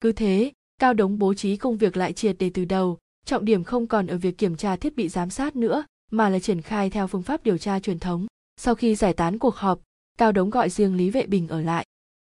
[0.00, 3.64] cứ thế, cao đống bố trí công việc lại triệt để từ đầu, trọng điểm
[3.64, 6.90] không còn ở việc kiểm tra thiết bị giám sát nữa, mà là triển khai
[6.90, 8.26] theo phương pháp điều tra truyền thống.
[8.56, 9.80] Sau khi giải tán cuộc họp,
[10.18, 11.86] cao đống gọi riêng lý vệ bình ở lại.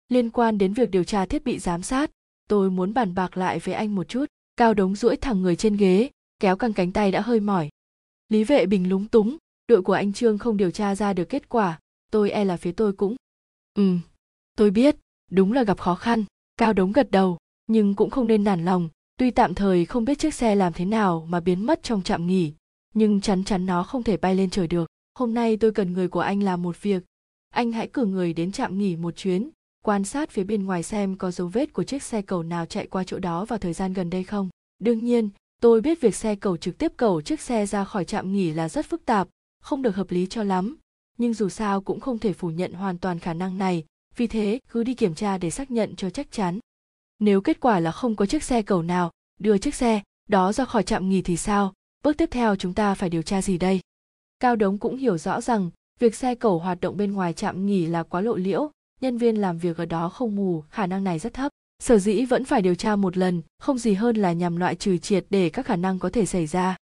[0.08, 2.10] Liên quan đến việc điều tra thiết bị giám sát,
[2.48, 4.24] tôi muốn bàn bạc lại với anh một chút.
[4.56, 6.10] Cao đống duỗi thẳng người trên ghế,
[6.40, 7.68] kéo căng cánh tay đã hơi mỏi.
[8.28, 9.36] Lý vệ bình lúng túng,
[9.68, 11.80] đội của anh trương không điều tra ra được kết quả,
[12.12, 13.16] tôi e là phía tôi cũng.
[13.74, 13.96] Ừ
[14.56, 14.96] tôi biết,
[15.30, 16.24] đúng là gặp khó khăn.
[16.56, 18.88] Cao đống gật đầu nhưng cũng không nên nản lòng.
[19.18, 22.26] Tuy tạm thời không biết chiếc xe làm thế nào mà biến mất trong trạm
[22.26, 22.52] nghỉ,
[22.94, 24.86] nhưng chắn chắn nó không thể bay lên trời được.
[25.18, 27.02] Hôm nay tôi cần người của anh làm một việc.
[27.50, 29.50] Anh hãy cử người đến trạm nghỉ một chuyến,
[29.84, 32.86] quan sát phía bên ngoài xem có dấu vết của chiếc xe cầu nào chạy
[32.86, 34.48] qua chỗ đó vào thời gian gần đây không.
[34.78, 35.28] Đương nhiên,
[35.60, 38.68] tôi biết việc xe cầu trực tiếp cầu chiếc xe ra khỏi trạm nghỉ là
[38.68, 39.28] rất phức tạp,
[39.62, 40.76] không được hợp lý cho lắm.
[41.18, 43.84] Nhưng dù sao cũng không thể phủ nhận hoàn toàn khả năng này.
[44.16, 46.58] Vì thế, cứ đi kiểm tra để xác nhận cho chắc chắn
[47.18, 50.64] nếu kết quả là không có chiếc xe cầu nào đưa chiếc xe đó ra
[50.64, 51.72] khỏi trạm nghỉ thì sao?
[52.04, 53.80] Bước tiếp theo chúng ta phải điều tra gì đây?
[54.40, 57.86] Cao đống cũng hiểu rõ rằng việc xe cầu hoạt động bên ngoài trạm nghỉ
[57.86, 61.18] là quá lộ liễu, nhân viên làm việc ở đó không mù, khả năng này
[61.18, 61.52] rất thấp.
[61.82, 64.98] Sở dĩ vẫn phải điều tra một lần, không gì hơn là nhằm loại trừ
[64.98, 66.76] triệt để các khả năng có thể xảy ra.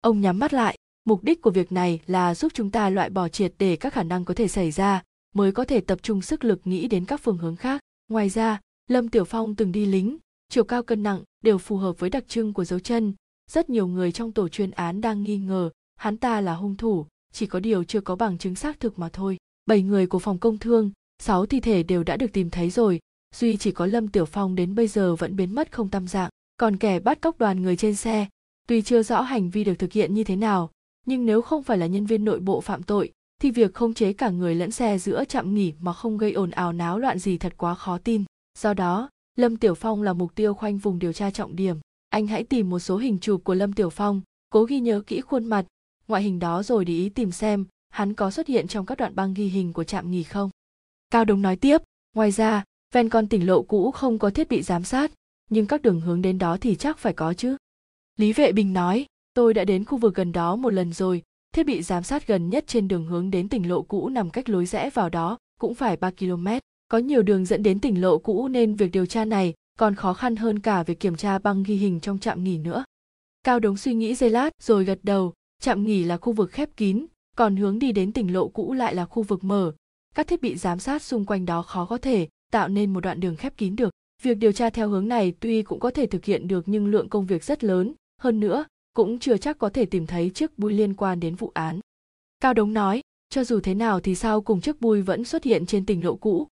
[0.00, 3.28] Ông nhắm mắt lại, mục đích của việc này là giúp chúng ta loại bỏ
[3.28, 5.02] triệt để các khả năng có thể xảy ra,
[5.34, 7.80] mới có thể tập trung sức lực nghĩ đến các phương hướng khác.
[8.08, 11.98] Ngoài ra lâm tiểu phong từng đi lính, chiều cao cân nặng đều phù hợp
[11.98, 13.14] với đặc trưng của dấu chân.
[13.50, 15.70] Rất nhiều người trong tổ chuyên án đang nghi ngờ
[16.02, 19.08] hắn ta là hung thủ, chỉ có điều chưa có bằng chứng xác thực mà
[19.12, 19.36] thôi.
[19.66, 23.00] Bảy người của phòng công thương, sáu thi thể đều đã được tìm thấy rồi.
[23.34, 26.30] Duy chỉ có lâm tiểu phong đến bây giờ vẫn biến mất không tâm dạng.
[26.56, 28.26] Còn kẻ bắt cóc đoàn người trên xe,
[28.68, 30.70] tuy chưa rõ hành vi được thực hiện như thế nào,
[31.06, 34.12] nhưng nếu không phải là nhân viên nội bộ phạm tội, thì việc khống chế
[34.12, 37.38] cả người lẫn xe giữa trạm nghỉ mà không gây ồn ào náo loạn gì
[37.38, 38.24] thật quá khó tin
[38.58, 41.76] do đó, lâm tiểu phong là mục tiêu khoanh vùng điều tra trọng điểm.
[42.08, 45.20] Anh hãy tìm một số hình chụp của lâm tiểu phong, cố ghi nhớ kỹ
[45.20, 45.66] khuôn mặt.
[46.08, 49.14] Ngoại hình đó rồi để ý tìm xem, hắn có xuất hiện trong các đoạn
[49.14, 50.50] băng ghi hình của trạm nghỉ không?
[51.10, 51.82] Cao đông nói tiếp,
[52.14, 55.12] ngoài ra, ven con tỉnh lộ cũ không có thiết bị giám sát,
[55.50, 57.56] nhưng các đường hướng đến đó thì chắc phải có chứ.
[58.16, 61.22] Lý vệ bình nói, tôi đã đến khu vực gần đó một lần rồi,
[61.52, 64.48] thiết bị giám sát gần nhất trên đường hướng đến tỉnh lộ cũ nằm cách
[64.48, 66.48] lối rẽ vào đó cũng phải 3 km.
[66.92, 70.14] Có nhiều đường dẫn đến tỉnh lộ cũ nên việc điều tra này còn khó
[70.14, 72.84] khăn hơn cả việc kiểm tra băng ghi hình trong trạm nghỉ nữa.
[73.42, 76.76] Cao Đống suy nghĩ giây lát rồi gật đầu, trạm nghỉ là khu vực khép
[76.76, 79.72] kín, còn hướng đi đến tỉnh lộ cũ lại là khu vực mở.
[80.14, 83.20] Các thiết bị giám sát xung quanh đó khó có thể tạo nên một đoạn
[83.20, 83.90] đường khép kín được.
[84.22, 87.08] Việc điều tra theo hướng này tuy cũng có thể thực hiện được nhưng lượng
[87.08, 88.64] công việc rất lớn, hơn nữa,
[88.94, 91.80] cũng chưa chắc có thể tìm thấy chiếc bui liên quan đến vụ án.
[92.40, 95.66] Cao Đống nói, cho dù thế nào thì sau cùng chiếc bui vẫn xuất hiện
[95.66, 96.48] trên tỉnh lộ cũ.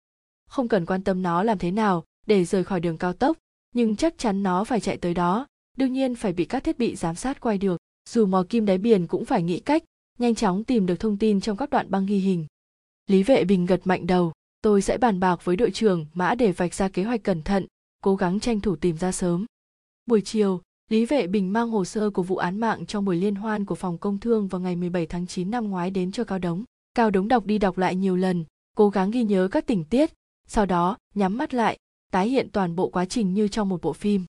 [0.50, 3.38] Không cần quan tâm nó làm thế nào để rời khỏi đường cao tốc,
[3.76, 6.96] nhưng chắc chắn nó phải chạy tới đó, đương nhiên phải bị các thiết bị
[6.96, 7.78] giám sát quay được.
[8.10, 9.84] Dù mò kim đáy biển cũng phải nghĩ cách,
[10.20, 12.46] nhanh chóng tìm được thông tin trong các đoạn băng ghi hình.
[13.08, 16.52] Lý Vệ Bình gật mạnh đầu, tôi sẽ bàn bạc với đội trưởng Mã để
[16.52, 17.66] vạch ra kế hoạch cẩn thận,
[18.04, 19.46] cố gắng tranh thủ tìm ra sớm.
[20.06, 23.36] Buổi chiều, Lý Vệ Bình mang hồ sơ của vụ án mạng trong buổi liên
[23.36, 26.40] hoan của phòng công thương vào ngày 17 tháng 9 năm ngoái đến cho Cao
[26.40, 26.64] Đống.
[26.94, 28.46] Cao Đống đọc đi đọc lại nhiều lần,
[28.78, 30.14] cố gắng ghi nhớ các tình tiết,
[30.50, 31.78] sau đó nhắm mắt lại,
[32.12, 34.26] tái hiện toàn bộ quá trình như trong một bộ phim.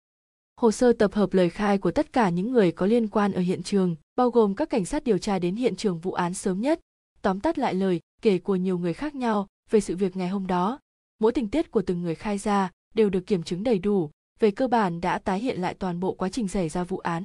[0.57, 3.41] Hồ sơ tập hợp lời khai của tất cả những người có liên quan ở
[3.41, 6.61] hiện trường, bao gồm các cảnh sát điều tra đến hiện trường vụ án sớm
[6.61, 6.81] nhất,
[7.23, 10.47] tóm tắt lại lời kể của nhiều người khác nhau về sự việc ngày hôm
[10.47, 10.79] đó.
[11.19, 14.51] Mỗi tình tiết của từng người khai ra đều được kiểm chứng đầy đủ, về
[14.51, 17.25] cơ bản đã tái hiện lại toàn bộ quá trình xảy ra vụ án.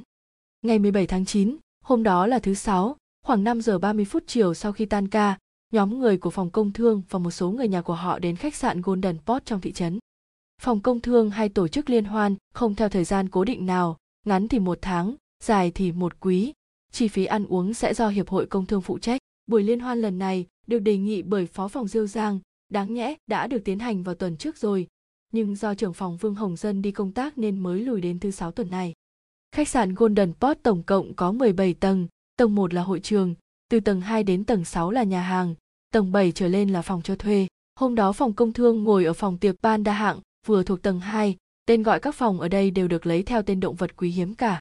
[0.62, 4.54] Ngày 17 tháng 9, hôm đó là thứ sáu, khoảng 5 giờ 30 phút chiều
[4.54, 5.38] sau khi tan ca,
[5.75, 8.56] nhóm người của phòng công thương và một số người nhà của họ đến khách
[8.56, 10.00] sạn Golden Port trong thị trấn.
[10.62, 13.97] Phòng công thương hay tổ chức liên hoan không theo thời gian cố định nào,
[14.25, 16.53] ngắn thì một tháng, dài thì một quý.
[16.91, 19.22] Chi phí ăn uống sẽ do Hiệp hội Công thương phụ trách.
[19.47, 23.16] Buổi liên hoan lần này được đề nghị bởi Phó phòng Diêu Giang, đáng nhẽ
[23.28, 24.88] đã được tiến hành vào tuần trước rồi,
[25.31, 28.32] nhưng do trưởng phòng Vương Hồng Dân đi công tác nên mới lùi đến thứ
[28.32, 28.94] sáu tuần này.
[29.52, 32.08] Khách sạn Golden Port tổng cộng có 17 tầng,
[32.38, 33.35] tầng 1 là hội trường,
[33.70, 35.55] từ tầng 2 đến tầng 6 là nhà hàng,
[35.91, 37.47] tầng 7 trở lên là phòng cho thuê.
[37.79, 40.99] Hôm đó phòng công thương ngồi ở phòng tiệc ban đa hạng, vừa thuộc tầng
[40.99, 41.35] 2,
[41.66, 44.35] tên gọi các phòng ở đây đều được lấy theo tên động vật quý hiếm
[44.35, 44.59] cả.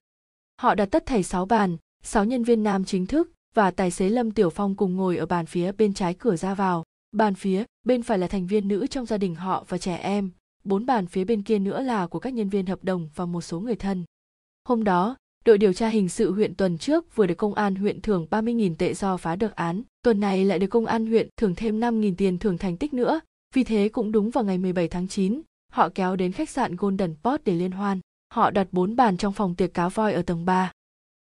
[0.61, 4.09] Họ đặt tất thảy 6 bàn, 6 nhân viên nam chính thức và tài xế
[4.09, 6.85] Lâm Tiểu Phong cùng ngồi ở bàn phía bên trái cửa ra vào.
[7.13, 10.31] Bàn phía bên phải là thành viên nữ trong gia đình họ và trẻ em,
[10.65, 13.41] bốn bàn phía bên kia nữa là của các nhân viên hợp đồng và một
[13.41, 14.05] số người thân.
[14.69, 18.01] Hôm đó, đội điều tra hình sự huyện tuần trước vừa được công an huyện
[18.01, 21.55] thưởng 30.000 tệ do phá được án, tuần này lại được công an huyện thưởng
[21.55, 23.21] thêm 5.000 tiền thưởng thành tích nữa,
[23.55, 25.41] vì thế cũng đúng vào ngày 17 tháng 9,
[25.73, 28.01] họ kéo đến khách sạn Golden Port để liên hoan.
[28.35, 30.73] Họ đặt bốn bàn trong phòng tiệc cá voi ở tầng 3.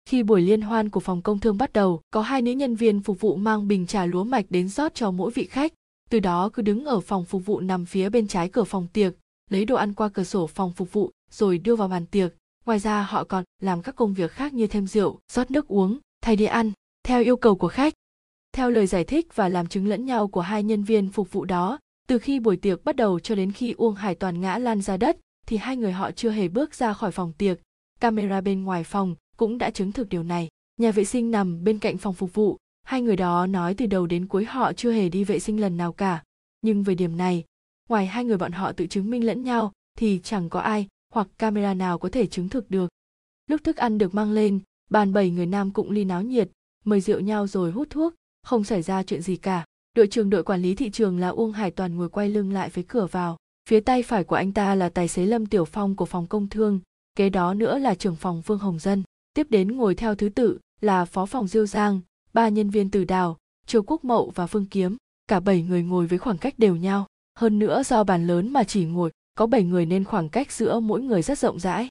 [0.06, 3.02] Khi buổi liên hoan của phòng công thương bắt đầu, có hai nữ nhân viên
[3.02, 5.74] phục vụ mang bình trà lúa mạch đến rót cho mỗi vị khách.
[6.10, 9.14] Từ đó cứ đứng ở phòng phục vụ nằm phía bên trái cửa phòng tiệc,
[9.50, 12.34] lấy đồ ăn qua cửa sổ phòng phục vụ rồi đưa vào bàn tiệc.
[12.70, 16.00] Ngoài ra họ còn làm các công việc khác như thêm rượu, rót nước uống,
[16.22, 16.72] thay đĩa ăn,
[17.04, 17.94] theo yêu cầu của khách.
[18.52, 21.46] Theo lời giải thích và làm chứng lẫn nhau của hai nhân viên phục vụ
[21.46, 24.82] đó, từ khi buổi tiệc bắt đầu cho đến khi Uông Hải Toàn ngã lan
[24.82, 25.18] ra đất,
[25.48, 27.60] thì hai người họ chưa hề bước ra khỏi phòng tiệc.
[28.00, 30.50] Camera bên ngoài phòng cũng đã chứng thực điều này.
[30.78, 34.06] Nhà vệ sinh nằm bên cạnh phòng phục vụ, hai người đó nói từ đầu
[34.06, 36.24] đến cuối họ chưa hề đi vệ sinh lần nào cả.
[36.62, 37.44] Nhưng về điểm này,
[37.90, 41.28] ngoài hai người bọn họ tự chứng minh lẫn nhau thì chẳng có ai hoặc
[41.38, 42.90] camera nào có thể chứng thực được.
[43.48, 44.60] Lúc thức ăn được mang lên,
[44.90, 46.50] bàn bảy người nam cũng ly náo nhiệt,
[46.86, 48.14] mời rượu nhau rồi hút thuốc,
[48.44, 49.66] không xảy ra chuyện gì cả.
[49.96, 52.70] Đội trưởng đội quản lý thị trường là Uông Hải Toàn ngồi quay lưng lại
[52.70, 53.38] với cửa vào.
[53.70, 56.48] Phía tay phải của anh ta là tài xế Lâm Tiểu Phong của phòng công
[56.50, 56.80] thương,
[57.16, 59.04] kế đó nữa là trưởng phòng Vương Hồng Dân.
[59.34, 62.02] Tiếp đến ngồi theo thứ tự là phó phòng Diêu Giang,
[62.34, 64.98] ba nhân viên Từ Đào, Triều Quốc Mậu và Phương Kiếm.
[65.28, 67.08] Cả bảy người ngồi với khoảng cách đều nhau.
[67.40, 70.80] Hơn nữa do bàn lớn mà chỉ ngồi có 7 người nên khoảng cách giữa
[70.80, 71.90] mỗi người rất rộng rãi.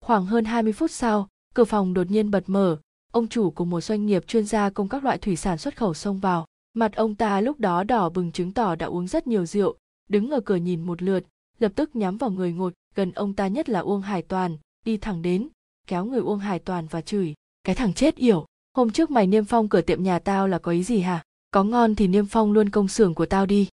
[0.00, 2.78] Khoảng hơn 20 phút sau, cửa phòng đột nhiên bật mở,
[3.12, 5.94] ông chủ của một doanh nghiệp chuyên gia công các loại thủy sản xuất khẩu
[5.94, 6.46] xông vào.
[6.74, 9.76] Mặt ông ta lúc đó đỏ bừng chứng tỏ đã uống rất nhiều rượu,
[10.08, 11.24] đứng ở cửa nhìn một lượt,
[11.58, 14.96] lập tức nhắm vào người ngồi gần ông ta nhất là Uông Hải Toàn, đi
[14.96, 15.48] thẳng đến,
[15.86, 17.34] kéo người Uông Hải Toàn và chửi,
[17.64, 18.46] cái thằng chết yểu,
[18.76, 21.22] hôm trước mày niêm phong cửa tiệm nhà tao là có ý gì hả?
[21.50, 23.68] Có ngon thì niêm phong luôn công xưởng của tao đi.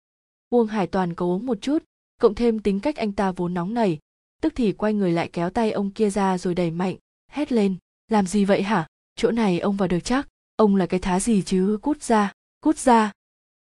[0.50, 1.84] Uông Hải Toàn cố uống một chút,
[2.20, 3.98] cộng thêm tính cách anh ta vốn nóng nảy,
[4.42, 6.96] tức thì quay người lại kéo tay ông kia ra rồi đẩy mạnh,
[7.30, 7.76] hét lên,
[8.08, 8.86] làm gì vậy hả?
[9.16, 12.76] Chỗ này ông vào được chắc, ông là cái thá gì chứ, cút ra, cút
[12.76, 13.12] ra.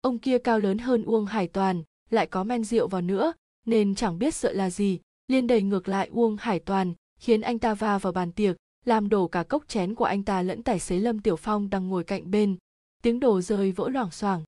[0.00, 3.32] Ông kia cao lớn hơn Uông Hải Toàn, lại có men rượu vào nữa,
[3.66, 7.58] nên chẳng biết sợ là gì, liên đẩy ngược lại Uông Hải Toàn, khiến anh
[7.58, 10.80] ta va vào bàn tiệc, làm đổ cả cốc chén của anh ta lẫn tài
[10.80, 12.56] xế Lâm Tiểu Phong đang ngồi cạnh bên.
[13.02, 14.44] Tiếng đồ rơi vỡ loảng xoảng.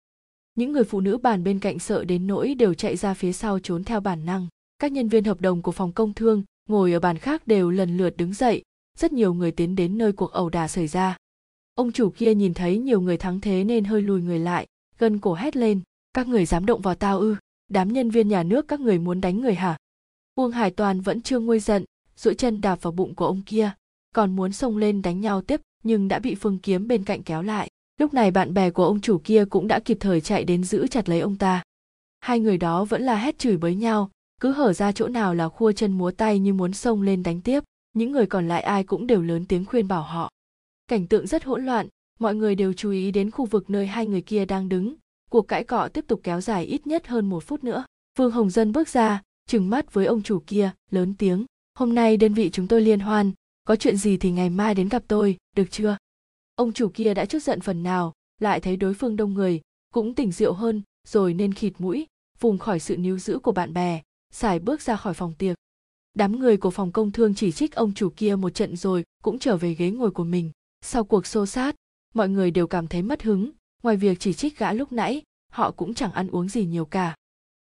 [0.58, 3.58] Những người phụ nữ bàn bên cạnh sợ đến nỗi đều chạy ra phía sau
[3.58, 4.46] trốn theo bản năng.
[4.78, 7.96] Các nhân viên hợp đồng của phòng công thương ngồi ở bàn khác đều lần
[7.96, 8.62] lượt đứng dậy,
[8.98, 11.16] rất nhiều người tiến đến nơi cuộc ẩu đả xảy ra.
[11.74, 14.66] Ông chủ kia nhìn thấy nhiều người thắng thế nên hơi lùi người lại,
[14.98, 15.80] gân cổ hét lên,
[16.14, 17.36] các người dám động vào tao ư,
[17.68, 19.76] đám nhân viên nhà nước các người muốn đánh người hả?
[20.34, 21.84] Uông Hải Toàn vẫn chưa nguôi giận,
[22.16, 23.70] duỗi chân đạp vào bụng của ông kia,
[24.14, 27.42] còn muốn xông lên đánh nhau tiếp nhưng đã bị Phương Kiếm bên cạnh kéo
[27.42, 27.67] lại.
[27.98, 30.86] Lúc này bạn bè của ông chủ kia cũng đã kịp thời chạy đến giữ
[30.86, 31.62] chặt lấy ông ta.
[32.20, 34.10] Hai người đó vẫn là hét chửi bới nhau,
[34.40, 37.40] cứ hở ra chỗ nào là khua chân múa tay như muốn xông lên đánh
[37.40, 37.64] tiếp.
[37.94, 40.30] Những người còn lại ai cũng đều lớn tiếng khuyên bảo họ.
[40.88, 44.06] Cảnh tượng rất hỗn loạn, mọi người đều chú ý đến khu vực nơi hai
[44.06, 44.94] người kia đang đứng.
[45.30, 47.84] Cuộc cãi cọ tiếp tục kéo dài ít nhất hơn một phút nữa.
[48.18, 51.44] Vương Hồng Dân bước ra, trừng mắt với ông chủ kia, lớn tiếng.
[51.74, 53.32] Hôm nay đơn vị chúng tôi liên hoan,
[53.64, 55.96] có chuyện gì thì ngày mai đến gặp tôi, được chưa?
[56.58, 59.60] Ông chủ kia đã chút giận phần nào, lại thấy đối phương đông người,
[59.94, 62.06] cũng tỉnh rượu hơn, rồi nên khịt mũi,
[62.40, 64.02] vùng khỏi sự níu giữ của bạn bè,
[64.32, 65.56] xài bước ra khỏi phòng tiệc.
[66.14, 69.38] Đám người của phòng công thương chỉ trích ông chủ kia một trận rồi cũng
[69.38, 70.50] trở về ghế ngồi của mình.
[70.84, 71.74] Sau cuộc xô sát,
[72.14, 73.50] mọi người đều cảm thấy mất hứng,
[73.82, 75.22] ngoài việc chỉ trích gã lúc nãy,
[75.52, 77.14] họ cũng chẳng ăn uống gì nhiều cả.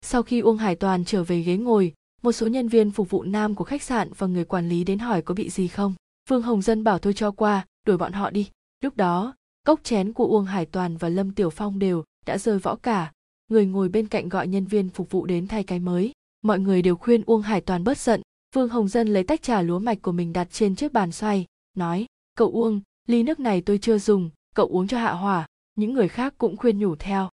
[0.02, 1.92] Sau khi uông hải toàn trở về ghế ngồi,
[2.22, 4.98] một số nhân viên phục vụ nam của khách sạn và người quản lý đến
[4.98, 5.94] hỏi có bị gì không.
[6.28, 8.48] Phương hồng dân bảo thôi cho qua, đuổi bọn họ đi
[8.80, 12.58] lúc đó, cốc chén của uông hải toàn và lâm tiểu phong đều đã rơi
[12.58, 13.12] võ cả.
[13.48, 16.12] Người ngồi bên cạnh gọi nhân viên phục vụ đến thay cái mới.
[16.42, 18.22] Mọi người đều khuyên uông hải toàn bớt giận.
[18.54, 21.46] Vương hồng dân lấy tách trà lúa mạch của mình đặt trên chiếc bàn xoay,
[21.76, 22.06] nói,
[22.36, 26.08] cậu uông, ly nước này tôi chưa dùng, cậu uống cho hạ hỏa, những người
[26.08, 27.30] khác cũng khuyên nhủ theo.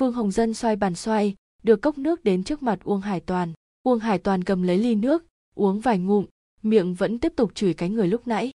[0.00, 3.52] Vương hồng dân xoay bàn xoay, đưa cốc nước đến trước mặt uông hải toàn.
[3.82, 5.24] Uông hải toàn cầm lấy ly nước,
[5.54, 6.26] uống vài ngụm,
[6.62, 8.50] miệng vẫn tiếp tục chửi cái người lúc nãy.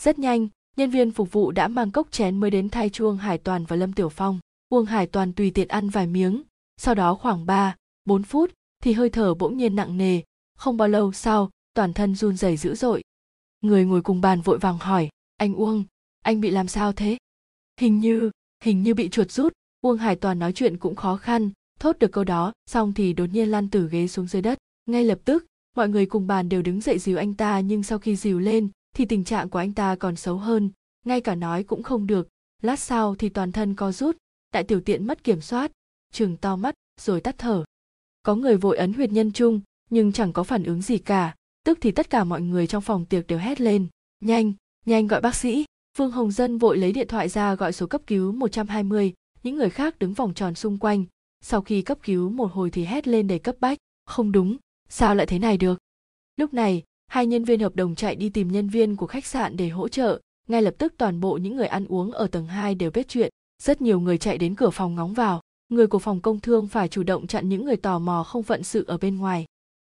[0.00, 3.38] Rất nhanh nhân viên phục vụ đã mang cốc chén mới đến thay chuông, hải
[3.38, 4.40] toàn và lâm tiểu phong.
[4.68, 6.42] Uông hải toàn tùy tiện ăn vài miếng.
[6.76, 8.50] Sau đó khoảng ba, bốn phút
[8.82, 10.20] thì hơi thở bỗng nhiên nặng nề.
[10.56, 13.02] Không bao lâu sau, toàn thân run rẩy dữ dội.
[13.60, 15.84] Người ngồi cùng bàn vội vàng hỏi, anh uông,
[16.22, 17.18] anh bị làm sao thế?
[17.80, 18.30] Hình như
[18.64, 19.52] hình như bị chuột rút.
[19.80, 21.50] Uông hải toàn nói chuyện cũng khó khăn,
[21.80, 24.58] thốt được câu đó, xong thì đột nhiên lăn từ ghế xuống dưới đất.
[24.86, 27.98] Ngay lập tức, mọi người cùng bàn đều đứng dậy dìu anh ta, nhưng sau
[27.98, 30.70] khi dìu lên thì tình trạng của anh ta còn xấu hơn
[31.04, 32.28] ngay cả nói cũng không được
[32.62, 34.16] lát sau thì toàn thân co rút
[34.52, 35.72] đại tiểu tiện mất kiểm soát
[36.12, 37.64] chừng to mắt rồi tắt thở
[38.22, 41.34] có người vội ấn huyệt nhân trung nhưng chẳng có phản ứng gì cả
[41.64, 43.86] tức thì tất cả mọi người trong phòng tiệc đều hét lên
[44.20, 44.52] nhanh
[44.86, 45.64] nhanh gọi bác sĩ
[45.98, 49.70] Phương Hồng Dân vội lấy điện thoại ra gọi số cấp cứu 120, những người
[49.70, 51.04] khác đứng vòng tròn xung quanh.
[51.40, 53.78] Sau khi cấp cứu một hồi thì hét lên đầy cấp bách.
[54.06, 54.56] Không đúng,
[54.88, 55.78] sao lại thế này được
[56.36, 56.82] lúc này
[57.12, 59.88] hai nhân viên hợp đồng chạy đi tìm nhân viên của khách sạn để hỗ
[59.88, 60.20] trợ.
[60.48, 63.30] Ngay lập tức toàn bộ những người ăn uống ở tầng 2 đều biết chuyện.
[63.62, 65.40] Rất nhiều người chạy đến cửa phòng ngóng vào.
[65.68, 68.62] Người của phòng công thương phải chủ động chặn những người tò mò không phận
[68.62, 69.44] sự ở bên ngoài.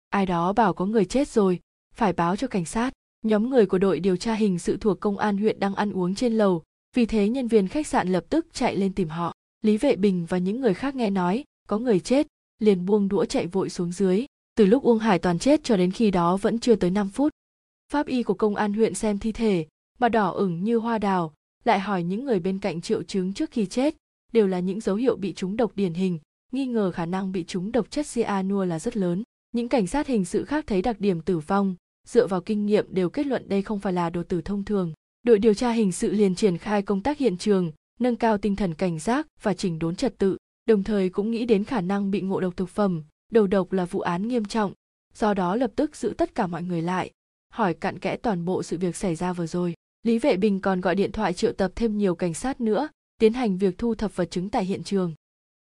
[0.08, 1.60] Ai đó bảo có người chết rồi,
[1.94, 2.92] phải báo cho cảnh sát.
[3.24, 6.14] Nhóm người của đội điều tra hình sự thuộc công an huyện đang ăn uống
[6.14, 6.62] trên lầu.
[6.96, 9.34] Vì thế nhân viên khách sạn lập tức chạy lên tìm họ.
[9.62, 12.26] Lý vệ bình và những người khác nghe nói, có người chết,
[12.58, 14.26] liền buông đũa chạy vội xuống dưới
[14.58, 17.32] từ lúc uông hải toàn chết cho đến khi đó vẫn chưa tới 5 phút,
[17.92, 19.66] pháp y của công an huyện xem thi thể
[19.98, 21.32] mà đỏ ửng như hoa đào,
[21.64, 23.96] lại hỏi những người bên cạnh triệu chứng trước khi chết,
[24.32, 26.18] đều là những dấu hiệu bị trúng độc điển hình,
[26.52, 29.22] nghi ngờ khả năng bị trúng độc chất cyanua là rất lớn.
[29.52, 31.74] Những cảnh sát hình sự khác thấy đặc điểm tử vong,
[32.06, 34.92] dựa vào kinh nghiệm đều kết luận đây không phải là đồ tử thông thường.
[35.22, 38.56] Đội điều tra hình sự liền triển khai công tác hiện trường, nâng cao tinh
[38.56, 40.36] thần cảnh giác và chỉnh đốn trật tự,
[40.66, 43.84] đồng thời cũng nghĩ đến khả năng bị ngộ độc thực phẩm đầu độc là
[43.84, 44.72] vụ án nghiêm trọng,
[45.14, 47.10] do đó lập tức giữ tất cả mọi người lại.
[47.52, 50.80] Hỏi cặn kẽ toàn bộ sự việc xảy ra vừa rồi, lý vệ bình còn
[50.80, 52.88] gọi điện thoại triệu tập thêm nhiều cảnh sát nữa,
[53.20, 55.14] tiến hành việc thu thập vật chứng tại hiện trường.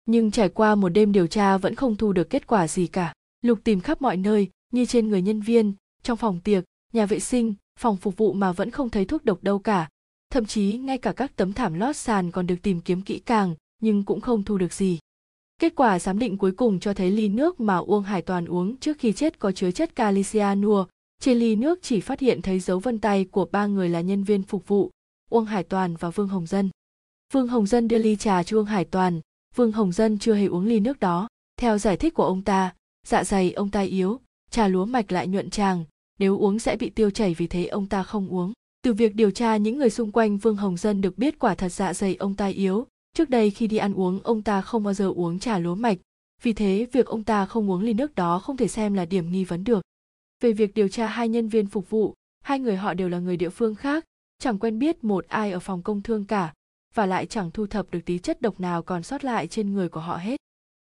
[0.06, 3.14] Nhưng trải qua một đêm điều tra vẫn không thu được kết quả gì cả.
[3.42, 5.74] Lục tìm khắp mọi nơi, như trên người nhân viên,
[6.04, 6.64] trong phòng tiệc,
[6.94, 9.90] nhà vệ sinh, phòng phục vụ mà vẫn không thấy thuốc độc đâu cả.
[10.30, 13.56] Thậm chí ngay cả các tấm thảm lót sàn còn được tìm kiếm kỹ càng,
[13.82, 15.00] nhưng cũng không thu được gì
[15.60, 18.78] kết quả giám định cuối cùng cho thấy ly nước mà uông hải toàn uống
[18.78, 20.86] trước khi chết có chứa chất calicianua.
[21.22, 24.24] trên ly nước chỉ phát hiện thấy dấu vân tay của ba người là nhân
[24.24, 24.92] viên phục vụ,
[25.30, 26.70] uông hải toàn và vương hồng dân.
[27.34, 29.22] Vương hồng dân đưa ly trà cho uông hải toàn.
[29.56, 31.28] Vương hồng dân chưa hề uống ly nước đó.
[31.58, 32.74] Theo giải thích của ông ta
[33.08, 34.20] dạ dày ông ta yếu,
[34.52, 35.86] trà lúa mạch lại nhuận tràng,
[36.20, 38.54] nếu uống sẽ bị tiêu chảy vì thế ông ta không uống.
[38.82, 41.70] Từ việc điều tra những người xung quanh, vương hồng dân được biết quả thật
[41.70, 44.94] dạ dày ông ta yếu trước đây khi đi ăn uống, ông ta không bao
[44.94, 45.98] giờ uống trà lúa mạch.
[46.42, 49.32] Vì thế, việc ông ta không uống ly nước đó không thể xem là điểm
[49.32, 49.82] nghi vấn được.
[50.42, 52.14] Về việc điều tra hai nhân viên phục vụ,
[52.44, 54.06] hai người họ đều là người địa phương khác,
[54.40, 56.54] chẳng quen biết một ai ở phòng công thương cả,
[56.94, 59.90] và lại chẳng thu thập được tí chất độc nào còn sót lại trên người
[59.90, 60.40] của họ hết.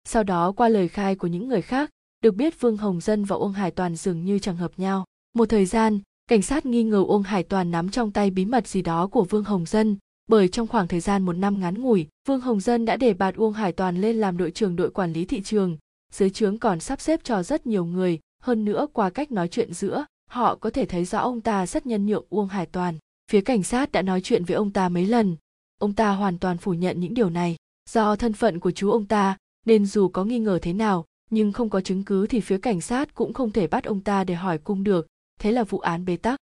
[0.04, 1.90] Sau đó, qua lời khai của những người khác,
[2.22, 5.04] được biết vương hồng dân và uông hải toàn dường như chẳng hợp nhau.
[5.34, 8.66] Một thời gian, cảnh sát nghi ngờ uông hải toàn nắm trong tay bí mật
[8.66, 9.96] gì đó của vương hồng dân
[10.28, 13.34] bởi trong khoảng thời gian một năm ngắn ngủi, vương hồng dân đã để bạt
[13.36, 15.76] uông hải toàn lên làm đội trưởng đội quản lý thị trường.
[16.12, 19.74] Dưới trướng còn sắp xếp cho rất nhiều người, hơn nữa qua cách nói chuyện
[19.74, 22.94] giữa, họ có thể thấy rõ ông ta rất nhân nhượng uông hải toàn.
[23.30, 25.36] Phía cảnh sát đã nói chuyện với ông ta mấy lần.
[25.78, 27.56] Ông ta hoàn toàn phủ nhận những điều này.
[27.90, 31.52] Do thân phận của chú ông ta, nên dù có nghi ngờ thế nào, nhưng
[31.52, 34.34] không có chứng cứ thì phía cảnh sát cũng không thể bắt ông ta để
[34.34, 35.06] hỏi cung được.
[35.40, 36.38] Thế là vụ án bế tắc.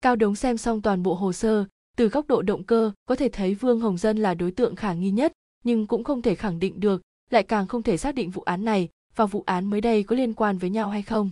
[0.00, 1.64] Cao đống xem xong toàn bộ hồ sơ
[1.96, 4.94] từ góc độ động cơ, có thể thấy vương hồng dân là đối tượng khả
[4.94, 5.32] nghi nhất,
[5.64, 8.64] nhưng cũng không thể khẳng định được, lại càng không thể xác định vụ án
[8.64, 11.30] này và vụ án mới đây có liên quan với nhau hay không.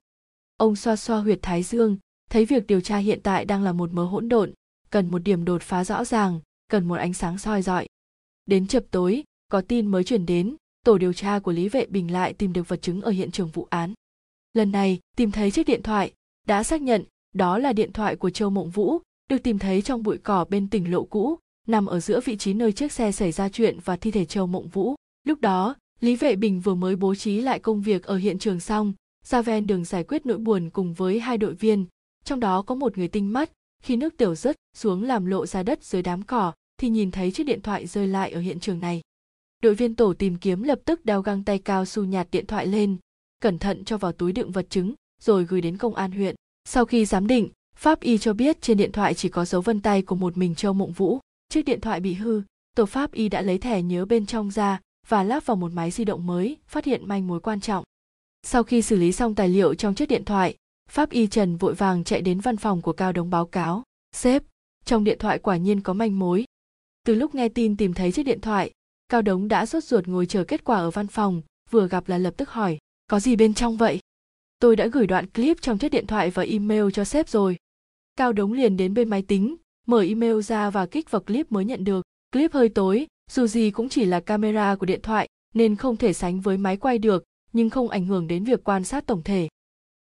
[0.56, 1.96] Ông xoa xoa huyệt thái dương
[2.30, 4.52] thấy việc điều tra hiện tại đang là một mớ hỗn độn,
[4.90, 7.86] cần một điểm đột phá rõ ràng, cần một ánh sáng soi rọi
[8.46, 12.12] đến chập tối, có tin mới chuyển đến, tổ điều tra của lý vệ bình
[12.12, 13.94] lại tìm được vật chứng ở hiện trường vụ án.
[14.52, 16.12] Lần này, tìm thấy chiếc điện thoại,
[16.46, 17.04] đã xác nhận
[17.34, 19.00] đó là điện thoại của châu mộng vũ
[19.32, 22.54] được tìm thấy trong bụi cỏ bên tỉnh lộ cũ, nằm ở giữa vị trí
[22.54, 24.94] nơi chiếc xe xảy ra chuyện và thi thể châu mộng vũ.
[25.24, 28.60] Lúc đó, lý vệ bình vừa mới bố trí lại công việc ở hiện trường
[28.60, 28.92] xong
[29.24, 31.86] ra ven đường giải quyết nỗi buồn cùng với hai đội viên.
[32.24, 33.50] Trong đó có một người tinh mắt,
[33.82, 37.30] khi nước tiểu rớt xuống làm lộ ra đất dưới đám cỏ, thì nhìn thấy
[37.30, 39.00] chiếc điện thoại rơi lại ở hiện trường này.
[39.62, 42.66] Đội viên tổ tìm kiếm lập tức đeo găng tay cao su nhạt điện thoại
[42.66, 42.96] lên,
[43.40, 46.34] cẩn thận cho vào túi đựng vật chứng, rồi gửi đến công an huyện.
[46.64, 49.80] Sau khi giám định pháp y cho biết trên điện thoại chỉ có dấu vân
[49.80, 51.18] tay của một mình châu mộng vũ.
[51.48, 52.42] Chiếc điện thoại bị hư,
[52.76, 55.90] tổ pháp y đã lấy thẻ nhớ bên trong ra và lắp vào một máy
[55.90, 57.84] di động mới, phát hiện manh mối quan trọng.
[58.42, 60.56] Sau khi xử lý xong tài liệu trong chiếc điện thoại,
[60.90, 63.82] pháp y trần vội vàng chạy đến văn phòng của cao đống báo cáo.
[64.16, 64.42] Sếp,
[64.84, 66.44] trong điện thoại quả nhiên có manh mối.
[67.06, 68.70] Từ lúc nghe tin tìm thấy chiếc điện thoại,
[69.08, 72.18] cao đống đã sốt ruột ngồi chờ kết quả ở văn phòng, vừa gặp là
[72.18, 74.00] lập tức hỏi, có gì bên trong vậy?
[74.62, 77.56] Tôi đã gửi đoạn clip trong chiếc điện thoại và email cho sếp rồi.
[78.16, 81.64] Cao đống liền đến bên máy tính, mở email ra và kích vào clip mới
[81.64, 82.06] nhận được.
[82.32, 86.12] Clip hơi tối, dù gì cũng chỉ là camera của điện thoại, nên không thể
[86.12, 89.48] sánh với máy quay được, nhưng không ảnh hưởng đến việc quan sát tổng thể.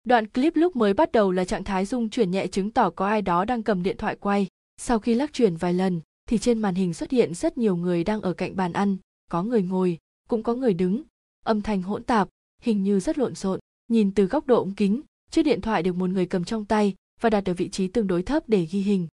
[0.04, 3.08] Đoạn clip lúc mới bắt đầu là trạng thái rung chuyển nhẹ chứng tỏ có
[3.08, 4.48] ai đó đang cầm điện thoại quay.
[4.78, 8.04] Sau khi lắc chuyển vài lần, thì trên màn hình xuất hiện rất nhiều người
[8.04, 8.98] đang ở cạnh bàn ăn,
[9.30, 9.98] có người ngồi,
[10.30, 11.04] cũng có người đứng.
[11.46, 12.30] Âm thanh hỗn tạp,
[12.62, 13.60] hình như rất lộn xộn
[13.90, 16.96] nhìn từ góc độ ống kính, chiếc điện thoại được một người cầm trong tay
[17.22, 19.08] và đặt ở vị trí tương đối thấp để ghi hình.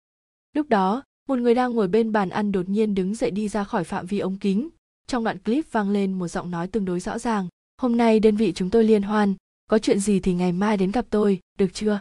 [0.52, 3.64] Lúc đó, một người đang ngồi bên bàn ăn đột nhiên đứng dậy đi ra
[3.64, 4.68] khỏi phạm vi ống kính.
[5.06, 8.36] Trong đoạn clip vang lên một giọng nói tương đối rõ ràng, hôm nay đơn
[8.36, 9.34] vị chúng tôi liên hoan,
[9.66, 12.00] có chuyện gì thì ngày mai đến gặp tôi, được chưa?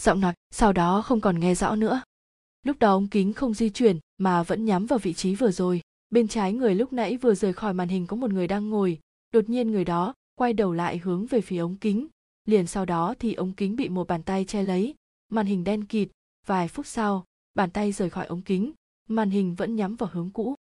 [0.00, 2.02] Giọng nói sau đó không còn nghe rõ nữa.
[2.62, 5.80] Lúc đó ống kính không di chuyển mà vẫn nhắm vào vị trí vừa rồi.
[6.10, 8.98] Bên trái người lúc nãy vừa rời khỏi màn hình có một người đang ngồi.
[9.32, 12.06] Đột nhiên người đó quay đầu lại hướng về phía ống kính.
[12.44, 14.94] Liền sau đó thì ống kính bị một bàn tay che lấy.
[15.28, 16.08] Màn hình đen kịt.
[16.46, 17.24] Vài phút sau,
[17.54, 18.72] bàn tay rời khỏi ống kính.
[19.08, 20.54] Màn hình vẫn nhắm vào hướng cũ.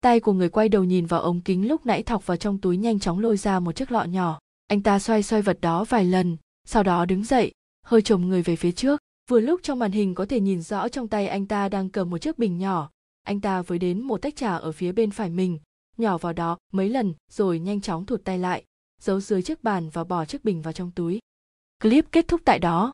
[0.00, 2.76] Tay của người quay đầu nhìn vào ống kính lúc nãy thọc vào trong túi
[2.76, 4.38] nhanh chóng lôi ra một chiếc lọ nhỏ.
[4.66, 7.52] Anh ta xoay xoay vật đó vài lần, sau đó đứng dậy,
[7.86, 9.00] hơi trồm người về phía trước.
[9.30, 12.10] Vừa lúc trong màn hình có thể nhìn rõ trong tay anh ta đang cầm
[12.10, 12.90] một chiếc bình nhỏ.
[13.22, 15.58] Anh ta với đến một tách trà ở phía bên phải mình.
[15.96, 18.64] Nhỏ vào đó mấy lần, rồi nhanh chóng thụt tay lại
[19.00, 21.18] giấu dưới chiếc bàn và bỏ chiếc bình vào trong túi
[21.82, 22.92] clip kết thúc tại đó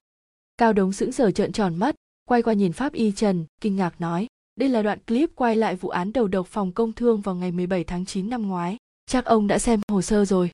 [0.56, 1.94] cao đống sững sờ trợn tròn mắt
[2.28, 5.76] quay qua nhìn pháp y trần kinh ngạc nói đây là đoạn clip quay lại
[5.76, 8.76] vụ án đầu độc phòng công thương vào ngày 17 tháng 9 năm ngoái.
[9.06, 10.50] Chắc ông đã xem hồ sơ rồi.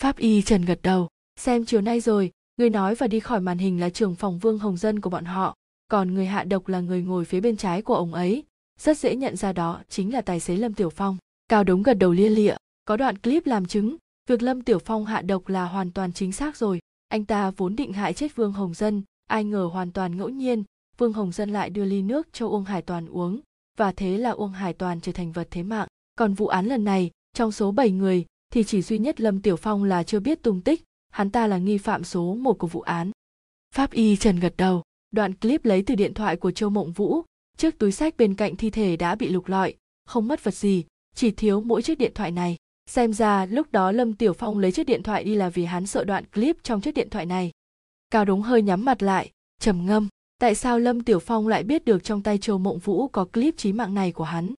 [0.00, 1.08] Pháp y Trần gật đầu.
[1.40, 4.58] Xem chiều nay rồi, người nói và đi khỏi màn hình là trưởng phòng Vương
[4.58, 5.56] Hồng Dân của bọn họ,
[5.88, 8.44] còn người hạ độc là người ngồi phía bên trái của ông ấy.
[8.80, 11.16] Rất dễ nhận ra đó chính là tài xế Lâm Tiểu Phong.
[11.48, 15.06] Cao đống gật đầu lia lịa, có đoạn clip làm chứng, việc Lâm Tiểu Phong
[15.06, 16.80] hạ độc là hoàn toàn chính xác rồi.
[17.08, 20.64] Anh ta vốn định hại chết Vương Hồng Dân, ai ngờ hoàn toàn ngẫu nhiên,
[20.98, 23.40] Vương Hồng Dân lại đưa ly nước cho Uông Hải Toàn uống,
[23.78, 25.88] và thế là Uông Hải Toàn trở thành vật thế mạng.
[26.14, 29.56] Còn vụ án lần này, trong số 7 người, thì chỉ duy nhất Lâm Tiểu
[29.56, 32.80] Phong là chưa biết tung tích, hắn ta là nghi phạm số một của vụ
[32.80, 33.10] án.
[33.74, 37.22] Pháp y Trần gật đầu, đoạn clip lấy từ điện thoại của Châu Mộng Vũ,
[37.56, 39.74] chiếc túi sách bên cạnh thi thể đã bị lục lọi,
[40.04, 42.56] không mất vật gì, chỉ thiếu mỗi chiếc điện thoại này.
[42.86, 45.86] Xem ra lúc đó Lâm Tiểu Phong lấy chiếc điện thoại đi là vì hắn
[45.86, 47.50] sợ đoạn clip trong chiếc điện thoại này.
[48.10, 50.08] Cao Đống hơi nhắm mặt lại, trầm ngâm,
[50.42, 53.54] tại sao lâm tiểu phong lại biết được trong tay châu mộng vũ có clip
[53.56, 54.54] chí mạng này của hắn?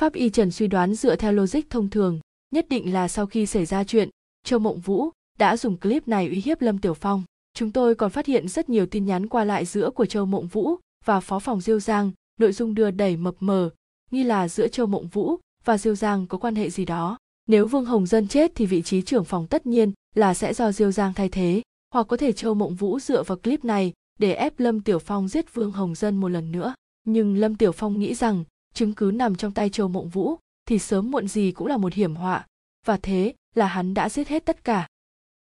[0.00, 2.20] Pháp y trần suy đoán dựa theo logic thông thường
[2.54, 4.08] nhất định là sau khi xảy ra chuyện
[4.44, 7.22] châu mộng vũ đã dùng clip này uy hiếp lâm tiểu phong.
[7.54, 10.46] Chúng tôi còn phát hiện rất nhiều tin nhắn qua lại giữa của châu mộng
[10.46, 13.70] vũ và phó phòng diêu giang nội dung đưa đẩy mập mờ
[14.10, 17.66] nghi là giữa châu mộng vũ và diêu giang có quan hệ gì đó nếu
[17.66, 20.92] vương hồng dân chết thì vị trí trưởng phòng tất nhiên là sẽ do diêu
[20.92, 21.62] giang thay thế
[21.94, 25.28] hoặc có thể châu mộng vũ dựa vào clip này để ép Lâm Tiểu Phong
[25.28, 26.74] giết Vương Hồng Dân một lần nữa.
[27.04, 30.78] Nhưng Lâm Tiểu Phong nghĩ rằng chứng cứ nằm trong tay Châu Mộng Vũ thì
[30.78, 32.46] sớm muộn gì cũng là một hiểm họa,
[32.86, 34.88] và thế là hắn đã giết hết tất cả.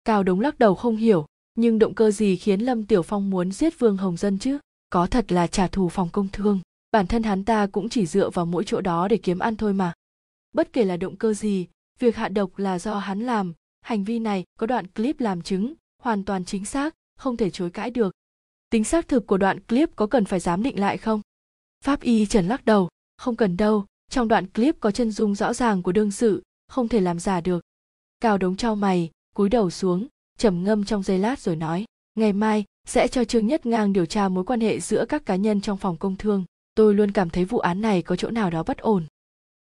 [0.06, 3.52] Cao Đống lắc đầu không hiểu, nhưng động cơ gì khiến Lâm Tiểu Phong muốn
[3.52, 4.58] giết Vương Hồng Dân chứ?
[4.90, 6.60] Có thật là trả thù phòng công thương,
[6.92, 9.74] bản thân hắn ta cũng chỉ dựa vào mỗi chỗ đó để kiếm ăn thôi
[9.74, 9.94] mà.
[10.54, 11.68] Bất kể là động cơ gì,
[12.00, 15.74] việc hạ độc là do hắn làm, hành vi này có đoạn clip làm chứng,
[16.02, 18.14] hoàn toàn chính xác, không thể chối cãi được.
[18.70, 21.22] Tính xác thực của đoạn clip có cần phải giám định lại không?
[21.84, 22.90] Pháp y trần lắc đầu.
[23.18, 26.88] Không cần đâu trong đoạn clip có chân dung rõ ràng của đương sự không
[26.88, 27.64] thể làm giả được.
[28.20, 32.34] Cao đống trao mày cúi đầu xuống trầm ngâm trong giây lát rồi nói ngày
[32.34, 35.62] mai sẽ cho trương nhất ngang điều tra mối quan hệ giữa các cá nhân
[35.62, 36.46] trong phòng công thương.
[36.76, 39.06] Tôi luôn cảm thấy vụ án này có chỗ nào đó bất ổn.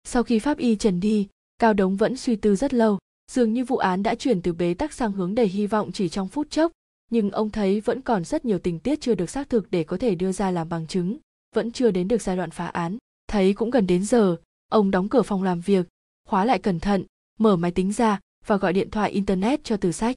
[0.04, 1.28] Sau khi pháp y trần đi
[1.60, 2.98] cao đống vẫn suy tư rất lâu,
[3.32, 6.08] dường như vụ án đã chuyển từ bế tắc sang hướng đầy hy vọng chỉ
[6.08, 6.72] trong phút chốc,
[7.10, 9.96] nhưng ông thấy vẫn còn rất nhiều tình tiết chưa được xác thực để có
[9.96, 11.16] thể đưa ra làm bằng chứng,
[11.54, 14.36] vẫn chưa đến được giai đoạn phá án, thấy cũng gần đến giờ,
[14.68, 15.86] ông đóng cửa phòng làm việc,
[16.28, 17.04] khóa lại cẩn thận,
[17.38, 20.16] mở máy tính ra và gọi điện thoại internet cho từ sách.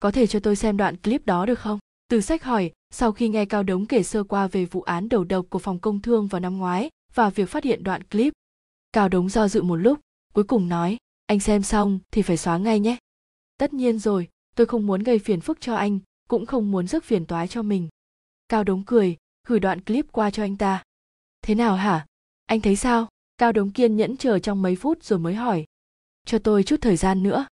[0.00, 1.78] Có thể cho tôi xem đoạn clip đó được không?
[2.08, 5.24] Từ sách hỏi, sau khi nghe cao đống kể sơ qua về vụ án đầu
[5.24, 8.32] độc của phòng công thương vào năm ngoái và việc phát hiện đoạn clip.
[8.92, 9.98] Cao đống do dự một lúc
[10.36, 10.96] cuối cùng nói,
[11.26, 12.96] anh xem xong thì phải xóa ngay nhé.
[13.58, 17.04] Tất nhiên rồi, tôi không muốn gây phiền phức cho anh, cũng không muốn rước
[17.04, 17.88] phiền toái cho mình.
[18.48, 20.82] Cao đống cười, gửi đoạn clip qua cho anh ta.
[21.42, 22.06] Thế nào hả?
[22.46, 23.08] Anh thấy sao?
[23.38, 25.64] Cao đống kiên nhẫn chờ trong mấy phút rồi mới hỏi.
[26.24, 27.46] Cho tôi chút thời gian nữa.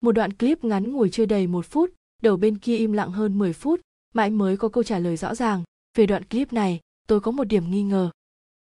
[0.00, 1.90] Một đoạn clip ngắn ngủi chưa đầy một phút,
[2.22, 3.80] đầu bên kia im lặng hơn 10 phút,
[4.14, 5.64] mãi mới có câu trả lời rõ ràng.
[5.94, 8.10] Về đoạn clip này, tôi có một điểm nghi ngờ.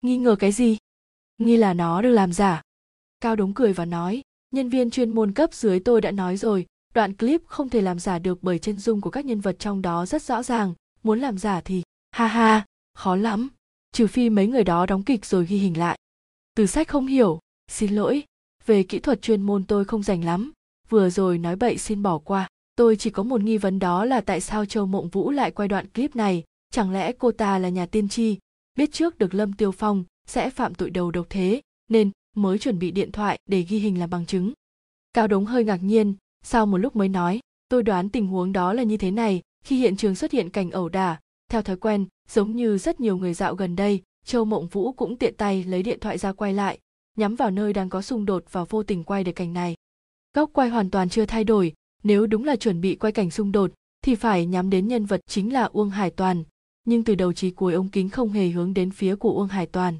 [0.02, 0.76] Nghi ngờ cái gì?
[1.38, 2.62] Nghi là nó được làm giả
[3.20, 6.66] cao đống cười và nói, nhân viên chuyên môn cấp dưới tôi đã nói rồi,
[6.94, 9.82] đoạn clip không thể làm giả được bởi chân dung của các nhân vật trong
[9.82, 13.48] đó rất rõ ràng, muốn làm giả thì, ha ha, khó lắm,
[13.92, 15.98] trừ phi mấy người đó đóng kịch rồi ghi hình lại.
[16.54, 18.22] Từ sách không hiểu, xin lỗi,
[18.66, 20.52] về kỹ thuật chuyên môn tôi không dành lắm,
[20.88, 24.20] vừa rồi nói bậy xin bỏ qua, tôi chỉ có một nghi vấn đó là
[24.20, 27.68] tại sao châu mộng vũ lại quay đoạn clip này, chẳng lẽ cô ta là
[27.68, 28.38] nhà tiên tri,
[28.74, 32.78] biết trước được lâm tiêu phong sẽ phạm tội đầu độc thế, nên mới chuẩn
[32.78, 34.52] bị điện thoại để ghi hình làm bằng chứng.
[35.12, 38.72] Cao đống hơi ngạc nhiên, sau một lúc mới nói, tôi đoán tình huống đó
[38.72, 41.20] là như thế này, khi hiện trường xuất hiện cảnh ẩu đả.
[41.48, 45.16] Theo thói quen, giống như rất nhiều người dạo gần đây, châu mộng vũ cũng
[45.16, 46.78] tiện tay lấy điện thoại ra quay lại,
[47.16, 49.74] nhắm vào nơi đang có xung đột và vô tình quay được cảnh này.
[50.34, 53.52] Góc quay hoàn toàn chưa thay đổi, nếu đúng là chuẩn bị quay cảnh xung
[53.52, 56.44] đột, thì phải nhắm đến nhân vật chính là uông hải toàn.
[56.84, 59.66] Nhưng từ đầu chí cuối ống kính không hề hướng đến phía của uông hải
[59.66, 59.96] toàn.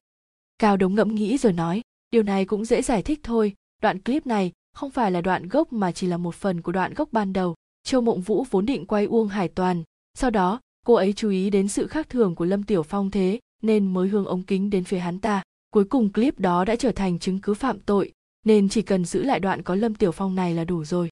[0.59, 4.27] Cao đống ngẫm nghĩ rồi nói điều này cũng dễ giải thích thôi, đoạn clip
[4.27, 7.33] này không phải là đoạn gốc mà chỉ là một phần của đoạn gốc ban
[7.33, 7.55] đầu.
[7.85, 9.83] Châu mộng vũ vốn định quay uông hải toàn,
[10.15, 13.41] sau đó cô ấy chú ý đến sự khác thường của lâm tiểu phong thế
[13.63, 15.43] nên mới hướng ống kính đến phía hắn ta.
[15.73, 18.13] Cuối cùng clip đó đã trở thành chứng cứ phạm tội,
[18.45, 21.09] nên chỉ cần giữ lại đoạn có lâm tiểu phong này là đủ rồi.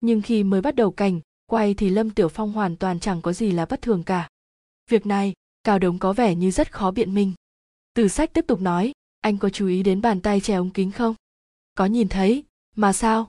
[0.00, 3.32] Nhưng khi mới bắt đầu cảnh quay thì lâm tiểu phong hoàn toàn chẳng có
[3.32, 4.28] gì là bất thường cả.
[4.90, 5.32] Việc này,
[5.64, 7.32] cao đống có vẻ như rất khó biện minh.
[7.94, 8.92] Từ sách tiếp tục nói
[9.22, 11.14] anh có chú ý đến bàn tay che ống kính không?
[11.74, 12.44] Có nhìn thấy,
[12.76, 13.28] mà sao?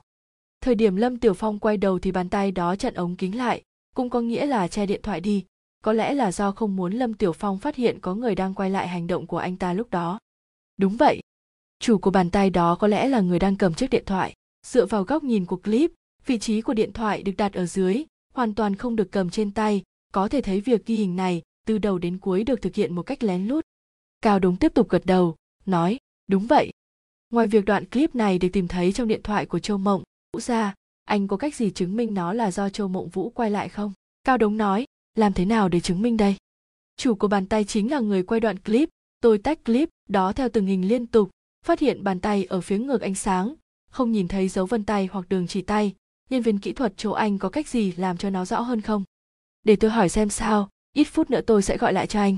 [0.60, 3.62] Thời điểm lâm tiểu phong quay đầu thì bàn tay đó chặn ống kính lại,
[3.94, 5.44] cũng có nghĩa là che điện thoại đi.
[5.84, 8.70] Có lẽ là do không muốn lâm tiểu phong phát hiện có người đang quay
[8.70, 10.18] lại hành động của anh ta lúc đó.
[10.76, 11.20] Đúng vậy.
[11.78, 14.34] Chủ của bàn tay đó có lẽ là người đang cầm chiếc điện thoại.
[14.66, 15.92] Dựa vào góc nhìn của clip,
[16.26, 18.04] vị trí của điện thoại được đặt ở dưới,
[18.34, 19.82] hoàn toàn không được cầm trên tay.
[20.12, 23.02] Có thể thấy việc ghi hình này từ đầu đến cuối được thực hiện một
[23.02, 23.64] cách lén lút.
[24.20, 25.98] Cao đúng tiếp tục gật đầu nói,
[26.28, 26.70] đúng vậy.
[27.30, 30.40] Ngoài việc đoạn clip này được tìm thấy trong điện thoại của châu mộng, vũ
[30.40, 30.74] ra
[31.04, 33.92] anh có cách gì chứng minh nó là do châu mộng vũ quay lại không?
[34.24, 36.36] Cao đống nói, làm thế nào để chứng minh đây?
[36.96, 38.88] Chủ của bàn tay chính là người quay đoạn clip.
[39.20, 41.30] Tôi tách clip đó theo từng hình liên tục,
[41.64, 43.54] phát hiện bàn tay ở phía ngược ánh sáng,
[43.90, 45.94] không nhìn thấy dấu vân tay hoặc đường chỉ tay.
[46.30, 49.04] Nhân viên kỹ thuật chỗ anh có cách gì làm cho nó rõ hơn không?
[49.64, 52.36] Để tôi hỏi xem sao, ít phút nữa tôi sẽ gọi lại cho anh.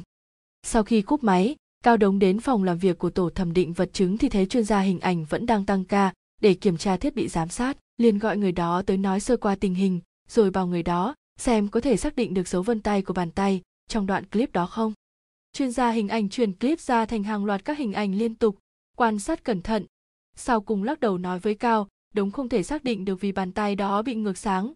[0.62, 1.56] Sau khi cúp máy
[1.86, 4.64] cao đống đến phòng làm việc của tổ thẩm định vật chứng thì thấy chuyên
[4.64, 8.18] gia hình ảnh vẫn đang tăng ca để kiểm tra thiết bị giám sát, liền
[8.18, 11.80] gọi người đó tới nói sơ qua tình hình, rồi bảo người đó xem có
[11.80, 14.92] thể xác định được dấu vân tay của bàn tay trong đoạn clip đó không.
[15.52, 18.58] Chuyên gia hình ảnh truyền clip ra thành hàng loạt các hình ảnh liên tục,
[18.96, 19.86] quan sát cẩn thận,
[20.36, 23.52] sau cùng lắc đầu nói với cao, đống không thể xác định được vì bàn
[23.52, 24.72] tay đó bị ngược sáng.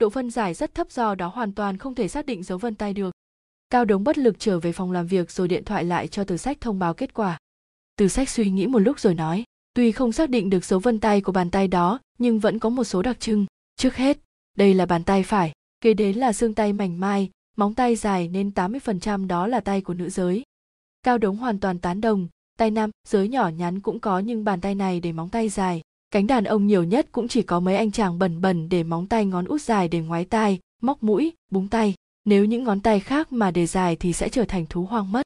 [0.00, 2.74] Độ phân giải rất thấp do đó hoàn toàn không thể xác định dấu vân
[2.74, 3.14] tay được
[3.72, 6.36] cao đống bất lực trở về phòng làm việc rồi điện thoại lại cho từ
[6.36, 7.38] sách thông báo kết quả
[7.96, 11.00] từ sách suy nghĩ một lúc rồi nói tuy không xác định được dấu vân
[11.00, 14.18] tay của bàn tay đó nhưng vẫn có một số đặc trưng trước hết
[14.58, 18.28] đây là bàn tay phải kế đến là xương tay mảnh mai móng tay dài
[18.28, 20.42] nên 80% đó là tay của nữ giới.
[21.02, 24.60] Cao Đống hoàn toàn tán đồng, tay nam, giới nhỏ nhắn cũng có nhưng bàn
[24.60, 25.82] tay này để móng tay dài.
[26.10, 29.06] Cánh đàn ông nhiều nhất cũng chỉ có mấy anh chàng bẩn bẩn để móng
[29.06, 31.94] tay ngón út dài để ngoái tai, móc mũi, búng tay.
[32.24, 35.22] Nếu những ngón tay khác mà để dài thì sẽ trở thành thú hoang mất.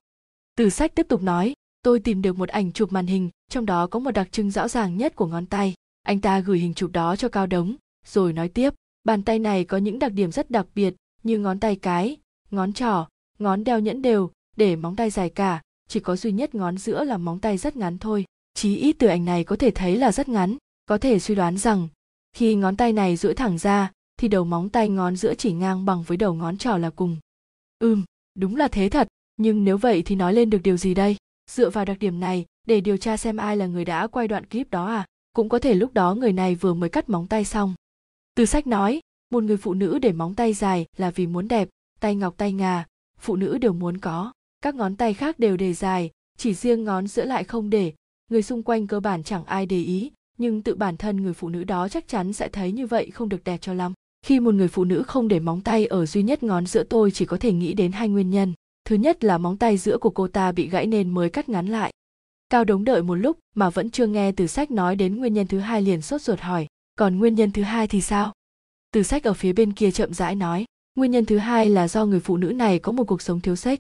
[0.57, 3.87] Từ sách tiếp tục nói, tôi tìm được một ảnh chụp màn hình, trong đó
[3.87, 5.75] có một đặc trưng rõ ràng nhất của ngón tay.
[6.03, 9.65] Anh ta gửi hình chụp đó cho Cao Đống, rồi nói tiếp, bàn tay này
[9.65, 12.17] có những đặc điểm rất đặc biệt, như ngón tay cái,
[12.51, 13.07] ngón trỏ,
[13.39, 17.05] ngón đeo nhẫn đều, để móng tay dài cả, chỉ có duy nhất ngón giữa
[17.05, 18.25] là móng tay rất ngắn thôi.
[18.55, 20.57] Chí ít từ ảnh này có thể thấy là rất ngắn,
[20.87, 21.89] có thể suy đoán rằng
[22.33, 25.85] khi ngón tay này duỗi thẳng ra thì đầu móng tay ngón giữa chỉ ngang
[25.85, 27.17] bằng với đầu ngón trỏ là cùng.
[27.79, 31.17] Ừm, đúng là thế thật, nhưng nếu vậy thì nói lên được điều gì đây?
[31.51, 34.47] Dựa vào đặc điểm này, để điều tra xem ai là người đã quay đoạn
[34.47, 35.07] clip đó à?
[35.33, 37.75] Cũng có thể lúc đó người này vừa mới cắt móng tay xong.
[38.35, 39.01] Từ sách nói,
[39.31, 41.69] một người phụ nữ để móng tay dài là vì muốn đẹp
[42.01, 42.87] tay ngọc tay ngà
[43.19, 47.07] phụ nữ đều muốn có các ngón tay khác đều để dài chỉ riêng ngón
[47.07, 47.93] giữa lại không để
[48.31, 51.49] người xung quanh cơ bản chẳng ai để ý nhưng tự bản thân người phụ
[51.49, 53.93] nữ đó chắc chắn sẽ thấy như vậy không được đẹp cho lắm
[54.27, 57.11] khi một người phụ nữ không để móng tay ở duy nhất ngón giữa tôi
[57.11, 58.53] chỉ có thể nghĩ đến hai nguyên nhân.
[58.85, 61.67] Thứ nhất là móng tay giữa của cô ta bị gãy nên mới cắt ngắn
[61.67, 61.93] lại.
[62.49, 65.47] Cao đống đợi một lúc mà vẫn chưa nghe từ sách nói đến nguyên nhân
[65.47, 66.67] thứ hai liền sốt ruột hỏi,
[66.99, 68.33] còn nguyên nhân thứ hai thì sao?
[68.93, 70.65] Từ sách ở phía bên kia chậm rãi nói,
[70.97, 73.57] nguyên nhân thứ hai là do người phụ nữ này có một cuộc sống thiếu
[73.57, 73.79] sách.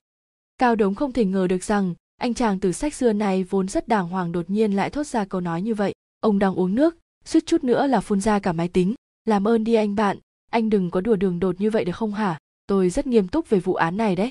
[0.59, 3.89] Cao đống không thể ngờ được rằng, anh chàng từ sách xưa này vốn rất
[3.89, 5.95] đàng hoàng đột nhiên lại thốt ra câu nói như vậy.
[6.21, 8.95] Ông đang uống nước, suýt chút nữa là phun ra cả máy tính.
[9.25, 10.19] Làm ơn đi anh bạn
[10.51, 12.39] anh đừng có đùa đường đột như vậy được không hả?
[12.67, 14.31] Tôi rất nghiêm túc về vụ án này đấy.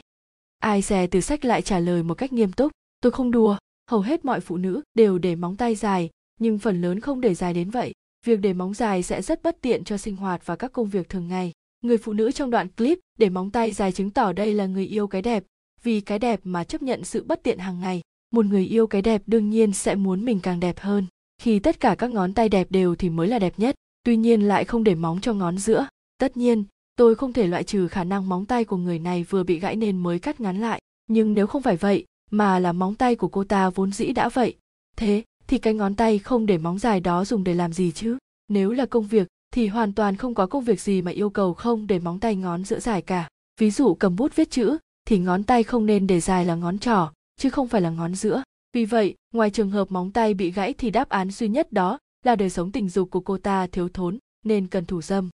[0.59, 2.71] Ai dè từ sách lại trả lời một cách nghiêm túc?
[3.01, 3.57] Tôi không đùa.
[3.91, 7.35] Hầu hết mọi phụ nữ đều để móng tay dài, nhưng phần lớn không để
[7.35, 7.93] dài đến vậy.
[8.25, 11.09] Việc để móng dài sẽ rất bất tiện cho sinh hoạt và các công việc
[11.09, 11.51] thường ngày.
[11.81, 14.85] Người phụ nữ trong đoạn clip để móng tay dài chứng tỏ đây là người
[14.85, 15.43] yêu cái đẹp,
[15.83, 18.01] vì cái đẹp mà chấp nhận sự bất tiện hàng ngày.
[18.31, 21.05] Một người yêu cái đẹp đương nhiên sẽ muốn mình càng đẹp hơn.
[21.41, 23.75] Khi tất cả các ngón tay đẹp đều thì mới là đẹp nhất.
[24.03, 26.63] Tuy nhiên lại không để móng cho ngón giữa tất nhiên,
[26.95, 29.75] tôi không thể loại trừ khả năng móng tay của người này vừa bị gãy
[29.75, 30.81] nên mới cắt ngắn lại.
[31.07, 34.29] Nhưng nếu không phải vậy, mà là móng tay của cô ta vốn dĩ đã
[34.29, 34.55] vậy,
[34.97, 38.17] thế thì cái ngón tay không để móng dài đó dùng để làm gì chứ?
[38.47, 41.53] Nếu là công việc, thì hoàn toàn không có công việc gì mà yêu cầu
[41.53, 43.27] không để móng tay ngón giữa dài cả.
[43.59, 46.79] Ví dụ cầm bút viết chữ, thì ngón tay không nên để dài là ngón
[46.79, 48.43] trỏ, chứ không phải là ngón giữa.
[48.73, 51.99] Vì vậy, ngoài trường hợp móng tay bị gãy thì đáp án duy nhất đó
[52.23, 55.29] là đời sống tình dục của cô ta thiếu thốn, nên cần thủ dâm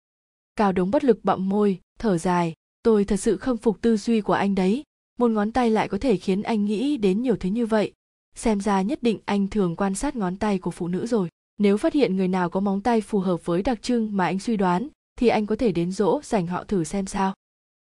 [0.56, 4.22] cao đống bất lực bậm môi, thở dài, tôi thật sự khâm phục tư duy
[4.22, 4.84] của anh đấy.
[5.20, 7.94] Một ngón tay lại có thể khiến anh nghĩ đến nhiều thứ như vậy.
[8.36, 11.30] Xem ra nhất định anh thường quan sát ngón tay của phụ nữ rồi.
[11.58, 14.40] Nếu phát hiện người nào có móng tay phù hợp với đặc trưng mà anh
[14.40, 17.34] suy đoán, thì anh có thể đến dỗ dành họ thử xem sao.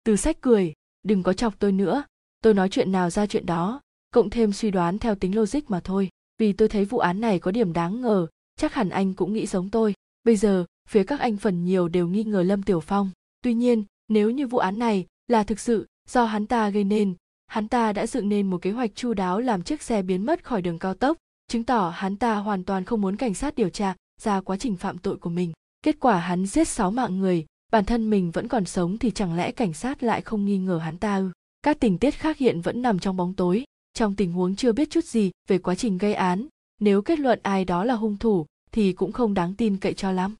[0.04, 0.72] Từ sách cười,
[1.02, 2.04] đừng có chọc tôi nữa.
[2.42, 3.80] Tôi nói chuyện nào ra chuyện đó,
[4.12, 6.08] cộng thêm suy đoán theo tính logic mà thôi.
[6.38, 9.46] Vì tôi thấy vụ án này có điểm đáng ngờ, chắc hẳn anh cũng nghĩ
[9.46, 9.94] giống tôi.
[10.24, 13.10] Bây giờ phía các anh phần nhiều đều nghi ngờ lâm tiểu phong.
[13.42, 17.14] Tuy nhiên, nếu như vụ án này là thực sự do hắn ta gây nên,
[17.46, 20.44] hắn ta đã dựng nên một kế hoạch chu đáo làm chiếc xe biến mất
[20.44, 21.16] khỏi đường cao tốc,
[21.48, 24.76] chứng tỏ hắn ta hoàn toàn không muốn cảnh sát điều tra ra quá trình
[24.76, 25.52] phạm tội của mình.
[25.82, 29.36] Kết quả hắn giết sáu mạng người, bản thân mình vẫn còn sống thì chẳng
[29.36, 31.30] lẽ cảnh sát lại không nghi ngờ hắn ta ư?
[31.62, 33.64] Các tình tiết khác hiện vẫn nằm trong bóng tối.
[33.94, 36.46] Trong tình huống chưa biết chút gì về quá trình gây án,
[36.80, 40.12] nếu kết luận ai đó là hung thủ thì cũng không đáng tin cậy cho
[40.12, 40.34] lắm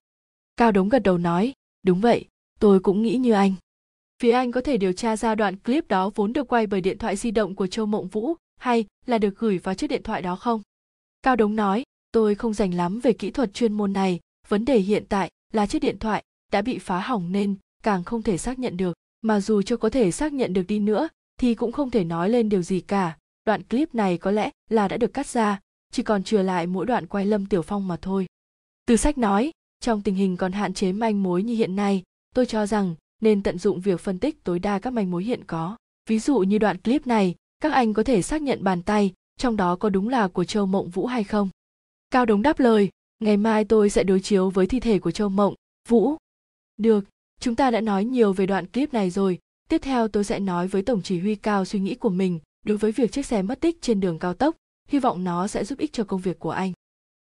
[0.63, 2.25] cao đống gật đầu nói, đúng vậy,
[2.61, 3.55] tôi cũng nghĩ như anh.
[4.23, 6.99] Phía anh có thể điều tra ra đoạn clip đó vốn được quay bởi điện
[6.99, 10.23] thoại di động của châu mộng vũ, hay là được gửi vào chiếc điện thoại
[10.23, 10.63] đó không?
[11.23, 14.79] Cao đống nói, tôi không dành lắm về kỹ thuật chuyên môn này, vấn đề
[14.79, 16.23] hiện tại là chiếc điện thoại
[16.53, 18.97] đã bị phá hỏng nên càng không thể xác nhận được.
[19.23, 21.09] Mà dù cho có thể xác nhận được đi nữa,
[21.41, 23.17] thì cũng không thể nói lên điều gì cả.
[23.45, 25.61] Đoạn clip này có lẽ là đã được cắt ra,
[25.93, 28.27] chỉ còn chừa lại mỗi đoạn quay lâm tiểu phong mà thôi.
[28.87, 32.03] Từ sách nói trong tình hình còn hạn chế manh mối như hiện nay,
[32.35, 35.45] tôi cho rằng nên tận dụng việc phân tích tối đa các manh mối hiện
[35.45, 35.77] có.
[36.09, 39.57] Ví dụ như đoạn clip này, các anh có thể xác nhận bàn tay, trong
[39.57, 41.49] đó có đúng là của châu mộng vũ hay không?
[42.11, 45.29] Cao đống đáp lời, ngày mai tôi sẽ đối chiếu với thi thể của châu
[45.29, 45.55] mộng
[45.89, 46.17] vũ.
[46.77, 47.05] Được,
[47.41, 49.39] chúng ta đã nói nhiều về đoạn clip này rồi.
[49.69, 52.79] Tiếp theo tôi sẽ nói với tổng chỉ huy cao suy nghĩ của mình đối
[52.79, 54.57] với việc chiếc xe mất tích trên đường cao tốc.
[54.89, 56.73] Hy vọng nó sẽ giúp ích cho công việc của anh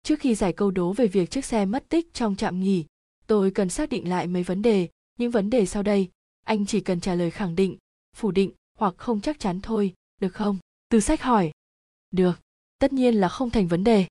[0.02, 2.84] trước khi giải câu đố về việc chiếc xe mất tích trong trạm nghỉ,
[3.26, 4.88] tôi cần xác định lại mấy vấn đề.
[5.18, 6.10] Những vấn đề sau đây,
[6.44, 7.78] anh chỉ cần trả lời khẳng định,
[8.16, 10.58] phủ định hoặc không chắc chắn thôi, được không?
[10.88, 11.52] Từ sách hỏi.
[12.10, 12.40] Được,
[12.78, 14.06] tất nhiên là không thành vấn đề.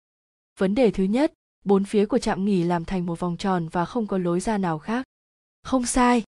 [0.59, 1.33] Vấn đề thứ nhất,
[1.65, 4.57] bốn phía của trạm nghỉ làm thành một vòng tròn và không có lối ra
[4.57, 5.05] nào khác.
[5.63, 6.23] Không sai.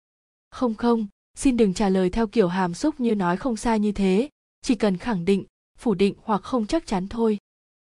[0.52, 3.92] Không không, xin đừng trả lời theo kiểu hàm xúc như nói không sai như
[3.92, 4.30] thế.
[4.62, 5.46] Chỉ cần khẳng định,
[5.78, 7.38] phủ định hoặc không chắc chắn thôi.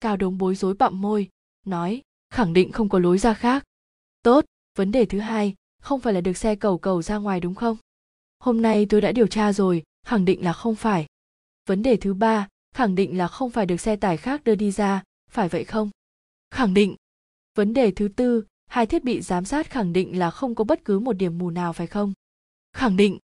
[0.01, 1.29] Cao đống bối rối bặm môi
[1.67, 3.65] nói, khẳng định không có lối ra khác.
[4.23, 4.45] Tốt,
[4.79, 7.77] vấn đề thứ hai, không phải là được xe cầu cầu ra ngoài đúng không?
[8.39, 11.07] Hôm nay tôi đã điều tra rồi, khẳng định là không phải.
[11.67, 14.71] Vấn đề thứ ba, khẳng định là không phải được xe tải khác đưa đi
[14.71, 15.91] ra, phải vậy không?
[16.51, 16.97] Khẳng định.
[17.55, 20.85] Vấn đề thứ tư, hai thiết bị giám sát khẳng định là không có bất
[20.85, 22.13] cứ một điểm mù nào, phải không?
[22.73, 23.19] Khẳng định.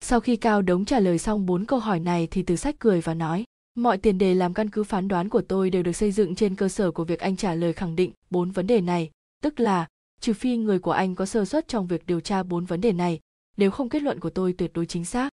[0.00, 3.00] Sau khi cao đống trả lời xong bốn câu hỏi này thì từ sách cười
[3.00, 6.12] và nói mọi tiền đề làm căn cứ phán đoán của tôi đều được xây
[6.12, 9.10] dựng trên cơ sở của việc anh trả lời khẳng định bốn vấn đề này,
[9.42, 9.88] tức là,
[10.20, 12.92] trừ phi người của anh có sơ suất trong việc điều tra bốn vấn đề
[12.92, 13.20] này,
[13.56, 15.28] nếu không kết luận của tôi tuyệt đối chính xác.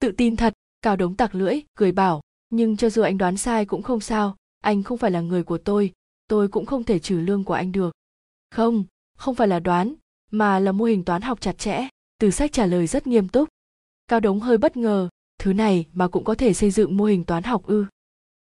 [0.00, 2.20] Tự tin thật, cao đống tặc lưỡi, cười bảo,
[2.50, 5.58] nhưng cho dù anh đoán sai cũng không sao, anh không phải là người của
[5.58, 5.92] tôi
[6.28, 7.94] tôi cũng không thể trừ lương của anh được.
[8.50, 8.84] Không
[9.18, 9.94] không phải là đoán,
[10.30, 13.48] mà là mô hình toán học chặt chẽ, từ sách trả lời rất nghiêm túc.
[14.08, 17.24] Cao đống hơi bất ngờ thứ này mà cũng có thể xây dựng mô hình
[17.24, 17.86] toán học ư?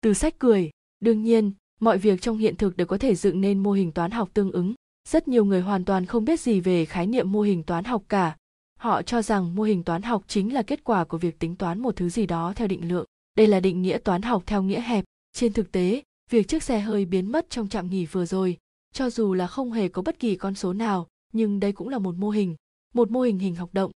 [0.01, 3.63] Từ sách cười, đương nhiên, mọi việc trong hiện thực đều có thể dựng nên
[3.63, 4.73] mô hình toán học tương ứng.
[5.09, 8.03] Rất nhiều người hoàn toàn không biết gì về khái niệm mô hình toán học
[8.09, 8.37] cả.
[8.79, 11.79] Họ cho rằng mô hình toán học chính là kết quả của việc tính toán
[11.79, 13.05] một thứ gì đó theo định lượng.
[13.35, 15.05] Đây là định nghĩa toán học theo nghĩa hẹp.
[15.33, 18.57] Trên thực tế, việc chiếc xe hơi biến mất trong trạm nghỉ vừa rồi,
[18.93, 21.97] cho dù là không hề có bất kỳ con số nào, nhưng đây cũng là
[21.97, 22.55] một mô hình,
[22.93, 23.91] một mô hình hình học động.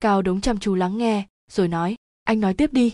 [0.00, 1.96] Cao đống chăm chú lắng nghe, rồi nói
[2.28, 2.92] anh nói tiếp đi.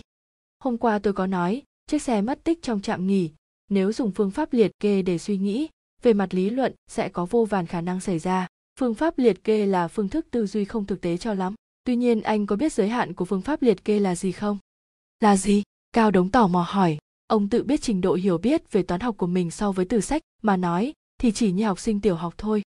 [0.59, 3.31] Hôm qua tôi có nói chiếc xe mất tích trong trạm nghỉ.
[3.69, 5.67] Nếu dùng phương pháp liệt kê để suy nghĩ
[6.01, 8.47] về mặt lý luận sẽ có vô vàn khả năng xảy ra.
[8.79, 11.55] Phương pháp liệt kê là phương thức tư duy không thực tế cho lắm.
[11.83, 14.57] Tuy nhiên anh có biết giới hạn của phương pháp liệt kê là gì không?
[15.19, 15.63] Là gì?
[15.93, 16.97] Cao đống tò mò hỏi.
[17.27, 20.01] Ông tự biết trình độ hiểu biết về toán học của mình so với từ
[20.01, 22.61] sách mà nói thì chỉ như học sinh tiểu học thôi.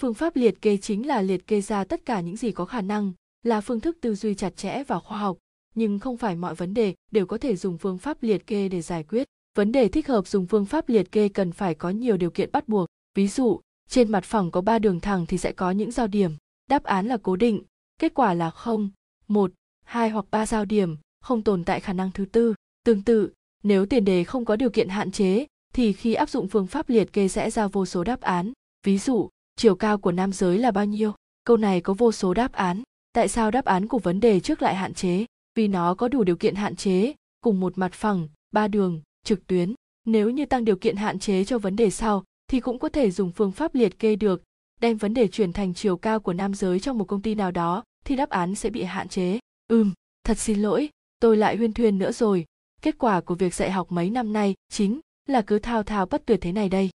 [0.00, 2.80] Phương pháp liệt kê chính là liệt kê ra tất cả những gì có khả
[2.80, 5.38] năng là phương thức tư duy chặt chẽ và khoa học
[5.74, 8.82] nhưng không phải mọi vấn đề đều có thể dùng phương pháp liệt kê để
[8.82, 9.28] giải quyết.
[9.54, 12.52] Vấn đề thích hợp dùng phương pháp liệt kê cần phải có nhiều điều kiện
[12.52, 12.88] bắt buộc.
[13.14, 16.32] Ví dụ, trên mặt phẳng có ba đường thẳng thì sẽ có những giao điểm.
[16.70, 17.62] Đáp án là cố định.
[17.98, 18.90] Kết quả là không,
[19.28, 19.52] một,
[19.84, 22.54] hai hoặc ba giao điểm, không tồn tại khả năng thứ tư.
[22.84, 23.30] Tương tự,
[23.62, 26.88] nếu tiền đề không có điều kiện hạn chế, thì khi áp dụng phương pháp
[26.88, 28.52] liệt kê sẽ ra vô số đáp án.
[28.86, 31.12] Ví dụ, chiều cao của nam giới là bao nhiêu?
[31.44, 32.82] Câu này có vô số đáp án.
[33.12, 35.24] Tại sao đáp án của vấn đề trước lại hạn chế?
[35.54, 39.46] Vì nó có đủ điều kiện hạn chế, cùng một mặt phẳng, ba đường, trực
[39.46, 39.74] tuyến.
[40.04, 43.10] Nếu như tăng điều kiện hạn chế cho vấn đề sau, thì cũng có thể
[43.10, 44.42] dùng phương pháp liệt kê được.
[44.80, 47.50] Đem vấn đề chuyển thành chiều cao của nam giới trong một công ty nào
[47.50, 49.38] đó, thì đáp án sẽ bị hạn chế.
[49.68, 49.92] Ừm,
[50.24, 50.88] thật xin lỗi,
[51.20, 52.44] tôi lại huyên thuyên nữa rồi.
[52.82, 56.26] Kết quả của việc dạy học mấy năm nay chính là cứ thao thao bất
[56.26, 56.90] tuyệt thế này đây.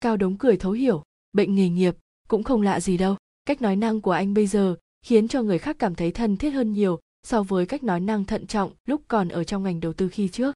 [0.00, 1.96] Cao đống cười thấu hiểu, bệnh nghề nghiệp
[2.28, 3.16] cũng không lạ gì đâu.
[3.44, 6.50] Cách nói năng của anh bây giờ khiến cho người khác cảm thấy thân thiết
[6.50, 9.92] hơn nhiều so với cách nói năng thận trọng lúc còn ở trong ngành đầu
[9.92, 10.54] tư khi trước.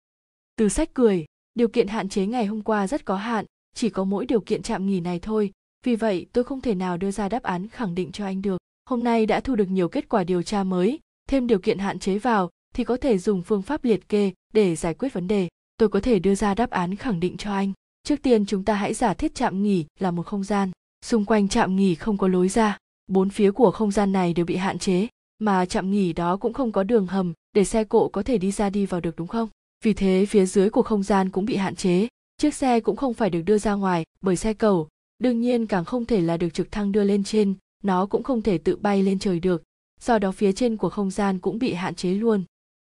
[0.57, 1.25] Từ sách cười,
[1.55, 4.63] điều kiện hạn chế ngày hôm qua rất có hạn, chỉ có mỗi điều kiện
[4.63, 5.53] chạm nghỉ này thôi.
[5.85, 8.59] Vì vậy, tôi không thể nào đưa ra đáp án khẳng định cho anh được.
[8.89, 10.99] Hôm nay đã thu được nhiều kết quả điều tra mới,
[11.29, 14.77] thêm điều kiện hạn chế vào thì có thể dùng phương pháp liệt kê để
[14.77, 15.49] giải quyết vấn đề.
[15.77, 17.73] Tôi có thể đưa ra đáp án khẳng định cho anh.
[18.03, 20.71] Trước tiên chúng ta hãy giả thiết trạm nghỉ là một không gian.
[21.05, 22.79] Xung quanh trạm nghỉ không có lối ra.
[23.07, 25.07] Bốn phía của không gian này đều bị hạn chế
[25.39, 28.51] mà trạm nghỉ đó cũng không có đường hầm để xe cộ có thể đi
[28.51, 29.49] ra đi vào được đúng không?
[29.85, 32.09] Vì thế phía dưới của không gian cũng bị hạn chế.
[32.37, 34.89] Chiếc xe cũng không phải được đưa ra ngoài bởi xe cầu.
[35.19, 38.43] Đương nhiên càng không thể là được trực thăng đưa lên trên, nó cũng không
[38.43, 39.63] thể tự bay lên trời được.
[40.01, 42.45] Do đó phía trên của không gian cũng bị hạn chế luôn.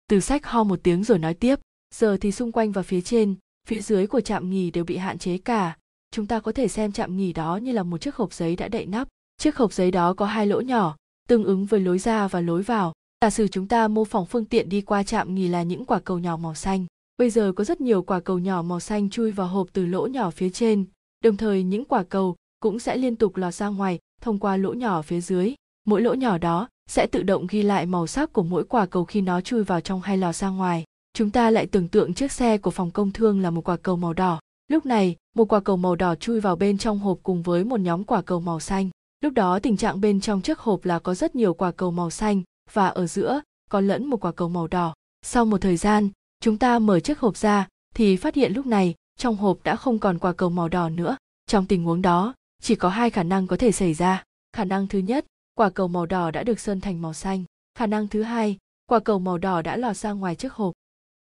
[0.08, 1.58] Từ sách ho một tiếng rồi nói tiếp,
[1.94, 3.34] giờ thì xung quanh và phía trên,
[3.68, 5.76] phía dưới của trạm nghỉ đều bị hạn chế cả.
[6.10, 8.68] Chúng ta có thể xem trạm nghỉ đó như là một chiếc hộp giấy đã
[8.68, 9.08] đậy nắp.
[9.36, 10.96] Chiếc hộp giấy đó có hai lỗ nhỏ
[11.28, 12.92] tương ứng với lối ra và lối vào.
[13.20, 15.98] Giả sử chúng ta mô phỏng phương tiện đi qua trạm nghỉ là những quả
[15.98, 16.86] cầu nhỏ màu xanh.
[17.18, 20.06] Bây giờ có rất nhiều quả cầu nhỏ màu xanh chui vào hộp từ lỗ
[20.06, 20.84] nhỏ phía trên.
[21.24, 24.72] Đồng thời, những quả cầu cũng sẽ liên tục lọt ra ngoài thông qua lỗ
[24.72, 25.54] nhỏ phía dưới.
[25.86, 29.04] Mỗi lỗ nhỏ đó sẽ tự động ghi lại màu sắc của mỗi quả cầu
[29.04, 30.84] khi nó chui vào trong hay lọt ra ngoài.
[31.12, 33.96] Chúng ta lại tưởng tượng chiếc xe của phòng công thương là một quả cầu
[33.96, 34.40] màu đỏ.
[34.68, 37.80] Lúc này, một quả cầu màu đỏ chui vào bên trong hộp cùng với một
[37.80, 41.14] nhóm quả cầu màu xanh lúc đó tình trạng bên trong chiếc hộp là có
[41.14, 44.66] rất nhiều quả cầu màu xanh, và ở giữa, có lẫn một quả cầu màu
[44.66, 44.94] đỏ.
[45.22, 46.08] Sau một thời gian,
[46.40, 49.98] chúng ta mở chiếc hộp ra, thì phát hiện lúc này, trong hộp đã không
[49.98, 51.16] còn quả cầu màu đỏ nữa.
[51.46, 54.24] Trong tình huống đó, chỉ có hai khả năng có thể xảy ra.
[54.52, 57.44] Khả năng thứ nhất, quả cầu màu đỏ đã được sơn thành màu xanh.
[57.74, 60.74] Khả năng thứ hai, quả cầu màu đỏ đã lọt ra ngoài chiếc hộp.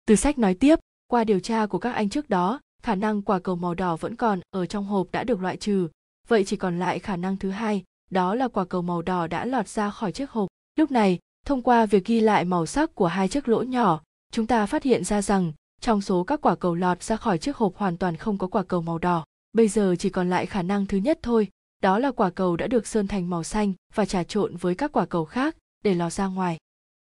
[0.06, 3.38] Từ sách nói tiếp, qua điều tra của các anh trước đó, khả năng quả
[3.38, 5.88] cầu màu đỏ vẫn còn ở trong hộp đã được loại trừ
[6.28, 9.44] vậy chỉ còn lại khả năng thứ hai, đó là quả cầu màu đỏ đã
[9.44, 10.48] lọt ra khỏi chiếc hộp.
[10.76, 14.00] Lúc này, thông qua việc ghi lại màu sắc của hai chiếc lỗ nhỏ,
[14.32, 17.56] chúng ta phát hiện ra rằng trong số các quả cầu lọt ra khỏi chiếc
[17.56, 19.24] hộp hoàn toàn không có quả cầu màu đỏ.
[19.52, 21.48] Bây giờ chỉ còn lại khả năng thứ nhất thôi,
[21.82, 24.92] đó là quả cầu đã được sơn thành màu xanh và trà trộn với các
[24.92, 26.58] quả cầu khác để lọt ra ngoài.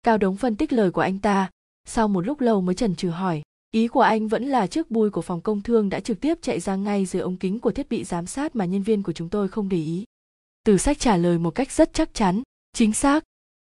[0.03, 1.51] Cao đống phân tích lời của anh ta,
[1.85, 5.11] sau một lúc lâu mới chần chừ hỏi ý của anh vẫn là chiếc bùi
[5.11, 7.89] của phòng công thương đã trực tiếp chạy ra ngay dưới ống kính của thiết
[7.89, 10.05] bị giám sát mà nhân viên của chúng tôi không để ý.
[10.65, 13.25] Từ sách trả lời một cách rất chắc chắn, chính xác.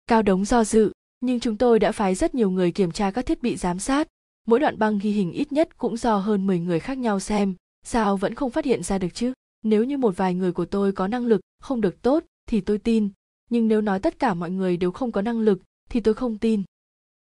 [0.06, 3.26] Cao đống do dự, nhưng chúng tôi đã phái rất nhiều người kiểm tra các
[3.26, 4.08] thiết bị giám sát.
[4.46, 7.54] Mỗi đoạn băng ghi hình ít nhất cũng do hơn 10 người khác nhau xem,
[7.84, 9.32] sao vẫn không phát hiện ra được chứ?
[9.62, 12.78] Nếu như một vài người của tôi có năng lực, không được tốt, thì tôi
[12.78, 13.08] tin.
[13.50, 16.38] Nhưng nếu nói tất cả mọi người đều không có năng lực, thì tôi không
[16.38, 16.62] tin.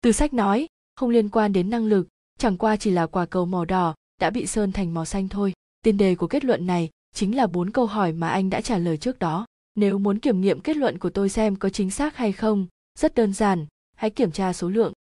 [0.02, 2.08] Từ sách nói, không liên quan đến năng lực
[2.40, 5.54] chẳng qua chỉ là quả cầu màu đỏ, đã bị sơn thành màu xanh thôi.
[5.82, 8.78] Tiền đề của kết luận này chính là bốn câu hỏi mà anh đã trả
[8.78, 9.46] lời trước đó.
[9.76, 12.68] Nếu muốn kiểm nghiệm kết luận của tôi xem có chính xác hay không,
[13.00, 14.94] rất đơn giản, hãy kiểm tra số lượng.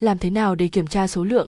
[0.00, 1.46] Làm thế nào để kiểm tra số lượng?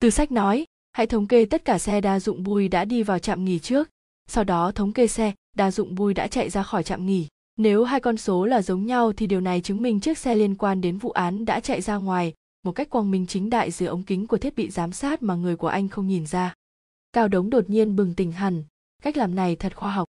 [0.00, 3.18] Từ sách nói, hãy thống kê tất cả xe đa dụng bùi đã đi vào
[3.18, 3.88] trạm nghỉ trước.
[4.26, 7.26] Sau đó thống kê xe đa dụng bùi đã chạy ra khỏi trạm nghỉ.
[7.56, 10.54] Nếu hai con số là giống nhau thì điều này chứng minh chiếc xe liên
[10.54, 13.86] quan đến vụ án đã chạy ra ngoài một cách quang minh chính đại dưới
[13.86, 16.54] ống kính của thiết bị giám sát mà người của anh không nhìn ra.
[17.12, 18.64] Cao Đống đột nhiên bừng tỉnh hẳn,
[19.02, 20.08] cách làm này thật khoa học.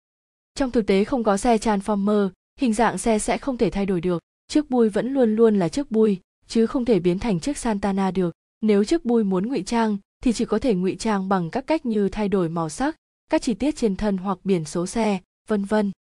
[0.56, 4.02] Trong thực tế không có xe Transformer, hình dạng xe sẽ không thể thay đổi
[4.02, 4.24] được.
[4.48, 8.12] Chiếc bui vẫn luôn luôn là chiếc bui, chứ không thể biến thành chiếc Santana
[8.12, 8.36] được.
[8.62, 11.86] Nếu chiếc bui muốn ngụy trang, thì chỉ có thể ngụy trang bằng các cách
[11.86, 12.96] như thay đổi màu sắc,
[13.30, 15.92] các chi tiết trên thân hoặc biển số xe, vân vân.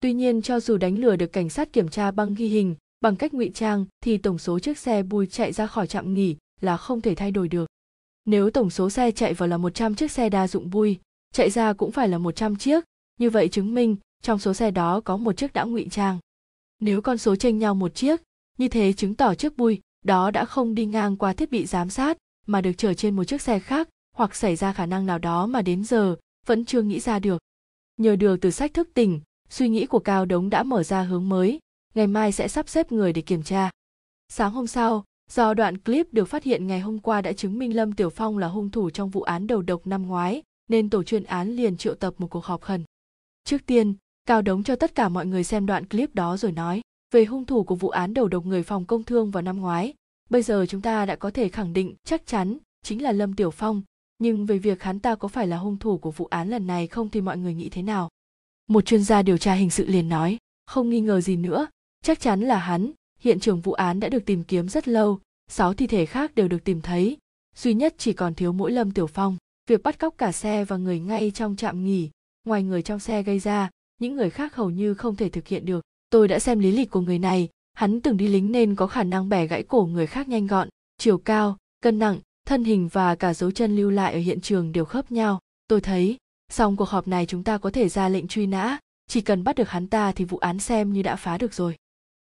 [0.00, 3.16] Tuy nhiên cho dù đánh lừa được cảnh sát kiểm tra băng ghi hình, bằng
[3.16, 6.76] cách ngụy trang thì tổng số chiếc xe bui chạy ra khỏi trạm nghỉ là
[6.76, 7.66] không thể thay đổi được.
[8.24, 10.98] Nếu tổng số xe chạy vào là 100 chiếc xe đa dụng bui,
[11.32, 12.84] chạy ra cũng phải là 100 chiếc,
[13.18, 16.18] như vậy chứng minh trong số xe đó có một chiếc đã ngụy trang.
[16.80, 18.20] Nếu con số chênh nhau một chiếc,
[18.58, 21.90] như thế chứng tỏ chiếc bui đó đã không đi ngang qua thiết bị giám
[21.90, 25.18] sát mà được chở trên một chiếc xe khác hoặc xảy ra khả năng nào
[25.18, 27.38] đó mà đến giờ vẫn chưa nghĩ ra được.
[27.96, 31.28] Nhờ được từ sách thức tỉnh, suy nghĩ của Cao Đống đã mở ra hướng
[31.28, 31.58] mới,
[31.94, 33.70] ngày mai sẽ sắp xếp người để kiểm tra.
[34.28, 37.76] Sáng hôm sau, do đoạn clip được phát hiện ngày hôm qua đã chứng minh
[37.76, 41.02] Lâm Tiểu Phong là hung thủ trong vụ án đầu độc năm ngoái, nên tổ
[41.02, 42.84] chuyên án liền triệu tập một cuộc họp khẩn.
[43.44, 43.94] Trước tiên,
[44.26, 46.80] Cao Đống cho tất cả mọi người xem đoạn clip đó rồi nói
[47.14, 49.94] về hung thủ của vụ án đầu độc người phòng công thương vào năm ngoái.
[50.30, 53.50] Bây giờ chúng ta đã có thể khẳng định chắc chắn chính là Lâm Tiểu
[53.50, 53.82] Phong,
[54.18, 56.86] nhưng về việc hắn ta có phải là hung thủ của vụ án lần này
[56.86, 58.08] không thì mọi người nghĩ thế nào?
[58.70, 61.66] một chuyên gia điều tra hình sự liền nói không nghi ngờ gì nữa
[62.04, 62.92] chắc chắn là hắn.
[63.20, 65.20] Hiện trường vụ án đã được tìm kiếm rất lâu.
[65.48, 67.16] Sáu thi thể khác đều được tìm thấy.
[67.56, 69.36] Duy nhất chỉ còn thiếu mỗi lâm tiểu phong.
[69.66, 72.10] Việc bắt cóc cả xe và người ngay trong trạm nghỉ.
[72.44, 75.64] Ngoài người trong xe gây ra, những người khác hầu như không thể thực hiện
[75.64, 75.84] được.
[76.10, 77.48] Tôi đã xem lý lịch của người này.
[77.72, 80.68] Hắn từng đi lính nên có khả năng bẻ gãy cổ người khác nhanh gọn,
[80.98, 84.72] chiều cao, cân nặng, thân hình và cả dấu chân lưu lại ở hiện trường
[84.72, 85.40] đều khớp nhau.
[85.68, 86.16] Tôi thấy
[86.52, 88.78] xong cuộc họp này chúng ta có thể ra lệnh truy nã.
[89.06, 91.76] Chỉ cần bắt được hắn ta thì vụ án xem như đã phá được rồi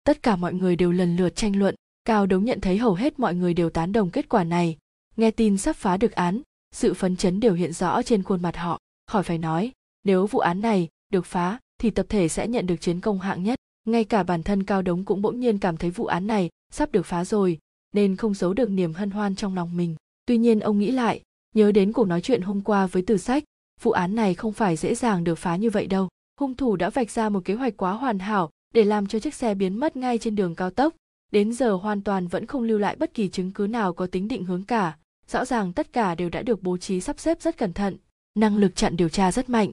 [0.09, 1.75] tất cả mọi người đều lần lượt tranh luận.
[2.05, 4.77] Cao đống nhận thấy hầu hết mọi người đều tán đồng kết quả này.
[5.17, 6.41] Nghe tin sắp phá được án,
[6.71, 8.79] sự phấn chấn đều hiện rõ trên khuôn mặt họ.
[9.07, 9.71] Khỏi phải nói,
[10.03, 13.43] nếu vụ án này được phá, thì tập thể sẽ nhận được chiến công hạng
[13.43, 13.59] nhất.
[13.87, 16.91] Ngay cả bản thân cao đống cũng bỗng nhiên cảm thấy vụ án này sắp
[16.91, 17.57] được phá rồi,
[17.93, 19.95] nên không giấu được niềm hân hoan trong lòng mình.
[20.25, 21.21] Tuy nhiên ông nghĩ lại,
[21.55, 23.43] nhớ đến cuộc nói chuyện hôm qua với từ sách,
[23.81, 26.07] vụ án này không phải dễ dàng được phá như vậy đâu.
[26.39, 29.33] Hung thủ đã vạch ra một kế hoạch quá hoàn hảo để làm cho chiếc
[29.33, 30.93] xe biến mất ngay trên đường cao tốc.
[31.31, 34.27] Đến giờ hoàn toàn vẫn không lưu lại bất kỳ chứng cứ nào có tính
[34.27, 34.97] định hướng cả.
[35.27, 37.97] Rõ ràng tất cả đều đã được bố trí sắp xếp rất cẩn thận.
[38.35, 39.71] Năng lực chặn điều tra rất mạnh.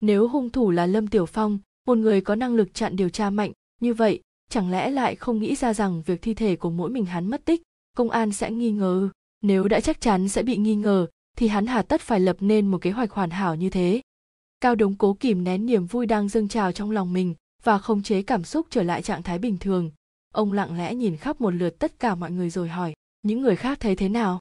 [0.00, 3.30] Nếu hung thủ là lâm tiểu phong, một người có năng lực chặn điều tra
[3.30, 4.20] mạnh như vậy,
[4.50, 7.44] chẳng lẽ lại không nghĩ ra rằng việc thi thể của mỗi mình hắn mất
[7.44, 7.62] tích,
[7.96, 9.08] công an sẽ nghi ngờ?
[9.42, 12.66] Nếu đã chắc chắn sẽ bị nghi ngờ, thì hắn hà tất phải lập nên
[12.66, 14.00] một kế hoạch hoàn hảo như thế.
[14.60, 18.02] Cao đống cố kìm nén niềm vui đang dâng trào trong lòng mình và không
[18.02, 19.90] chế cảm xúc trở lại trạng thái bình thường.
[20.34, 22.92] Ông lặng lẽ nhìn khắp một lượt tất cả mọi người rồi hỏi,
[23.22, 24.40] những người khác thấy thế nào?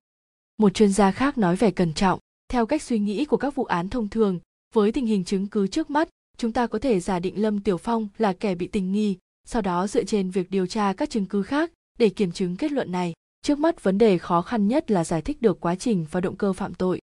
[0.57, 3.63] Một chuyên gia khác nói vẻ cẩn trọng, theo cách suy nghĩ của các vụ
[3.63, 4.39] án thông thường,
[4.73, 7.77] với tình hình chứng cứ trước mắt, chúng ta có thể giả định lâm tiểu
[7.77, 11.25] phong là kẻ bị tình nghi, sau đó dựa trên việc điều tra các chứng
[11.25, 13.13] cứ khác để kiểm chứng kết luận này.
[13.41, 16.35] Trước mắt, vấn đề khó khăn nhất là giải thích được quá trình và động
[16.35, 16.99] cơ phạm tội.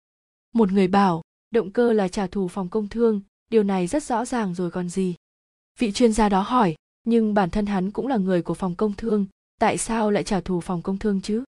[0.54, 4.26] Một người bảo, động cơ là trả thù phòng công thương, điều này rất rõ
[4.26, 5.16] ràng rồi còn gì
[5.80, 8.94] vị chuyên gia đó hỏi nhưng bản thân hắn cũng là người của phòng công
[8.94, 9.26] thương
[9.60, 11.44] tại sao lại trả thù phòng công thương chứ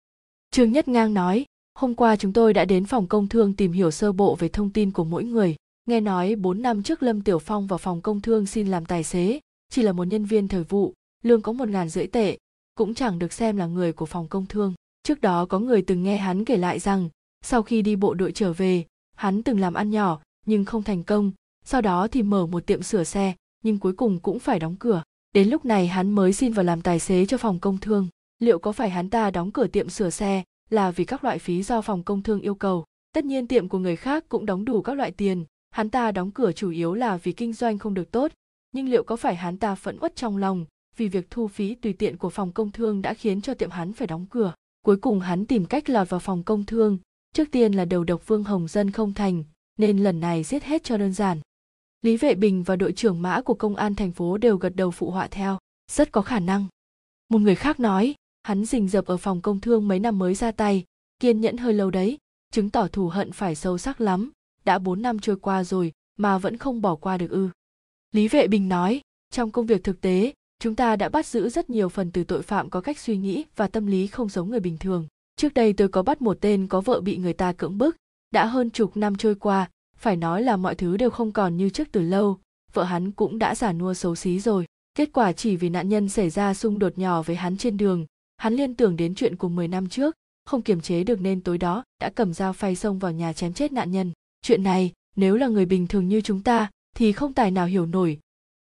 [0.50, 1.44] trương nhất ngang nói
[1.74, 4.70] hôm qua chúng tôi đã đến phòng công thương tìm hiểu sơ bộ về thông
[4.70, 5.56] tin của mỗi người
[5.88, 9.04] nghe nói 4 năm trước Lâm Tiểu Phong vào phòng công thương xin làm tài
[9.04, 9.40] xế,
[9.70, 12.38] chỉ là một nhân viên thời vụ, lương có một ngàn rưỡi tệ,
[12.74, 14.74] cũng chẳng được xem là người của phòng công thương.
[15.02, 17.08] Trước đó có người từng nghe hắn kể lại rằng,
[17.42, 18.84] sau khi đi bộ đội trở về,
[19.16, 21.32] hắn từng làm ăn nhỏ nhưng không thành công,
[21.64, 25.02] sau đó thì mở một tiệm sửa xe, nhưng cuối cùng cũng phải đóng cửa.
[25.34, 28.08] Đến lúc này hắn mới xin vào làm tài xế cho phòng công thương.
[28.38, 31.62] Liệu có phải hắn ta đóng cửa tiệm sửa xe là vì các loại phí
[31.62, 32.84] do phòng công thương yêu cầu?
[33.12, 36.30] Tất nhiên tiệm của người khác cũng đóng đủ các loại tiền, hắn ta đóng
[36.30, 38.32] cửa chủ yếu là vì kinh doanh không được tốt
[38.72, 40.64] nhưng liệu có phải hắn ta phẫn uất trong lòng
[40.96, 43.92] vì việc thu phí tùy tiện của phòng công thương đã khiến cho tiệm hắn
[43.92, 46.98] phải đóng cửa cuối cùng hắn tìm cách lọt vào phòng công thương
[47.34, 49.44] trước tiên là đầu độc vương hồng dân không thành
[49.78, 51.40] nên lần này giết hết cho đơn giản
[52.02, 54.90] lý vệ bình và đội trưởng mã của công an thành phố đều gật đầu
[54.90, 55.58] phụ họa theo
[55.92, 56.66] rất có khả năng
[57.28, 60.50] một người khác nói hắn rình rập ở phòng công thương mấy năm mới ra
[60.50, 60.84] tay
[61.20, 62.18] kiên nhẫn hơi lâu đấy
[62.52, 64.30] chứng tỏ thù hận phải sâu sắc lắm
[64.64, 67.48] đã 4 năm trôi qua rồi mà vẫn không bỏ qua được ư.
[68.12, 71.70] Lý Vệ Bình nói, trong công việc thực tế, chúng ta đã bắt giữ rất
[71.70, 74.60] nhiều phần từ tội phạm có cách suy nghĩ và tâm lý không giống người
[74.60, 75.06] bình thường.
[75.36, 77.96] Trước đây tôi có bắt một tên có vợ bị người ta cưỡng bức,
[78.30, 81.70] đã hơn chục năm trôi qua, phải nói là mọi thứ đều không còn như
[81.70, 82.38] trước từ lâu,
[82.72, 84.66] vợ hắn cũng đã giả nua xấu xí rồi.
[84.94, 88.06] Kết quả chỉ vì nạn nhân xảy ra xung đột nhỏ với hắn trên đường,
[88.36, 91.58] hắn liên tưởng đến chuyện của 10 năm trước, không kiềm chế được nên tối
[91.58, 94.12] đó đã cầm dao phay xông vào nhà chém chết nạn nhân.
[94.42, 97.86] Chuyện này nếu là người bình thường như chúng ta thì không tài nào hiểu
[97.86, 98.18] nổi.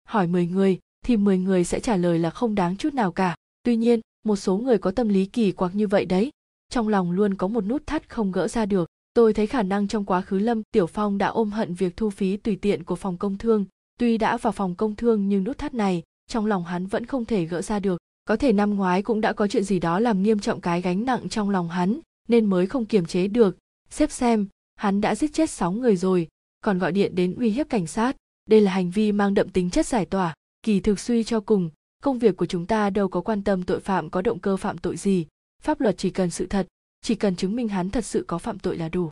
[0.07, 3.35] Hỏi 10 người thì 10 người sẽ trả lời là không đáng chút nào cả.
[3.63, 6.29] Tuy nhiên một số người có tâm lý kỳ quặc như vậy đấy.
[6.69, 9.87] Trong lòng luôn có một nút thắt không gỡ ra được tôi thấy khả năng
[9.87, 12.95] trong quá khứ lâm tiểu phong đã ôm hận việc thu phí tùy tiện của
[12.95, 13.65] phòng công thương
[13.99, 17.25] tuy đã vào phòng công thương nhưng nút thắt này trong lòng hắn vẫn không
[17.25, 20.23] thể gỡ ra được có thể năm ngoái cũng đã có chuyện gì đó làm
[20.23, 23.57] nghiêm trọng cái gánh nặng trong lòng hắn nên mới không kiềm chế được
[23.89, 24.47] xếp xem
[24.77, 26.27] hắn đã giết chết 6 người rồi,
[26.61, 28.15] còn gọi điện đến uy hiếp cảnh sát.
[28.49, 30.33] Đây là hành vi mang đậm tính chất giải tỏa.
[30.63, 31.69] Kỳ thực suy cho cùng,
[32.03, 34.77] công việc của chúng ta đâu có quan tâm tội phạm có động cơ phạm
[34.77, 35.25] tội gì.
[35.63, 36.67] Pháp luật chỉ cần sự thật,
[37.01, 39.09] chỉ cần chứng minh hắn thật sự có phạm tội là đủ.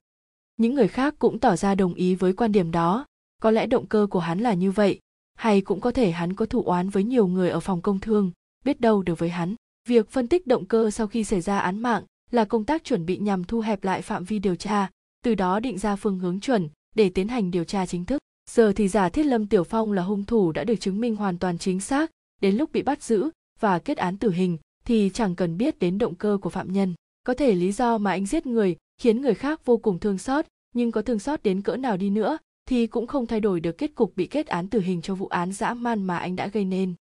[0.58, 3.06] Những người khác cũng tỏ ra đồng ý với quan điểm đó.
[3.42, 5.00] Có lẽ động cơ của hắn là như vậy,
[5.36, 8.32] hay cũng có thể hắn có thủ oán với nhiều người ở phòng công thương,
[8.66, 9.56] biết đâu được với hắn.
[9.88, 13.06] Việc phân tích động cơ sau khi xảy ra án mạng là công tác chuẩn
[13.06, 14.90] bị nhằm thu hẹp lại phạm vi điều tra,
[15.24, 18.22] từ đó định ra phương hướng chuẩn để tiến hành điều tra chính thức.
[18.50, 21.38] Giờ thì giả thiết Lâm Tiểu Phong là hung thủ đã được chứng minh hoàn
[21.38, 22.12] toàn chính xác,
[22.42, 23.30] đến lúc bị bắt giữ
[23.60, 26.94] và kết án tử hình thì chẳng cần biết đến động cơ của phạm nhân.
[27.26, 30.46] Có thể lý do mà anh giết người khiến người khác vô cùng thương xót,
[30.74, 32.38] nhưng có thương xót đến cỡ nào đi nữa
[32.70, 35.28] thì cũng không thay đổi được kết cục bị kết án tử hình cho vụ
[35.28, 36.94] án dã man mà anh đã gây nên.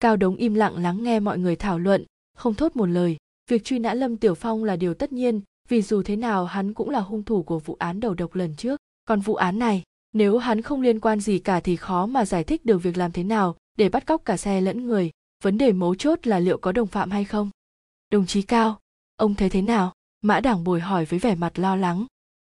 [0.00, 2.04] Cao Đống im lặng lắng nghe mọi người thảo luận,
[2.36, 3.16] không thốt một lời.
[3.50, 6.74] Việc truy nã Lâm Tiểu Phong là điều tất nhiên, vì dù thế nào hắn
[6.74, 8.80] cũng là hung thủ của vụ án đầu độc lần trước.
[9.04, 12.44] Còn vụ án này, nếu hắn không liên quan gì cả thì khó mà giải
[12.44, 15.10] thích được việc làm thế nào để bắt cóc cả xe lẫn người.
[15.42, 17.50] Vấn đề mấu chốt là liệu có đồng phạm hay không.
[18.10, 18.79] Đồng chí Cao,
[19.20, 19.92] ông thấy thế nào?
[20.22, 22.06] Mã Đảng Bồi hỏi với vẻ mặt lo lắng.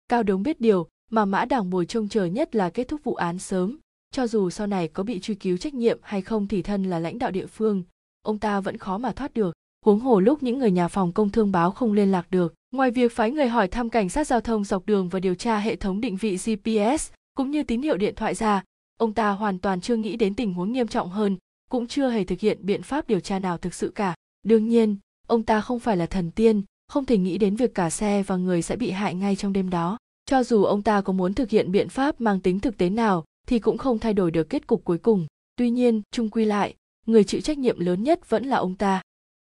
[0.08, 3.14] Cao Đống biết điều, mà Mã Đảng Bồi trông chờ nhất là kết thúc vụ
[3.14, 3.78] án sớm,
[4.12, 6.98] cho dù sau này có bị truy cứu trách nhiệm hay không thì thân là
[6.98, 7.82] lãnh đạo địa phương,
[8.22, 9.54] ông ta vẫn khó mà thoát được.
[9.84, 12.90] Huống hồ lúc những người nhà phòng công thương báo không liên lạc được, ngoài
[12.90, 15.76] việc phái người hỏi thăm cảnh sát giao thông dọc đường và điều tra hệ
[15.76, 18.64] thống định vị GPS, cũng như tín hiệu điện thoại ra,
[18.98, 21.36] ông ta hoàn toàn chưa nghĩ đến tình huống nghiêm trọng hơn,
[21.70, 24.14] cũng chưa hề thực hiện biện pháp điều tra nào thực sự cả.
[24.42, 24.96] Đương nhiên,
[25.32, 28.36] ông ta không phải là thần tiên, không thể nghĩ đến việc cả xe và
[28.36, 29.98] người sẽ bị hại ngay trong đêm đó.
[30.26, 33.24] Cho dù ông ta có muốn thực hiện biện pháp mang tính thực tế nào
[33.46, 35.26] thì cũng không thay đổi được kết cục cuối cùng.
[35.56, 36.74] Tuy nhiên, chung quy lại,
[37.06, 39.02] người chịu trách nhiệm lớn nhất vẫn là ông ta.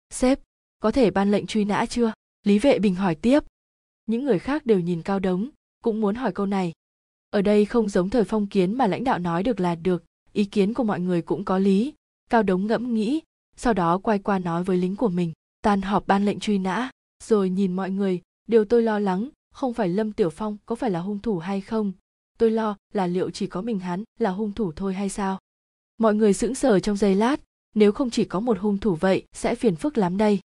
[0.09, 0.39] Sếp,
[0.79, 2.13] có thể ban lệnh truy nã chưa?
[2.43, 3.43] Lý Vệ Bình hỏi tiếp.
[4.05, 5.49] Những người khác đều nhìn Cao Đống,
[5.83, 6.73] cũng muốn hỏi câu này.
[7.29, 10.03] Ở đây không giống thời phong kiến mà lãnh đạo nói được là được,
[10.33, 11.93] ý kiến của mọi người cũng có lý.
[12.29, 13.21] Cao Đống ngẫm nghĩ,
[13.55, 16.89] sau đó quay qua nói với lính của mình, tan họp ban lệnh truy nã,
[17.23, 20.89] rồi nhìn mọi người, điều tôi lo lắng, không phải Lâm Tiểu Phong có phải
[20.89, 21.91] là hung thủ hay không,
[22.37, 25.39] tôi lo là liệu chỉ có mình hắn là hung thủ thôi hay sao?
[25.97, 27.39] Mọi người sững sờ trong giây lát
[27.75, 30.39] nếu không chỉ có một hung thủ vậy sẽ phiền phức lắm đây.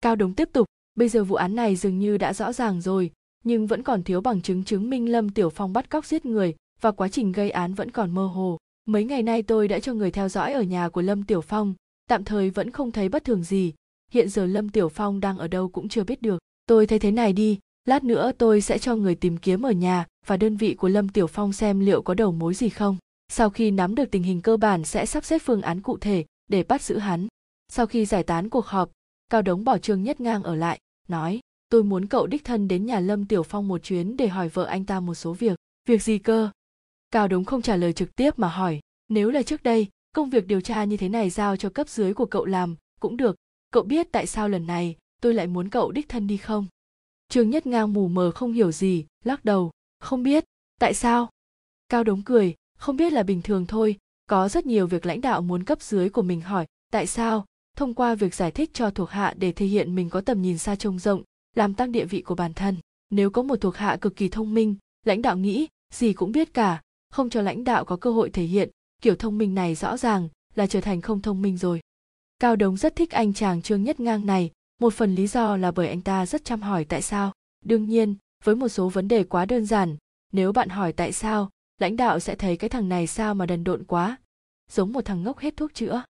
[0.00, 3.10] Cao đống tiếp tục bây giờ vụ án này dường như đã rõ ràng rồi
[3.44, 6.54] nhưng vẫn còn thiếu bằng chứng chứng minh lâm tiểu phong bắt cóc giết người
[6.80, 8.58] và quá trình gây án vẫn còn mơ hồ.
[8.84, 11.74] Mấy ngày nay tôi đã cho người theo dõi ở nhà của lâm tiểu phong
[12.08, 13.74] tạm thời vẫn không thấy bất thường gì
[14.12, 16.38] hiện giờ lâm tiểu phong đang ở đâu cũng chưa biết được.
[16.66, 20.06] Tôi thấy thế này đi, lát nữa tôi sẽ cho người tìm kiếm ở nhà
[20.26, 22.96] và đơn vị của lâm tiểu phong xem liệu có đầu mối gì không.
[23.28, 26.24] Sau khi nắm được tình hình cơ bản sẽ sắp xếp phương án cụ thể
[26.48, 27.26] để bắt giữ hắn.
[27.68, 28.90] Sau khi giải tán cuộc họp,
[29.28, 32.86] cao đống bỏ trương nhất ngang ở lại, nói, tôi muốn cậu đích thân đến
[32.86, 35.58] nhà lâm tiểu phong một chuyến để hỏi vợ anh ta một số việc.
[35.88, 36.50] Việc gì cơ?
[37.10, 40.46] Cao đống không trả lời trực tiếp mà hỏi, nếu là trước đây, công việc
[40.46, 43.36] điều tra như thế này giao cho cấp dưới của cậu làm cũng được
[43.72, 46.66] cậu biết tại sao lần này tôi lại muốn cậu đích thân đi không?
[47.28, 49.70] Trương nhất ngang mù mờ không hiểu gì, lắc đầu,
[50.00, 50.44] không biết,
[50.80, 51.30] tại sao?
[51.88, 53.96] Cao đống cười, không biết là bình thường thôi,
[54.26, 57.44] có rất nhiều việc lãnh đạo muốn cấp dưới của mình hỏi, tại sao?
[57.76, 60.58] Thông qua việc giải thích cho thuộc hạ để thể hiện mình có tầm nhìn
[60.58, 61.22] xa trông rộng,
[61.56, 62.76] làm tăng địa vị của bản thân.
[63.10, 66.54] Nếu có một thuộc hạ cực kỳ thông minh, lãnh đạo nghĩ, gì cũng biết
[66.54, 68.70] cả, không cho lãnh đạo có cơ hội thể hiện,
[69.02, 71.80] kiểu thông minh này rõ ràng là trở thành không thông minh rồi
[72.42, 74.50] cao đống rất thích anh chàng trương nhất ngang này.
[74.80, 77.32] Một phần lý do là bởi anh ta rất chăm hỏi tại sao.
[77.64, 78.14] Đương nhiên,
[78.44, 79.96] với một số vấn đề quá đơn giản,
[80.32, 83.64] nếu bạn hỏi tại sao, lãnh đạo sẽ thấy cái thằng này sao mà đần
[83.64, 84.16] độn quá.
[84.70, 86.02] Giống một thằng ngốc hết thuốc chữa.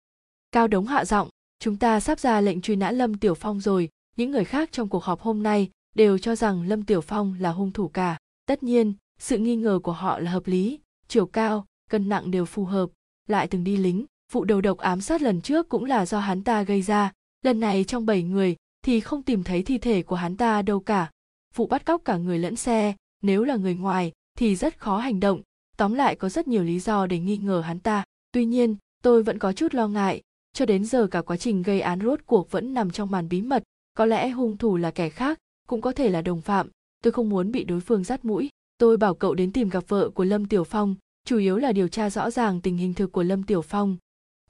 [0.53, 1.29] Cao đống hạ giọng,
[1.59, 3.89] chúng ta sắp ra lệnh truy nã lâm tiểu phong rồi.
[4.17, 7.51] Những người khác trong cuộc họp hôm nay đều cho rằng lâm tiểu phong là
[7.51, 8.19] hung thủ cả.
[8.47, 10.81] Tất nhiên, sự nghi ngờ của họ là hợp lý.
[11.09, 12.91] Chiều cao, cân nặng đều phù hợp.
[13.29, 16.45] Lại từng đi lính vụ đầu độc ám sát lần trước cũng là do hắn
[16.45, 17.13] ta gây ra.
[17.43, 20.81] Lần này trong bảy người thì không tìm thấy thi thể của hắn ta đâu
[20.81, 21.11] cả.
[21.55, 25.21] Vụ bắt cóc cả người lẫn xe, nếu là người ngoài thì rất khó hành
[25.21, 25.41] động.
[25.77, 28.05] Tóm lại có rất nhiều lý do để nghi ngờ hắn ta.
[28.33, 30.23] Tuy nhiên, tôi vẫn có chút lo ngại.
[30.53, 33.43] Cho đến giờ cả quá trình gây án rốt cuộc vẫn nằm trong màn bí
[33.43, 33.63] mật.
[33.95, 36.69] Có lẽ hung thủ là kẻ khác, cũng có thể là đồng phạm.
[37.03, 38.49] Tôi không muốn bị đối phương dắt mũi.
[38.79, 40.95] Tôi bảo cậu đến tìm gặp vợ của lâm tiểu phong.
[41.25, 43.97] Chủ yếu là điều tra rõ ràng tình hình thực của lâm tiểu phong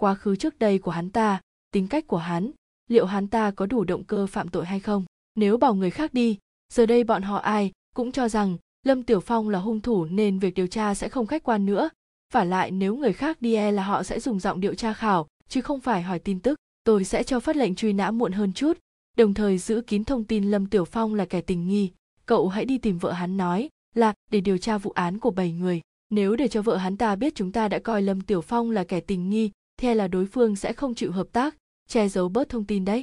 [0.01, 1.41] quá khứ trước đây của hắn ta,
[1.73, 2.51] tính cách của hắn,
[2.89, 5.05] liệu hắn ta có đủ động cơ phạm tội hay không?
[5.35, 6.39] Nếu bảo người khác đi,
[6.73, 10.39] giờ đây bọn họ ai cũng cho rằng lâm tiểu phong là hung thủ nên
[10.39, 11.91] việc điều tra sẽ không khách quan nữa.
[12.33, 15.27] Vả lại nếu người khác đi e là họ sẽ dùng giọng điều tra khảo,
[15.49, 18.53] chứ không phải hỏi tin tức, tôi sẽ cho phát lệnh truy nã muộn hơn
[18.53, 18.79] chút.
[19.17, 21.91] Đồng thời giữ kín thông tin lâm tiểu phong là kẻ tình nghi,
[22.27, 25.53] cậu hãy đi tìm vợ hắn nói là để điều tra vụ án của bảy
[25.53, 25.81] người.
[26.11, 28.85] Nếu để cho vợ hắn ta biết chúng ta đã coi lâm tiểu phong là
[28.85, 29.51] kẻ tình nghi
[29.81, 31.57] thì là đối phương sẽ không chịu hợp tác,
[31.89, 33.03] che giấu bớt thông tin đấy.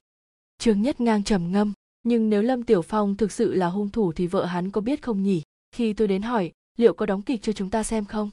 [0.57, 1.73] Trương nhất ngang trầm ngâm,
[2.03, 5.01] nhưng nếu lâm tiểu phong thực sự là hung thủ thì vợ hắn có biết
[5.01, 5.41] không nhỉ?
[5.71, 8.29] Khi tôi đến hỏi, liệu có đóng kịch cho chúng ta xem không?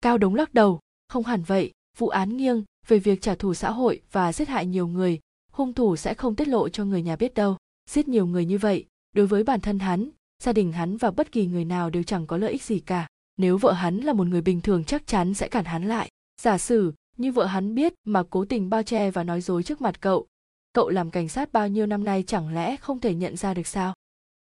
[0.00, 3.70] Cao đống lắc đầu, không hẳn vậy, vụ án nghiêng về việc trả thù xã
[3.70, 5.20] hội và giết hại nhiều người,
[5.52, 7.56] hung thủ sẽ không tiết lộ cho người nhà biết đâu.
[7.90, 10.10] Giết nhiều người như vậy, đối với bản thân hắn,
[10.42, 13.06] gia đình hắn và bất kỳ người nào đều chẳng có lợi ích gì cả.
[13.36, 16.10] Nếu vợ hắn là một người bình thường chắc chắn sẽ cản hắn lại.
[16.40, 19.80] Giả sử như vợ hắn biết mà cố tình bao che và nói dối trước
[19.80, 20.26] mặt cậu
[20.72, 23.66] cậu làm cảnh sát bao nhiêu năm nay chẳng lẽ không thể nhận ra được
[23.66, 23.94] sao?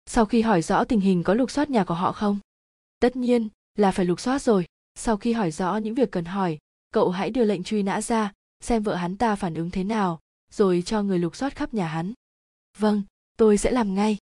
[0.06, 2.40] Sau khi hỏi rõ tình hình có lục soát nhà của họ không?
[3.00, 4.66] Tất nhiên là phải lục soát rồi.
[4.96, 6.58] Sau khi hỏi rõ những việc cần hỏi,
[6.92, 10.20] cậu hãy đưa lệnh truy nã ra, xem vợ hắn ta phản ứng thế nào,
[10.52, 12.14] rồi cho người lục soát khắp nhà hắn.
[12.78, 13.02] Vâng
[13.38, 14.18] tôi sẽ làm ngay.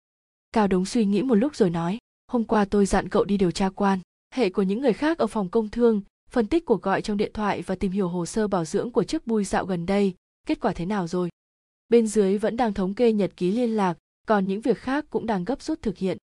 [0.52, 3.52] Cao đống suy nghĩ một lúc rồi nói, hôm qua tôi dặn cậu đi điều
[3.52, 4.00] tra quan.
[4.34, 6.02] Hệ của những người khác ở phòng công thương
[6.34, 9.04] phân tích cuộc gọi trong điện thoại và tìm hiểu hồ sơ bảo dưỡng của
[9.04, 10.14] chiếc bui dạo gần đây,
[10.48, 11.30] kết quả thế nào rồi?
[11.90, 15.26] Bên dưới vẫn đang thống kê nhật ký liên lạc, còn những việc khác cũng
[15.26, 16.18] đang gấp rút thực hiện.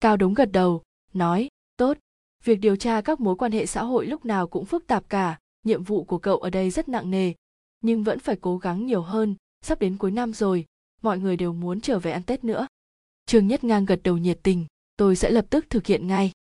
[0.00, 0.82] Cao đống gật đầu,
[1.12, 1.98] nói, tốt,
[2.44, 5.38] việc điều tra các mối quan hệ xã hội lúc nào cũng phức tạp cả,
[5.64, 7.32] nhiệm vụ của cậu ở đây rất nặng nề,
[7.80, 10.64] nhưng vẫn phải cố gắng nhiều hơn, sắp đến cuối năm rồi,
[11.02, 12.66] mọi người đều muốn trở về ăn tết nữa.
[13.26, 16.32] Trương nhất ngang gật đầu nhiệt tình, tôi sẽ lập tức thực hiện ngay.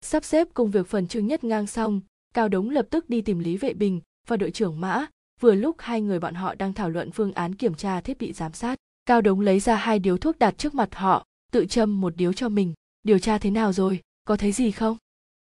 [0.00, 2.00] Sắp xếp công việc phần trương nhất ngang xong
[2.34, 5.06] cao đống lập tức đi tìm lý vệ bình và đội trưởng mã.
[5.40, 8.32] Vừa lúc hai người bọn họ đang thảo luận phương án kiểm tra thiết bị
[8.32, 8.78] giám sát.
[9.06, 12.32] Cao đống lấy ra hai điếu thuốc đặt trước mặt họ, tự châm một điếu
[12.32, 12.74] cho mình.
[13.02, 14.00] Điều tra thế nào rồi?
[14.24, 14.96] Có thấy gì không?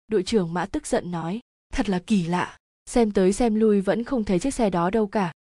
[0.08, 1.40] Đội trưởng mã tức giận nói.
[1.72, 2.56] Thật là kỳ lạ.
[2.86, 5.32] Xem tới xem lui vẫn không thấy chiếc xe đó đâu cả.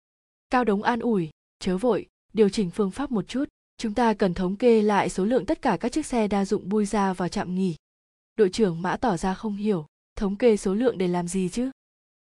[0.50, 1.30] Cao đống an ủi.
[1.60, 3.46] Chớ vội, điều chỉnh phương pháp một chút.
[3.78, 6.70] Chúng ta cần thống kê lại số lượng tất cả các chiếc xe đa dụng
[6.70, 7.76] bui ra vào trạm nghỉ.
[8.36, 9.86] Đội trưởng mã tỏ ra không hiểu
[10.16, 11.72] thống kê số lượng để làm gì chứ?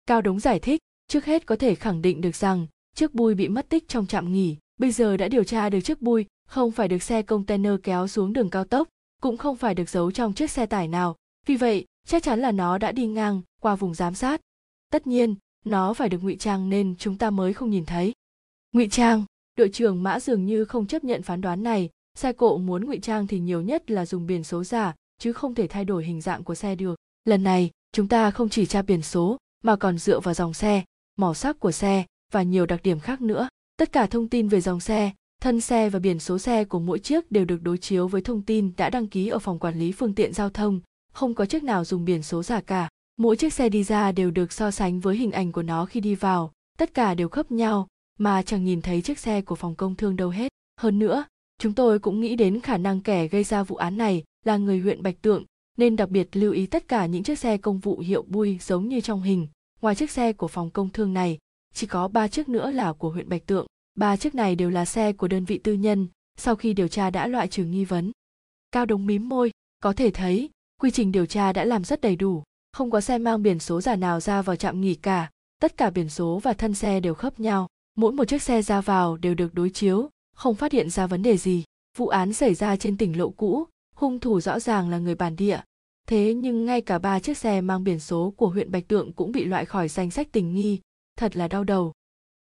[0.07, 3.49] Cao đống giải thích, trước hết có thể khẳng định được rằng, chiếc bui bị
[3.49, 6.89] mất tích trong trạm nghỉ, bây giờ đã điều tra được chiếc bui không phải
[6.89, 8.89] được xe container kéo xuống đường cao tốc,
[9.23, 11.17] cũng không phải được giấu trong chiếc xe tải nào.
[11.47, 14.41] Vì vậy, chắc chắn là nó đã đi ngang qua vùng giám sát.
[14.93, 15.35] Tất nhiên,
[15.65, 18.13] nó phải được ngụy trang nên chúng ta mới không nhìn thấy.
[18.73, 19.25] Ngụy trang,
[19.57, 21.91] đội trưởng mã dường như không chấp nhận phán đoán này.
[22.15, 25.55] Xe cộ muốn ngụy trang thì nhiều nhất là dùng biển số giả, chứ không
[25.55, 26.97] thể thay đổi hình dạng của xe được.
[27.25, 30.83] Lần này chúng ta không chỉ tra biển số, mà còn dựa vào dòng xe,
[31.17, 33.49] màu sắc của xe, và nhiều đặc điểm khác nữa.
[33.77, 35.13] Tất cả thông tin về dòng xe,
[35.43, 38.43] thân xe và biển số xe của mỗi chiếc đều được đối chiếu với thông
[38.43, 40.81] tin đã đăng ký ở phòng quản lý phương tiện giao thông.
[41.13, 42.89] Không có chiếc nào dùng biển số giả cả.
[43.17, 46.01] Mỗi chiếc xe đi ra đều được so sánh với hình ảnh của nó khi
[46.01, 46.53] đi vào.
[46.79, 47.89] Tất cả đều khớp nhau,
[48.19, 50.53] mà chẳng nhìn thấy chiếc xe của phòng công thương đâu hết.
[50.81, 51.25] Hơn nữa,
[51.59, 54.79] chúng tôi cũng nghĩ đến khả năng kẻ gây ra vụ án này là người
[54.81, 55.45] huyện bạch tượng
[55.77, 58.89] nên đặc biệt lưu ý tất cả những chiếc xe công vụ hiệu bui giống
[58.89, 59.49] như trong hình.
[59.81, 61.39] Ngoài chiếc xe của phòng công thương này,
[61.75, 63.67] chỉ có ba chiếc nữa là của huyện bạch tượng.
[63.95, 66.09] Ba chiếc này đều là xe của đơn vị tư nhân,
[66.39, 68.13] sau khi điều tra đã loại trừ nghi vấn.
[68.73, 69.51] Cao đống mím môi,
[69.83, 70.51] có thể thấy,
[70.81, 72.43] quy trình điều tra đã làm rất đầy đủ.
[72.73, 75.91] Không có xe mang biển số giả nào ra vào trạm nghỉ cả, tất cả
[75.91, 77.67] biển số và thân xe đều khớp nhau.
[77.97, 81.23] Mỗi một chiếc xe ra vào đều được đối chiếu, không phát hiện ra vấn
[81.23, 81.65] đề gì.
[81.97, 83.67] Vụ án xảy ra trên tỉnh lộ cũ
[84.01, 85.61] hung thủ rõ ràng là người bản địa.
[86.09, 89.33] Thế nhưng ngay cả ba chiếc xe mang biển số của huyện bạch tượng cũng
[89.33, 90.81] bị loại khỏi danh sách tình nghi,
[91.17, 91.93] thật là đau đầu.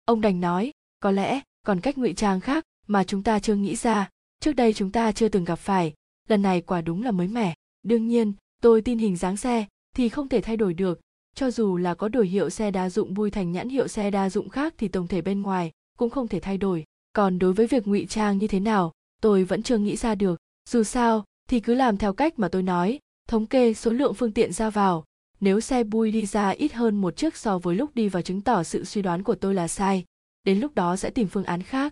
[0.06, 3.76] Ông đành nói, có lẽ còn cách ngụy trang khác mà chúng ta chưa nghĩ
[3.76, 4.10] ra.
[4.40, 5.94] Trước đây chúng ta chưa từng gặp phải,
[6.30, 7.54] lần này quả đúng là mới mẻ.
[7.84, 11.00] Đương nhiên, tôi tin hình dáng xe thì không thể thay đổi được.
[11.36, 14.30] Cho dù là có đổi hiệu xe đa dụng vui thành nhãn hiệu xe đa
[14.30, 16.84] dụng khác thì tổng thể bên ngoài cũng không thể thay đổi.
[17.14, 18.92] Còn đối với việc ngụy trang như thế nào,
[19.22, 20.40] tôi vẫn chưa nghĩ ra được.
[20.70, 24.32] Dù sao thì cứ làm theo cách mà tôi nói, thống kê số lượng phương
[24.32, 25.04] tiện ra vào.
[25.40, 28.42] Nếu xe bui đi ra ít hơn một chiếc so với lúc đi vào chứng
[28.42, 30.06] tỏ sự suy đoán của tôi là sai,
[30.44, 31.92] đến lúc đó sẽ tìm phương án khác.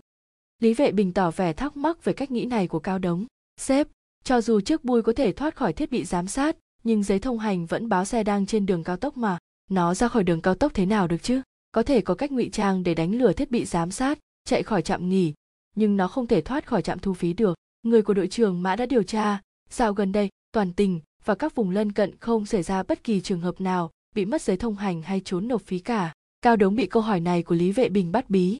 [0.60, 3.26] Lý vệ bình tỏ vẻ thắc mắc về cách nghĩ này của cao đống.
[3.60, 3.88] Sếp,
[4.24, 7.38] cho dù chiếc bui có thể thoát khỏi thiết bị giám sát, nhưng giấy thông
[7.38, 9.38] hành vẫn báo xe đang trên đường cao tốc mà.
[9.70, 11.42] Nó ra khỏi đường cao tốc thế nào được chứ?
[11.72, 14.82] Có thể có cách ngụy trang để đánh lừa thiết bị giám sát, chạy khỏi
[14.82, 15.34] trạm nghỉ,
[15.76, 17.54] nhưng nó không thể thoát khỏi trạm thu phí được
[17.84, 19.40] người của đội trưởng mã đã điều tra.
[19.70, 23.20] Dạo gần đây, toàn tỉnh và các vùng lân cận không xảy ra bất kỳ
[23.20, 26.12] trường hợp nào bị mất giấy thông hành hay trốn nộp phí cả.
[26.42, 28.58] Cao đống bị câu hỏi này của lý vệ bình bắt bí.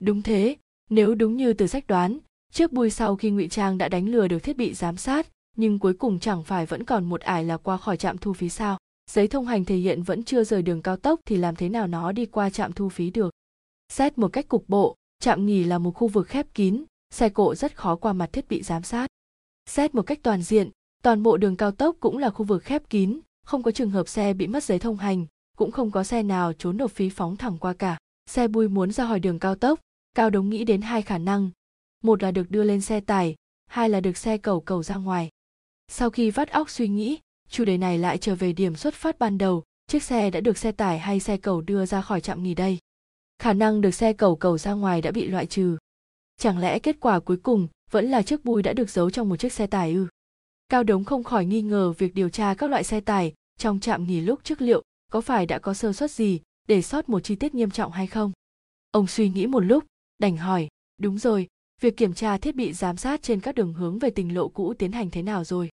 [0.00, 0.56] Đúng thế,
[0.90, 2.18] nếu đúng như từ sách đoán
[2.52, 5.78] trước bui sau khi ngụy trang đã đánh lừa được thiết bị giám sát, nhưng
[5.78, 8.78] cuối cùng chẳng phải vẫn còn một ải là qua khỏi trạm thu phí sao?
[9.10, 11.86] Giấy thông hành thể hiện vẫn chưa rời đường cao tốc thì làm thế nào
[11.86, 13.30] nó đi qua trạm thu phí được?
[13.92, 16.84] Xét một cách cục bộ, trạm nghỉ là một khu vực khép kín
[17.16, 19.06] xe cộ rất khó qua mặt thiết bị giám sát.
[19.70, 20.70] Xét một cách toàn diện,
[21.02, 24.08] toàn bộ đường cao tốc cũng là khu vực khép kín, không có trường hợp
[24.08, 27.36] xe bị mất giấy thông hành, cũng không có xe nào trốn nộp phí phóng
[27.36, 27.98] thẳng qua cả.
[28.30, 29.80] Xe bui muốn ra khỏi đường cao tốc,
[30.14, 31.50] cao đống nghĩ đến hai khả năng.
[32.02, 33.34] Một là được đưa lên xe tải,
[33.66, 35.28] hai là được xe cầu cầu ra ngoài.
[35.88, 39.18] Sau khi vắt óc suy nghĩ, chủ đề này lại trở về điểm xuất phát
[39.18, 42.42] ban đầu, chiếc xe đã được xe tải hay xe cầu đưa ra khỏi trạm
[42.42, 42.78] nghỉ đây.
[43.38, 45.76] Khả năng được xe cầu cầu ra ngoài đã bị loại trừ
[46.36, 49.36] chẳng lẽ kết quả cuối cùng vẫn là chiếc bùi đã được giấu trong một
[49.36, 50.06] chiếc xe tải ư?
[50.68, 54.04] Cao đống không khỏi nghi ngờ việc điều tra các loại xe tải trong trạm
[54.04, 54.82] nghỉ lúc trước liệu
[55.12, 58.06] có phải đã có sơ suất gì để sót một chi tiết nghiêm trọng hay
[58.06, 58.32] không?
[58.90, 59.84] Ông suy nghĩ một lúc,
[60.18, 60.68] đành hỏi,
[61.00, 61.46] đúng rồi,
[61.80, 64.74] việc kiểm tra thiết bị giám sát trên các đường hướng về tỉnh lộ cũ
[64.74, 65.68] tiến hành thế nào rồi?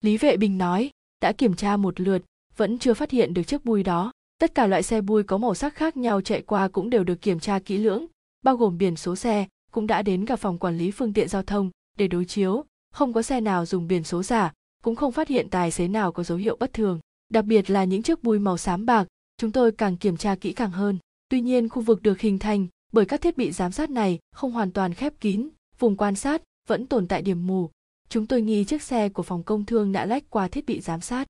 [0.00, 0.90] Lý vệ bình nói,
[1.20, 2.22] đã kiểm tra một lượt,
[2.56, 4.12] vẫn chưa phát hiện được chiếc bùi đó.
[4.38, 7.20] Tất cả loại xe bùi có màu sắc khác nhau chạy qua cũng đều được
[7.22, 8.06] kiểm tra kỹ lưỡng,
[8.42, 11.42] bao gồm biển số xe cũng đã đến gặp phòng quản lý phương tiện giao
[11.42, 12.64] thông để đối chiếu.
[12.94, 14.52] Không có xe nào dùng biển số giả,
[14.82, 17.00] cũng không phát hiện tài xế nào có dấu hiệu bất thường.
[17.28, 19.06] Đặc biệt là những chiếc bui màu xám bạc,
[19.36, 20.98] chúng tôi càng kiểm tra kỹ càng hơn.
[21.28, 24.52] Tuy nhiên, khu vực được hình thành bởi các thiết bị giám sát này không
[24.52, 25.48] hoàn toàn khép kín,
[25.78, 27.70] vùng quan sát vẫn tồn tại điểm mù.
[28.08, 31.00] Chúng tôi nghi chiếc xe của phòng công thương đã lách qua thiết bị giám
[31.00, 31.26] sát.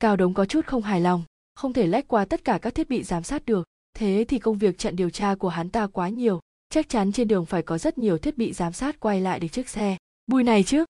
[0.00, 1.24] Cao đống có chút không hài lòng,
[1.54, 3.66] không thể lách qua tất cả các thiết bị giám sát được.
[3.94, 6.40] Thế thì công việc chặn điều tra của hắn ta quá nhiều
[6.72, 9.48] chắc chắn trên đường phải có rất nhiều thiết bị giám sát quay lại được
[9.48, 9.96] chiếc xe.
[10.26, 10.84] Bùi này chứ?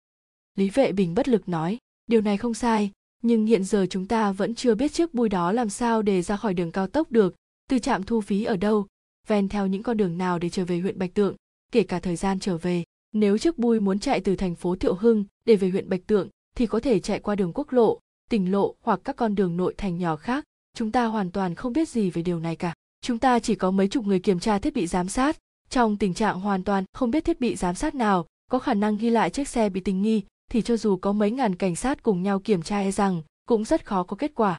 [0.58, 1.78] Lý vệ bình bất lực nói.
[2.06, 2.90] Điều này không sai,
[3.22, 6.36] nhưng hiện giờ chúng ta vẫn chưa biết chiếc bùi đó làm sao để ra
[6.36, 7.34] khỏi đường cao tốc được.
[7.68, 8.86] Từ trạm thu phí ở đâu,
[9.26, 11.36] ven theo những con đường nào để trở về huyện bạch tượng,
[11.72, 12.84] kể cả thời gian trở về.
[13.12, 16.28] Nếu chiếc bùi muốn chạy từ thành phố thiệu hưng để về huyện bạch tượng,
[16.56, 17.98] thì có thể chạy qua đường quốc lộ,
[18.30, 20.44] tỉnh lộ hoặc các con đường nội thành nhỏ khác.
[20.74, 22.74] Chúng ta hoàn toàn không biết gì về điều này cả.
[23.00, 25.38] Chúng ta chỉ có mấy chục người kiểm tra thiết bị giám sát
[25.72, 28.96] trong tình trạng hoàn toàn không biết thiết bị giám sát nào, có khả năng
[28.96, 32.02] ghi lại chiếc xe bị tình nghi thì cho dù có mấy ngàn cảnh sát
[32.02, 34.58] cùng nhau kiểm tra e rằng, cũng rất khó có kết quả.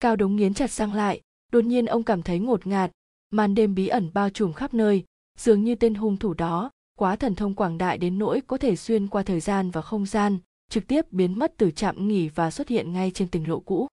[0.00, 1.20] Cao đống nghiến chặt sang lại,
[1.52, 2.90] đột nhiên ông cảm thấy ngột ngạt.
[3.30, 5.04] Màn đêm bí ẩn bao trùm khắp nơi,
[5.38, 8.76] dường như tên hung thủ đó, quá thần thông quảng đại đến nỗi có thể
[8.76, 10.38] xuyên qua thời gian và không gian,
[10.70, 13.86] trực tiếp biến mất từ trạm nghỉ và xuất hiện ngay trên tỉnh lộ cũ.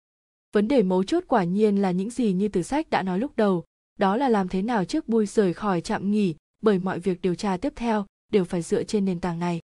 [0.53, 3.37] Vấn đề mấu chốt quả nhiên là những gì như từ sách đã nói lúc
[3.37, 3.65] đầu,
[3.99, 7.35] đó là làm thế nào chiếc bui rời khỏi trạm nghỉ bởi mọi việc điều
[7.35, 9.61] tra tiếp theo đều phải dựa trên nền tảng này.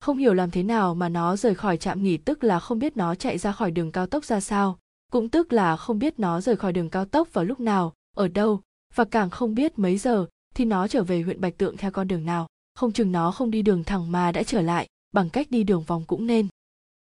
[0.00, 2.96] Không hiểu làm thế nào mà nó rời khỏi trạm nghỉ tức là không biết
[2.96, 4.78] nó chạy ra khỏi đường cao tốc ra sao,
[5.12, 8.28] cũng tức là không biết nó rời khỏi đường cao tốc vào lúc nào, ở
[8.28, 8.60] đâu,
[8.94, 12.08] và càng không biết mấy giờ thì nó trở về huyện bạch tượng theo con
[12.08, 12.46] đường nào.
[12.74, 15.82] Không chừng nó không đi đường thẳng mà đã trở lại, bằng cách đi đường
[15.82, 16.48] vòng cũng nên.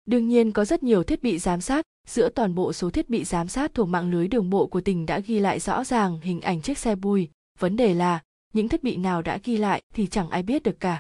[0.06, 3.24] Đương nhiên có rất nhiều thiết bị giám sát, giữa toàn bộ số thiết bị
[3.24, 6.42] giám sát thuộc mạng lưới đường bộ của tỉnh đã ghi lại rõ ràng hình
[6.42, 7.30] ảnh chiếc xe bùi.
[7.60, 8.22] Vấn đề là
[8.54, 11.00] những thiết bị nào đã ghi lại thì chẳng ai biết được cả.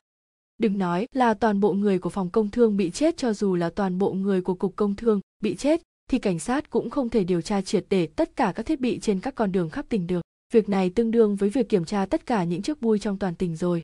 [0.57, 3.69] Đừng nói là toàn bộ người của phòng công thương bị chết cho dù là
[3.69, 7.23] toàn bộ người của cục công thương bị chết, thì cảnh sát cũng không thể
[7.23, 10.07] điều tra triệt để tất cả các thiết bị trên các con đường khắp tỉnh
[10.07, 10.21] được.
[10.53, 13.35] Việc này tương đương với việc kiểm tra tất cả những chiếc bui trong toàn
[13.35, 13.81] tỉnh rồi.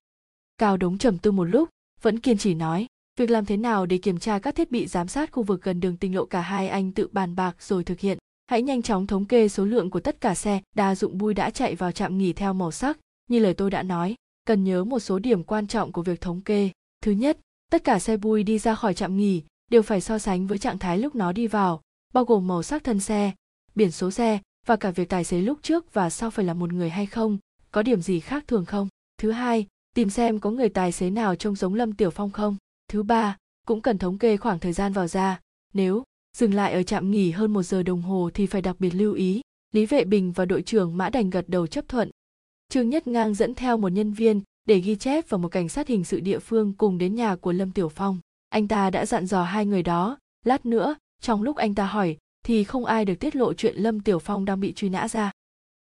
[0.57, 1.69] Cao đống trầm tư một lúc,
[2.01, 2.87] vẫn kiên trì nói,
[3.19, 5.79] việc làm thế nào để kiểm tra các thiết bị giám sát khu vực gần
[5.79, 8.17] đường tỉnh lộ cả hai anh tự bàn bạc rồi thực hiện?
[8.47, 10.61] Hãy nhanh chóng thống kê số lượng của tất cả xe.
[10.75, 12.97] Đa dụng bui đã chạy vào trạm nghỉ theo màu sắc
[13.27, 14.15] như lời tôi đã nói,
[14.45, 16.69] cần nhớ một số điểm quan trọng của việc thống kê.
[17.01, 17.39] Thứ nhất,
[17.71, 20.79] tất cả xe bui đi ra khỏi trạm nghỉ đều phải so sánh với trạng
[20.79, 21.81] thái lúc nó đi vào,
[22.13, 23.31] bao gồm màu sắc thân xe,
[23.75, 26.73] biển số xe và cả việc tài xế lúc trước và sau phải là một
[26.73, 27.37] người hay không,
[27.71, 28.87] có điểm gì khác thường không?
[29.17, 32.55] Thứ hai, tìm xem có người tài xế nào trông giống lâm tiểu phong không?
[32.87, 35.39] Thứ ba, cũng cần thống kê khoảng thời gian vào ra.
[35.73, 36.03] Nếu
[36.37, 39.13] dừng lại ở trạm nghỉ hơn một giờ đồng hồ thì phải đặc biệt lưu
[39.13, 39.41] ý.
[39.73, 42.09] Lý vệ bình và đội trưởng mã đành gật đầu chấp thuận
[42.69, 45.87] trương nhất ngang dẫn theo một nhân viên để ghi chép và một cảnh sát
[45.87, 48.19] hình sự địa phương cùng đến nhà của lâm tiểu phong.
[48.49, 50.17] Anh ta đã dặn dò hai người đó.
[50.45, 53.99] Lát nữa trong lúc anh ta hỏi thì không ai được tiết lộ chuyện lâm
[53.99, 55.31] tiểu phong đang bị truy nã ra.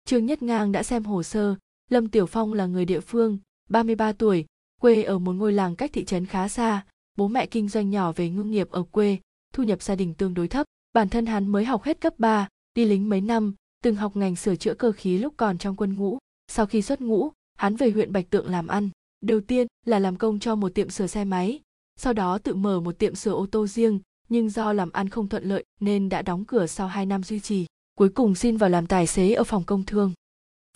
[0.04, 1.54] Trương nhất ngang đã xem hồ sơ.
[1.90, 4.46] Lâm tiểu phong là người địa phương 33 tuổi
[4.80, 6.84] quê ở một ngôi làng cách thị trấn khá xa.
[7.16, 9.18] Bố mẹ kinh doanh nhỏ về ngư nghiệp ở quê
[9.52, 10.66] thu nhập gia đình tương đối thấp.
[10.92, 14.36] Bản thân hắn mới học hết cấp 3, đi lính mấy năm từng học ngành
[14.36, 16.18] sửa chữa cơ khí lúc còn trong quân ngũ
[16.54, 18.90] sau khi xuất ngũ, hắn về huyện bạch tượng làm ăn.
[19.20, 21.60] Đầu tiên là làm công cho một tiệm sửa xe máy,
[21.96, 25.28] sau đó tự mở một tiệm sửa ô tô riêng, nhưng do làm ăn không
[25.28, 28.70] thuận lợi nên đã đóng cửa sau 2 năm duy trì, cuối cùng xin vào
[28.70, 30.12] làm tài xế ở phòng công thương.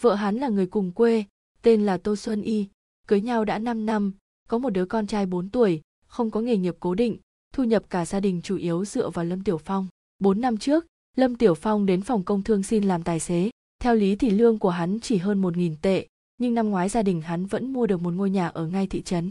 [0.01, 1.25] Vợ hắn là người cùng quê,
[1.63, 2.67] tên là tô xuân y,
[3.09, 4.13] cưới nhau đã 5 năm,
[4.49, 7.17] có một đứa con trai 4 tuổi, không có nghề nghiệp cố định,
[7.55, 9.87] thu nhập cả gia đình chủ yếu dựa vào lâm tiểu phong.
[10.19, 13.95] 4 năm trước, lâm tiểu phong đến phòng công thương xin làm tài xế theo
[13.95, 16.07] lý thì lương của hắn chỉ hơn 1.000 tệ
[16.39, 19.03] nhưng năm ngoái gia đình hắn vẫn mua được một ngôi nhà ở ngay thị
[19.03, 19.31] trấn.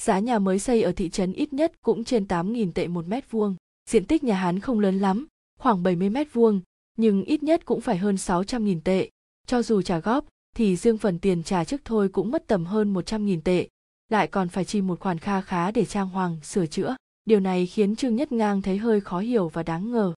[0.00, 3.30] Giá nhà mới xây ở thị trấn ít nhất cũng trên 8.000 tệ một mét
[3.30, 3.56] vuông.
[3.90, 5.26] Diện tích nhà hắn không lớn lắm,
[5.58, 6.60] khoảng 70 mét vuông,
[6.96, 9.10] nhưng ít nhất cũng phải hơn 600.000 tệ.
[9.46, 10.26] Cho dù trả góp,
[10.56, 13.68] thì riêng phần tiền trả trước thôi cũng mất tầm hơn 100.000 tệ,
[14.08, 16.96] lại còn phải chi một khoản kha khá để trang hoàng, sửa chữa.
[17.24, 20.14] Điều này khiến Trương Nhất Ngang thấy hơi khó hiểu và đáng ngờ.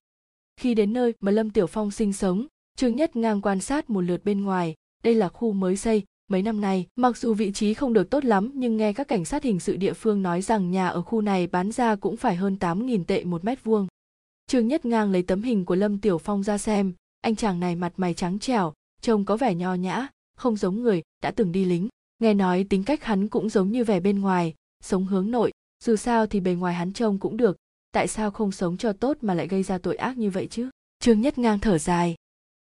[0.57, 4.02] Khi đến nơi mà Lâm Tiểu Phong sinh sống, Trương Nhất Ngang quan sát một
[4.02, 7.74] lượt bên ngoài, đây là khu mới xây, Mấy năm nay, mặc dù vị trí
[7.74, 10.72] không được tốt lắm nhưng nghe các cảnh sát hình sự địa phương nói rằng
[10.72, 13.88] nhà ở khu này bán ra cũng phải hơn 8.000 tệ một mét vuông.
[14.48, 17.76] Trương Nhất Ngang lấy tấm hình của Lâm Tiểu Phong ra xem, anh chàng này
[17.76, 20.08] mặt mày trắng trẻo, trông có vẻ nho nhã,
[20.38, 21.88] không giống người đã từng đi lính.
[22.20, 24.54] Nghe nói tính cách hắn cũng giống như vẻ bên ngoài,
[24.84, 25.52] sống hướng nội,
[25.84, 27.58] dù sao thì bề ngoài hắn trông cũng được,
[27.92, 30.70] tại sao không sống cho tốt mà lại gây ra tội ác như vậy chứ?
[31.00, 32.16] trương nhất ngang thở dài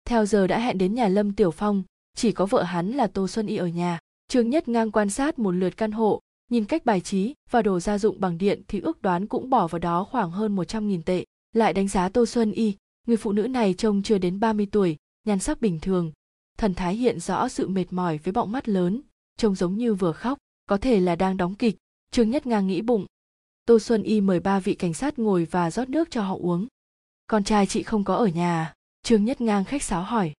[0.05, 1.83] theo giờ đã hẹn đến nhà lâm tiểu phong
[2.15, 5.39] chỉ có vợ hắn là tô xuân y ở nhà trương nhất ngang quan sát
[5.39, 8.79] một lượt căn hộ nhìn cách bài trí và đồ gia dụng bằng điện thì
[8.79, 11.25] ước đoán cũng bỏ vào đó khoảng hơn 100.000 tệ.
[11.53, 12.75] Lại đánh giá Tô Xuân Y,
[13.07, 16.11] người phụ nữ này trông chưa đến 30 tuổi, nhan sắc bình thường,
[16.57, 19.01] thần thái hiện rõ sự mệt mỏi với bọng mắt lớn,
[19.37, 21.75] trông giống như vừa khóc, có thể là đang đóng kịch,
[22.11, 23.05] Trương Nhất Ngang nghĩ bụng.
[23.65, 26.67] Tô Xuân Y mời ba vị cảnh sát ngồi và rót nước cho họ uống.
[27.27, 28.73] Con trai chị không có ở nhà à?
[29.05, 30.33] Trương Nhất Ngang khách sáo hỏi.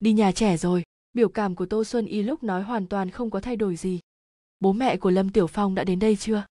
[0.00, 0.82] Đi nhà trẻ rồi,
[1.12, 4.00] biểu cảm của Tô Xuân Y lúc nói hoàn toàn không có thay đổi gì.
[4.60, 6.44] Bố mẹ của lâm tiểu phong đã đến đây chưa?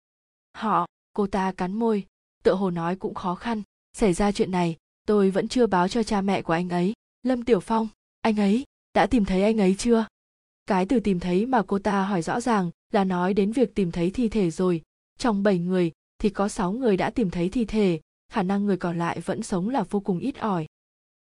[0.54, 2.06] Họ cô ta cắn môi
[2.42, 3.62] tựa hồ nói cũng khó khăn.
[3.92, 6.92] Xảy ra chuyện này tôi vẫn chưa báo cho cha mẹ của anh ấy.
[7.22, 7.88] Lâm tiểu phong
[8.20, 10.06] anh ấy đã tìm thấy anh ấy chưa?
[10.66, 13.92] Cái từ tìm thấy mà cô ta hỏi rõ ràng là nói đến việc tìm
[13.92, 14.82] thấy thi thể rồi.
[15.18, 18.00] Trong bảy người thì có sáu người đã tìm thấy thi thể
[18.32, 20.66] khả năng người còn lại vẫn sống là vô cùng ít ỏi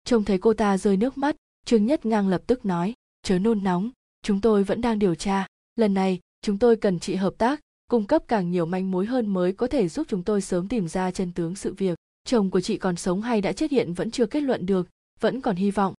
[0.09, 1.35] trông thấy cô ta rơi nước mắt,
[1.65, 2.93] trương nhất ngang lập tức nói,
[3.23, 3.91] chớ nôn nóng,
[4.21, 5.47] chúng tôi vẫn đang điều tra.
[5.75, 9.33] Lần này, chúng tôi cần chị hợp tác, cung cấp càng nhiều manh mối hơn
[9.33, 11.97] mới có thể giúp chúng tôi sớm tìm ra chân tướng sự việc.
[12.25, 14.87] Chồng của chị còn sống hay đã chết hiện vẫn chưa kết luận được,
[15.19, 15.93] vẫn còn hy vọng.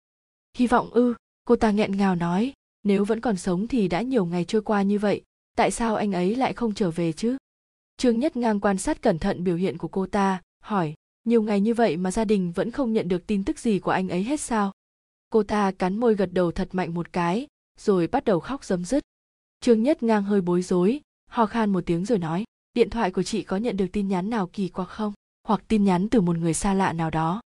[0.57, 1.13] Hy vọng ư?
[1.45, 2.53] Cô ta nghẹn ngào nói,
[2.83, 5.21] nếu vẫn còn sống thì đã nhiều ngày trôi qua như vậy,
[5.57, 7.37] tại sao anh ấy lại không trở về chứ?
[7.97, 10.93] Trương nhất ngang quan sát cẩn thận biểu hiện của cô ta, hỏi
[11.29, 13.91] nhiều ngày như vậy mà gia đình vẫn không nhận được tin tức gì của
[13.91, 14.71] anh ấy hết sao?
[15.29, 17.47] Cô ta cắn môi gật đầu thật mạnh một cái,
[17.79, 19.03] rồi bắt đầu khóc dấm dứt
[19.61, 23.23] trương nhất ngang hơi bối rối, ho khan một tiếng rồi nói, điện thoại của
[23.23, 25.13] chị có nhận được tin nhắn nào kỳ quặc không?
[25.43, 27.41] Hoặc tin nhắn từ một người xa lạ nào đó?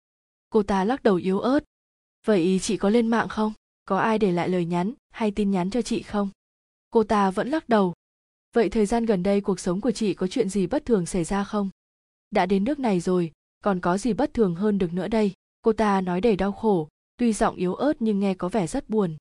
[0.50, 1.64] Cô ta lắc đầu yếu ớt,
[2.26, 3.52] vậy chị có lên mạng không?
[3.84, 6.28] Có ai để lại lời nhắn hay tin nhắn cho chị không?
[6.90, 7.94] Cô ta vẫn lắc đầu,
[8.52, 11.24] vậy thời gian gần đây cuộc sống của chị có chuyện gì bất thường xảy
[11.24, 11.70] ra không?
[12.30, 13.32] Đã đến nước này rồi
[13.64, 15.32] còn có gì bất thường hơn được nữa đây?
[15.62, 18.88] Cô ta nói đầy đau khổ, tuy giọng yếu ớt nhưng nghe có vẻ rất
[18.88, 19.16] buồn.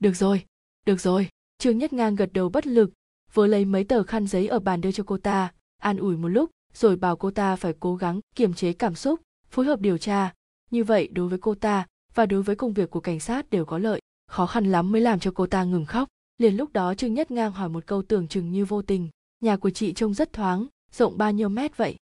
[0.00, 0.44] Được rồi
[0.86, 1.28] được rồi.
[1.58, 2.90] Trương nhất ngang gật đầu bất lực
[3.34, 6.28] vừa lấy mấy tờ khăn giấy ở bàn đưa cho cô ta, an ủi một
[6.28, 9.20] lúc, rồi bảo cô ta phải cố gắng kiềm chế cảm xúc,
[9.50, 10.32] phối hợp điều tra.
[10.70, 13.64] Như vậy đối với cô ta và đối với công việc của cảnh sát đều
[13.64, 16.08] có lợi, khó khăn lắm mới làm cho cô ta ngừng khóc.
[16.38, 19.08] Liền lúc đó trương nhất ngang hỏi một câu tưởng chừng như vô tình,
[19.40, 21.96] nhà của chị trông rất thoáng, rộng bao nhiêu mét vậy?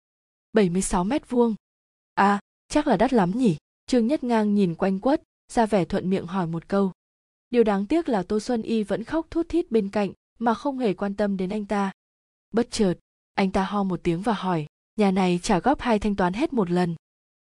[0.53, 1.55] 76 mét vuông
[2.19, 3.57] à chắc là đắt lắm nhỉ?
[3.87, 6.93] Trương nhất ngang nhìn quanh quất, ra vẻ thuận miệng hỏi một câu.
[7.51, 10.79] Điều đáng tiếc là tô xuân y vẫn khóc thút thít bên cạnh, mà không
[10.79, 11.93] hề quan tâm đến anh ta.
[12.51, 12.95] Bất chợt,
[13.35, 14.67] anh ta ho một tiếng và hỏi,
[14.97, 16.95] nhà này trả góp hai thanh toán hết một lần.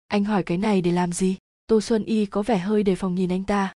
[0.07, 1.37] Anh hỏi cái này để làm gì?
[1.67, 3.73] Tô xuân y có vẻ hơi đề phòng nhìn anh ta.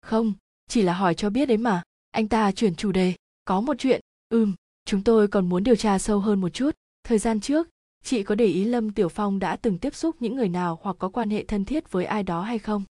[0.00, 0.32] Không,
[0.68, 3.14] chỉ là hỏi cho biết đấy mà, anh ta chuyển chủ đề,
[3.44, 4.00] có một chuyện.
[4.28, 6.70] Ừm, chúng tôi còn muốn điều tra sâu hơn một chút.
[7.04, 7.68] Thời gian trước
[8.02, 10.96] chị có để ý lâm tiểu phong đã từng tiếp xúc những người nào hoặc
[10.98, 12.84] có quan hệ thân thiết với ai đó hay không?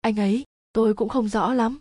[0.00, 1.78] Anh ấy, tôi cũng không rõ lắm.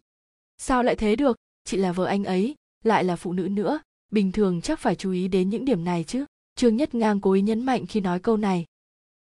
[0.57, 1.37] Sao lại thế được?
[1.63, 3.79] Chị là vợ anh ấy, lại là phụ nữ nữa.
[4.11, 6.25] Bình thường chắc phải chú ý đến những điểm này chứ.
[6.55, 8.65] Trương nhất ngang cố ý nhấn mạnh khi nói câu này.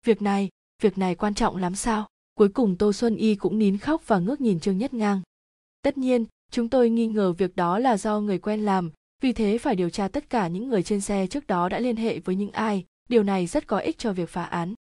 [0.05, 0.49] Việc này
[0.81, 2.07] việc này quan trọng lắm sao?
[2.33, 5.21] Cuối cùng tô xuân y cũng nín khóc và ngước nhìn trương nhất ngang.
[5.81, 8.91] Tất nhiên, chúng tôi nghi ngờ việc đó là do người quen làm,
[9.21, 11.95] vì thế phải điều tra tất cả những người trên xe trước đó đã liên
[11.95, 14.73] hệ với những ai điều này rất có ích cho việc phá án.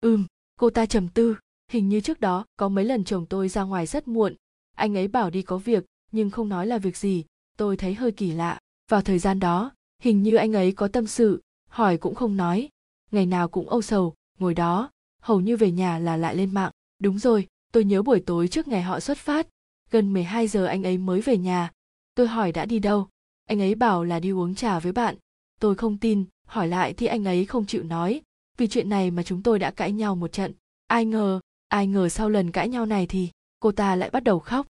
[0.00, 1.36] Ừm, cô ta trầm tư.
[1.68, 4.34] Hình như trước đó, có mấy lần chồng tôi ra ngoài rất muộn.
[4.76, 7.24] Anh ấy bảo đi có việc, nhưng không nói là việc gì.
[7.56, 8.58] Tôi thấy hơi kỳ lạ.
[8.90, 12.68] Vào thời gian đó, hình như anh ấy có tâm sự, hỏi cũng không nói.
[13.10, 16.72] Ngày nào cũng âu sầu, ngồi đó, hầu như về nhà là lại lên mạng.
[16.98, 19.46] Đúng rồi, tôi nhớ buổi tối trước ngày họ xuất phát.
[19.90, 21.70] Gần 12 giờ anh ấy mới về nhà.
[22.14, 23.08] Tôi hỏi đã đi đâu.
[23.44, 25.16] Anh ấy bảo là đi uống trà với bạn.
[25.60, 28.20] Tôi không tin hỏi lại thì anh ấy không chịu nói.
[28.56, 30.52] Vì chuyện này mà chúng tôi đã cãi nhau một trận.
[30.86, 33.28] Ai ngờ ai ngờ sau lần cãi nhau này thì
[33.60, 34.66] cô ta lại bắt đầu khóc.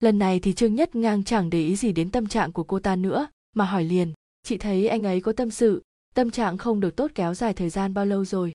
[0.00, 2.78] Lần này thì trương nhất ngang chẳng để ý gì đến tâm trạng của cô
[2.78, 4.12] ta nữa, mà hỏi liền,
[4.42, 5.82] chị thấy anh ấy có tâm sự,
[6.14, 8.52] tâm trạng không được tốt kéo dài thời gian bao lâu rồi?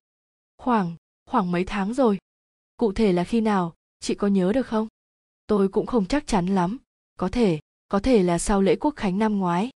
[0.58, 0.96] Khoảng
[1.26, 2.18] khoảng mấy tháng rồi.
[2.76, 4.88] Cụ thể là khi nào, chị có nhớ được không?
[5.46, 6.78] Tôi cũng không chắc chắn lắm.
[7.18, 9.70] Có thể có thể là sau lễ quốc khánh năm ngoái.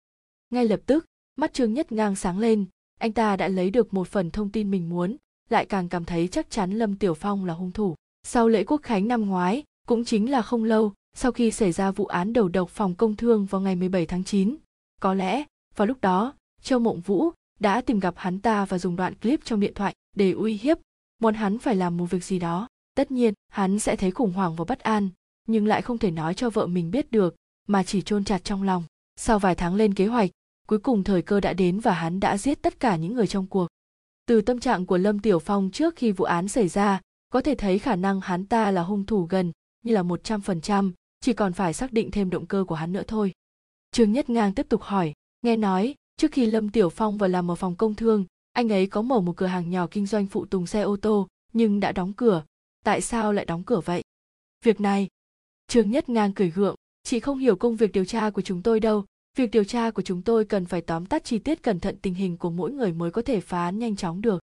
[0.51, 2.67] Ngay lập tức, mắt trương nhất ngang sáng lên
[3.03, 5.17] anh ta đã lấy được một phần thông tin mình muốn
[5.51, 8.83] lại càng cảm thấy chắc chắn lâm tiểu phong là hung thủ sau lễ quốc
[8.83, 12.49] khánh năm ngoái cũng chính là không lâu sau khi xảy ra vụ án đầu
[12.49, 14.57] độc phòng công thương vào ngày 17 tháng 9.
[15.01, 15.45] Có lẽ,
[15.77, 17.31] vào lúc đó, Châu Mộng Vũ
[17.61, 20.79] đã tìm gặp hắn ta và dùng đoạn clip trong điện thoại để uy hiếp,
[21.21, 22.69] muốn hắn phải làm một việc gì đó.
[22.95, 25.09] Tất nhiên, hắn sẽ thấy khủng hoảng và bất an,
[25.49, 27.35] nhưng lại không thể nói cho vợ mình biết được,
[27.69, 28.85] mà chỉ chôn chặt trong lòng.
[29.17, 30.31] Sau vài tháng lên kế hoạch,
[30.73, 33.47] cuối cùng thời cơ đã đến và hắn đã giết tất cả những người trong
[33.47, 33.67] cuộc.
[34.27, 37.01] Từ tâm trạng của Lâm Tiểu Phong trước khi vụ án xảy ra,
[37.31, 39.53] có thể thấy khả năng hắn ta là hung thủ gần
[39.83, 42.75] như là một trăm phần trăm chỉ còn phải xác định thêm động cơ của
[42.75, 43.33] hắn nữa thôi.
[43.91, 45.13] Trương nhất ngang tiếp tục hỏi
[45.43, 48.87] nghe nói trước khi lâm tiểu phong vào làm ở phòng công thương anh ấy
[48.87, 51.93] có mở một cửa hàng nhỏ kinh doanh phụ tùng xe ô tô nhưng đã
[51.93, 52.45] đóng cửa.
[52.85, 54.03] Tại sao lại đóng cửa vậy?
[54.65, 55.09] Việc này.
[55.67, 58.81] Trương nhất ngang cười gượng chị không hiểu công việc điều tra của chúng tôi
[58.81, 59.05] đâu
[59.37, 62.15] việc điều tra của chúng tôi cần phải tóm tắt chi tiết cẩn thận tình
[62.15, 64.43] hình của mỗi người mới có thể phá án nhanh chóng được.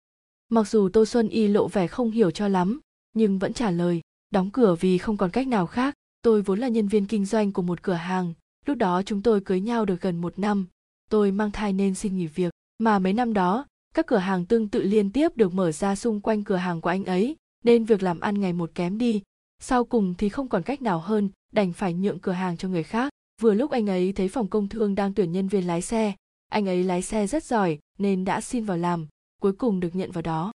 [0.49, 2.81] Mặc dù tô xuân y lộ vẻ không hiểu cho lắm,
[3.13, 5.95] nhưng vẫn trả lời, đóng cửa vì không còn cách nào khác.
[6.23, 8.35] Tôi vốn là nhân viên kinh doanh của một cửa hàng,
[8.67, 10.67] lúc đó chúng tôi cưới nhau được gần một năm.
[11.11, 14.69] Tôi mang thai nên xin nghỉ việc, mà mấy năm đó, các cửa hàng tương
[14.69, 18.03] tự liên tiếp được mở ra xung quanh cửa hàng của anh ấy, nên việc
[18.03, 19.23] làm ăn ngày một kém đi.
[19.61, 22.83] Sau cùng thì không còn cách nào hơn, đành phải nhượng cửa hàng cho người
[22.83, 23.12] khác
[23.43, 26.15] vừa lúc anh ấy thấy phòng công thương đang tuyển nhân viên lái xe,
[26.49, 29.07] anh ấy lái xe rất giỏi nên đã xin vào làm,
[29.41, 30.53] cuối cùng được nhận vào đó.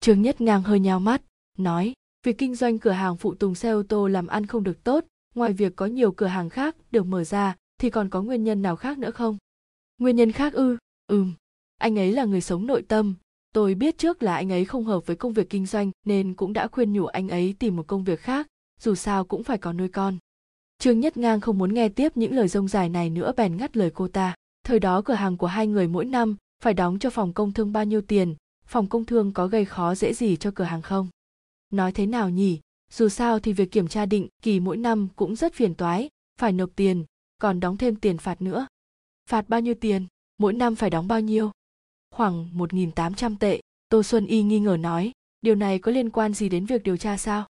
[0.00, 1.22] Trương nhất ngang hơi nhao mắt,
[1.58, 1.92] nói,
[2.26, 5.04] việc kinh doanh cửa hàng phụ tùng xe ô tô làm ăn không được tốt,
[5.34, 8.62] ngoài việc có nhiều cửa hàng khác được mở ra, thì còn có nguyên nhân
[8.62, 9.38] nào khác nữa không?
[9.98, 10.76] Nguyên nhân khác ư?
[11.06, 11.32] Ừm,
[11.78, 13.14] anh ấy là người sống nội tâm.
[13.54, 16.52] Tôi biết trước là anh ấy không hợp với công việc kinh doanh nên cũng
[16.52, 18.46] đã khuyên nhủ anh ấy tìm một công việc khác,
[18.80, 20.18] dù sao cũng phải có nuôi con
[20.82, 23.76] trương nhất ngang không muốn nghe tiếp những lời rông dài này nữa bèn ngắt
[23.76, 24.34] lời cô ta.
[24.64, 27.72] Thời đó cửa hàng của hai người mỗi năm phải đóng cho phòng công thương
[27.72, 28.34] bao nhiêu tiền,
[28.66, 31.08] phòng công thương có gây khó dễ gì cho cửa hàng không?
[31.70, 32.60] Nói thế nào nhỉ?
[32.92, 36.08] Dù sao thì việc kiểm tra định kỳ mỗi năm cũng rất phiền toái,
[36.40, 37.04] phải nộp tiền,
[37.38, 38.66] còn đóng thêm tiền phạt nữa.
[39.30, 40.06] Phạt bao nhiêu tiền?
[40.38, 41.50] Mỗi năm phải đóng bao nhiêu?
[42.10, 45.12] Khoảng 1.800 tệ, tô xuân y nghi ngờ nói.
[45.40, 47.46] Điều này có liên quan gì đến việc điều tra sao?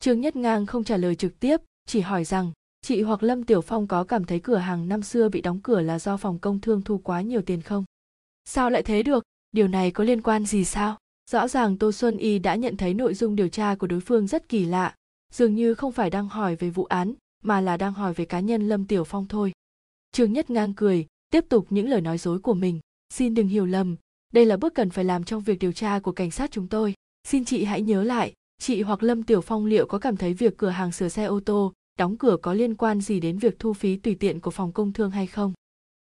[0.00, 2.52] Trương nhất ngang không trả lời trực tiếp, chỉ hỏi rằng
[2.86, 5.80] chị hoặc lâm tiểu phong có cảm thấy cửa hàng năm xưa bị đóng cửa
[5.80, 7.84] là do phòng công thương thu quá nhiều tiền không?
[8.44, 9.24] Sao lại thế được?
[9.52, 10.98] Điều này có liên quan gì sao?
[11.30, 14.26] Rõ ràng tô xuân y đã nhận thấy nội dung điều tra của đối phương
[14.26, 14.94] rất kỳ lạ,
[15.32, 18.40] dường như không phải đang hỏi về vụ án, mà là đang hỏi về cá
[18.40, 19.52] nhân lâm tiểu phong thôi.
[20.12, 22.80] Trương nhất ngang cười, tiếp tục những lời nói dối của mình.
[23.14, 23.96] Xin đừng hiểu lầm,
[24.32, 26.94] đây là bước cần phải làm trong việc điều tra của cảnh sát chúng tôi.
[27.28, 30.56] Xin chị hãy nhớ lại, chị hoặc lâm tiểu phong liệu có cảm thấy việc
[30.56, 33.72] cửa hàng sửa xe ô tô đóng cửa có liên quan gì đến việc thu
[33.72, 35.52] phí tùy tiện của phòng công thương hay không?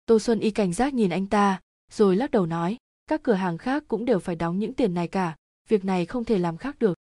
[0.05, 1.61] Tô xuân y cảnh giác nhìn anh ta,
[1.91, 2.77] rồi lắc đầu nói,
[3.07, 5.35] các cửa hàng khác cũng đều phải đóng những tiền này cả,
[5.69, 6.97] việc này không thể làm khác được.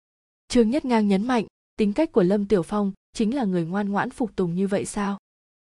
[0.48, 3.88] Trương nhất ngang nhấn mạnh, tính cách của lâm tiểu phong chính là người ngoan
[3.88, 5.18] ngoãn phục tùng như vậy sao?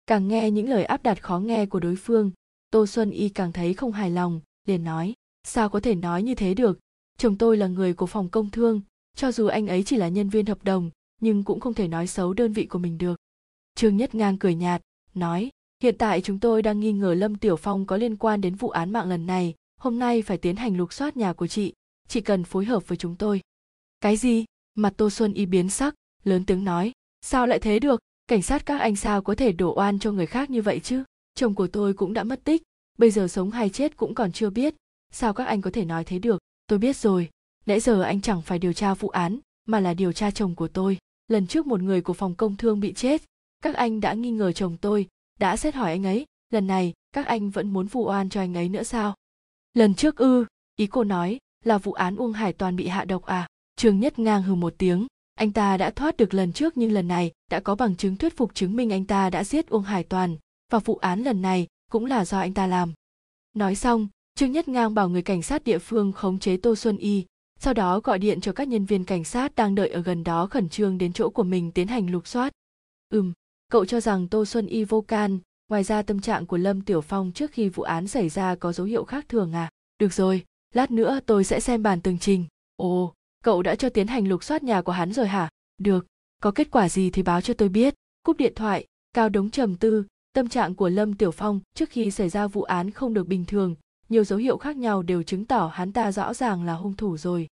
[0.07, 2.31] Càng nghe những lời áp đặt khó nghe của đối phương,
[2.71, 6.35] tô xuân y càng thấy không hài lòng, liền nói, sao có thể nói như
[6.35, 6.79] thế được?
[7.19, 8.81] Chồng tôi là người của phòng công thương,
[9.17, 10.91] cho dù anh ấy chỉ là nhân viên hợp đồng
[11.25, 13.17] nhưng cũng không thể nói xấu đơn vị của mình được.
[13.75, 14.83] Trương nhất ngang cười nhạt,
[15.15, 15.51] nói,
[15.83, 18.69] hiện tại chúng tôi đang nghi ngờ lâm tiểu phong có liên quan đến vụ
[18.69, 19.55] án mạng lần này.
[19.81, 21.73] Hôm nay phải tiến hành lục soát nhà của chị
[22.09, 23.41] chị cần phối hợp với chúng tôi.
[24.01, 24.45] Cái gì?
[24.75, 25.95] Mặt tô xuân y biến sắc,
[26.25, 28.01] lớn tiếng nói, sao lại thế được?
[28.27, 31.05] Cảnh sát các anh sao có thể đổ oan cho người khác như vậy chứ?
[31.35, 32.63] Chồng của tôi cũng đã mất tích,
[32.99, 34.75] bây giờ sống hay chết cũng còn chưa biết.
[35.13, 36.39] Sao các anh có thể nói thế được?
[36.67, 37.31] Tôi biết rồi,
[37.67, 40.69] nãy giờ anh chẳng phải điều tra vụ án, mà là điều tra chồng của
[40.69, 40.99] tôi
[41.29, 43.23] lần trước một người của phòng công thương bị chết.
[43.63, 45.09] Các anh đã nghi ngờ chồng tôi,
[45.39, 46.27] đã xét hỏi anh ấy.
[46.51, 49.15] Lần này, các anh vẫn muốn vụ oan cho anh ấy nữa sao?
[49.75, 50.45] Lần trước ư,
[50.77, 53.49] ý cô nói, là vụ án uông hải toàn bị hạ độc à?
[53.77, 55.07] Trương nhất ngang hừ một tiếng.
[55.35, 58.37] Anh ta đã thoát được lần trước nhưng lần này đã có bằng chứng thuyết
[58.37, 60.37] phục chứng minh anh ta đã giết uông hải toàn.
[60.73, 62.93] Và vụ án lần này cũng là do anh ta làm.
[63.55, 66.97] Nói xong, trương nhất ngang bảo người cảnh sát địa phương khống chế tô xuân
[66.97, 67.25] y
[67.65, 70.47] sau đó gọi điện cho các nhân viên cảnh sát đang đợi ở gần đó
[70.47, 72.53] khẩn trương đến chỗ của mình tiến hành lục soát.
[73.09, 73.33] Ừm,
[73.71, 75.39] cậu cho rằng tô xuân y vô can.
[75.69, 78.73] Ngoài ra tâm trạng của lâm tiểu phong trước khi vụ án xảy ra có
[78.73, 79.71] dấu hiệu khác thường à?
[79.99, 80.45] Được rồi,
[80.75, 82.47] lát nữa tôi sẽ xem bản tường trình.
[82.77, 85.49] Ồ, cậu đã cho tiến hành lục soát nhà của hắn rồi hả?
[85.79, 86.07] Được,
[86.43, 87.95] có kết quả gì thì báo cho tôi biết.
[88.23, 90.05] Cúp điện thoại, cao đống trầm tư.
[90.33, 93.45] Tâm trạng của lâm tiểu phong trước khi xảy ra vụ án không được bình
[93.45, 93.75] thường.
[94.09, 97.17] Nhiều dấu hiệu khác nhau đều chứng tỏ hắn ta rõ ràng là hung thủ
[97.17, 97.49] rồi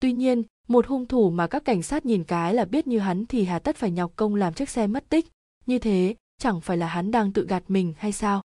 [0.00, 3.26] tuy nhiên, một hung thủ mà các cảnh sát nhìn cái là biết như hắn
[3.26, 5.26] thì hà tất phải nhọc công làm chiếc xe mất tích.
[5.66, 8.42] Như thế, chẳng phải là hắn đang tự gạt mình hay sao?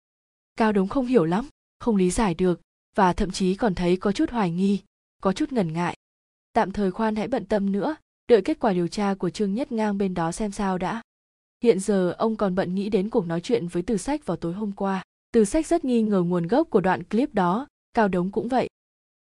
[0.56, 1.48] Cao đống không hiểu lắm,
[1.80, 2.62] không lý giải được,
[2.96, 4.80] và thậm chí còn thấy có chút hoài nghi,
[5.22, 5.98] có chút ngần ngại.
[6.54, 7.96] Tạm thời khoan hãy bận tâm nữa,
[8.28, 11.02] đợi kết quả điều tra của trương nhất ngang bên đó xem sao đã.
[11.64, 14.54] Hiện giờ, ông còn bận nghĩ đến cuộc nói chuyện với từ sách vào tối
[14.54, 15.04] hôm qua.
[15.32, 18.70] Từ sách rất nghi ngờ nguồn gốc của đoạn clip đó, cao đống cũng vậy.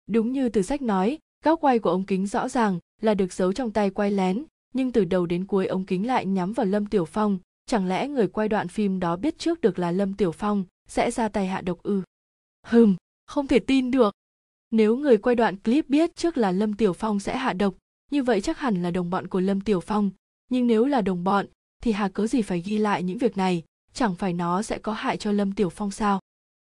[0.07, 3.53] Đúng như từ sách nói góc quay của ống kính rõ ràng là được giấu
[3.53, 6.85] trong tay quay lén, nhưng từ đầu đến cuối ống kính lại nhắm vào lâm
[6.85, 7.39] tiểu phong.
[7.65, 11.11] Chẳng lẽ người quay đoạn phim đó biết trước được là lâm tiểu phong sẽ
[11.11, 12.01] ra tay hạ độc ư?
[12.65, 12.95] Hừm,
[13.27, 14.13] không thể tin được.
[14.71, 17.75] Nếu người quay đoạn clip biết trước là lâm tiểu phong sẽ hạ độc,
[18.11, 20.09] như vậy chắc hẳn là đồng bọn của lâm tiểu phong.
[20.49, 21.45] Nhưng nếu là đồng bọn,
[21.83, 23.63] thì hà cớ gì phải ghi lại những việc này?
[23.93, 26.19] Chẳng phải nó sẽ có hại cho lâm tiểu phong sao?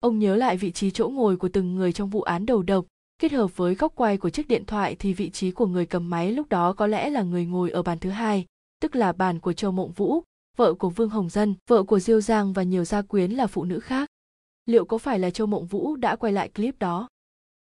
[0.00, 2.86] Ông nhớ lại vị trí chỗ ngồi của từng người trong vụ án đầu độc
[3.18, 6.10] kết hợp với góc quay của chiếc điện thoại thì vị trí của người cầm
[6.10, 8.46] máy lúc đó có lẽ là người ngồi ở bàn thứ hai,
[8.80, 10.22] tức là bàn của châu mộng vũ,
[10.56, 13.64] vợ của vương hồng dân, vợ của diêu giang và nhiều gia quyến là phụ
[13.64, 14.08] nữ khác.
[14.66, 17.08] Liệu có phải là châu mộng vũ đã quay lại clip đó?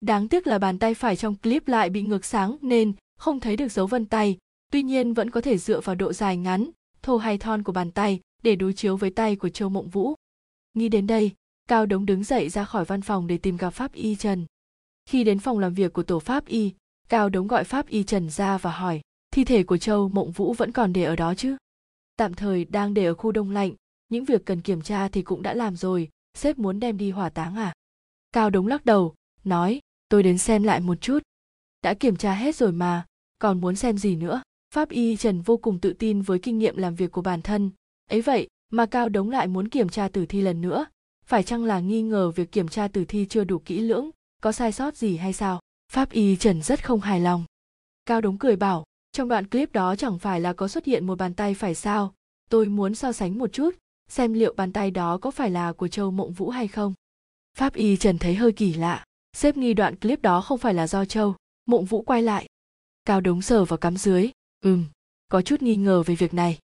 [0.01, 3.57] Đáng tiếc là bàn tay phải trong clip lại bị ngược sáng nên không thấy
[3.57, 4.39] được dấu vân tay,
[4.73, 6.71] tuy nhiên vẫn có thể dựa vào độ dài ngắn,
[7.03, 10.15] thô hay thon của bàn tay để đối chiếu với tay của châu mộng vũ.
[10.75, 11.31] Nghĩ đến đây,
[11.69, 14.47] cao đống đứng dậy ra khỏi văn phòng để tìm gặp pháp y trần
[15.11, 16.73] khi đến phòng làm việc của tổ pháp y,
[17.09, 19.01] cao đống gọi pháp y trần ra và hỏi,
[19.33, 21.57] thi thể của châu mộng vũ vẫn còn để ở đó chứ?
[22.17, 23.73] Tạm thời đang để ở khu đông lạnh,
[24.09, 27.29] những việc cần kiểm tra thì cũng đã làm rồi, sếp muốn đem đi hỏa
[27.29, 27.73] táng à?
[28.33, 31.19] Cao đống lắc đầu, nói, tôi đến xem lại một chút.
[31.83, 33.07] Đã kiểm tra hết rồi mà,
[33.39, 34.43] còn muốn xem gì nữa?
[34.75, 37.71] Pháp y trần vô cùng tự tin với kinh nghiệm làm việc của bản thân.
[38.11, 40.87] Ấy vậy, mà cao đống lại muốn kiểm tra tử thi lần nữa,
[41.25, 44.11] phải chăng là nghi ngờ việc kiểm tra tử thi chưa đủ kỹ lưỡng?
[44.41, 45.61] Có sai sót gì hay sao?
[45.93, 47.45] Pháp y trần rất không hài lòng.
[48.07, 51.19] Cao đống cười bảo, trong đoạn clip đó chẳng phải là có xuất hiện một
[51.19, 52.15] bàn tay phải sao?
[52.51, 53.71] Tôi muốn so sánh một chút,
[54.09, 56.95] xem liệu bàn tay đó có phải là của châu mộng vũ hay không.
[57.59, 60.87] Pháp y trần thấy hơi kỳ lạ, xếp nghi đoạn clip đó không phải là
[60.87, 61.35] do châu
[61.67, 62.47] mộng vũ quay lại.
[63.05, 64.31] Cao đống sờ vào cắm dưới,
[64.65, 64.85] ừm,
[65.29, 66.59] có chút nghi ngờ về việc này.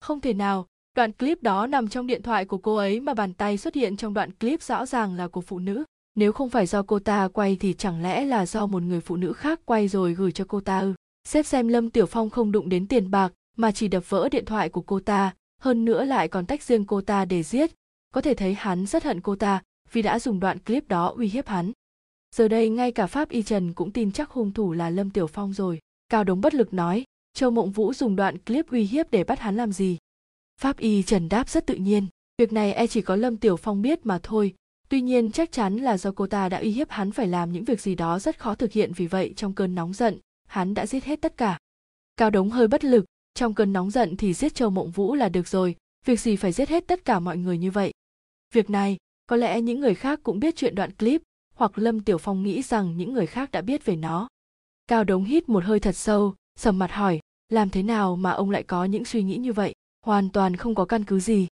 [0.00, 0.66] Không thể nào,
[0.96, 3.96] đoạn clip đó nằm trong điện thoại của cô ấy mà bàn tay xuất hiện
[3.96, 5.84] trong đoạn clip rõ ràng là của phụ nữ
[6.14, 9.16] nếu không phải do cô ta quay thì chẳng lẽ là do một người phụ
[9.16, 10.94] nữ khác quay rồi gửi cho cô ta ư?
[11.28, 14.44] Sếp xem lâm tiểu phong không đụng đến tiền bạc mà chỉ đập vỡ điện
[14.44, 17.70] thoại của cô ta, hơn nữa lại còn tách riêng cô ta để giết.
[18.14, 21.28] Có thể thấy hắn rất hận cô ta vì đã dùng đoạn clip đó uy
[21.28, 21.72] hiếp hắn.
[22.34, 25.26] Giờ đây ngay cả pháp y trần cũng tin chắc hung thủ là lâm tiểu
[25.26, 25.78] phong rồi.
[26.08, 27.04] Cao đống bất lực nói,
[27.34, 29.98] châu mộng vũ dùng đoạn clip uy hiếp để bắt hắn làm gì?
[30.60, 32.06] Pháp y trần đáp rất tự nhiên,
[32.38, 34.54] việc này e chỉ có lâm tiểu phong biết mà thôi
[34.92, 37.64] tuy nhiên, chắc chắn là do cô ta đã uy hiếp hắn phải làm những
[37.64, 40.18] việc gì đó rất khó thực hiện, vì vậy trong cơn nóng giận,
[40.48, 41.58] hắn đã giết hết tất cả.
[42.16, 45.28] Cao đống hơi bất lực, trong cơn nóng giận thì giết châu mộng vũ là
[45.28, 47.92] được rồi, việc gì phải giết hết tất cả mọi người như vậy?
[48.54, 51.22] Việc này, có lẽ những người khác cũng biết chuyện đoạn clip,
[51.54, 54.28] hoặc lâm tiểu phong nghĩ rằng những người khác đã biết về nó.
[54.86, 58.50] Cao đống hít một hơi thật sâu, sầm mặt hỏi, làm thế nào mà ông
[58.50, 59.74] lại có những suy nghĩ như vậy?
[60.06, 61.46] Hoàn toàn không có căn cứ gì.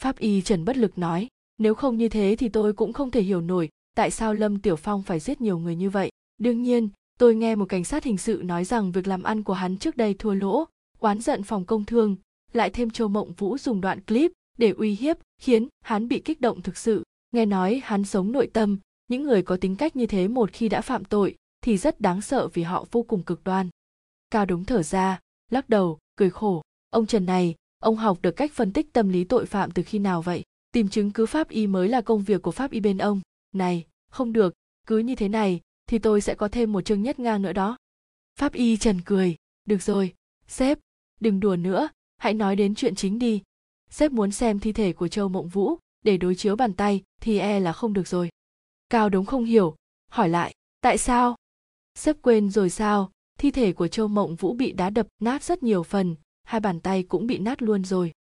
[0.00, 1.28] Pháp y trần bất lực nói
[1.58, 4.76] nếu không như thế thì tôi cũng không thể hiểu nổi tại sao lâm tiểu
[4.76, 6.10] phong phải giết nhiều người như vậy.
[6.38, 6.88] Đương nhiên,
[7.18, 9.96] tôi nghe một cảnh sát hình sự nói rằng việc làm ăn của hắn trước
[9.96, 10.64] đây thua lỗ,
[10.98, 12.16] oán giận phòng công thương,
[12.52, 16.40] lại thêm châu mộng vũ dùng đoạn clip để uy hiếp khiến hắn bị kích
[16.40, 17.02] động thực sự.
[17.32, 18.78] Nghe nói hắn sống nội tâm,
[19.08, 22.20] những người có tính cách như thế một khi đã phạm tội thì rất đáng
[22.20, 23.68] sợ vì họ vô cùng cực đoan.
[24.30, 26.62] Cao đúng thở ra, lắc đầu, cười khổ.
[26.90, 29.98] Ông trần này, ông học được cách phân tích tâm lý tội phạm từ khi
[29.98, 30.42] nào vậy?
[30.72, 33.20] Tìm chứng cứ pháp y mới là công việc của pháp y bên ông.
[33.54, 34.54] Này, không được,
[34.86, 37.76] cứ như thế này, thì tôi sẽ có thêm một chương nhất ngang nữa đó.
[38.38, 39.36] Pháp y trần cười.
[39.64, 40.14] Được rồi,
[40.46, 40.78] sếp,
[41.20, 43.42] đừng đùa nữa, hãy nói đến chuyện chính đi.
[43.90, 47.38] Sếp muốn xem thi thể của châu mộng vũ, để đối chiếu bàn tay, thì
[47.38, 48.30] e là không được rồi.
[48.90, 49.76] Cao đống không hiểu,
[50.08, 51.36] hỏi lại, tại sao?
[51.94, 55.62] Sếp quên rồi sao, thi thể của châu mộng vũ bị đá đập nát rất
[55.62, 58.12] nhiều phần, hai bàn tay cũng bị nát luôn rồi.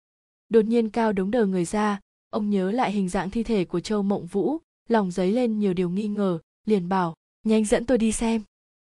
[0.49, 2.01] Đột nhiên cao đống đờ người ra
[2.31, 4.59] ông nhớ lại hình dạng thi thể của châu mộng vũ,
[4.89, 8.43] lòng dấy lên nhiều điều nghi ngờ, liền bảo, nhanh dẫn tôi đi xem.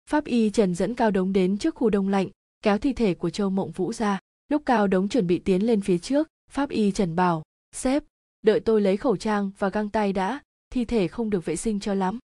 [0.10, 2.28] Pháp y trần dẫn cao đống đến trước khu đông lạnh,
[2.64, 4.20] kéo thi thể của châu mộng vũ ra.
[4.50, 7.44] Lúc cao đống chuẩn bị tiến lên phía trước, pháp y trần bảo,
[7.76, 8.04] sếp,
[8.42, 10.40] đợi tôi lấy khẩu trang và găng tay đã,
[10.70, 12.20] thi thể không được vệ sinh cho lắm.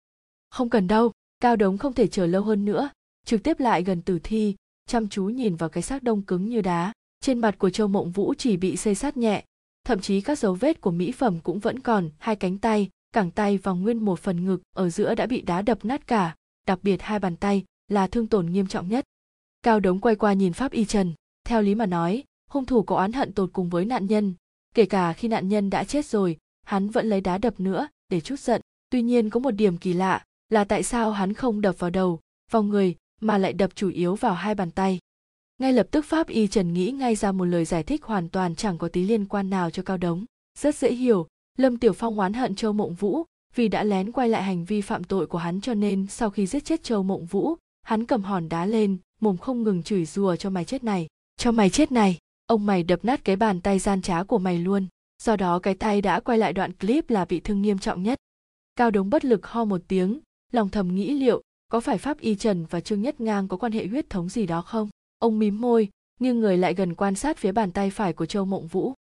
[0.49, 2.89] Không cần đâu, cao đống không thể chờ lâu hơn nữa.
[3.25, 4.55] Trực tiếp lại gần tử thi,
[4.85, 6.93] chăm chú nhìn vào cái xác đông cứng như đá.
[7.21, 9.43] Trên mặt của châu mộng vũ chỉ bị xây sát nhẹ
[9.83, 13.31] thậm chí các dấu vết của mỹ phẩm cũng vẫn còn, hai cánh tay, cẳng
[13.31, 16.35] tay và nguyên một phần ngực ở giữa đã bị đá đập nát cả,
[16.67, 19.05] đặc biệt hai bàn tay là thương tổn nghiêm trọng nhất.
[19.63, 21.13] Cao đống quay qua nhìn pháp y trần,
[21.45, 24.33] theo lý mà nói, hung thủ có oán hận tột cùng với nạn nhân.
[24.75, 28.21] Kể cả khi nạn nhân đã chết rồi, hắn vẫn lấy đá đập nữa để
[28.21, 28.61] chút giận.
[28.89, 32.19] Tuy nhiên có một điểm kỳ lạ là tại sao hắn không đập vào đầu,
[32.51, 34.99] vào người mà lại đập chủ yếu vào hai bàn tay?
[35.57, 38.55] Ngay lập tức pháp y trần nghĩ ngay ra một lời giải thích hoàn toàn
[38.55, 40.25] chẳng có tí liên quan nào cho cao đống.
[40.59, 41.27] Rất dễ hiểu,
[41.57, 43.23] lâm tiểu phong oán hận châu mộng vũ,
[43.55, 46.47] vì đã lén quay lại hành vi phạm tội của hắn cho nên sau khi
[46.47, 50.35] giết chết châu mộng vũ, hắn cầm hòn đá lên, mồm không ngừng chửi rủa
[50.35, 51.07] cho mày chết này,
[51.37, 52.17] cho mày chết này.
[52.47, 54.87] Ông mày đập nát cái bàn tay gian trá của mày luôn.
[55.23, 58.19] Do đó cái tay đã quay lại đoạn clip là bị thương nghiêm trọng nhất.
[58.75, 60.19] Cao đống bất lực ho một tiếng,
[60.51, 63.71] lòng thầm nghĩ liệu có phải pháp y trần và trương nhất ngang có quan
[63.71, 64.89] hệ huyết thống gì đó không?
[65.23, 65.89] Ông mím môi
[66.19, 68.93] nhưng người lại gần quan sát phía bàn tay phải của châu mộng vũ.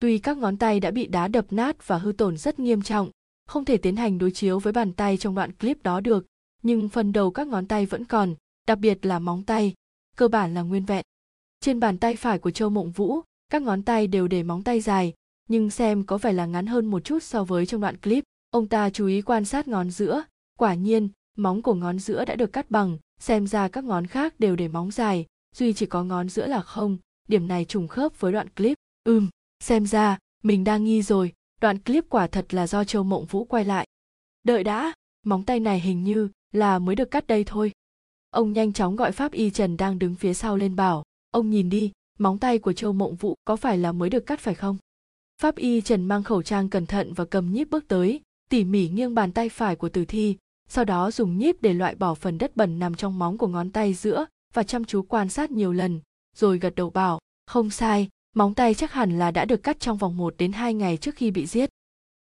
[0.00, 3.10] Tuy các ngón tay đã bị đá đập nát và hư tổn rất nghiêm trọng,
[3.46, 6.26] không thể tiến hành đối chiếu với bàn tay trong đoạn clip đó được,
[6.62, 8.34] nhưng phần đầu các ngón tay vẫn còn,
[8.66, 9.74] đặc biệt là móng tay,
[10.16, 11.04] cơ bản là nguyên vẹn.
[11.60, 13.20] Trên bàn tay phải của châu mộng vũ,
[13.50, 15.14] các ngón tay đều để móng tay dài,
[15.48, 18.24] nhưng xem có vẻ là ngắn hơn một chút so với trong đoạn clip.
[18.50, 20.22] Ông ta chú ý quan sát ngón giữa,
[20.58, 24.40] quả nhiên, móng của ngón giữa đã được cắt bằng, xem ra các ngón khác
[24.40, 26.98] đều để móng dài duy chỉ có ngón giữa là không.
[27.28, 28.78] Điểm này trùng khớp với đoạn clip.
[29.04, 29.28] Ừm,
[29.60, 31.32] xem ra, mình đang nghi rồi.
[31.60, 33.86] Đoạn clip quả thật là do châu mộng vũ quay lại.
[34.42, 34.92] Đợi đã,
[35.26, 37.72] móng tay này hình như là mới được cắt đây thôi.
[38.30, 41.70] Ông nhanh chóng gọi pháp y trần đang đứng phía sau lên bảo, ông nhìn
[41.70, 44.76] đi, móng tay của châu mộng vũ có phải là mới được cắt phải không?
[45.42, 48.20] Pháp y trần mang khẩu trang cẩn thận và cầm nhíp bước tới,
[48.50, 50.36] tỉ mỉ nghiêng bàn tay phải của tử thi,
[50.68, 53.70] sau đó dùng nhíp để loại bỏ phần đất bẩn nằm trong móng của ngón
[53.70, 56.00] tay giữa và chăm chú quan sát nhiều lần
[56.36, 59.98] rồi gật đầu bảo không sai móng tay chắc hẳn là đã được cắt trong
[59.98, 61.70] vòng 1 đến 2 ngày trước khi bị giết.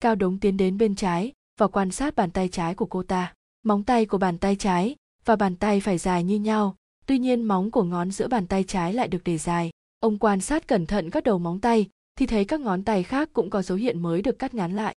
[0.00, 3.34] Cao Đống tiến đến bên trái và quan sát bàn tay trái của cô ta.
[3.64, 6.76] Móng tay của bàn tay trái và bàn tay phải dài như nhau,
[7.06, 9.70] tuy nhiên móng của ngón giữa bàn tay trái lại được để dài.
[10.00, 11.88] Ông quan sát cẩn thận các đầu móng tay
[12.18, 14.94] thì thấy các ngón tay khác cũng có dấu hiện mới được cắt ngắn lại.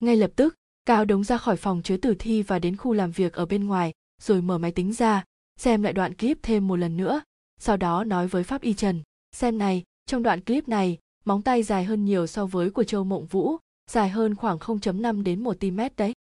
[0.00, 3.10] Ngay lập tức, Cao Đống ra khỏi phòng chứa tử thi và đến khu làm
[3.10, 3.92] việc ở bên ngoài,
[4.22, 5.24] rồi mở máy tính ra,
[5.60, 7.22] xem lại đoạn clip thêm một lần nữa,
[7.58, 11.62] sau đó nói với Pháp Y Trần, xem này, trong đoạn clip này, móng tay
[11.62, 13.56] dài hơn nhiều so với của Châu Mộng Vũ,
[13.90, 16.12] dài hơn khoảng 0.5 đến 1 cm đấy.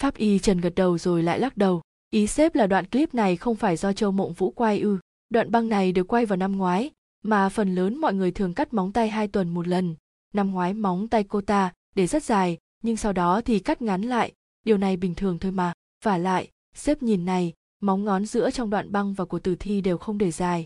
[0.00, 1.82] Pháp y Trần gật đầu rồi lại lắc đầu.
[2.10, 4.98] Ý xếp là đoạn clip này không phải do Châu Mộng Vũ quay ư.
[5.30, 6.90] Đoạn băng này được quay vào năm ngoái,
[7.22, 9.94] mà phần lớn mọi người thường cắt móng tay hai tuần một lần.
[10.34, 14.02] Năm ngoái móng tay cô ta để rất dài, nhưng sau đó thì cắt ngắn
[14.02, 14.32] lại,
[14.64, 15.72] điều này bình thường thôi mà.
[16.04, 19.80] Và lại, xếp nhìn này, móng ngón giữa trong đoạn băng và của tử thi
[19.80, 20.64] đều không để dài.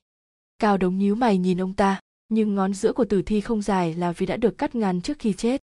[0.58, 3.94] Cao đống nhíu mày nhìn ông ta, nhưng ngón giữa của tử thi không dài
[3.94, 5.62] là vì đã được cắt ngắn trước khi chết.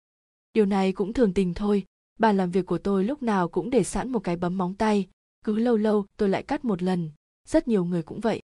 [0.54, 1.84] Điều này cũng thường tình thôi,
[2.20, 5.08] bàn làm việc của tôi lúc nào cũng để sẵn một cái bấm móng tay,
[5.46, 7.10] cứ lâu lâu tôi lại cắt một lần,
[7.48, 8.42] rất nhiều người cũng vậy.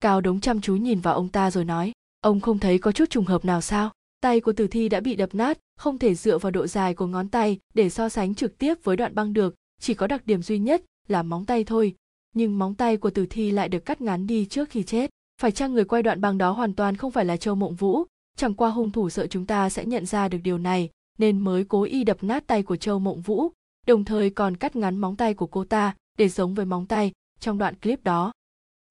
[0.00, 3.10] Cao đống chăm chú nhìn vào ông ta rồi nói, ông không thấy có chút
[3.10, 3.90] trùng hợp nào sao?
[4.20, 7.06] Tay của tử thi đã bị đập nát, không thể dựa vào độ dài của
[7.06, 10.42] ngón tay để so sánh trực tiếp với đoạn băng được, chỉ có đặc điểm
[10.42, 11.94] duy nhất là móng tay thôi
[12.34, 15.10] nhưng móng tay của tử thi lại được cắt ngắn đi trước khi chết.
[15.40, 18.04] Phải chăng người quay đoạn băng đó hoàn toàn không phải là châu mộng vũ?
[18.36, 21.64] Chẳng qua hung thủ sợ chúng ta sẽ nhận ra được điều này, nên mới
[21.64, 23.50] cố ý đập nát tay của châu mộng vũ,
[23.86, 27.12] đồng thời còn cắt ngắn móng tay của cô ta để giống với móng tay
[27.40, 28.32] trong đoạn clip đó.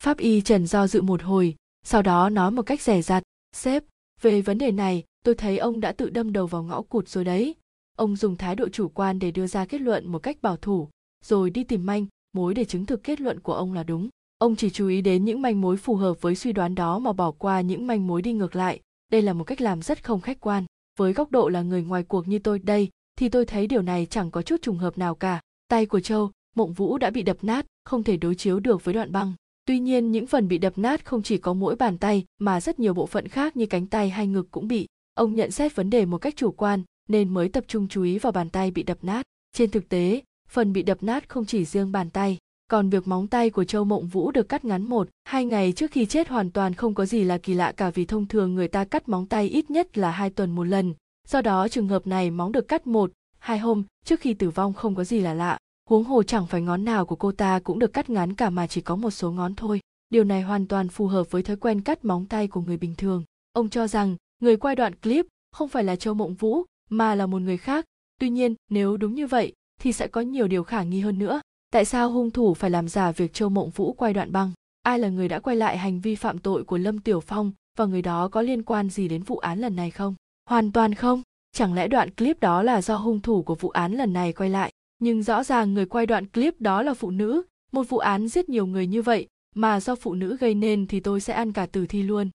[0.04, 1.56] Pháp y trần do dự một hồi,
[1.86, 3.24] sau đó nói một cách rẻ rặt,
[3.56, 3.84] sếp,
[4.22, 7.24] về vấn đề này, tôi thấy ông đã tự đâm đầu vào ngõ cụt rồi
[7.24, 7.56] đấy.
[7.98, 10.90] Ông dùng thái độ chủ quan để đưa ra kết luận một cách bảo thủ,
[11.24, 14.10] rồi đi tìm manh mối để chứng thực kết luận của ông là đúng.
[14.38, 17.14] Ông chỉ chú ý đến những manh mối phù hợp với suy đoán đó mà
[17.14, 18.80] bỏ qua những manh mối đi ngược lại.
[19.12, 20.66] Đây là một cách làm rất không khách quan.
[21.00, 22.90] Với góc độ là người ngoài cuộc như tôi đây,
[23.20, 25.42] thì tôi thấy điều này chẳng có chút trùng hợp nào cả.
[25.68, 28.94] Tay của châu, mộng vũ đã bị đập nát, không thể đối chiếu được với
[28.94, 29.34] đoạn băng.
[29.66, 32.80] Tuy nhiên, những phần bị đập nát không chỉ có mỗi bàn tay, mà rất
[32.80, 34.88] nhiều bộ phận khác như cánh tay hay ngực cũng bị.
[35.14, 38.20] Ông nhận xét vấn đề một cách chủ quan, nên mới tập trung chú ý
[38.20, 39.26] vào bàn tay bị đập nát.
[39.56, 40.22] Trên thực tế
[40.54, 43.86] phần bị đập nát không chỉ riêng bàn tay còn việc móng tay của Châu
[43.86, 47.06] Mộng Vũ được cắt ngắn một, hai ngày trước khi chết hoàn toàn không có
[47.06, 49.98] gì là kỳ lạ cả vì thông thường người ta cắt móng tay ít nhất
[49.98, 50.94] là hai tuần một lần.
[51.28, 54.74] Do đó trường hợp này móng được cắt một, hai hôm trước khi tử vong
[54.74, 55.58] không có gì là lạ.
[55.90, 58.68] Huống hồ chẳng phải ngón nào của cô ta cũng được cắt ngắn cả mà
[58.68, 59.80] chỉ có một số ngón thôi.
[60.10, 62.96] Điều này hoàn toàn phù hợp với thói quen cắt móng tay của người bình
[62.98, 63.24] thường.
[63.54, 67.26] Ông cho rằng người quay đoạn clip không phải là Châu Mộng Vũ mà là
[67.26, 67.86] một người khác.
[68.20, 71.42] Tuy nhiên, nếu đúng như vậy thì sẽ có nhiều điều khả nghi hơn nữa.
[71.72, 74.52] Tại sao hung thủ phải làm giả việc châu mộng vũ quay đoạn băng?
[74.84, 77.86] Ai là người đã quay lại hành vi phạm tội của lâm tiểu phong và
[77.86, 80.16] người đó có liên quan gì đến vụ án lần này không?
[80.50, 81.22] Hoàn toàn không.
[81.52, 84.50] Chẳng lẽ đoạn clip đó là do hung thủ của vụ án lần này quay
[84.50, 84.72] lại?
[85.00, 87.44] Nhưng rõ ràng người quay đoạn clip đó là phụ nữ.
[87.72, 91.00] Một vụ án giết nhiều người như vậy mà do phụ nữ gây nên thì
[91.00, 92.30] tôi sẽ ăn cả tử thi luôn.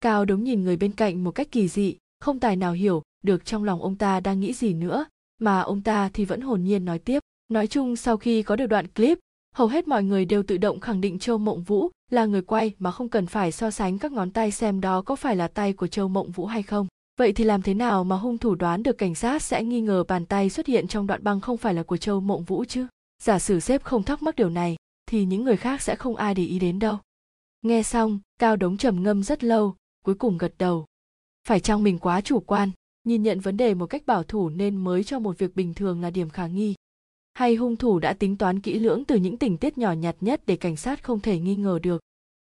[0.00, 3.44] Cao đống nhìn người bên cạnh một cách kỳ dị, không tài nào hiểu được
[3.44, 5.04] trong lòng ông ta đang nghĩ gì nữa
[5.44, 8.66] mà ông ta thì vẫn hồn nhiên nói tiếp Nói chung sau khi có được
[8.66, 9.18] đoạn clip,
[9.54, 12.72] hầu hết mọi người đều tự động khẳng định Châu Mộng Vũ là người quay
[12.78, 15.72] mà không cần phải so sánh các ngón tay xem đó có phải là tay
[15.72, 16.86] của Châu Mộng Vũ hay không.
[17.18, 20.04] Vậy thì làm thế nào mà hung thủ đoán được cảnh sát sẽ nghi ngờ
[20.08, 22.86] bàn tay xuất hiện trong đoạn băng không phải là của Châu Mộng Vũ chứ?
[23.22, 24.76] Giả sử sếp không thắc mắc điều này,
[25.06, 26.98] thì những người khác sẽ không ai để ý đến đâu.
[27.62, 30.86] Nghe xong, Cao Đống trầm ngâm rất lâu, cuối cùng gật đầu.
[31.48, 32.70] Phải chăng mình quá chủ quan,
[33.04, 36.00] nhìn nhận vấn đề một cách bảo thủ nên mới cho một việc bình thường
[36.00, 36.74] là điểm khả nghi.
[37.34, 40.42] hay hung thủ đã tính toán kỹ lưỡng từ những tình tiết nhỏ nhặt nhất
[40.46, 42.00] để cảnh sát không thể nghi ngờ được.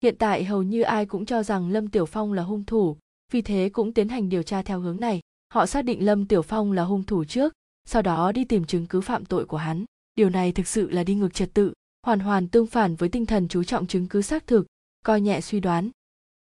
[0.04, 2.98] Hiện tại hầu như ai cũng cho rằng lâm tiểu phong là hung thủ,
[3.32, 5.20] vì thế cũng tiến hành điều tra theo hướng này.
[5.54, 7.54] Họ xác định lâm tiểu phong là hung thủ trước,
[7.86, 9.86] sau đó đi tìm chứng cứ phạm tội của hắn.
[10.16, 13.26] Điều này thực sự là đi ngược trật tự, hoàn hoàn tương phản với tinh
[13.26, 14.68] thần chú trọng chứng cứ xác thực,
[15.06, 15.90] coi nhẹ suy đoán.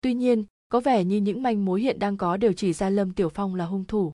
[0.02, 3.14] Tuy nhiên có vẻ như những manh mối hiện đang có đều chỉ ra lâm
[3.14, 4.12] tiểu phong là hung thủ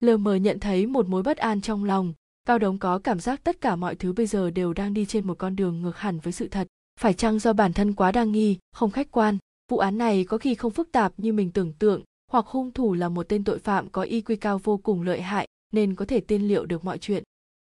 [0.00, 2.12] lờ mờ nhận thấy một mối bất an trong lòng
[2.44, 5.26] cao đống có cảm giác tất cả mọi thứ bây giờ đều đang đi trên
[5.26, 6.66] một con đường ngược hẳn với sự thật
[7.00, 9.38] phải chăng do bản thân quá đa nghi không khách quan
[9.70, 12.02] vụ án này có khi không phức tạp như mình tưởng tượng
[12.32, 15.22] hoặc hung thủ là một tên tội phạm có y quy cao vô cùng lợi
[15.22, 17.22] hại nên có thể tiên liệu được mọi chuyện.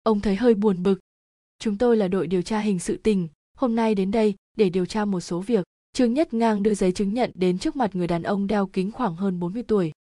[0.04, 1.00] Ông thấy hơi buồn bực.
[1.60, 3.28] Chúng tôi là đội điều tra hình sự tình,
[3.58, 5.66] hôm nay đến đây để điều tra một số việc.
[5.98, 8.92] Trương Nhất Ngang đưa giấy chứng nhận đến trước mặt người đàn ông đeo kính
[8.92, 9.92] khoảng hơn 40 tuổi.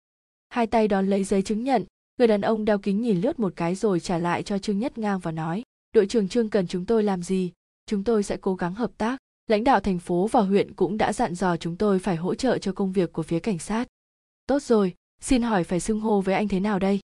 [0.48, 1.84] Hai tay đón lấy giấy chứng nhận,
[2.18, 4.98] người đàn ông đeo kính nhìn lướt một cái rồi trả lại cho Trương Nhất
[4.98, 5.62] Ngang và nói,
[5.92, 7.52] đội trưởng Trương cần chúng tôi làm gì,
[7.86, 9.18] chúng tôi sẽ cố gắng hợp tác.
[9.46, 12.58] Lãnh đạo thành phố và huyện cũng đã dặn dò chúng tôi phải hỗ trợ
[12.58, 13.88] cho công việc của phía cảnh sát.
[14.46, 17.00] Tốt rồi, xin hỏi phải xưng hô với anh thế nào đây?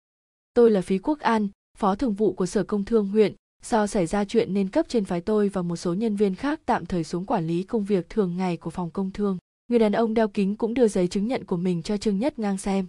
[0.54, 1.48] Tôi là Phí Quốc An,
[1.78, 5.06] phó thường vụ của Sở Công Thương huyện, do xảy ra chuyện nên cấp trên
[5.06, 8.10] phái tôi và một số nhân viên khác tạm thời xuống quản lý công việc
[8.10, 9.38] thường ngày của phòng công thương.
[9.68, 12.40] Người đàn ông đeo kính cũng đưa giấy chứng nhận của mình cho Trương Nhất
[12.40, 12.86] ngang xem.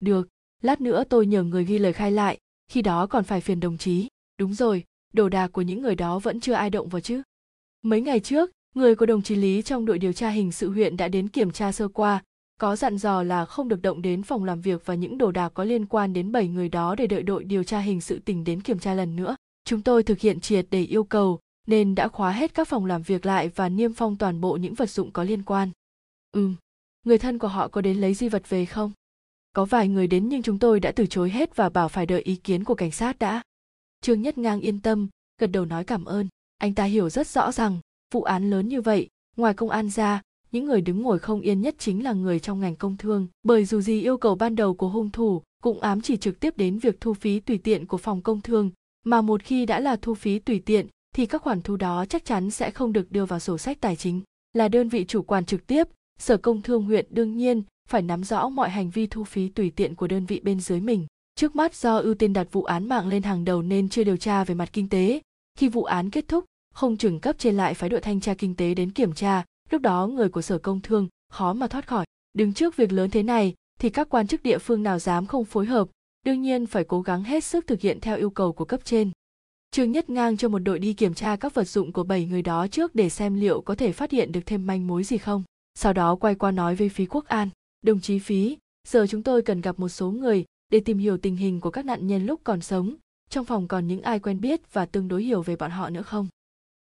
[0.00, 0.28] Được,
[0.62, 2.38] lát nữa tôi nhờ người ghi lời khai lại,
[2.68, 4.08] khi đó còn phải phiền đồng chí.
[4.38, 7.22] Đúng rồi, đồ đạc của những người đó vẫn chưa ai động vào chứ.
[7.82, 10.96] Mấy ngày trước, người của đồng chí Lý trong đội điều tra hình sự huyện
[10.96, 12.22] đã đến kiểm tra sơ qua,
[12.60, 15.48] có dặn dò là không được động đến phòng làm việc và những đồ đạc
[15.54, 18.44] có liên quan đến 7 người đó để đợi đội điều tra hình sự tỉnh
[18.44, 19.36] đến kiểm tra lần nữa.
[19.64, 23.02] Chúng tôi thực hiện triệt để yêu cầu nên đã khóa hết các phòng làm
[23.02, 25.70] việc lại và niêm phong toàn bộ những vật dụng có liên quan.
[26.32, 26.54] Ừm,
[27.04, 28.92] người thân của họ có đến lấy di vật về không?
[29.52, 32.22] Có vài người đến nhưng chúng tôi đã từ chối hết và bảo phải đợi
[32.22, 33.42] ý kiến của cảnh sát đã.
[34.00, 35.08] Trương Nhất Ngang yên tâm,
[35.40, 36.28] gật đầu nói cảm ơn.
[36.58, 37.78] Anh ta hiểu rất rõ rằng,
[38.14, 40.22] vụ án lớn như vậy, ngoài công an ra,
[40.52, 43.64] những người đứng ngồi không yên nhất chính là người trong ngành công thương bởi
[43.64, 46.78] dù gì yêu cầu ban đầu của hung thủ cũng ám chỉ trực tiếp đến
[46.78, 48.70] việc thu phí tùy tiện của phòng công thương
[49.04, 52.24] mà một khi đã là thu phí tùy tiện, thì các khoản thu đó chắc
[52.24, 54.20] chắn sẽ không được đưa vào sổ sách tài chính.
[54.52, 58.24] Là đơn vị chủ quản trực tiếp, sở công thương huyện đương nhiên phải nắm
[58.24, 61.06] rõ mọi hành vi thu phí tùy tiện của đơn vị bên dưới mình.
[61.34, 64.16] Trước mắt do ưu tiên đặt vụ án mạng lên hàng đầu nên chưa điều
[64.16, 65.20] tra về mặt kinh tế.
[65.58, 66.44] Khi vụ án kết thúc,
[66.74, 69.44] không chừng cấp trên lại phái đội thanh tra kinh tế đến kiểm tra.
[69.70, 72.06] Lúc đó người của sở công thương khó mà thoát khỏi.
[72.32, 75.44] Đứng trước việc lớn thế này, thì các quan chức địa phương nào dám không
[75.44, 75.88] phối hợp
[76.24, 79.10] đương nhiên phải cố gắng hết sức thực hiện theo yêu cầu của cấp trên.
[79.70, 82.42] Trương nhất ngang cho một đội đi kiểm tra các vật dụng của bảy người
[82.42, 85.42] đó trước để xem liệu có thể phát hiện được thêm manh mối gì không.
[85.74, 87.48] Sau đó quay qua nói với phí quốc an,
[87.82, 88.56] đồng chí phí,
[88.88, 91.84] giờ chúng tôi cần gặp một số người để tìm hiểu tình hình của các
[91.84, 92.94] nạn nhân lúc còn sống.
[93.30, 96.02] Trong phòng còn những ai quen biết và tương đối hiểu về bọn họ nữa
[96.02, 96.28] không?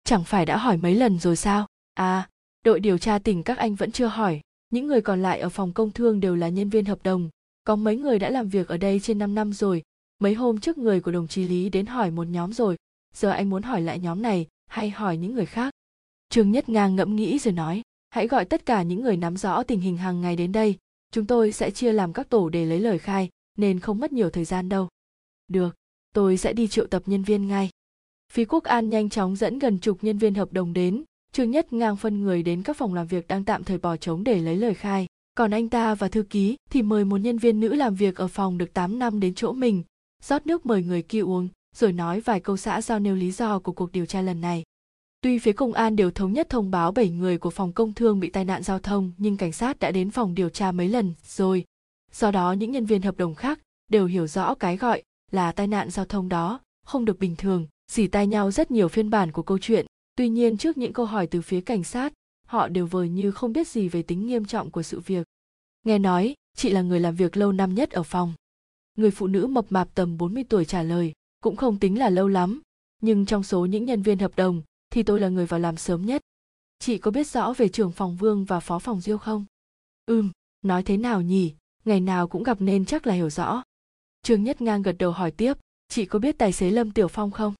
[0.03, 1.67] Chẳng phải đã hỏi mấy lần rồi sao?
[1.93, 2.29] À
[2.65, 4.41] đội điều tra tỉnh các anh vẫn chưa hỏi.
[4.69, 7.29] Những người còn lại ở phòng công thương đều là nhân viên hợp đồng
[7.69, 9.83] có mấy người đã làm việc ở đây trên 5 năm rồi.
[10.19, 12.75] Mấy hôm trước người của đồng chí lý đến hỏi một nhóm rồi.
[13.13, 15.73] Giờ anh muốn hỏi lại nhóm này, hay hỏi những người khác?
[16.29, 19.63] Trương nhất ngang ngẫm nghĩ rồi nói, hãy gọi tất cả những người nắm rõ
[19.63, 20.75] tình hình hàng ngày đến đây.
[21.11, 24.29] Chúng tôi sẽ chia làm các tổ để lấy lời khai, nên không mất nhiều
[24.29, 24.87] thời gian đâu.
[25.47, 25.75] Được,
[26.13, 27.69] tôi sẽ đi triệu tập nhân viên ngay.
[28.33, 31.03] Phí quốc an nhanh chóng dẫn gần chục nhân viên hợp đồng đến.
[31.31, 34.23] Trương Nhất ngang phân người đến các phòng làm việc đang tạm thời bỏ trống
[34.23, 35.07] để lấy lời khai.
[35.35, 38.27] Còn anh ta và thư ký thì mời một nhân viên nữ làm việc ở
[38.27, 39.83] phòng được 8 năm đến chỗ mình,
[40.23, 43.59] rót nước mời người kia uống, rồi nói vài câu xã giao nêu lý do
[43.59, 44.63] của cuộc điều tra lần này.
[45.21, 48.19] Tuy phía công an đều thống nhất thông báo 7 người của phòng công thương
[48.19, 51.13] bị tai nạn giao thông nhưng cảnh sát đã đến phòng điều tra mấy lần
[51.27, 51.65] rồi.
[52.11, 53.59] Do đó những nhân viên hợp đồng khác
[53.91, 57.67] đều hiểu rõ cái gọi là tai nạn giao thông đó, không được bình thường,
[57.91, 59.85] dỉ tai nhau rất nhiều phiên bản của câu chuyện
[60.19, 62.13] tuy nhiên trước những câu hỏi từ phía cảnh sát
[62.49, 65.27] họ đều vờ như không biết gì về tính nghiêm trọng của sự việc.
[65.85, 68.33] Nghe nói, chị là người làm việc lâu năm nhất ở phòng.
[68.97, 72.27] Người phụ nữ mập mạp tầm 40 tuổi trả lời, cũng không tính là lâu
[72.27, 72.61] lắm,
[73.01, 76.05] nhưng trong số những nhân viên hợp đồng thì tôi là người vào làm sớm
[76.05, 76.21] nhất.
[76.79, 79.45] Chị có biết rõ về trưởng phòng vương và phó phòng diêu không?
[80.05, 80.31] Ừm,
[80.61, 81.53] nói thế nào nhỉ?
[81.85, 83.63] Ngày nào cũng gặp nên chắc là hiểu rõ.
[84.21, 85.53] Trương nhất ngang gật đầu hỏi tiếp,
[85.87, 87.53] chị có biết tài xế lâm tiểu phong không?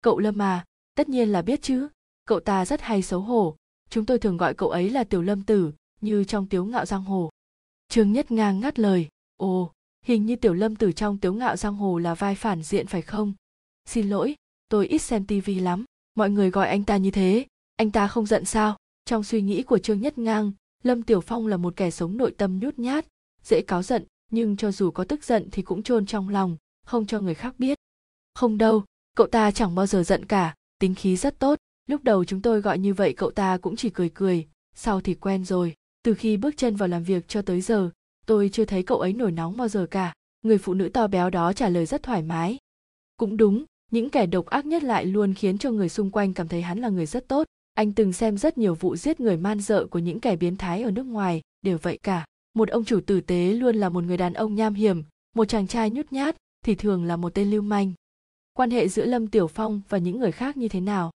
[0.00, 0.64] Cậu lâm à
[0.94, 1.88] tất nhiên là biết chứ.
[2.26, 3.56] Cậu ta rất hay xấu hổ
[3.90, 7.04] chúng tôi thường gọi cậu ấy là tiểu lâm tử, như trong tiếu ngạo giang
[7.04, 7.30] hồ.
[7.88, 9.72] Trương nhất ngang ngắt lời, ồ,
[10.04, 13.02] hình như tiểu lâm tử trong tiếu ngạo giang hồ là vai phản diện phải
[13.02, 13.34] không?
[13.84, 14.34] Xin lỗi,
[14.68, 15.84] tôi ít xem tivi lắm,
[16.14, 17.46] mọi người gọi anh ta như thế.
[17.76, 18.76] Anh ta không giận sao?
[19.04, 20.52] Trong suy nghĩ của trương nhất ngang,
[20.82, 23.06] lâm tiểu phong là một kẻ sống nội tâm nhút nhát,
[23.42, 26.56] dễ cáo giận, nhưng cho dù có tức giận thì cũng chôn trong lòng,
[26.86, 27.78] không cho người khác biết.
[28.34, 28.84] Không đâu,
[29.16, 32.60] cậu ta chẳng bao giờ giận cả, tính khí rất tốt lúc đầu chúng tôi
[32.60, 35.74] gọi như vậy cậu ta cũng chỉ cười cười, sau thì quen rồi.
[36.02, 37.90] Từ khi bước chân vào làm việc cho tới giờ,
[38.26, 40.14] tôi chưa thấy cậu ấy nổi nóng bao giờ cả.
[40.42, 42.58] Người phụ nữ to béo đó trả lời rất thoải mái.
[43.16, 46.48] Cũng đúng, những kẻ độc ác nhất lại luôn khiến cho người xung quanh cảm
[46.48, 47.46] thấy hắn là người rất tốt.
[47.74, 50.82] Anh từng xem rất nhiều vụ giết người man dợ của những kẻ biến thái
[50.82, 52.24] ở nước ngoài, đều vậy cả.
[52.54, 55.02] Một ông chủ tử tế luôn là một người đàn ông nham hiểm,
[55.34, 57.92] một chàng trai nhút nhát, thì thường là một tên lưu manh.
[58.52, 61.10] Quan hệ giữa lâm tiểu phong và những người khác như thế nào?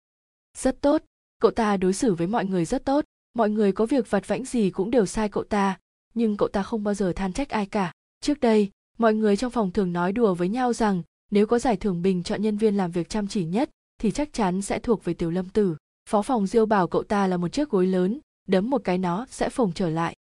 [0.57, 1.03] Rất tốt.
[1.41, 3.05] Cậu ta đối xử với mọi người rất tốt.
[3.35, 5.79] Mọi người có việc vặt vãnh gì cũng đều sai cậu ta.
[6.15, 7.93] Nhưng cậu ta không bao giờ than trách ai cả.
[8.21, 11.77] Trước đây, mọi người trong phòng thường nói đùa với nhau rằng, nếu có giải
[11.77, 13.71] thưởng bình chọn nhân viên làm việc chăm chỉ nhất,
[14.01, 15.77] thì chắc chắn sẽ thuộc về tiểu lâm tử.
[16.09, 19.27] Phó phòng diêu bảo cậu ta là một chiếc gối lớn, đấm một cái nó
[19.31, 20.17] sẽ phồng trở lại.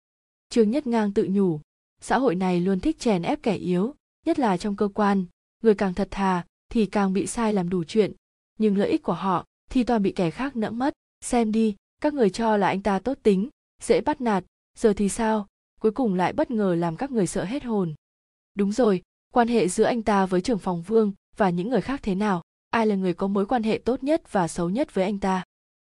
[0.49, 1.59] Trương nhất ngang tự nhủ,
[2.01, 3.95] xã hội này luôn thích chèn ép kẻ yếu,
[4.25, 5.25] nhất là trong cơ quan.
[5.63, 8.13] Người càng thật thà, thì càng bị sai làm đủ chuyện.
[8.59, 10.93] Nhưng lợi ích của họ thì toàn bị kẻ khác nẫm mất.
[11.25, 13.49] Xem đi, các người cho là anh ta tốt tính,
[13.81, 14.43] dễ bắt nạt,
[14.77, 15.47] giờ thì sao?
[15.81, 17.93] Cuối cùng lại bất ngờ làm các người sợ hết hồn.
[18.55, 19.01] Đúng rồi,
[19.33, 22.41] quan hệ giữa anh ta với trưởng phòng vương và những người khác thế nào?
[22.69, 25.43] Ai là người có mối quan hệ tốt nhất và xấu nhất với anh ta?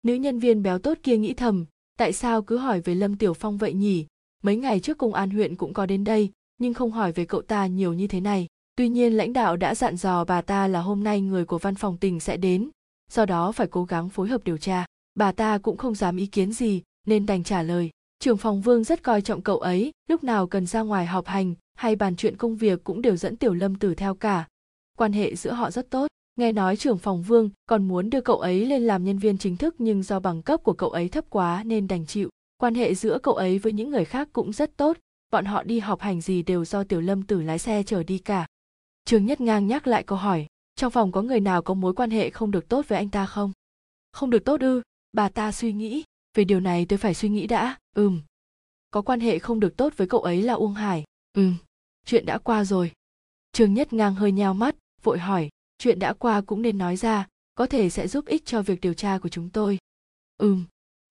[0.03, 1.65] Nữ nhân viên béo tốt kia nghĩ thầm,
[1.97, 4.05] tại sao cứ hỏi về lâm tiểu phong vậy nhỉ?
[4.43, 7.41] Mấy ngày trước công an huyện cũng có đến đây, nhưng không hỏi về cậu
[7.41, 8.47] ta nhiều như thế này.
[8.75, 11.75] Tuy nhiên lãnh đạo đã dặn dò bà ta là hôm nay người của văn
[11.75, 12.69] phòng tỉnh sẽ đến
[13.11, 14.85] do đó phải cố gắng phối hợp điều tra.
[15.15, 17.89] Bà ta cũng không dám ý kiến gì, nên đành trả lời.
[18.19, 21.55] Trưởng phòng vương rất coi trọng cậu ấy, lúc nào cần ra ngoài họp hành,
[21.75, 24.47] hay bàn chuyện công việc cũng đều dẫn tiểu lâm tử theo cả.
[24.97, 26.07] Quan hệ giữa họ rất tốt.
[26.35, 29.57] Nghe nói trưởng phòng vương còn muốn đưa cậu ấy lên làm nhân viên chính
[29.57, 32.29] thức nhưng do bằng cấp của cậu ấy thấp quá nên đành chịu.
[32.57, 34.97] Quan hệ giữa cậu ấy với những người khác cũng rất tốt.
[35.31, 38.17] Bọn họ đi họp hành gì đều do tiểu lâm tử lái xe chở đi
[38.17, 38.47] cả.
[39.05, 40.45] Trương nhất ngang nhắc lại câu hỏi
[40.77, 43.25] trong phòng có người nào có mối quan hệ không được tốt với anh ta
[43.25, 43.51] không?
[44.11, 44.81] Không được tốt ư?
[45.13, 46.03] Bà ta suy nghĩ.
[46.33, 47.77] Về điều này tôi phải suy nghĩ đã.
[47.95, 48.21] Ừm.
[48.91, 51.03] Có quan hệ không được tốt với cậu ấy là uông hải.
[51.33, 51.55] Ừm.
[52.05, 52.91] Chuyện đã qua rồi.
[53.51, 57.27] Trương nhất ngang hơi nheo mắt, vội hỏi, chuyện đã qua cũng nên nói ra,
[57.55, 59.77] có thể sẽ giúp ích cho việc điều tra của chúng tôi.
[60.37, 60.63] Ừm.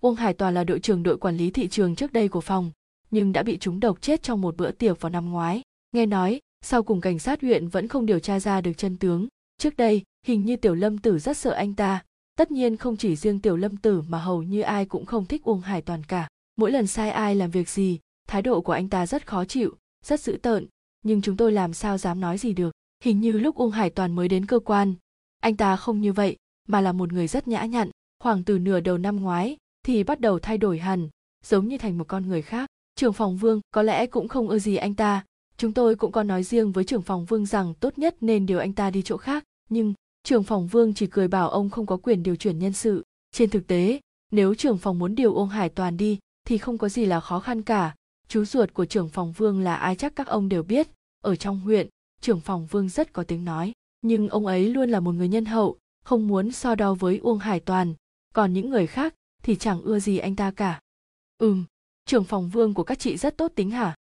[0.02, 2.70] Uông hải toàn là đội trưởng đội quản lý thị trường trước đây của phòng,
[3.10, 5.62] nhưng đã bị chúng độc chết trong một bữa tiệc vào năm ngoái.
[5.92, 9.28] Nghe nói, sau cùng cảnh sát huyện vẫn không điều tra ra được chân tướng
[9.58, 12.04] trước đây, hình như tiểu lâm tử rất sợ anh ta.
[12.36, 15.44] Tất nhiên không chỉ riêng tiểu lâm tử mà hầu như ai cũng không thích
[15.44, 16.28] uông hải toàn cả.
[16.56, 19.76] Mỗi lần sai ai làm việc gì, thái độ của anh ta rất khó chịu,
[20.04, 20.66] rất dữ tợn.
[21.02, 22.72] Nhưng chúng tôi làm sao dám nói gì được.
[23.04, 24.94] Hình như lúc uông hải toàn mới đến cơ quan,
[25.40, 26.36] anh ta không như vậy,
[26.68, 27.90] mà là một người rất nhã nhặn.
[28.22, 31.08] Khoảng từ nửa đầu năm ngoái, thì bắt đầu thay đổi hẳn,
[31.44, 32.68] giống như thành một con người khác.
[32.96, 35.24] Trưởng phòng vương, có lẽ cũng không ưa gì anh ta.
[35.56, 38.58] Chúng tôi cũng có nói riêng với trưởng phòng vương rằng tốt nhất nên điều
[38.58, 41.96] anh ta đi chỗ khác nhưng, trưởng phòng vương chỉ cười bảo ông không có
[41.96, 43.04] quyền điều chuyển nhân sự.
[43.32, 46.88] Trên thực tế, nếu trưởng phòng muốn điều ông hải toàn đi, thì không có
[46.88, 47.94] gì là khó khăn cả.
[48.28, 50.88] Chú ruột của trưởng phòng vương là ai chắc các ông đều biết.
[51.20, 51.88] Ở trong huyện,
[52.20, 53.72] trưởng phòng vương rất có tiếng nói.
[54.02, 57.38] Nhưng ông ấy luôn là một người nhân hậu, không muốn so đo với uông
[57.38, 57.94] hải toàn.
[58.34, 60.80] Còn những người khác thì chẳng ưa gì anh ta cả.
[61.38, 61.64] Ừm,
[62.04, 63.94] trưởng phòng vương của các chị rất tốt tính hả?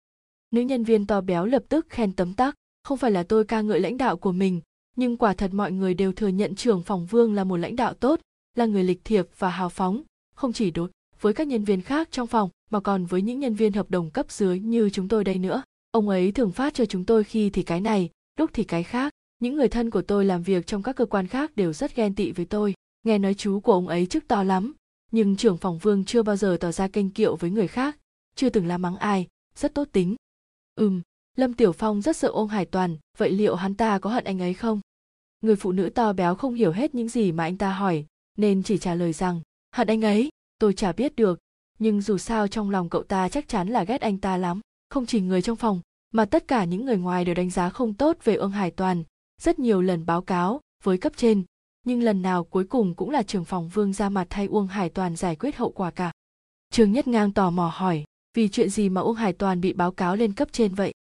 [0.51, 2.55] Nữ nhân viên to béo lập tức khen tấm tắc.
[2.83, 4.61] Không phải là tôi ca ngợi lãnh đạo của mình
[4.95, 7.93] nhưng quả thật mọi người đều thừa nhận trưởng phòng vương là một lãnh đạo
[7.93, 8.19] tốt,
[8.55, 10.03] là người lịch thiệp và hào phóng,
[10.35, 10.89] không chỉ đối
[11.21, 14.09] với các nhân viên khác trong phòng, mà còn với những nhân viên hợp đồng
[14.09, 15.63] cấp dưới như chúng tôi đây nữa.
[15.91, 18.09] Ông ấy thường phát cho chúng tôi khi thì cái này,
[18.39, 19.13] lúc thì cái khác.
[19.39, 22.15] Những người thân của tôi làm việc trong các cơ quan khác đều rất ghen
[22.15, 22.73] tị với tôi.
[23.03, 24.73] Nghe nói chú của ông ấy chức to lắm,
[25.11, 27.97] nhưng trưởng phòng vương chưa bao giờ tỏ ra kênh kiệu với người khác,
[28.35, 30.15] chưa từng la mắng ai, rất tốt tính.
[30.75, 31.01] Ừm
[31.37, 34.41] lâm tiểu phong rất sợ Ôn hải toàn, vậy liệu hắn ta có hận anh
[34.41, 34.81] ấy không?
[35.41, 38.05] Người phụ nữ to béo không hiểu hết những gì mà anh ta hỏi,
[38.37, 39.41] nên chỉ trả lời rằng,
[39.75, 40.29] hận anh ấy,
[40.59, 41.39] tôi chả biết được,
[41.79, 45.05] nhưng dù sao trong lòng cậu ta chắc chắn là ghét anh ta lắm, không
[45.05, 45.81] chỉ người trong phòng,
[46.11, 49.03] mà tất cả những người ngoài đều đánh giá không tốt về Ôn hải toàn,
[49.41, 51.43] rất nhiều lần báo cáo với cấp trên,
[51.83, 54.89] nhưng lần nào cuối cùng cũng là trưởng phòng vương ra mặt thay uông hải
[54.89, 56.11] toàn giải quyết hậu quả cả.
[56.69, 58.03] Trương nhất ngang tò mò hỏi,
[58.33, 60.93] vì chuyện gì mà uông hải toàn bị báo cáo lên cấp trên vậy?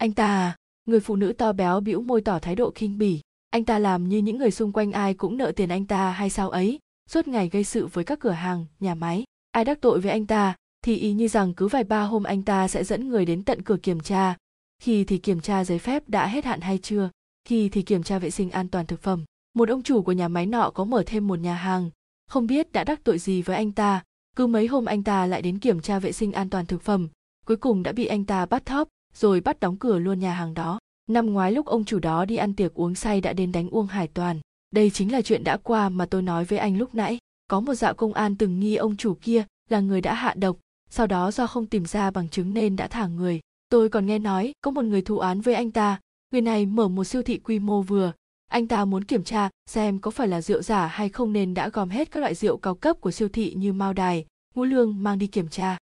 [0.00, 0.56] Anh ta à
[0.86, 3.20] người phụ nữ to béo bĩu môi tỏ thái độ khinh bỉ.
[3.50, 6.30] Anh ta làm như những người xung quanh ai cũng nợ tiền anh ta hay
[6.30, 6.78] sao ấy,
[7.10, 9.24] suốt ngày gây sự với các cửa hàng, nhà máy.
[9.52, 10.54] Ai đắc tội với anh ta,
[10.84, 13.62] thì ý như rằng cứ vài ba hôm anh ta sẽ dẫn người đến tận
[13.62, 14.36] cửa kiểm tra.
[14.82, 17.10] Khi thì kiểm tra giấy phép đã hết hạn hay chưa?
[17.44, 19.24] Khi thì kiểm tra vệ sinh an toàn thực phẩm.
[19.54, 21.90] Một ông chủ của nhà máy nọ có mở thêm một nhà hàng.
[22.28, 24.02] Không biết đã đắc tội gì với anh ta.
[24.36, 27.08] Cứ mấy hôm anh ta lại đến kiểm tra vệ sinh an toàn thực phẩm.
[27.46, 30.54] Cuối cùng đã bị anh ta bắt thóp rồi bắt đóng cửa luôn nhà hàng
[30.54, 30.78] đó.
[31.08, 33.86] Năm ngoái lúc ông chủ đó đi ăn tiệc uống say đã đến đánh uông
[33.86, 34.40] hải toàn.
[34.70, 37.18] Đây chính là chuyện đã qua mà tôi nói với anh lúc nãy.
[37.48, 40.56] Có một dạo công an từng nghi ông chủ kia là người đã hạ độc,
[40.90, 43.40] sau đó do không tìm ra bằng chứng nên đã thả người.
[43.68, 46.00] Tôi còn nghe nói có một người thụ án với anh ta.
[46.32, 48.12] Người này mở một siêu thị quy mô vừa.
[48.48, 51.68] Anh ta muốn kiểm tra xem có phải là rượu giả hay không nên đã
[51.68, 55.02] gom hết các loại rượu cao cấp của siêu thị như mao đài, ngũ lương
[55.02, 55.78] mang đi kiểm tra.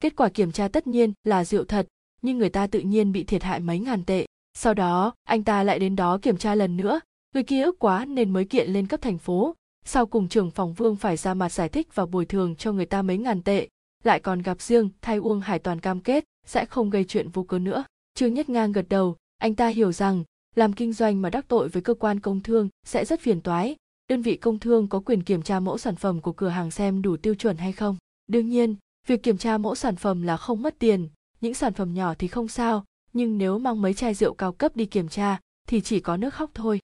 [0.00, 1.86] Kết quả kiểm tra tất nhiên là rượu thật
[2.22, 4.26] nhưng người ta tự nhiên bị thiệt hại mấy ngàn tệ.
[4.54, 7.00] Sau đó, anh ta lại đến đó kiểm tra lần nữa.
[7.34, 9.54] Người kia ức quá nên mới kiện lên cấp thành phố.
[9.84, 12.86] Sau cùng trưởng phòng vương phải ra mặt giải thích và bồi thường cho người
[12.86, 13.68] ta mấy ngàn tệ.
[14.04, 17.42] Lại còn gặp riêng, thay uông hải toàn cam kết, sẽ không gây chuyện vô
[17.42, 17.84] cớ nữa.
[18.14, 19.16] Trương nhất ngang gật đầu.
[19.38, 20.24] Anh ta hiểu rằng,
[20.54, 23.76] làm kinh doanh mà đắc tội với cơ quan công thương sẽ rất phiền toái.
[24.08, 27.02] Đơn vị công thương có quyền kiểm tra mẫu sản phẩm của cửa hàng xem
[27.02, 27.96] đủ tiêu chuẩn hay không.
[28.26, 28.76] Đương nhiên,
[29.06, 31.08] việc kiểm tra mẫu sản phẩm là không mất tiền
[31.42, 34.76] những sản phẩm nhỏ thì không sao, nhưng nếu mang mấy chai rượu cao cấp
[34.76, 36.80] đi kiểm tra, thì chỉ có nước khóc thôi.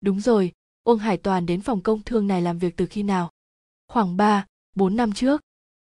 [0.00, 0.52] Đúng rồi,
[0.84, 3.30] uông hải toàn đến phòng công thương này làm việc từ khi nào?
[3.88, 5.40] Khoảng ba, bốn năm trước.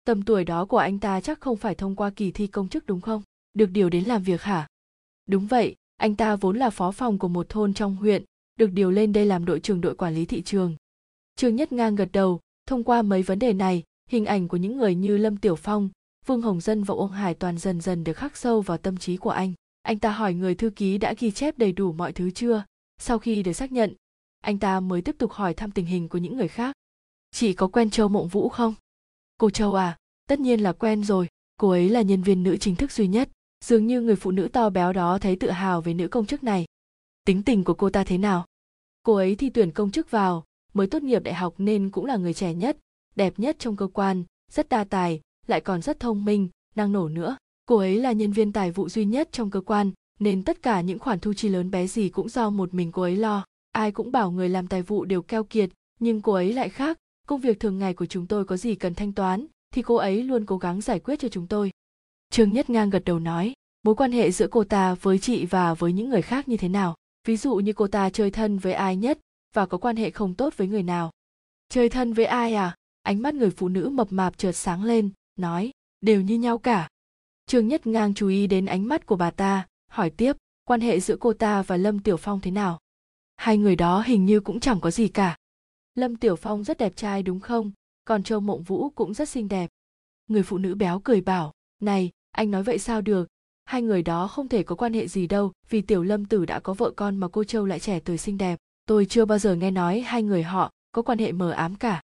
[0.05, 2.85] Tầm tuổi đó của anh ta chắc không phải thông qua kỳ thi công chức
[2.85, 3.21] đúng không?
[3.53, 4.67] Được điều đến làm việc hả?
[5.27, 8.23] Đúng vậy, anh ta vốn là phó phòng của một thôn trong huyện,
[8.55, 10.75] được điều lên đây làm đội trưởng đội quản lý thị trường.
[11.35, 14.77] Trương nhất ngang gật đầu, thông qua mấy vấn đề này, hình ảnh của những
[14.77, 15.89] người như lâm tiểu phong
[16.25, 19.17] vương hồng dân và uông hải toàn dần dần được khắc sâu vào tâm trí
[19.17, 19.53] của anh.
[19.81, 22.63] Anh ta hỏi người thư ký đã ghi chép đầy đủ mọi thứ chưa?
[22.97, 23.93] Sau khi được xác nhận,
[24.41, 26.75] anh ta mới tiếp tục hỏi thăm tình hình của những người khác.
[27.31, 28.73] Chị có quen châu mộng vũ không?
[29.37, 31.27] Cô châu à tất nhiên là quen rồi.
[31.57, 33.29] Cô ấy là nhân viên nữ chính thức duy nhất.
[33.65, 36.43] Dường như người phụ nữ to béo đó thấy tự hào về nữ công chức
[36.43, 36.65] này.
[37.25, 38.45] Tính tình của cô ta thế nào?
[39.03, 40.43] Cô ấy thi tuyển công chức vào,
[40.73, 42.77] mới tốt nghiệp đại học nên cũng là người trẻ nhất,
[43.15, 47.09] đẹp nhất trong cơ quan, rất đa tài lại còn rất thông minh, năng nổ
[47.09, 47.37] nữa.
[47.65, 50.81] Cô ấy là nhân viên tài vụ duy nhất trong cơ quan, nên tất cả
[50.81, 53.45] những khoản thu chi lớn bé gì cũng do một mình cô ấy lo.
[53.71, 55.69] Ai cũng bảo người làm tài vụ đều keo kiệt,
[55.99, 56.97] nhưng cô ấy lại khác.
[57.27, 60.23] Công việc thường ngày của chúng tôi có gì cần thanh toán, thì cô ấy
[60.23, 61.71] luôn cố gắng giải quyết cho chúng tôi.
[62.29, 63.53] Trương nhất ngang gật đầu nói,
[63.83, 66.69] mối quan hệ giữa cô ta với chị và với những người khác như thế
[66.69, 66.95] nào?
[67.27, 69.19] Ví dụ như cô ta chơi thân với ai nhất
[69.53, 71.11] và có quan hệ không tốt với người nào?
[71.69, 72.75] Chơi thân với ai à?
[73.03, 75.09] Ánh mắt người phụ nữ mập mạp chợt sáng lên
[75.41, 76.89] nói, đều như nhau cả.
[77.45, 80.99] Trương nhất ngang chú ý đến ánh mắt của bà ta, hỏi tiếp, quan hệ
[80.99, 82.79] giữa cô ta và lâm tiểu phong thế nào?
[83.35, 85.37] Hai người đó hình như cũng chẳng có gì cả.
[85.95, 87.71] Lâm tiểu phong rất đẹp trai đúng không?
[88.05, 89.69] Còn châu mộng vũ cũng rất xinh đẹp.
[90.27, 93.27] Người phụ nữ béo cười bảo, này, anh nói vậy sao được?
[93.65, 96.59] Hai người đó không thể có quan hệ gì đâu, vì tiểu lâm tử đã
[96.59, 98.59] có vợ con mà cô châu lại trẻ tuổi xinh đẹp.
[98.85, 102.01] Tôi chưa bao giờ nghe nói hai người họ có quan hệ mờ ám cả.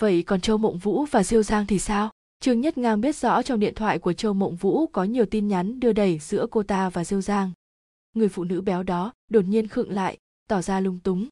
[0.00, 2.10] Vậy còn châu mộng vũ và diêu giang thì sao?
[2.40, 5.48] Trương nhất ngang biết rõ trong điện thoại của châu mộng vũ có nhiều tin
[5.48, 7.52] nhắn đưa đẩy giữa cô ta và diêu giang.
[8.14, 11.28] Người phụ nữ béo đó đột nhiên khựng lại, tỏ ra lung túng.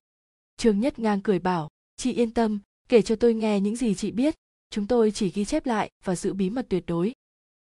[0.56, 2.58] Trương nhất ngang cười bảo, chị yên tâm,
[2.88, 4.34] kể cho tôi nghe những gì chị biết,
[4.70, 7.12] chúng tôi chỉ ghi chép lại và giữ bí mật tuyệt đối.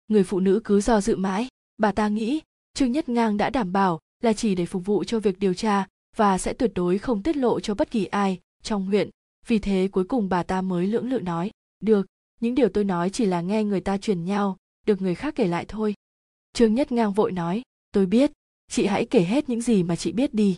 [0.08, 1.48] Người phụ nữ cứ do dự mãi.
[1.78, 2.42] Bà ta nghĩ,
[2.74, 5.88] trương nhất ngang đã đảm bảo là chỉ để phục vụ cho việc điều tra
[6.16, 9.10] và sẽ tuyệt đối không tiết lộ cho bất kỳ ai trong huyện.
[9.48, 12.08] Vì thế cuối cùng bà ta mới lưỡng lự nói, được
[12.42, 15.48] những điều tôi nói chỉ là nghe người ta truyền nhau, được người khác kể
[15.48, 15.94] lại thôi.
[16.54, 17.62] Trương nhất ngang vội nói,
[17.92, 18.32] tôi biết,
[18.68, 20.58] chị hãy kể hết những gì mà chị biết đi.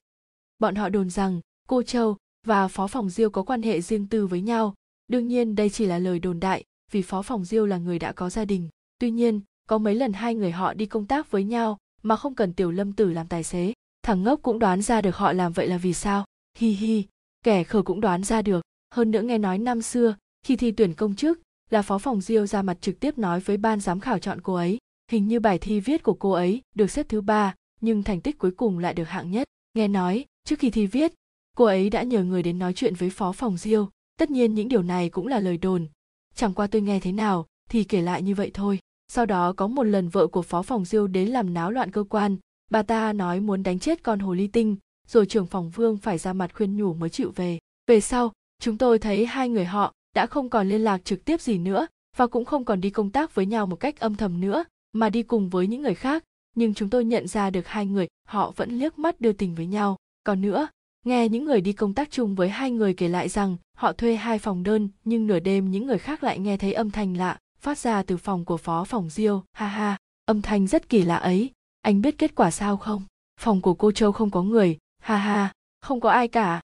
[0.59, 4.27] Bọn họ đồn rằng, cô châu và phó phòng diêu có quan hệ riêng tư
[4.27, 4.73] với nhau.
[5.07, 8.11] Đương nhiên đây chỉ là lời đồn đại, vì phó phòng diêu là người đã
[8.11, 8.69] có gia đình.
[8.99, 12.35] Tuy nhiên, có mấy lần hai người họ đi công tác với nhau mà không
[12.35, 13.73] cần tiểu lâm tử làm tài xế.
[14.03, 16.25] Thằng ngốc cũng đoán ra được họ làm vậy là vì sao.
[16.57, 17.05] Hi hi,
[17.43, 18.61] kẻ khờ cũng đoán ra được.
[18.91, 20.15] Hơn nữa nghe nói năm xưa,
[20.45, 21.39] khi thi tuyển công chức
[21.69, 24.53] là phó phòng diêu ra mặt trực tiếp nói với ban giám khảo chọn cô
[24.53, 24.77] ấy.
[25.11, 28.37] Hình như bài thi viết của cô ấy được xếp thứ ba, nhưng thành tích
[28.37, 29.47] cuối cùng lại được hạng nhất.
[29.73, 31.13] Nghe nói, trước khi thi viết,
[31.57, 33.89] cô ấy đã nhờ người đến nói chuyện với phó phòng diêu.
[34.19, 35.87] Tất nhiên những điều này cũng là lời đồn.
[36.35, 38.79] Chẳng qua tôi nghe thế nào thì kể lại như vậy thôi.
[39.07, 42.03] Sau đó có một lần vợ của phó phòng diêu đến làm náo loạn cơ
[42.03, 42.37] quan.
[42.71, 44.77] Bà ta nói muốn đánh chết con hồ ly tinh,
[45.07, 47.59] rồi trưởng phòng vương phải ra mặt khuyên nhủ mới chịu về.
[47.87, 51.41] Về sau, chúng tôi thấy hai người họ đã không còn liên lạc trực tiếp
[51.41, 51.87] gì nữa
[52.17, 54.63] và cũng không còn đi công tác với nhau một cách âm thầm nữa,
[54.93, 56.23] mà đi cùng với những người khác.
[56.55, 59.65] Nhưng chúng tôi nhận ra được hai người, họ vẫn liếc mắt đưa tình với
[59.65, 59.97] nhau.
[60.23, 60.67] Còn nữa,
[61.05, 64.15] nghe những người đi công tác chung với hai người kể lại rằng họ thuê
[64.15, 67.39] hai phòng đơn, nhưng nửa đêm những người khác lại nghe thấy âm thanh lạ
[67.63, 69.43] phát ra từ phòng của phó phòng diêu.
[69.53, 71.51] Ha ha, âm thanh rất kỳ lạ ấy.
[71.81, 73.03] Anh biết kết quả sao không?
[73.39, 74.77] Phòng của cô châu không có người.
[75.01, 76.61] Ha ha, không có ai cả.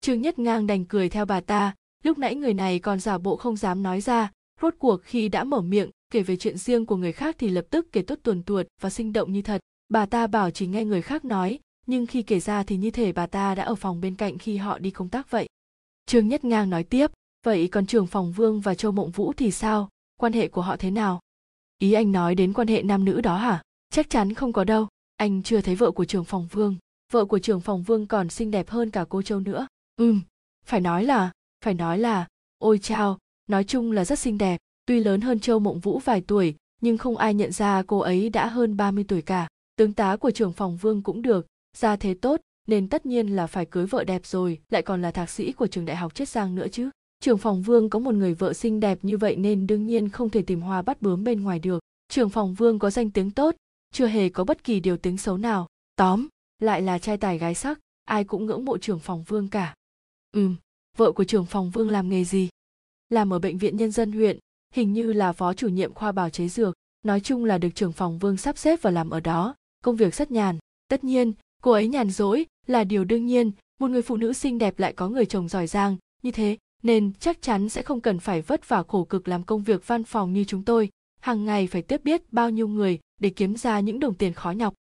[0.00, 1.74] Trương nhất ngang đành cười theo bà ta
[2.04, 4.30] lúc nãy người này còn giả bộ không dám nói ra.
[4.62, 7.66] Rốt cuộc khi đã mở miệng, kể về chuyện riêng của người khác thì lập
[7.70, 9.60] tức kể tốt tuần tuột và sinh động như thật.
[9.88, 13.12] Bà ta bảo chỉ nghe người khác nói, nhưng khi kể ra thì như thể
[13.12, 15.46] bà ta đã ở phòng bên cạnh khi họ đi công tác vậy.
[16.06, 17.10] Trương nhất ngang nói tiếp,
[17.44, 19.88] vậy còn trường phòng vương và châu mộng vũ thì sao?
[20.20, 21.20] Quan hệ của họ thế nào?
[21.78, 23.62] Ý anh nói đến quan hệ nam nữ đó hả?
[23.90, 24.88] Chắc chắn không có đâu.
[25.16, 26.76] Anh chưa thấy vợ của trường phòng vương.
[27.12, 29.66] Vợ của trường phòng vương còn xinh đẹp hơn cả cô châu nữa.
[29.96, 30.20] Ừm,
[30.66, 31.30] phải nói là
[31.64, 32.26] phải nói là,
[32.58, 34.60] ôi chao, nói chung là rất xinh đẹp.
[34.86, 38.30] Tuy lớn hơn châu mộng vũ vài tuổi, nhưng không ai nhận ra cô ấy
[38.30, 39.48] đã hơn 30 tuổi cả.
[39.76, 41.46] Tướng tá của trưởng phòng vương cũng được
[41.76, 45.10] gia thế tốt, nên tất nhiên là phải cưới vợ đẹp rồi, lại còn là
[45.10, 46.90] thạc sĩ của trường đại học chiết giang nữa chứ.
[47.20, 50.30] Trưởng phòng vương có một người vợ xinh đẹp như vậy nên đương nhiên không
[50.30, 51.82] thể tìm hoa bắt bướm bên ngoài được.
[52.08, 53.54] Trưởng phòng vương có danh tiếng tốt,
[53.92, 55.66] chưa hề có bất kỳ điều tiếng xấu nào.
[55.96, 56.28] Tóm,
[56.58, 59.74] lại là trai tài gái sắc, ai cũng ngưỡng mộ trưởng phòng vương cả.
[60.32, 60.56] Ừm
[60.96, 62.48] vợ của trưởng phòng vương làm nghề gì?
[63.08, 64.38] Làm ở bệnh viện nhân dân huyện,
[64.74, 66.74] hình như là phó chủ nhiệm khoa bào chế dược.
[67.04, 69.54] Nói chung là được trưởng phòng vương sắp xếp và làm ở đó.
[69.84, 70.58] Công việc rất nhàn.
[70.88, 73.52] Tất nhiên, cô ấy nhàn rỗi là điều đương nhiên.
[73.80, 75.96] Một người phụ nữ xinh đẹp lại có người chồng giỏi giang.
[76.22, 79.62] Như thế, nên chắc chắn sẽ không cần phải vất vả khổ cực làm công
[79.62, 80.90] việc văn phòng như chúng tôi.
[81.20, 84.50] Hàng ngày phải tiếp biết bao nhiêu người để kiếm ra những đồng tiền khó
[84.50, 84.74] nhọc.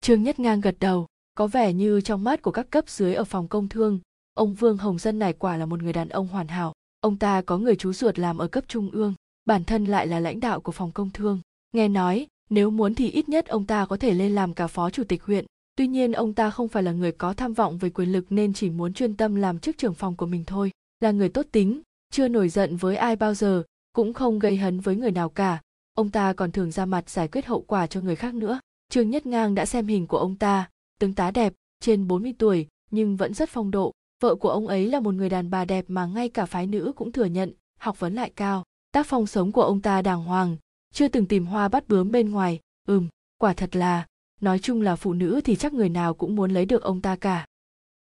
[0.00, 3.24] Trương nhất ngang gật đầu, có vẻ như trong mắt của các cấp dưới ở
[3.24, 4.00] phòng công thương
[4.34, 6.72] ông vương hồng dân này quả là một người đàn ông hoàn hảo.
[7.00, 9.14] Ông ta có người chú ruột làm ở cấp trung ương,
[9.44, 11.40] bản thân lại là lãnh đạo của phòng công thương.
[11.72, 14.90] Nghe nói, nếu muốn thì ít nhất ông ta có thể lên làm cả phó
[14.90, 15.46] chủ tịch huyện.
[15.76, 18.52] Tuy nhiên ông ta không phải là người có tham vọng về quyền lực nên
[18.52, 20.70] chỉ muốn chuyên tâm làm chức trưởng phòng của mình thôi.
[21.00, 24.80] Là người tốt tính, chưa nổi giận với ai bao giờ, cũng không gây hấn
[24.80, 25.60] với người nào cả.
[25.94, 28.60] Ông ta còn thường ra mặt giải quyết hậu quả cho người khác nữa.
[28.88, 32.66] Trương nhất ngang đã xem hình của ông ta, tướng tá đẹp, trên 40 tuổi,
[32.90, 33.92] nhưng vẫn rất phong độ
[34.22, 36.92] vợ của ông ấy là một người đàn bà đẹp mà ngay cả phái nữ
[36.96, 38.64] cũng thừa nhận, học vấn lại cao.
[38.92, 40.56] Tác phong sống của ông ta đàng hoàng,
[40.92, 42.60] chưa từng tìm hoa bắt bướm bên ngoài.
[42.88, 43.08] Ừm,
[43.38, 44.06] quả thật là,
[44.40, 47.16] nói chung là phụ nữ thì chắc người nào cũng muốn lấy được ông ta
[47.16, 47.46] cả.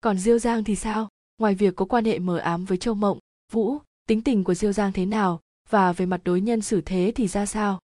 [0.02, 1.10] Còn diêu giang thì sao?
[1.38, 3.20] Ngoài việc có quan hệ mờ ám với châu mộng,
[3.52, 3.78] vũ,
[4.08, 5.40] tính tình của diêu giang thế nào
[5.70, 7.80] và về mặt đối nhân xử thế thì ra sao?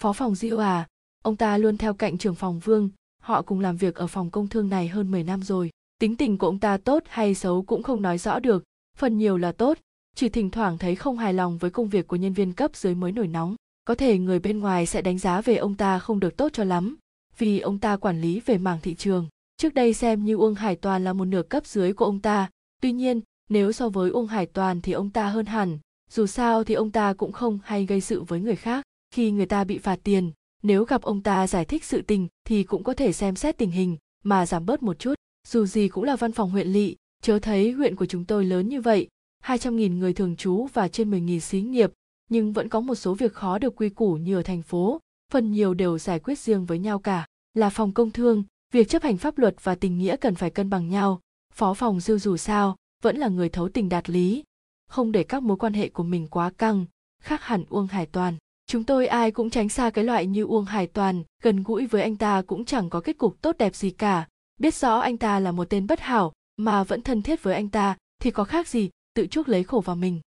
[0.00, 0.86] Phó phòng diêu à
[1.24, 2.90] ông ta luôn theo cạnh trưởng phòng vương,
[3.22, 6.38] họ cùng làm việc ở phòng công thương này hơn 10 năm rồi tính tình
[6.38, 8.64] của ông ta tốt hay xấu cũng không nói rõ được,
[8.96, 9.78] phần nhiều là tốt,
[10.16, 12.94] chỉ thỉnh thoảng thấy không hài lòng với công việc của nhân viên cấp dưới
[12.94, 13.56] mới nổi nóng.
[13.84, 16.64] Có thể người bên ngoài sẽ đánh giá về ông ta không được tốt cho
[16.64, 16.96] lắm,
[17.38, 19.26] vì ông ta quản lý về mảng thị trường.
[19.56, 22.50] Trước đây xem như uông hải toàn là một nửa cấp dưới của ông ta,
[22.82, 25.78] tuy nhiên, nếu so với uông hải toàn thì ông ta hơn hẳn,
[26.10, 28.84] dù sao thì ông ta cũng không hay gây sự với người khác.
[29.14, 32.62] Khi người ta bị phạt tiền, nếu gặp ông ta giải thích sự tình thì
[32.62, 35.14] cũng có thể xem xét tình hình, mà giảm bớt một chút
[35.46, 38.68] dù gì cũng là văn phòng huyện lỵ, chớ thấy huyện của chúng tôi lớn
[38.68, 39.08] như vậy.
[39.44, 41.92] 200.000 người thường trú và trên 10.000 xí nghiệp,
[42.30, 45.00] nhưng vẫn có một số việc khó được quy củ như ở thành phố.
[45.32, 47.26] Phần nhiều đều giải quyết riêng với nhau cả.
[47.54, 50.70] Là phòng công thương, việc chấp hành pháp luật và tình nghĩa cần phải cân
[50.70, 51.20] bằng nhau.
[51.54, 54.44] Phó phòng dư dù sao vẫn là người thấu tình đạt lý.
[54.88, 56.86] Không để các mối quan hệ của mình quá căng,
[57.22, 58.34] khác hẳn uông hải toàn.
[58.66, 62.02] Chúng tôi ai cũng tránh xa cái loại như uông hải toàn, gần gũi với
[62.02, 64.28] anh ta cũng chẳng có kết cục tốt đẹp gì cả
[64.58, 67.68] biết rõ anh ta là một tên bất hảo mà vẫn thân thiết với anh
[67.68, 70.20] ta thì có khác gì tự chuốc lấy khổ vào mình.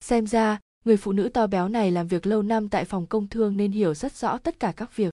[0.00, 3.28] Xem ra, người phụ nữ to béo này làm việc lâu năm tại phòng công
[3.28, 5.10] thương nên hiểu rất rõ tất cả các việc.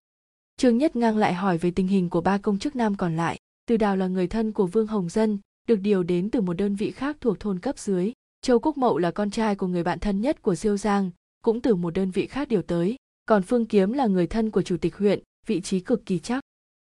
[0.57, 3.37] Trương nhất ngang lại hỏi về tình hình của ba công chức nam còn lại.
[3.65, 6.75] Từ đào là người thân của vương hồng dân, được điều đến từ một đơn
[6.75, 8.11] vị khác thuộc thôn cấp dưới.
[8.41, 11.11] Châu quốc mậu là con trai của người bạn thân nhất của diêu giang,
[11.41, 12.95] cũng từ một đơn vị khác điều tới.
[13.25, 16.43] Còn phương kiếm là người thân của chủ tịch huyện, vị trí cực kỳ chắc.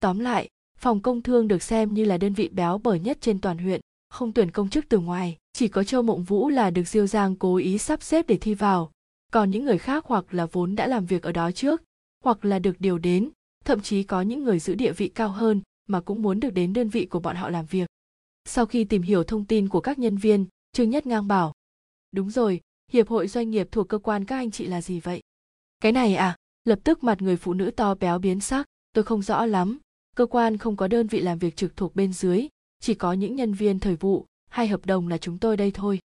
[0.00, 3.40] Tóm lại phòng công thương được xem như là đơn vị béo bở nhất trên
[3.40, 6.88] toàn huyện, không tuyển công chức từ ngoài, chỉ có châu mộng vũ là được
[6.88, 8.90] diêu giang cố ý sắp xếp để thi vào.
[9.32, 11.82] Còn những người khác hoặc là vốn đã làm việc ở đó trước,
[12.24, 13.30] hoặc là được điều đến,
[13.64, 16.72] thậm chí có những người giữ địa vị cao hơn mà cũng muốn được đến
[16.72, 17.88] đơn vị của bọn họ làm việc.
[18.44, 21.52] Sau khi tìm hiểu thông tin của các nhân viên, trương nhất ngang bảo,
[22.12, 22.60] đúng rồi,
[22.92, 25.20] hiệp hội doanh nghiệp thuộc cơ quan các anh chị là gì vậy?
[25.80, 26.36] Cái này à?
[26.64, 29.78] Lập tức mặt người phụ nữ to béo biến sắc, tôi không rõ lắm
[30.16, 32.48] cơ quan không có đơn vị làm việc trực thuộc bên dưới,
[32.80, 35.98] chỉ có những nhân viên thời vụ, hay hợp đồng là chúng tôi đây thôi.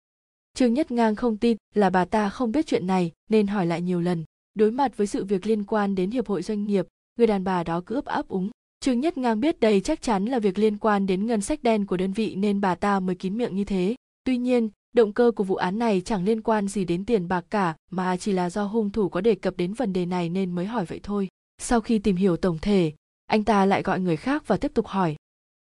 [0.53, 3.81] Trương nhất ngang không tin là bà ta không biết chuyện này, nên hỏi lại
[3.81, 4.23] nhiều lần.
[4.53, 7.63] Đối mặt với sự việc liên quan đến hiệp hội doanh nghiệp, người đàn bà
[7.63, 8.49] đó cứ ấp áp úng.
[8.79, 11.85] Trương nhất ngang biết đây chắc chắn là việc liên quan đến ngân sách đen
[11.85, 13.95] của đơn vị nên bà ta mới kín miệng như thế.
[14.23, 17.45] Tuy nhiên, động cơ của vụ án này chẳng liên quan gì đến tiền bạc
[17.49, 20.51] cả, mà chỉ là do hung thủ có đề cập đến vấn đề này nên
[20.51, 21.27] mới hỏi vậy thôi.
[21.61, 22.93] Sau khi tìm hiểu tổng thể
[23.31, 25.15] anh ta lại gọi người khác và tiếp tục hỏi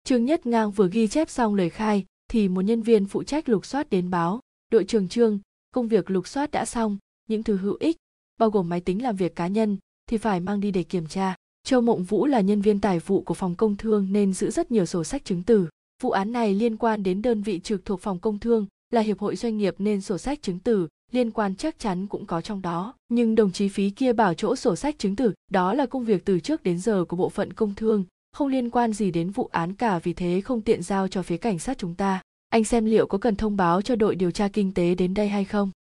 [0.04, 3.48] trương nhất ngang vừa ghi chép xong lời khai, thì một nhân viên phụ trách
[3.48, 5.38] lục soát đến báo, đội trưởng trương,
[5.70, 7.96] công việc lục soát đã xong, những thứ hữu ích,
[8.38, 9.76] bao gồm máy tính làm việc cá nhân,
[10.06, 13.22] thì phải mang đi để kiểm tra Châu Mộng Vũ là nhân viên tài vụ
[13.22, 15.68] của phòng công thương nên giữ rất nhiều sổ sách chứng từ.
[16.02, 19.18] Vụ án này liên quan đến đơn vị trực thuộc phòng công thương là hiệp
[19.18, 22.62] hội doanh nghiệp nên sổ sách chứng từ liên quan chắc chắn cũng có trong
[22.62, 22.94] đó.
[23.08, 26.24] Nhưng đồng chí phí kia bảo chỗ sổ sách chứng tử đó là công việc
[26.24, 29.48] từ trước đến giờ của bộ phận công thương, không liên quan gì đến vụ
[29.52, 32.22] án cả vì thế không tiện giao cho phía cảnh sát chúng ta.
[32.48, 35.28] Anh xem liệu có cần thông báo cho đội điều tra kinh tế đến đây
[35.28, 35.70] hay không?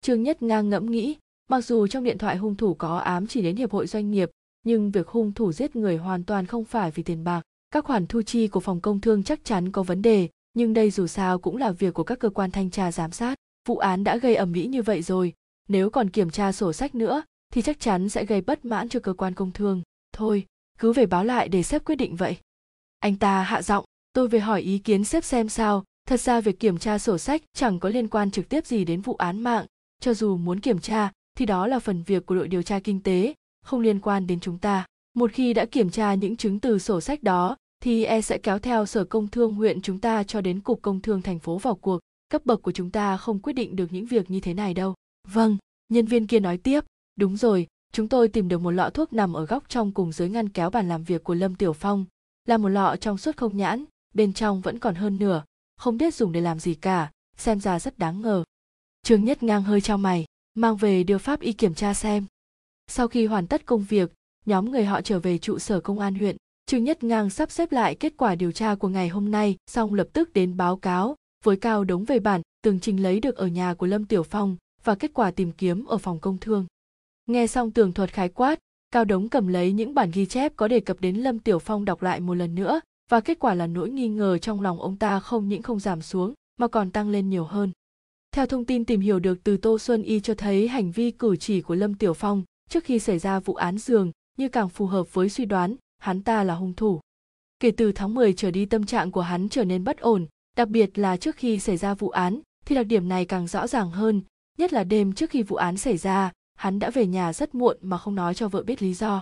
[0.00, 1.16] Trương Nhất ngang ngẫm nghĩ,
[1.50, 4.30] mặc dù trong điện thoại hung thủ có ám chỉ đến hiệp hội doanh nghiệp,
[4.66, 7.42] nhưng việc hung thủ giết người hoàn toàn không phải vì tiền bạc.
[7.70, 10.90] Các khoản thu chi của phòng công thương chắc chắn có vấn đề, nhưng đây
[10.90, 13.34] dù sao cũng là việc của các cơ quan thanh tra giám sát.
[13.68, 15.32] Vụ án đã gây ầm ĩ như vậy rồi,
[15.68, 17.22] nếu còn kiểm tra sổ sách nữa
[17.52, 19.82] thì chắc chắn sẽ gây bất mãn cho cơ quan công thương.
[20.12, 20.46] Thôi,
[20.78, 22.36] cứ về báo lại để sếp quyết định vậy.
[22.98, 26.60] Anh ta hạ giọng, tôi về hỏi ý kiến sếp xem sao, thật ra việc
[26.60, 29.66] kiểm tra sổ sách chẳng có liên quan trực tiếp gì đến vụ án mạng,
[30.00, 33.02] cho dù muốn kiểm tra thì đó là phần việc của đội điều tra kinh
[33.02, 34.86] tế, không liên quan đến chúng ta.
[35.14, 38.58] Một khi đã kiểm tra những chứng từ sổ sách đó thì e sẽ kéo
[38.58, 41.74] theo sở công thương huyện chúng ta cho đến cục công thương thành phố vào
[41.74, 42.00] cuộc
[42.30, 44.94] cấp bậc của chúng ta không quyết định được những việc như thế này đâu.
[45.28, 45.56] Vâng
[45.90, 46.84] nhân viên kia nói tiếp,
[47.16, 50.28] đúng rồi, chúng tôi tìm được một lọ thuốc nằm ở góc trong cùng dưới
[50.28, 52.04] ngăn kéo bàn làm việc của lâm tiểu phong.
[52.44, 53.84] Là một lọ trong suốt không nhãn,
[54.14, 55.44] bên trong vẫn còn hơn nửa,
[55.76, 58.44] không biết dùng để làm gì cả, xem ra rất đáng ngờ.
[59.02, 60.24] Trương nhất ngang hơi trao mày,
[60.54, 62.26] mang về đưa pháp y kiểm tra xem.
[62.86, 64.12] Sau khi hoàn tất công việc,
[64.46, 66.36] nhóm người họ trở về trụ sở công an huyện.
[66.66, 69.94] Trương nhất ngang sắp xếp lại kết quả điều tra của ngày hôm nay, xong
[69.94, 73.46] lập tức đến báo cáo với cao đống về bản, tường trình lấy được ở
[73.46, 76.66] nhà của lâm tiểu phong và kết quả tìm kiếm ở phòng công thương.
[77.26, 78.58] Nghe xong tường thuật khái quát,
[78.90, 81.84] cao đống cầm lấy những bản ghi chép có đề cập đến lâm tiểu phong
[81.84, 82.80] đọc lại một lần nữa,
[83.10, 86.02] và kết quả là nỗi nghi ngờ trong lòng ông ta không những không giảm
[86.02, 87.72] xuống, mà còn tăng lên nhiều hơn.
[88.32, 91.36] Theo thông tin tìm hiểu được từ tô xuân y cho thấy hành vi cử
[91.36, 94.86] chỉ của lâm tiểu phong trước khi xảy ra vụ án giường như càng phù
[94.86, 97.00] hợp với suy đoán, hắn ta là hung thủ.
[97.60, 100.26] Kể từ tháng 10 trở đi tâm trạng của hắn trở nên bất ổn
[100.56, 103.66] đặc biệt là trước khi xảy ra vụ án, thì đặc điểm này càng rõ
[103.66, 104.22] ràng hơn,
[104.58, 107.76] nhất là đêm trước khi vụ án xảy ra, hắn đã về nhà rất muộn
[107.80, 109.20] mà không nói cho vợ biết lý do.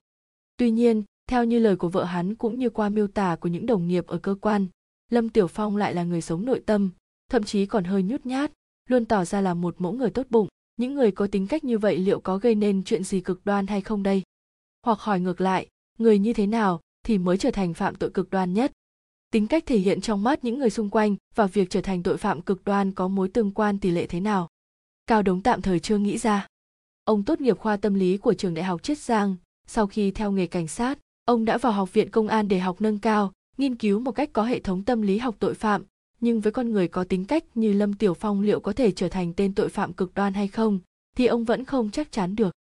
[0.57, 3.67] Tuy nhiên, theo như lời của vợ hắn cũng như qua miêu tả của những
[3.67, 4.67] đồng nghiệp ở cơ quan,
[5.11, 6.91] lâm tiểu phong lại là người sống nội tâm,
[7.31, 8.53] thậm chí còn hơi nhút nhát,
[8.89, 10.49] luôn tỏ ra là một mẫu người tốt bụng.
[10.77, 13.67] Những người có tính cách như vậy liệu có gây nên chuyện gì cực đoan
[13.67, 14.23] hay không đây?
[14.83, 15.69] Hoặc hỏi ngược lại,
[15.99, 18.73] người như thế nào thì mới trở thành phạm tội cực đoan nhất?
[19.31, 22.17] Tính cách thể hiện trong mắt những người xung quanh và việc trở thành tội
[22.17, 24.49] phạm cực đoan có mối tương quan tỷ lệ thế nào?
[25.07, 26.47] Cao đống tạm thời chưa nghĩ ra.
[27.05, 29.37] Ông tốt nghiệp khoa tâm lý của trường đại học chiết giang.
[29.67, 32.81] Sau khi theo nghề cảnh sát, ông đã vào học viện công an để học
[32.81, 35.85] nâng cao, nghiên cứu một cách có hệ thống tâm lý học tội phạm.
[36.21, 39.09] Nhưng với con người có tính cách như lâm tiểu phong liệu có thể trở
[39.09, 40.81] thành tên tội phạm cực đoan hay không,
[41.17, 42.55] thì ông vẫn không chắc chắn được.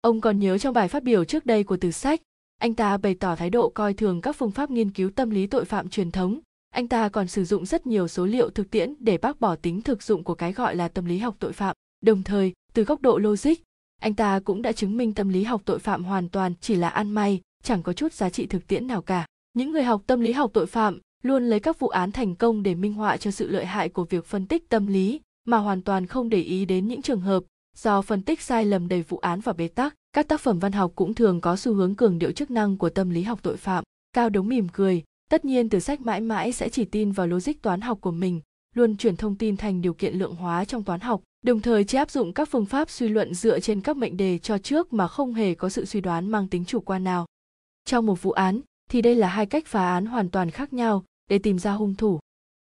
[0.00, 2.20] Ông còn nhớ trong bài phát biểu trước đây của từ sách
[2.60, 5.46] anh ta bày tỏ thái độ coi thường các phương pháp nghiên cứu tâm lý
[5.46, 6.40] tội phạm truyền thống.
[6.70, 9.82] Anh ta còn sử dụng rất nhiều số liệu thực tiễn để bác bỏ tính
[9.82, 11.76] thực dụng của cái gọi là tâm lý học tội phạm.
[12.04, 13.52] Đồng thời, từ góc độ logic,
[14.00, 16.88] anh ta cũng đã chứng minh tâm lý học tội phạm hoàn toàn chỉ là
[16.88, 19.26] ăn may, chẳng có chút giá trị thực tiễn nào cả.
[19.54, 22.62] Những người học tâm lý học tội phạm luôn lấy các vụ án thành công
[22.62, 25.82] để minh họa cho sự lợi hại của việc phân tích tâm lý, mà hoàn
[25.82, 27.42] toàn không để ý đến những trường hợp
[27.76, 30.72] do phân tích sai lầm đầy vụ án và bế tắc các tác phẩm văn
[30.72, 33.56] học cũng thường có xu hướng cường điệu chức năng của tâm lý học tội
[33.56, 35.02] phạm, cao đống mỉm cười.
[35.30, 38.40] Tất nhiên, từ sách mãi mãi sẽ chỉ tin vào logic toán học của mình,
[38.74, 41.98] luôn chuyển thông tin thành điều kiện lượng hóa trong toán học, đồng thời chỉ
[41.98, 45.08] áp dụng các phương pháp suy luận dựa trên các mệnh đề cho trước mà
[45.08, 47.26] không hề có sự suy đoán mang tính chủ quan nào.
[47.84, 48.60] Trong một vụ án,
[48.90, 51.94] thì đây là hai cách phá án hoàn toàn khác nhau, để tìm ra hung
[51.94, 52.20] thủ.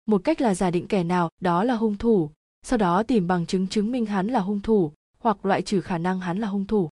[0.05, 2.29] Một cách là giả định kẻ nào đó là hung thủ,
[2.63, 5.97] sau đó tìm bằng chứng chứng minh hắn là hung thủ, hoặc loại trừ khả
[5.97, 6.89] năng hắn là hung thủ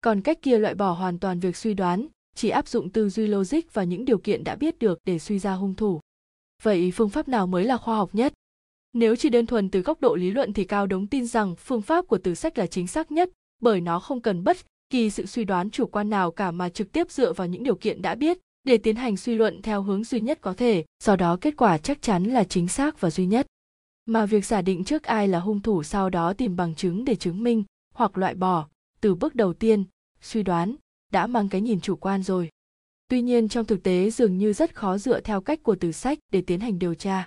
[0.00, 3.26] còn cách kia loại bỏ hoàn toàn việc suy đoán, chỉ áp dụng tư duy
[3.26, 6.00] logic và những điều kiện đã biết được để suy ra hung thủ.
[6.62, 8.32] Vậy phương pháp nào mới là khoa học nhất?
[8.92, 11.82] Nếu chỉ đơn thuần từ góc độ lý luận thì cao đống tin rằng phương
[11.82, 13.30] pháp của từ sách là chính xác nhất,
[13.62, 14.56] bởi nó không cần bất
[14.90, 17.74] kỳ sự suy đoán chủ quan nào cả mà trực tiếp dựa vào những điều
[17.74, 21.16] kiện đã biết để tiến hành suy luận theo hướng duy nhất có thể, do
[21.16, 23.46] đó kết quả chắc chắn là chính xác và duy nhất.
[24.06, 27.16] Mà việc giả định trước ai là hung thủ sau đó tìm bằng chứng để
[27.16, 27.64] chứng minh
[27.94, 28.66] hoặc loại bỏ
[29.00, 29.84] từ bước đầu tiên,
[30.20, 30.76] suy đoán
[31.12, 32.48] đã mang cái nhìn chủ quan rồi.
[33.08, 36.18] Tuy nhiên trong thực tế dường như rất khó dựa theo cách của từ sách
[36.32, 37.26] để tiến hành điều tra.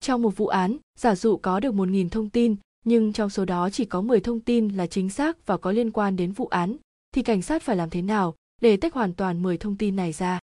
[0.00, 3.70] Trong một vụ án, giả dụ có được 1.000 thông tin, nhưng trong số đó
[3.70, 6.76] chỉ có 10 thông tin là chính xác và có liên quan đến vụ án,
[7.12, 10.12] thì cảnh sát phải làm thế nào để tách hoàn toàn 10 thông tin này
[10.12, 10.38] ra?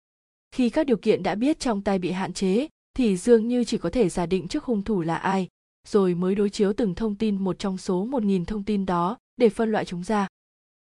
[0.52, 3.78] Khi các điều kiện đã biết trong tay bị hạn chế, thì dường như chỉ
[3.78, 5.48] có thể giả định trước hung thủ là ai,
[5.88, 9.48] rồi mới đối chiếu từng thông tin một trong số 1.000 thông tin đó để
[9.48, 10.26] phân loại chúng ra.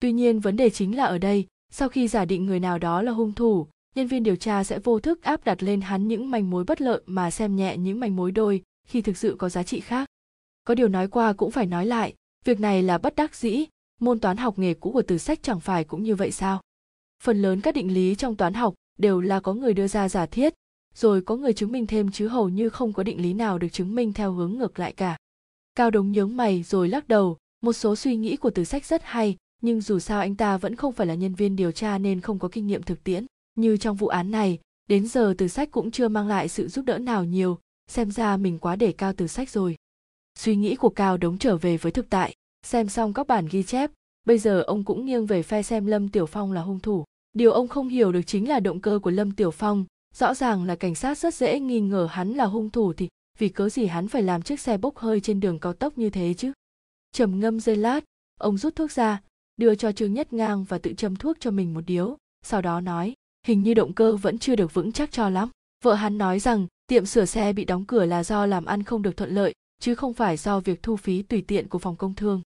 [0.01, 3.03] Tuy nhiên vấn đề chính là ở đây, sau khi giả định người nào đó
[3.03, 6.31] là hung thủ nhân viên điều tra sẽ vô thức áp đặt lên hắn những
[6.31, 9.49] manh mối bất lợi mà xem nhẹ những manh mối đôi khi thực sự có
[9.49, 10.09] giá trị khác.
[10.65, 12.15] Có điều nói qua cũng phải nói lại
[12.45, 13.65] việc này là bất đắc dĩ
[14.01, 16.61] môn toán học nghề cũ của từ sách chẳng phải cũng như vậy sao?
[17.23, 20.27] Phần lớn các định lý trong toán học đều là có người đưa ra giả
[20.27, 20.55] thiết
[20.95, 23.69] rồi có người chứng minh thêm chứ hầu như không có định lý nào được
[23.69, 25.17] chứng minh theo hướng ngược lại cả.
[25.75, 29.03] Cao đống nhướng mày rồi lắc đầu một số suy nghĩ của từ sách rất
[29.05, 32.21] hay nhưng dù sao anh ta vẫn không phải là nhân viên điều tra nên
[32.21, 33.27] không có kinh nghiệm thực tiễn.
[33.55, 34.59] Như trong vụ án này,
[34.89, 37.59] đến giờ từ sách cũng chưa mang lại sự giúp đỡ nào nhiều.
[37.91, 39.77] Xem ra mình quá để cao từ sách rồi.
[40.39, 42.35] Suy nghĩ của cao đống trở về với thực tại.
[42.67, 43.91] Xem xong các bản ghi chép,
[44.27, 47.05] bây giờ ông cũng nghiêng về phe xem lâm tiểu phong là hung thủ.
[47.33, 49.85] Điều ông không hiểu được chính là động cơ của lâm tiểu phong.
[50.15, 53.09] Rõ ràng là cảnh sát rất dễ nghi ngờ hắn là hung thủ thì
[53.39, 56.11] vì cớ gì hắn phải làm chiếc xe bốc hơi trên đường cao tốc như
[56.11, 56.53] thế chứ?
[57.13, 58.05] Trầm ngâm giây lát,
[58.41, 59.21] ông rút thuốc ra
[59.57, 62.17] đưa cho trương nhất ngang và tự châm thuốc cho mình một điếu.
[62.43, 63.15] Sau đó nói,
[63.47, 65.49] hình như động cơ vẫn chưa được vững chắc cho lắm.
[65.85, 69.03] Vợ hắn nói rằng, tiệm sửa xe bị đóng cửa là do làm ăn không
[69.03, 72.15] được thuận lợi, chứ không phải do việc thu phí tùy tiện của phòng công
[72.15, 72.43] thương.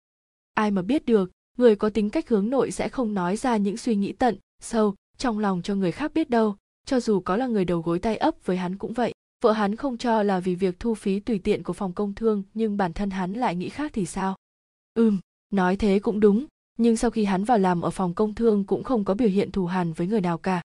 [0.53, 3.77] Ai mà biết được, người có tính cách hướng nội sẽ không nói ra những
[3.77, 6.55] suy nghĩ tận, sâu, trong lòng cho người khác biết đâu,
[6.85, 9.13] cho dù có là người đầu gối tay ấp với hắn cũng vậy.
[9.43, 12.43] Vợ hắn không cho là vì việc thu phí tùy tiện của phòng công thương,
[12.53, 14.35] nhưng bản thân hắn lại nghĩ khác thì sao?
[14.93, 15.19] Ừm,
[15.49, 16.45] nói thế cũng đúng
[16.77, 19.51] nhưng sau khi hắn vào làm ở phòng công thương cũng không có biểu hiện
[19.51, 20.61] thù hằn với người nào cả.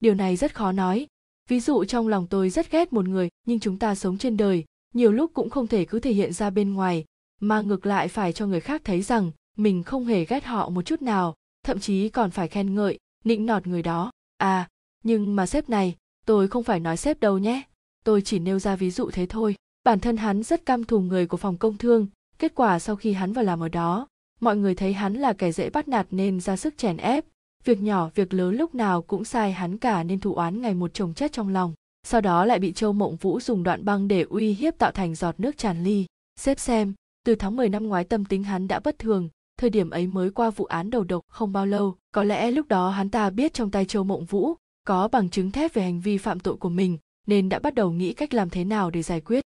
[0.00, 1.06] Điều này rất khó nói.
[1.48, 4.64] Ví dụ trong lòng tôi rất ghét một người, nhưng chúng ta sống trên đời,
[4.94, 7.04] nhiều lúc cũng không thể cứ thể hiện ra bên ngoài,
[7.40, 10.82] mà ngược lại phải cho người khác thấy rằng, mình không hề ghét họ một
[10.82, 14.10] chút nào, thậm chí còn phải khen ngợi, nịnh nọt người đó.
[14.36, 14.68] À
[15.06, 15.96] nhưng mà sếp này,
[16.26, 17.62] tôi không phải nói sếp đâu nhé.
[18.04, 19.54] Tôi chỉ nêu ra ví dụ thế thôi.
[19.84, 22.06] Bản thân hắn rất căm thù người của phòng công thương,
[22.38, 24.06] kết quả sau khi hắn vào làm ở đó
[24.40, 27.24] mọi người thấy hắn là kẻ dễ bắt nạt nên ra sức chèn ép.
[27.64, 30.94] Việc nhỏ, việc lớn lúc nào cũng sai hắn cả nên thụ oán ngày một
[30.94, 31.74] chồng chất trong lòng.
[32.06, 35.14] Sau đó lại bị châu mộng vũ dùng đoạn băng để uy hiếp tạo thành
[35.14, 36.06] giọt nước tràn ly.
[36.40, 36.94] Xếp xem,
[37.24, 39.28] từ tháng 10 năm ngoái tâm tính hắn đã bất thường.
[39.58, 41.96] Thời điểm ấy mới qua vụ án đầu độc không bao lâu.
[42.12, 44.54] Có lẽ lúc đó hắn ta biết trong tay châu mộng vũ
[44.86, 47.90] có bằng chứng thép về hành vi phạm tội của mình, nên đã bắt đầu
[47.90, 49.44] nghĩ cách làm thế nào để giải quyết.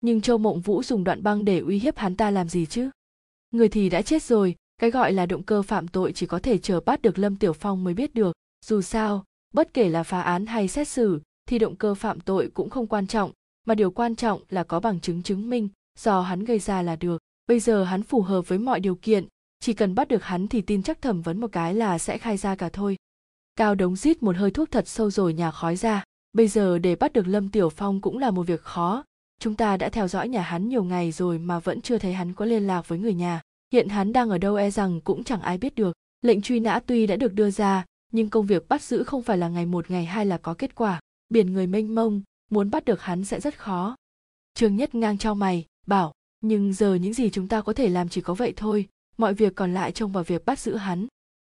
[0.00, 2.90] Nhưng châu mộng vũ dùng đoạn băng để uy hiếp hắn ta làm gì chứ?
[3.56, 6.58] Người thì đã chết rồi, cái gọi là động cơ phạm tội chỉ có thể
[6.58, 8.36] chờ bắt được lâm tiểu phong mới biết được.
[8.66, 9.24] Dù sao,
[9.54, 12.86] bất kể là phá án hay xét xử, thì động cơ phạm tội cũng không
[12.86, 13.32] quan trọng,
[13.66, 15.68] mà điều quan trọng là có bằng chứng chứng minh
[15.98, 17.18] do hắn gây ra là được.
[17.46, 19.26] Bây giờ hắn phù hợp với mọi điều kiện,
[19.60, 22.36] chỉ cần bắt được hắn thì tin chắc thẩm vấn một cái là sẽ khai
[22.36, 22.96] ra cả thôi.
[23.56, 26.04] Cao đống rít một hơi thuốc thật sâu rồi nhà khói ra.
[26.32, 29.04] Bây giờ để bắt được lâm tiểu phong cũng là một việc khó
[29.38, 32.34] chúng ta đã theo dõi nhà hắn nhiều ngày rồi mà vẫn chưa thấy hắn
[32.34, 33.40] có liên lạc với người nhà.
[33.72, 35.96] Hiện hắn đang ở đâu e rằng cũng chẳng ai biết được.
[36.22, 39.38] Lệnh truy nã tuy đã được đưa ra, nhưng công việc bắt giữ không phải
[39.38, 41.00] là ngày một ngày hai là có kết quả.
[41.28, 43.96] Biển người mênh mông, muốn bắt được hắn sẽ rất khó.
[44.54, 48.08] Trương nhất ngang trao mày, bảo, nhưng giờ những gì chúng ta có thể làm
[48.08, 48.88] chỉ có vậy thôi,
[49.18, 51.06] mọi việc còn lại trông vào việc bắt giữ hắn.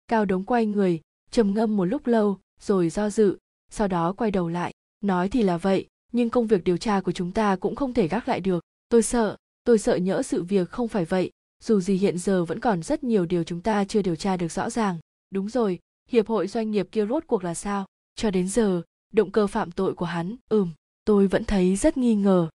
[0.09, 1.01] Cao đống quay người,
[1.31, 3.39] trầm ngâm một lúc lâu, rồi do dự,
[3.71, 5.87] sau đó quay đầu lại, nói thì là vậy
[6.17, 8.65] nhưng công việc điều tra của chúng ta cũng không thể gác lại được.
[8.89, 11.31] Tôi sợ tôi sợ nhỡ sự việc không phải vậy.
[11.65, 14.53] Dù gì hiện giờ vẫn còn rất nhiều điều chúng ta chưa điều tra được
[14.53, 14.99] rõ ràng.
[15.31, 15.79] Đúng rồi,
[16.11, 17.87] hiệp hội doanh nghiệp kia rốt cuộc là sao?
[18.15, 18.83] Cho đến giờ,
[19.13, 20.71] động cơ phạm tội của hắn, ừm,
[21.05, 22.49] tôi vẫn thấy rất nghi ngờ.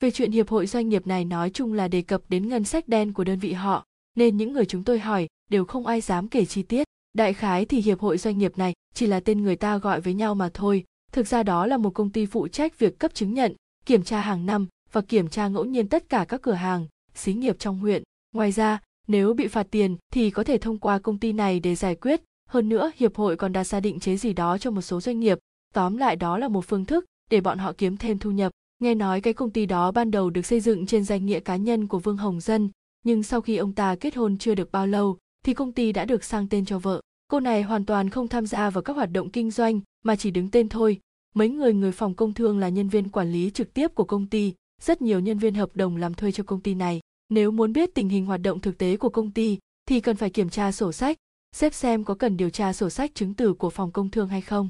[0.00, 2.88] Về chuyện hiệp hội doanh nghiệp này nói chung là đề cập đến ngân sách
[2.88, 3.84] đen của đơn vị họ,
[4.16, 6.88] nên những người chúng tôi hỏi đều không ai dám kể chi tiết.
[7.12, 10.14] Đại khái thì hiệp hội doanh nghiệp này chỉ là tên người ta gọi với
[10.14, 10.84] nhau mà thôi
[11.18, 13.54] thực ra đó là một công ty phụ trách việc cấp chứng nhận,
[13.86, 17.34] kiểm tra hàng năm và kiểm tra ngẫu nhiên tất cả các cửa hàng, xí
[17.34, 18.02] nghiệp trong huyện.
[18.34, 21.74] Ngoài ra, nếu bị phạt tiền thì có thể thông qua công ty này để
[21.74, 22.22] giải quyết.
[22.48, 25.20] Hơn nữa, hiệp hội còn đặt ra định chế gì đó cho một số doanh
[25.20, 25.38] nghiệp.
[25.74, 28.52] Tóm lại, đó là một phương thức để bọn họ kiếm thêm thu nhập.
[28.78, 31.56] Nghe nói cái công ty đó ban đầu được xây dựng trên danh nghĩa cá
[31.56, 32.70] nhân của vương hồng dân,
[33.04, 36.04] nhưng sau khi ông ta kết hôn chưa được bao lâu thì công ty đã
[36.04, 37.00] được sang tên cho vợ.
[37.28, 40.30] Cô này hoàn toàn không tham gia vào các hoạt động kinh doanh mà chỉ
[40.30, 41.00] đứng tên thôi
[41.38, 44.26] mấy người người phòng công thương là nhân viên quản lý trực tiếp của công
[44.26, 47.00] ty, rất nhiều nhân viên hợp đồng làm thuê cho công ty này.
[47.28, 50.30] Nếu muốn biết tình hình hoạt động thực tế của công ty, thì cần phải
[50.30, 51.16] kiểm tra sổ sách,
[51.56, 54.40] xếp xem có cần điều tra sổ sách chứng từ của phòng công thương hay
[54.40, 54.68] không.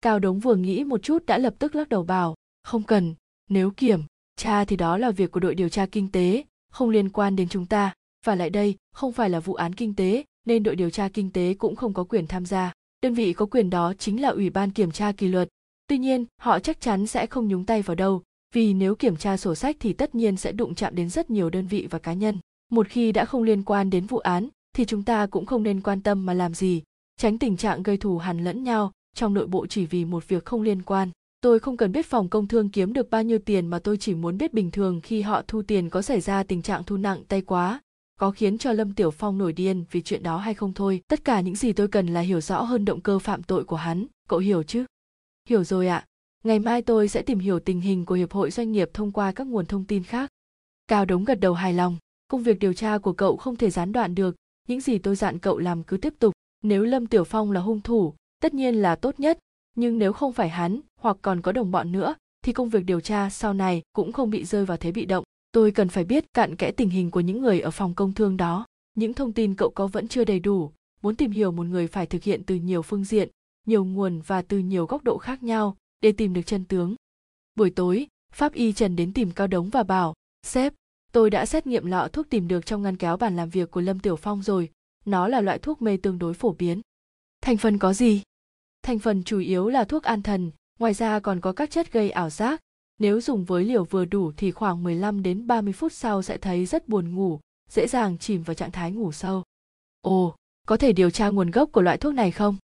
[0.00, 3.14] Cao đống vừa nghĩ một chút đã lập tức lắc đầu bảo, không cần,
[3.50, 4.02] nếu kiểm
[4.36, 7.48] tra thì đó là việc của đội điều tra kinh tế, không liên quan đến
[7.48, 7.92] chúng ta.
[8.26, 11.30] Và lại đây, không phải là vụ án kinh tế, nên đội điều tra kinh
[11.30, 12.72] tế cũng không có quyền tham gia.
[13.02, 15.48] Đơn vị có quyền đó chính là ủy ban kiểm tra kỷ luật
[15.90, 18.22] tuy nhiên, họ chắc chắn sẽ không nhúng tay vào đâu,
[18.54, 21.50] vì nếu kiểm tra sổ sách thì tất nhiên sẽ đụng chạm đến rất nhiều
[21.50, 22.38] đơn vị và cá nhân.
[22.70, 25.80] Một khi đã không liên quan đến vụ án, thì chúng ta cũng không nên
[25.80, 26.82] quan tâm mà làm gì,
[27.16, 30.44] tránh tình trạng gây thù hằn lẫn nhau trong nội bộ chỉ vì một việc
[30.44, 31.10] không liên quan.
[31.40, 34.14] Tôi không cần biết phòng công thương kiếm được bao nhiêu tiền mà tôi chỉ
[34.14, 37.24] muốn biết bình thường khi họ thu tiền có xảy ra tình trạng thu nặng
[37.28, 37.80] tay quá,
[38.20, 41.02] có khiến cho lâm tiểu phong nổi điên vì chuyện đó hay không thôi.
[41.08, 43.76] Tất cả những gì tôi cần là hiểu rõ hơn động cơ phạm tội của
[43.76, 44.84] hắn, cậu hiểu chứ?
[45.50, 46.06] Hiểu rồi ạ.
[46.44, 49.32] Ngày mai tôi sẽ tìm hiểu tình hình của hiệp hội doanh nghiệp thông qua
[49.32, 50.30] các nguồn thông tin khác.
[50.88, 51.96] Cao đống gật đầu hài lòng.
[52.28, 54.36] Công việc điều tra của cậu không thể gián đoạn được.
[54.68, 56.34] Những gì tôi dặn cậu làm cứ tiếp tục.
[56.62, 59.38] Nếu lâm tiểu phong là hung thủ, tất nhiên là tốt nhất.
[59.76, 62.14] Nhưng nếu không phải hắn, hoặc còn có đồng bọn nữa,
[62.44, 65.24] thì công việc điều tra sau này cũng không bị rơi vào thế bị động.
[65.52, 68.36] Tôi cần phải biết cặn kẽ tình hình của những người ở phòng công thương
[68.36, 68.66] đó.
[68.94, 70.70] Những thông tin cậu có vẫn chưa đầy đủ.
[71.02, 73.28] Muốn tìm hiểu một người phải thực hiện từ nhiều phương diện
[73.66, 76.94] nhiều nguồn và từ nhiều góc độ khác nhau để tìm được chân tướng.
[77.54, 80.14] Buổi tối pháp y trần đến tìm cao đống và bảo
[80.46, 80.74] sếp
[81.12, 83.80] tôi đã xét nghiệm lọ thuốc tìm được trong ngăn kéo bàn làm việc của
[83.80, 84.70] lâm tiểu phong rồi.
[85.04, 86.80] Nó là loại thuốc mê tương đối phổ biến.
[87.40, 88.22] Thành phần có gì?
[88.82, 92.10] Thành phần chủ yếu là thuốc an thần ngoài ra còn có các chất gây
[92.10, 92.60] ảo giác.
[92.98, 96.66] Nếu dùng với liều vừa đủ thì khoảng 15 đến 30 phút sau sẽ thấy
[96.66, 99.42] rất buồn ngủ, dễ dàng chìm vào trạng thái ngủ sâu.
[100.00, 100.34] Ồ,
[100.66, 102.56] có thể điều tra nguồn gốc của loại thuốc này không?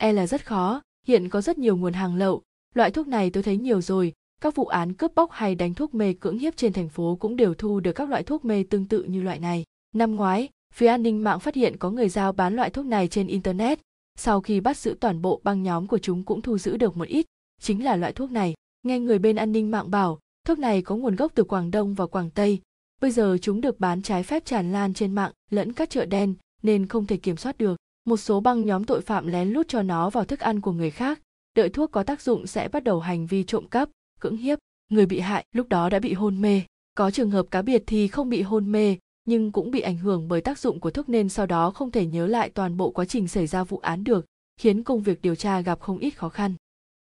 [0.00, 2.42] E là rất khó, hiện có rất nhiều nguồn hàng lậu.
[2.74, 5.94] Loại thuốc này tôi thấy nhiều rồi, các vụ án cướp bóc hay đánh thuốc
[5.94, 8.84] mê cưỡng hiếp trên thành phố cũng đều thu được các loại thuốc mê tương
[8.86, 9.64] tự như loại này.
[9.94, 13.08] Năm ngoái, phía an ninh mạng phát hiện có người giao bán loại thuốc này
[13.08, 13.80] trên Internet.
[14.18, 17.08] Sau khi bắt giữ toàn bộ băng nhóm của chúng cũng thu giữ được một
[17.08, 17.26] ít,
[17.60, 18.54] chính là loại thuốc này.
[18.82, 21.94] Nghe người bên an ninh mạng bảo, thuốc này có nguồn gốc từ Quảng Đông
[21.94, 22.58] và Quảng Tây.
[23.00, 26.34] Bây giờ chúng được bán trái phép tràn lan trên mạng lẫn các chợ đen
[26.62, 27.76] nên không thể kiểm soát được.
[28.04, 30.90] Một số băng nhóm tội phạm lén lút cho nó vào thức ăn của người
[30.90, 31.20] khác.
[31.56, 33.88] Đợi thuốc có tác dụng sẽ bắt đầu hành vi trộm cắp,
[34.20, 34.58] cưỡng hiếp.
[34.88, 36.62] Người bị hại lúc đó đã bị hôn mê.
[36.94, 40.28] Có trường hợp cá biệt thì không bị hôn mê, nhưng cũng bị ảnh hưởng
[40.28, 43.04] bởi tác dụng của thuốc nên sau đó không thể nhớ lại toàn bộ quá
[43.04, 46.28] trình xảy ra vụ án được, khiến công việc điều tra gặp không ít khó
[46.28, 46.54] khăn.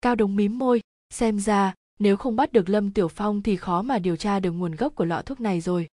[0.01, 3.81] Cao đồng mím môi, xem ra nếu không bắt được lâm tiểu phong thì khó
[3.81, 5.87] mà điều tra được nguồn gốc của lọ thuốc này rồi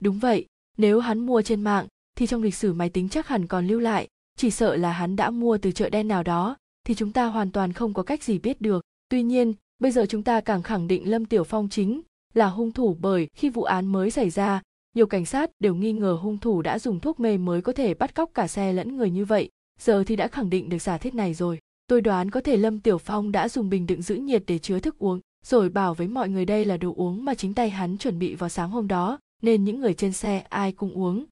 [0.00, 0.46] đúng vậy
[0.76, 3.80] nếu hắn mua trên mạng thì trong lịch sử máy tính chắc hẳn còn lưu
[3.80, 4.08] lại
[4.38, 7.50] chỉ sợ là hắn đã mua từ chợ đen nào đó, thì chúng ta hoàn
[7.50, 8.84] toàn không có cách gì biết được.
[9.08, 12.00] Tuy nhiên, bây giờ chúng ta càng khẳng định lâm tiểu phong chính
[12.34, 14.62] là hung thủ bởi khi vụ án mới xảy ra,
[14.94, 17.94] nhiều cảnh sát đều nghi ngờ hung thủ đã dùng thuốc mê mới có thể
[17.94, 19.50] bắt cóc cả xe lẫn người như vậy.
[19.80, 21.58] Giờ thì đã khẳng định được giả thiết này rồi.
[21.86, 24.78] Tôi đoán có thể lâm tiểu phong đã dùng bình đựng giữ nhiệt để chứa
[24.78, 27.98] thức uống, rồi bảo với mọi người đây là đồ uống mà chính tay hắn
[27.98, 31.24] chuẩn bị vào sáng hôm đó, nên những người trên xe ai cũng uống.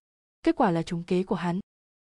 [0.42, 1.60] Kết quả là trúng kế của hắn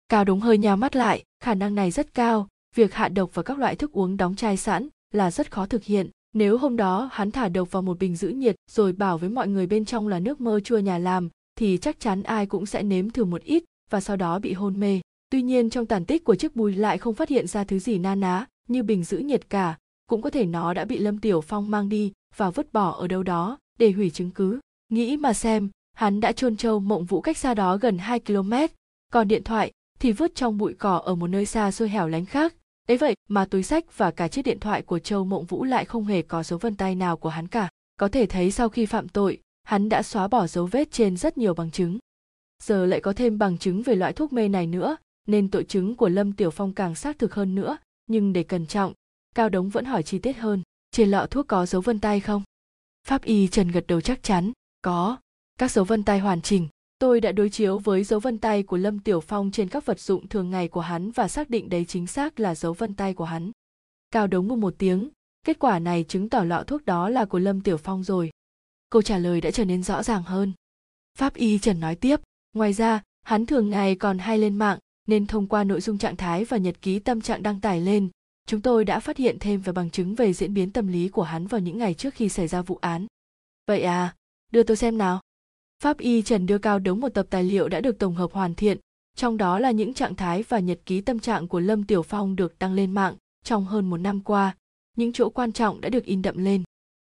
[0.10, 2.48] cao đúng hơi nhào mắt lại, khả năng này rất cao.
[2.76, 5.84] Việc hạ độc vào các loại thức uống đóng chai sẵn là rất khó thực
[5.84, 6.10] hiện.
[6.34, 9.48] Nếu hôm đó hắn thả độc vào một bình giữ nhiệt rồi bảo với mọi
[9.48, 12.84] người bên trong là nước mơ chua nhà làm, thì chắc chắn ai cũng sẽ
[12.84, 15.02] nếm thử một ít và sau đó bị hôn mê.
[15.30, 17.98] Tuy nhiên trong tàn tích của chiếc bùi lại không phát hiện ra thứ gì
[17.98, 19.78] na ná như bình giữ nhiệt cả.
[20.08, 23.08] Cũng có thể nó đã bị lâm tiểu phong mang đi và vứt bỏ ở
[23.08, 24.60] đâu đó để hủy chứng cứ.
[24.90, 28.54] Nghĩ mà xem, hắn đã chôn trâu mộng vũ cách xa đó gần 2 km
[29.12, 32.26] còn điện thoại thì vứt trong bụi cỏ ở một nơi xa xôi hẻo lánh
[32.26, 32.54] khác.
[32.88, 35.86] Ấy vậy mà túi sách và cả chiếc điện thoại của châu mộng vũ lại
[35.86, 37.70] không hề có dấu vân tay nào của hắn cả.
[37.98, 41.38] Có thể thấy sau khi phạm tội, hắn đã xóa bỏ dấu vết trên rất
[41.38, 42.00] nhiều bằng chứng.
[42.64, 44.98] Giờ lại có thêm bằng chứng về loại thuốc mê này nữa,
[45.28, 47.78] nên tội chứng của lâm tiểu phong càng xác thực hơn nữa.
[48.08, 48.94] Nhưng để cẩn trọng,
[49.36, 50.64] cao đống vẫn hỏi chi tiết hơn.
[50.92, 52.44] Trên lọ thuốc có dấu vân tay không?
[53.08, 54.52] Pháp y trần gật đầu chắc chắn,
[54.82, 55.18] có.
[55.60, 56.68] Các dấu vân tay hoàn chỉnh
[57.00, 60.00] tôi đã đối chiếu với dấu vân tay của lâm tiểu phong trên các vật
[60.00, 63.14] dụng thường ngày của hắn và xác định đấy chính xác là dấu vân tay
[63.14, 63.52] của hắn.
[64.12, 65.10] Cao đống ngu một tiếng,
[65.44, 68.32] kết quả này chứng tỏ lọ thuốc đó là của lâm tiểu phong rồi.
[68.90, 70.54] Câu trả lời đã trở nên rõ ràng hơn.
[71.18, 72.20] Pháp y trần nói tiếp,
[72.54, 76.16] ngoài ra, hắn thường ngày còn hay lên mạng, nên thông qua nội dung trạng
[76.16, 78.10] thái và nhật ký tâm trạng đăng tải lên,
[78.48, 81.24] chúng tôi đã phát hiện thêm và bằng chứng về diễn biến tâm lý của
[81.24, 83.08] hắn vào những ngày trước khi xảy ra vụ án.
[83.68, 84.16] Vậy à
[84.52, 85.22] đưa tôi xem nào
[85.84, 88.56] pháp y trần đưa cao đống một tập tài liệu đã được tổng hợp hoàn
[88.56, 88.78] thiện,
[89.16, 92.36] trong đó là những trạng thái và nhật ký tâm trạng của lâm tiểu phong
[92.36, 94.56] được đăng lên mạng trong hơn một năm qua.
[94.98, 96.64] Những chỗ quan trọng đã được in đậm lên.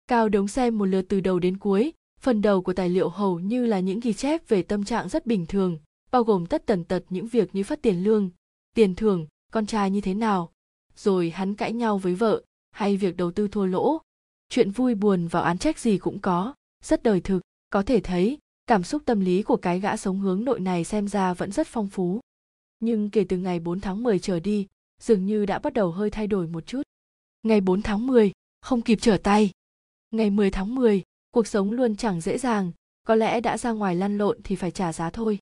[0.07, 3.39] Cao đống xem một lượt từ đầu đến cuối, phần đầu của tài liệu hầu
[3.39, 5.77] như là những ghi chép về tâm trạng rất bình thường,
[6.11, 8.29] bao gồm tất tần tật những việc như phát tiền lương,
[8.75, 10.51] tiền thưởng, con trai như thế nào,
[10.95, 12.41] rồi hắn cãi nhau với vợ,
[12.71, 14.01] hay việc đầu tư thua lỗ.
[14.49, 16.53] Chuyện vui buồn vào án trách gì cũng có,
[16.83, 18.37] rất đời thực, có thể thấy
[18.69, 21.67] cảm xúc tâm lý của cái gã sống hướng nội này xem ra vẫn rất
[21.67, 22.19] phong phú
[22.79, 24.67] nhưng kể từ ngày 4 tháng 10 trở đi
[25.01, 26.81] dường như đã bắt đầu hơi thay đổi một chút
[27.43, 28.31] ngày 4 tháng 10
[28.61, 29.51] không kịp trở tay
[30.11, 32.71] ngày 10 tháng 10 cuộc sống luôn chẳng dễ dàng
[33.07, 35.39] có lẽ đã ra ngoài lăn lộn thì phải trả giá thôi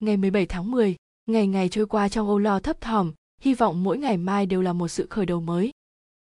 [0.00, 3.82] ngày 17 tháng 10 ngày ngày trôi qua trong âu lo thấp thỏm hy vọng
[3.82, 5.70] mỗi ngày mai đều là một sự khởi đầu mới.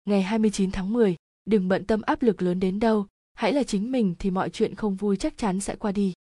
[0.05, 3.93] Ngày 29 tháng 10, đừng bận tâm áp lực lớn đến đâu, hãy là chính
[3.93, 6.13] mình thì mọi chuyện không vui chắc chắn sẽ qua đi.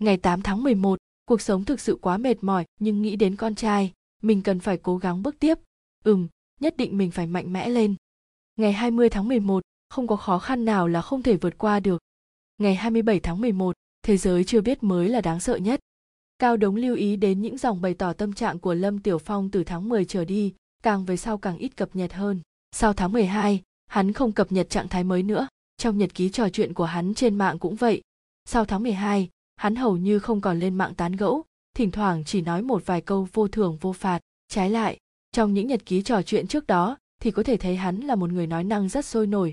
[0.00, 3.54] Ngày 8 tháng 11, cuộc sống thực sự quá mệt mỏi nhưng nghĩ đến con
[3.54, 5.58] trai, mình cần phải cố gắng bước tiếp.
[6.04, 6.28] Ừm,
[6.60, 7.94] nhất định mình phải mạnh mẽ lên.
[8.56, 12.02] Ngày 20 tháng 11, không có khó khăn nào là không thể vượt qua được.
[12.58, 15.80] Ngày 27 tháng 11, thế giới chưa biết mới là đáng sợ nhất.
[16.38, 19.50] Cao Đống lưu ý đến những dòng bày tỏ tâm trạng của Lâm Tiểu Phong
[19.50, 22.40] từ tháng 10 trở đi, càng về sau càng ít cập nhật hơn.
[22.72, 25.48] Sau tháng 12, hắn không cập nhật trạng thái mới nữa.
[25.76, 28.02] Trong nhật ký trò chuyện của hắn trên mạng cũng vậy.
[28.44, 29.28] Sau tháng 12,
[29.60, 31.44] hắn hầu như không còn lên mạng tán gẫu,
[31.76, 34.20] thỉnh thoảng chỉ nói một vài câu vô thường vô phạt.
[34.48, 34.98] Trái lại,
[35.32, 38.30] trong những nhật ký trò chuyện trước đó thì có thể thấy hắn là một
[38.30, 39.52] người nói năng rất sôi nổi.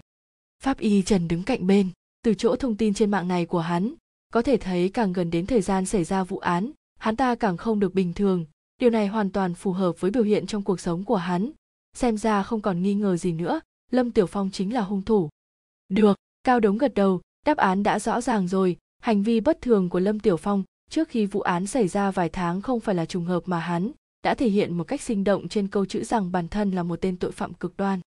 [0.63, 1.89] Pháp y Trần đứng cạnh bên,
[2.23, 3.93] từ chỗ thông tin trên mạng này của hắn,
[4.33, 7.57] có thể thấy càng gần đến thời gian xảy ra vụ án, hắn ta càng
[7.57, 8.45] không được bình thường.
[8.79, 11.51] Điều này hoàn toàn phù hợp với biểu hiện trong cuộc sống của hắn.
[11.93, 13.59] Xem ra không còn nghi ngờ gì nữa,
[13.91, 15.29] Lâm Tiểu Phong chính là hung thủ.
[15.89, 18.77] Được, Cao Đống gật đầu, đáp án đã rõ ràng rồi,
[19.07, 22.29] hành vi bất thường của Lâm Tiểu Phong trước khi vụ án xảy ra vài
[22.29, 23.91] tháng không phải là trùng hợp mà hắn
[24.23, 27.01] đã thể hiện một cách sinh động trên câu chữ rằng bản thân là một
[27.01, 27.99] tên tội phạm cực đoan.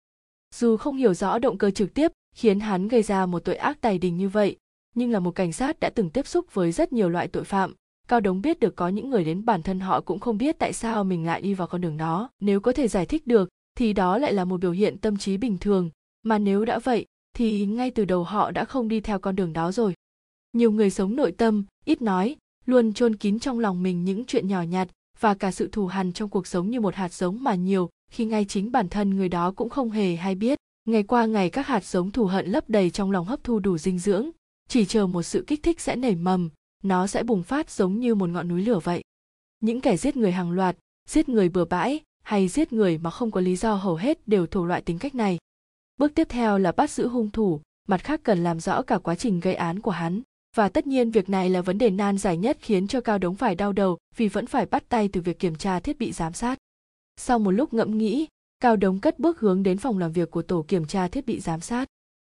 [0.54, 3.80] Dù không hiểu rõ động cơ trực tiếp khiến hắn gây ra một tội ác
[3.80, 4.56] tài đình như vậy,
[4.94, 7.74] nhưng là một cảnh sát đã từng tiếp xúc với rất nhiều loại tội phạm,
[8.08, 10.72] Cao Đống biết được có những người đến bản thân họ cũng không biết tại
[10.72, 12.30] sao mình lại đi vào con đường đó.
[12.40, 15.36] Nếu có thể giải thích được, thì đó lại là một biểu hiện tâm trí
[15.36, 15.90] bình thường,
[16.22, 17.06] mà nếu đã vậy,
[17.36, 19.94] thì ngay từ đầu họ đã không đi theo con đường đó rồi.
[20.58, 22.36] Nhiều người sống nội tâm, ít nói,
[22.66, 24.88] luôn chôn kín trong lòng mình những chuyện nhỏ nhặt
[25.20, 28.24] và cả sự thù hằn trong cuộc sống như một hạt giống mà nhiều, khi
[28.24, 30.58] ngay chính bản thân người đó cũng không hề hay biết.
[30.84, 33.78] Ngày qua ngày các hạt giống thù hận lấp đầy trong lòng hấp thu đủ
[33.78, 34.30] dinh dưỡng,
[34.68, 36.50] chỉ chờ một sự kích thích sẽ nảy mầm,
[36.82, 39.02] nó sẽ bùng phát giống như một ngọn núi lửa vậy.
[39.60, 40.76] Những kẻ giết người hàng loạt,
[41.08, 44.46] giết người bừa bãi hay giết người mà không có lý do hầu hết đều
[44.46, 45.38] thuộc loại tính cách này.
[45.98, 49.14] Bước tiếp theo là bắt giữ hung thủ, mặt khác cần làm rõ cả quá
[49.14, 50.22] trình gây án của hắn.
[50.56, 53.34] Và tất nhiên việc này là vấn đề nan giải nhất khiến cho Cao Đống
[53.34, 56.32] phải đau đầu vì vẫn phải bắt tay từ việc kiểm tra thiết bị giám
[56.32, 56.58] sát.
[57.16, 58.26] Sau một lúc ngẫm nghĩ,
[58.60, 61.40] Cao Đống cất bước hướng đến phòng làm việc của tổ kiểm tra thiết bị
[61.40, 61.88] giám sát.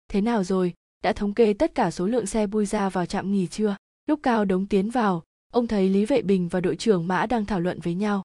[0.08, 0.74] Thế nào rồi,
[1.04, 3.76] đã thống kê tất cả số lượng xe bui ra vào trạm nghỉ chưa?
[4.06, 5.24] Lúc Cao Đống tiến vào,
[5.54, 8.24] ông thấy Lý Vệ Bình và đội trưởng Mã đang thảo luận với nhau.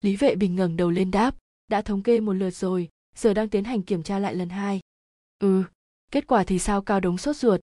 [0.00, 1.34] Lý Vệ Bình ngẩng đầu lên đáp,
[1.68, 4.80] đã thống kê một lượt rồi, giờ đang tiến hành kiểm tra lại lần hai.
[5.38, 5.62] Ừ,
[6.12, 7.60] kết quả thì sao Cao Đống sốt ruột.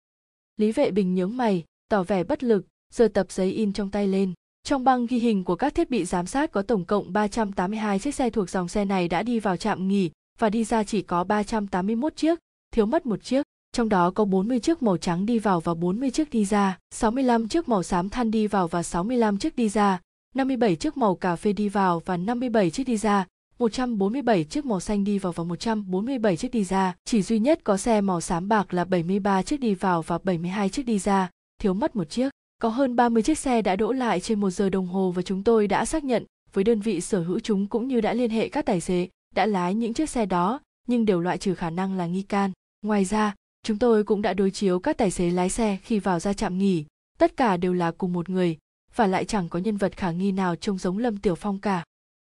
[0.58, 4.08] Lý Vệ Bình nhướng mày, tỏ vẻ bất lực, giơ tập giấy in trong tay
[4.08, 4.34] lên.
[4.64, 8.16] Trong băng ghi hình của các thiết bị giám sát có tổng cộng 382 chiếc
[8.16, 11.24] xe thuộc dòng xe này đã đi vào trạm nghỉ và đi ra chỉ có
[11.24, 12.40] 381 chiếc,
[12.72, 16.12] thiếu mất một chiếc trong đó có 40 chiếc màu trắng đi vào và 40
[16.12, 20.02] chiếc đi ra, 65 chiếc màu xám than đi vào và 65 chiếc đi ra,
[20.36, 23.26] 57 chiếc màu cà phê đi vào và 57 chiếc đi ra,
[23.60, 27.78] 147 chiếc màu xanh đi vào và 147 chiếc đi ra, chỉ duy nhất có
[27.78, 31.30] xe màu xám bạc là 73 chiếc đi vào và 72 chiếc đi ra,
[31.62, 32.30] thiếu mất một chiếc.
[32.62, 35.44] Có hơn 30 chiếc xe đã đỗ lại trên một giờ đồng hồ và chúng
[35.44, 38.50] tôi đã xác nhận với đơn vị sở hữu chúng cũng như đã liên hệ
[38.50, 41.98] các tài xế đã lái những chiếc xe đó nhưng đều loại trừ khả năng
[41.98, 42.52] là nghi can.
[42.82, 43.36] Ngoài ra,
[43.68, 46.58] Chúng tôi cũng đã đối chiếu các tài xế lái xe khi vào ra trạm
[46.58, 46.86] nghỉ,
[47.18, 48.58] tất cả đều là cùng một người,
[48.96, 51.84] và lại chẳng có nhân vật khả nghi nào trông giống Lâm Tiểu Phong cả.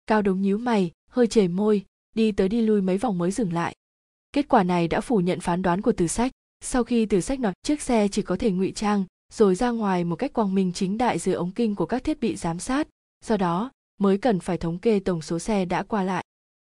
[0.08, 1.86] Cao Đống nhíu mày, hơi chề môi,
[2.16, 3.76] đi tới đi lui mấy vòng mới dừng lại.
[4.34, 6.32] Kết quả này đã phủ nhận phán đoán của Từ Sách.
[6.64, 10.04] Sau khi Từ Sách nói chiếc xe chỉ có thể ngụy trang, rồi ra ngoài
[10.04, 12.88] một cách quang minh chính đại dưới ống kinh của các thiết bị giám sát,
[13.26, 16.26] do đó mới cần phải thống kê tổng số xe đã qua lại.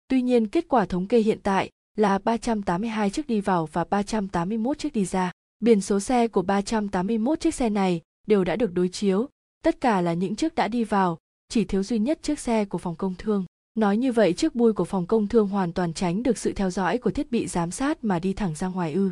[0.08, 4.80] Tuy nhiên kết quả thống kê hiện tại là 382 chiếc đi vào và 381
[4.80, 5.32] chiếc đi ra.
[5.60, 9.30] Biển số xe của 381 chiếc xe này đều đã được đối chiếu,
[9.64, 11.18] tất cả là những chiếc đã đi vào,
[11.50, 13.46] chỉ thiếu duy nhất chiếc xe của phòng công thương.
[13.76, 16.70] Nói như vậy chiếc bui của phòng công thương hoàn toàn tránh được sự theo
[16.70, 19.12] dõi của thiết bị giám sát mà đi thẳng ra ngoài ư.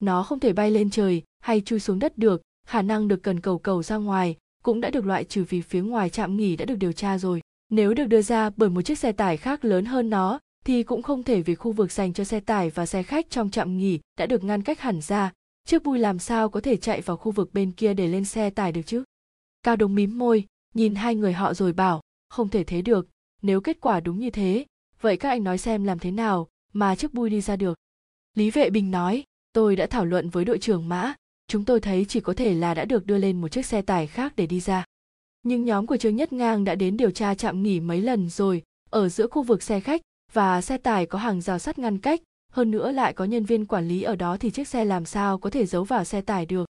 [0.00, 3.40] Nó không thể bay lên trời hay chui xuống đất được, khả năng được cần
[3.40, 6.64] cầu cầu ra ngoài cũng đã được loại trừ vì phía ngoài trạm nghỉ đã
[6.64, 7.40] được điều tra rồi.
[7.70, 11.02] Nếu được đưa ra bởi một chiếc xe tải khác lớn hơn nó thì cũng
[11.02, 14.00] không thể vì khu vực dành cho xe tải và xe khách trong trạm nghỉ
[14.18, 15.32] đã được ngăn cách hẳn ra,
[15.64, 18.50] chiếc bui làm sao có thể chạy vào khu vực bên kia để lên xe
[18.50, 19.04] tải được chứ?
[19.62, 20.44] Cao Đông mím môi,
[20.74, 23.08] nhìn hai người họ rồi bảo, không thể thế được,
[23.46, 24.64] nếu kết quả đúng như thế,
[25.00, 27.78] vậy các anh nói xem làm thế nào mà chiếc bui đi ra được.
[28.34, 31.14] Lý Vệ Bình nói, tôi đã thảo luận với đội trưởng Mã,
[31.48, 34.06] chúng tôi thấy chỉ có thể là đã được đưa lên một chiếc xe tải
[34.06, 34.84] khác để đi ra.
[35.42, 38.62] Nhưng nhóm của Trương Nhất Ngang đã đến điều tra trạm nghỉ mấy lần rồi,
[38.90, 40.00] ở giữa khu vực xe khách
[40.32, 42.20] và xe tải có hàng rào sắt ngăn cách,
[42.52, 45.38] hơn nữa lại có nhân viên quản lý ở đó thì chiếc xe làm sao
[45.38, 46.66] có thể giấu vào xe tải được.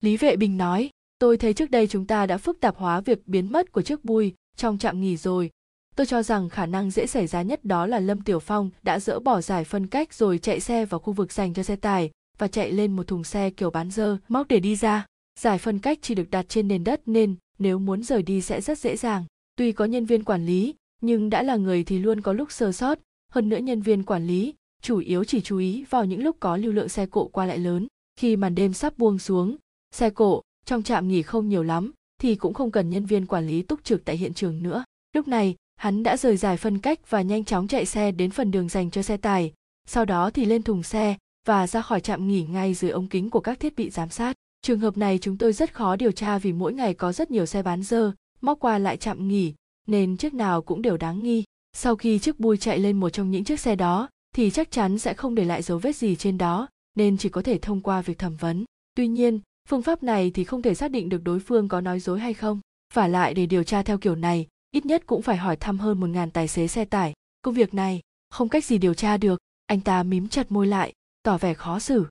[0.00, 3.28] Lý Vệ Bình nói, tôi thấy trước đây chúng ta đã phức tạp hóa việc
[3.28, 5.50] biến mất của chiếc bui trong trạm nghỉ rồi,
[5.96, 8.98] tôi cho rằng khả năng dễ xảy ra nhất đó là lâm tiểu phong đã
[8.98, 12.10] dỡ bỏ giải phân cách rồi chạy xe vào khu vực dành cho xe tải
[12.38, 15.06] và chạy lên một thùng xe kiểu bán dơ, móc để đi ra.
[15.40, 18.60] Giải phân cách chỉ được đặt trên nền đất nên nếu muốn rời đi sẽ
[18.60, 19.24] rất dễ dàng.
[19.56, 22.72] Tuy có nhân viên quản lý, nhưng đã là người thì luôn có lúc sơ
[22.72, 22.98] sót.
[23.32, 26.56] Hơn nữa nhân viên quản lý chủ yếu chỉ chú ý vào những lúc có
[26.56, 27.86] lưu lượng xe cộ qua lại lớn.
[28.16, 29.56] Khi màn đêm sắp buông xuống,
[29.94, 33.46] xe cộ trong trạm nghỉ không nhiều lắm thì cũng không cần nhân viên quản
[33.46, 34.84] lý túc trực tại hiện trường nữa.
[35.14, 38.50] Lúc này hắn đã rời giải phân cách và nhanh chóng chạy xe đến phần
[38.50, 39.52] đường dành cho xe tải.
[39.88, 43.30] Sau đó thì lên thùng xe và ra khỏi trạm nghỉ ngay dưới ống kính
[43.30, 44.36] của các thiết bị giám sát.
[44.62, 47.46] Trường hợp này chúng tôi rất khó điều tra vì mỗi ngày có rất nhiều
[47.46, 49.54] xe bán dơ, móc qua lại trạm nghỉ,
[49.86, 51.44] nên chiếc nào cũng đều đáng nghi.
[51.76, 54.98] Sau khi chiếc bui chạy lên một trong những chiếc xe đó, thì chắc chắn
[54.98, 58.02] sẽ không để lại dấu vết gì trên đó, nên chỉ có thể thông qua
[58.02, 58.64] việc thẩm vấn.
[58.94, 62.00] Tuy nhiên, phương pháp này thì không thể xác định được đối phương có nói
[62.00, 62.60] dối hay không.
[62.94, 66.00] Và lại để điều tra theo kiểu này ít nhất cũng phải hỏi thăm hơn
[66.00, 67.12] một ngàn tài xế xe tải.
[67.42, 68.00] Công việc này,
[68.30, 69.40] không cách gì điều tra được.
[69.66, 70.92] Anh ta mím chặt môi lại,
[71.22, 72.06] tỏ vẻ khó xử.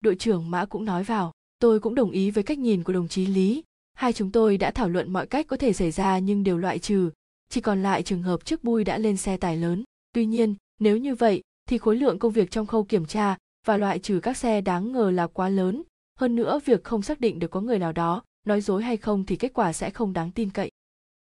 [0.00, 3.08] Đội trưởng mã cũng nói vào, tôi cũng đồng ý với cách nhìn của đồng
[3.08, 3.62] chí lý.
[3.94, 6.78] Hai chúng tôi đã thảo luận mọi cách có thể xảy ra nhưng đều loại
[6.78, 7.10] trừ.
[7.48, 9.84] Chỉ còn lại trường hợp chiếc bui đã lên xe tải lớn.
[10.12, 13.36] Tuy nhiên, nếu như vậy, thì khối lượng công việc trong khâu kiểm tra
[13.66, 15.82] và loại trừ các xe đáng ngờ là quá lớn.
[16.18, 19.24] Hơn nữa, việc không xác định được có người nào đó nói dối hay không
[19.26, 20.70] thì kết quả sẽ không đáng tin cậy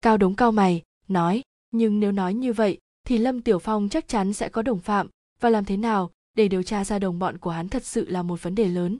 [0.01, 1.41] cao đống cao mày, nói,
[1.71, 5.07] nhưng nếu nói như vậy, thì lâm tiểu phong chắc chắn sẽ có đồng phạm.
[5.39, 8.23] Và làm thế nào để điều tra ra đồng bọn của hắn thật sự là
[8.23, 8.97] một vấn đề lớn?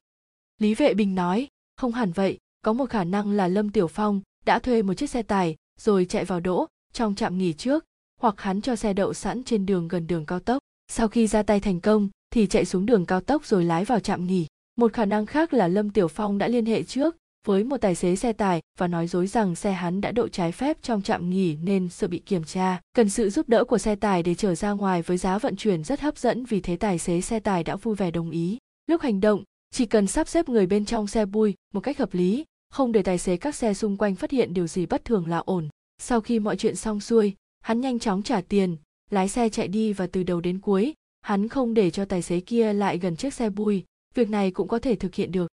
[0.57, 4.21] Lý vệ bình nói, không hẳn vậy, có một khả năng là lâm tiểu phong
[4.45, 7.85] đã thuê một chiếc xe tải rồi chạy vào đỗ trong trạm nghỉ trước,
[8.21, 10.59] hoặc hắn cho xe đậu sẵn trên đường gần đường cao tốc.
[10.87, 13.99] Sau khi ra tay thành công, thì chạy xuống đường cao tốc rồi lái vào
[13.99, 14.47] trạm nghỉ.
[14.75, 17.15] Một khả năng khác là lâm tiểu phong đã liên hệ trước
[17.47, 20.51] với một tài xế xe tải và nói dối rằng xe hắn đã đậu trái
[20.51, 22.81] phép trong trạm nghỉ nên sợ bị kiểm tra.
[22.93, 25.83] Cần sự giúp đỡ của xe tải để trở ra ngoài với giá vận chuyển
[25.83, 28.57] rất hấp dẫn vì thế tài xế xe tải đã vui vẻ đồng ý.
[28.87, 32.13] Lúc hành động, chỉ cần sắp xếp người bên trong xe bui một cách hợp
[32.13, 35.27] lý, không để tài xế các xe xung quanh phát hiện điều gì bất thường
[35.27, 35.69] là ổn.
[35.97, 38.77] Sau khi mọi chuyện xong xuôi, hắn nhanh chóng trả tiền,
[39.09, 42.39] lái xe chạy đi và từ đầu đến cuối, hắn không để cho tài xế
[42.39, 43.83] kia lại gần chiếc xe bui.
[44.15, 45.47] Việc này cũng có thể thực hiện được.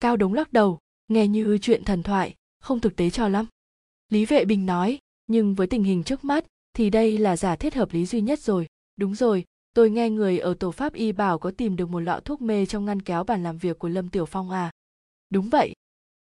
[0.00, 0.78] Cao đống lắc đầu
[1.10, 3.46] nghe như chuyện thần thoại, không thực tế cho lắm.
[4.08, 7.74] Lý vệ bình nói, nhưng với tình hình trước mắt, thì đây là giả thiết
[7.74, 8.66] hợp lý duy nhất rồi.
[8.96, 12.20] Đúng rồi, tôi nghe người ở tổ pháp y bảo có tìm được một lọ
[12.24, 14.70] thuốc mê trong ngăn kéo bàn làm việc của lâm tiểu phong à?
[15.30, 15.74] Đúng vậy.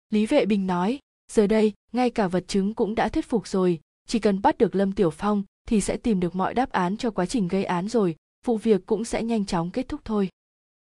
[0.09, 0.99] Lý vệ bình nói,
[1.31, 3.79] giờ đây, ngay cả vật chứng cũng đã thuyết phục rồi.
[4.07, 7.11] Chỉ cần bắt được lâm tiểu phong thì sẽ tìm được mọi đáp án cho
[7.11, 8.15] quá trình gây án rồi.
[8.45, 10.29] Vụ việc cũng sẽ nhanh chóng kết thúc thôi.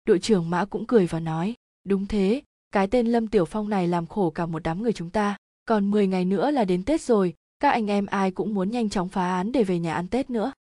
[0.06, 1.54] Đội trưởng mã cũng cười và nói,
[1.86, 2.42] đúng thế
[2.74, 5.38] cái tên lâm tiểu phong này làm khổ cả một đám người chúng ta.
[5.66, 8.90] Còn 10 ngày nữa là đến tết rồi, các anh em ai cũng muốn nhanh
[8.90, 10.52] chóng phá án để về nhà ăn tết nữa.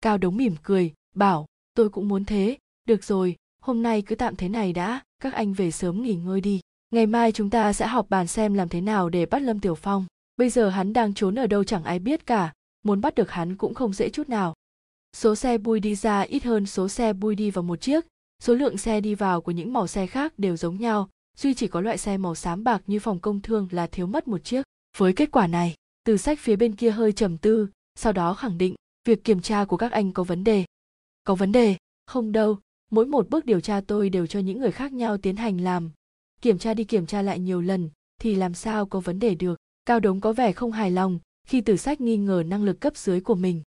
[0.00, 2.58] Cao đống mỉm cười, bảo, tôi cũng muốn thế.
[2.84, 6.40] Được rồi, hôm nay cứ tạm thế này đã, các anh về sớm nghỉ ngơi
[6.40, 6.60] đi.
[6.90, 9.74] Ngày mai chúng ta sẽ họp bàn xem làm thế nào để bắt lâm tiểu
[9.74, 10.06] phong.
[10.36, 12.52] Bây giờ hắn đang trốn ở đâu chẳng ai biết cả,
[12.84, 14.54] muốn bắt được hắn cũng không dễ chút nào.
[15.16, 18.04] Số xe bui đi ra ít hơn số xe bui đi vào một chiếc.
[18.42, 21.68] Số lượng xe đi vào của những màu xe khác đều giống nhau duy chỉ
[21.68, 24.62] có loại xe màu xám bạc như phòng công thương là thiếu mất một chiếc.
[24.96, 28.58] Với kết quả này, từ sách phía bên kia hơi trầm tư, sau đó khẳng
[28.58, 30.64] định, việc kiểm tra của các anh có vấn đề.
[31.24, 31.76] Có vấn đề?
[32.06, 32.58] Không đâu.
[32.90, 35.90] Mỗi một bước điều tra tôi đều cho những người khác nhau tiến hành làm.
[36.40, 37.90] Kiểm tra đi kiểm tra lại nhiều lần,
[38.20, 39.58] thì làm sao có vấn đề được?
[39.86, 42.96] Cao đống có vẻ không hài lòng khi từ sách nghi ngờ năng lực cấp
[42.96, 43.62] dưới của mình.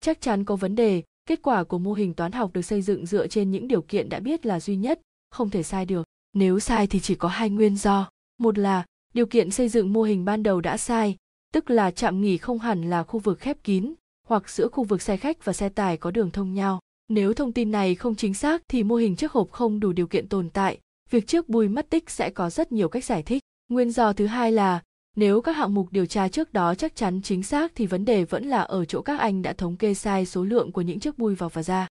[0.00, 1.02] Chắc chắn có vấn đề.
[1.26, 4.08] Kết quả của mô hình toán học được xây dựng dựa trên những điều kiện
[4.08, 5.00] đã biết là duy nhất,
[5.30, 8.08] không thể sai được nếu sai thì chỉ có hai nguyên do.
[8.38, 8.84] Một là,
[9.14, 11.16] điều kiện xây dựng mô hình ban đầu đã sai,
[11.52, 13.94] tức là trạm nghỉ không hẳn là khu vực khép kín,
[14.26, 16.80] hoặc giữa khu vực xe khách và xe tải có đường thông nhau.
[17.08, 20.06] Nếu thông tin này không chính xác thì mô hình chiếc hộp không đủ điều
[20.06, 20.78] kiện tồn tại,
[21.10, 23.42] việc trước bùi mất tích sẽ có rất nhiều cách giải thích.
[23.68, 24.82] Nguyên do thứ hai là,
[25.16, 28.24] nếu các hạng mục điều tra trước đó chắc chắn chính xác thì vấn đề
[28.24, 31.18] vẫn là ở chỗ các anh đã thống kê sai số lượng của những chiếc
[31.18, 31.88] bùi vào và ra.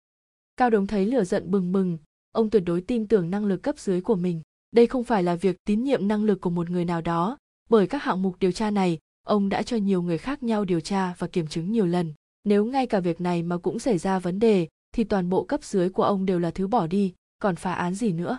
[0.56, 1.98] Cao đồng thấy lửa giận bừng bừng
[2.32, 4.42] ông tuyệt đối tin tưởng năng lực cấp dưới của mình.
[4.70, 7.38] Đây không phải là việc tín nhiệm năng lực của một người nào đó.
[7.70, 10.80] Bởi các hạng mục điều tra này, ông đã cho nhiều người khác nhau điều
[10.80, 12.12] tra và kiểm chứng nhiều lần.
[12.44, 15.64] Nếu ngay cả việc này mà cũng xảy ra vấn đề, thì toàn bộ cấp
[15.64, 18.38] dưới của ông đều là thứ bỏ đi, còn phá án gì nữa?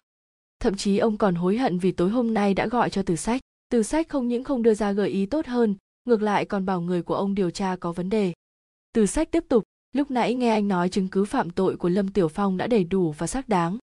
[0.60, 3.42] Thậm chí ông còn hối hận vì tối hôm nay đã gọi cho từ sách.
[3.70, 6.82] Từ sách không những không đưa ra gợi ý tốt hơn, ngược lại còn bảo
[6.82, 8.34] người của ông điều tra có vấn đề.
[8.94, 9.64] Từ sách tiếp tục
[9.94, 12.84] lúc nãy nghe anh nói chứng cứ phạm tội của lâm tiểu phong đã đầy
[12.84, 13.78] đủ và xác đáng.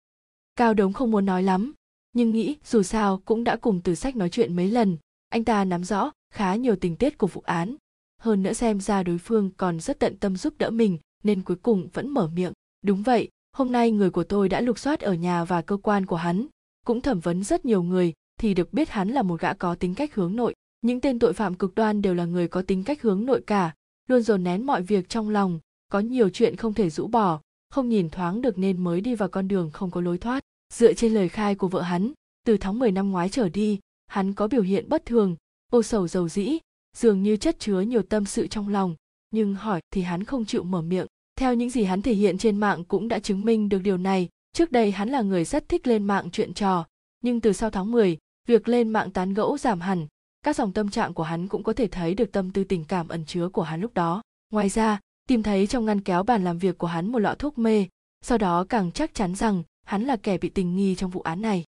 [0.56, 1.72] Cao đống không muốn nói lắm,
[2.12, 4.96] nhưng nghĩ dù sao cũng đã cùng từ sách nói chuyện mấy lần,
[5.28, 7.76] anh ta nắm rõ khá nhiều tình tiết của vụ án.
[8.20, 11.56] Hơn nữa xem ra đối phương còn rất tận tâm giúp đỡ mình, nên cuối
[11.56, 12.52] cùng vẫn mở miệng.
[12.82, 16.06] Đúng vậy, hôm nay người của tôi đã lục soát ở nhà và cơ quan
[16.06, 16.46] của hắn.
[16.86, 19.94] Cũng thẩm vấn rất nhiều người, thì được biết hắn là một gã có tính
[19.94, 20.54] cách hướng nội.
[20.80, 23.74] Những tên tội phạm cực đoan đều là người có tính cách hướng nội cả,
[24.08, 27.40] luôn dồn nén mọi việc trong lòng có nhiều chuyện không thể rũ bỏ
[27.70, 30.44] không nhìn thoáng được nên mới đi vào con đường không có lối thoát.
[30.74, 32.12] Dựa trên lời khai của vợ hắn
[32.46, 35.36] từ tháng 10 năm ngoái trở đi hắn có biểu hiện bất thường
[35.70, 36.58] ô sầu dầu dĩ
[36.96, 38.94] dường như chất chứa nhiều tâm sự trong lòng
[39.30, 41.06] nhưng hỏi thì hắn không chịu mở miệng.
[41.36, 44.28] Theo những gì hắn thể hiện trên mạng cũng đã chứng minh được điều này.
[44.52, 46.86] Trước đây hắn là người rất thích lên mạng chuyện trò
[47.20, 50.06] nhưng từ sau tháng 10, việc lên mạng tán gẫu giảm hẳn.
[50.42, 53.08] Các dòng tâm trạng của hắn cũng có thể thấy được tâm tư tình cảm
[53.08, 54.22] ẩn chứa của hắn lúc đó.
[54.50, 57.58] Ngoài ra tìm thấy trong ngăn kéo bàn làm việc của hắn một lọ thuốc
[57.58, 57.86] mê,
[58.20, 61.42] sau đó càng chắc chắn rằng hắn là kẻ bị tình nghi trong vụ án
[61.42, 61.64] này.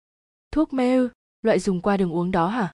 [0.52, 1.10] Thuốc mê ư?
[1.41, 2.73] Loại dùng qua đường uống đó hả?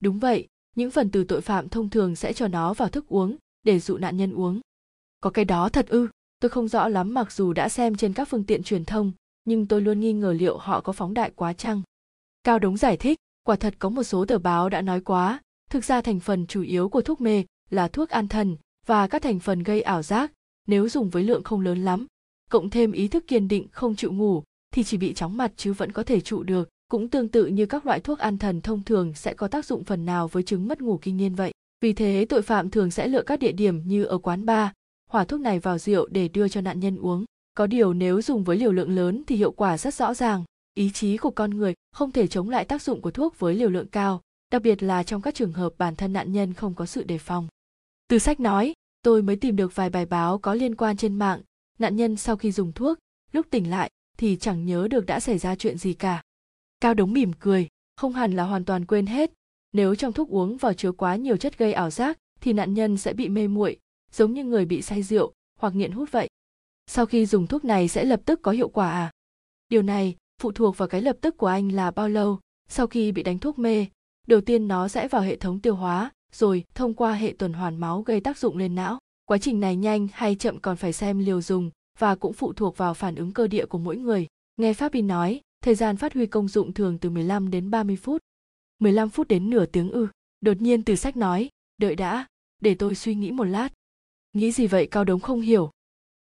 [0.00, 3.36] Đúng vậy, những phần tử tội phạm thông thường sẽ cho nó vào thức uống,
[3.62, 4.60] để dụ nạn nhân uống.
[5.20, 6.08] Có cái đó thật ư?
[6.40, 9.12] Tôi không rõ lắm mặc dù đã xem trên các phương tiện truyền thông,
[9.44, 11.82] nhưng tôi luôn nghi ngờ liệu họ có phóng đại quá chăng.
[12.44, 15.40] Cao đống giải thích, quả thật có một số tờ báo đã nói quá,
[15.70, 18.56] thực ra thành phần chủ yếu của thuốc mê là thuốc an thần
[18.86, 20.32] và các thành phần gây ảo giác.
[20.66, 22.06] Nếu dùng với lượng không lớn lắm,
[22.50, 24.42] cộng thêm ý thức kiên định, không chịu ngủ,
[24.74, 26.68] thì chỉ bị chóng mặt chứ vẫn có thể trụ được.
[26.88, 29.84] Cũng tương tự như các loại thuốc an thần thông thường sẽ có tác dụng
[29.84, 31.52] phần nào với chứng mất ngủ kinh niên vậy.
[31.80, 34.68] Vì thế, tội phạm thường sẽ lựa các địa điểm như ở quán bar
[35.10, 37.24] hỏa thuốc này vào rượu để đưa cho nạn nhân uống.
[37.54, 40.44] Có điều nếu dùng với liều lượng lớn thì hiệu quả rất rõ ràng.
[40.74, 43.70] Ý chí của con người không thể chống lại tác dụng của thuốc với liều
[43.70, 44.20] lượng cao,
[44.52, 47.18] đặc biệt là trong các trường hợp bản thân nạn nhân không có sự đề
[47.18, 47.48] phòng
[48.08, 48.72] từ sách nói,
[49.02, 51.40] tôi mới tìm được vài bài báo có liên quan trên mạng.
[51.78, 52.98] Nạn nhân sau khi dùng thuốc,
[53.32, 56.22] lúc tỉnh lại thì chẳng nhớ được đã xảy ra chuyện gì cả.
[56.80, 59.30] Cao đống mỉm cười, không hẳn là hoàn toàn quên hết.
[59.72, 62.96] Nếu trong thuốc uống vào chứa quá nhiều chất gây ảo giác thì nạn nhân
[62.96, 63.78] sẽ bị mê muội,
[64.12, 66.28] giống như người bị say rượu hoặc nghiện hút vậy.
[66.86, 69.12] Sau khi dùng thuốc này sẽ lập tức có hiệu quả à?
[69.68, 72.40] Điều này phụ thuộc vào cái lập tức của anh là bao lâu.
[72.68, 73.86] Sau khi bị đánh thuốc mê,
[74.26, 77.76] đầu tiên nó sẽ vào hệ thống tiêu hóa rồi, thông qua hệ tuần hoàn
[77.76, 81.18] máu gây tác dụng lên não, quá trình này nhanh hay chậm còn phải xem
[81.18, 84.26] liều dùng và cũng phụ thuộc vào phản ứng cơ địa của mỗi người.
[84.56, 88.22] Nghe Fabi nói, thời gian phát huy công dụng thường từ 15 đến 30 phút.
[88.78, 90.08] 15 phút đến nửa tiếng ư.
[90.40, 92.26] Đột nhiên từ sách nói, đợi đã,
[92.60, 93.68] để tôi suy nghĩ một lát.
[94.32, 95.70] Nghĩ gì vậy cao đống không hiểu.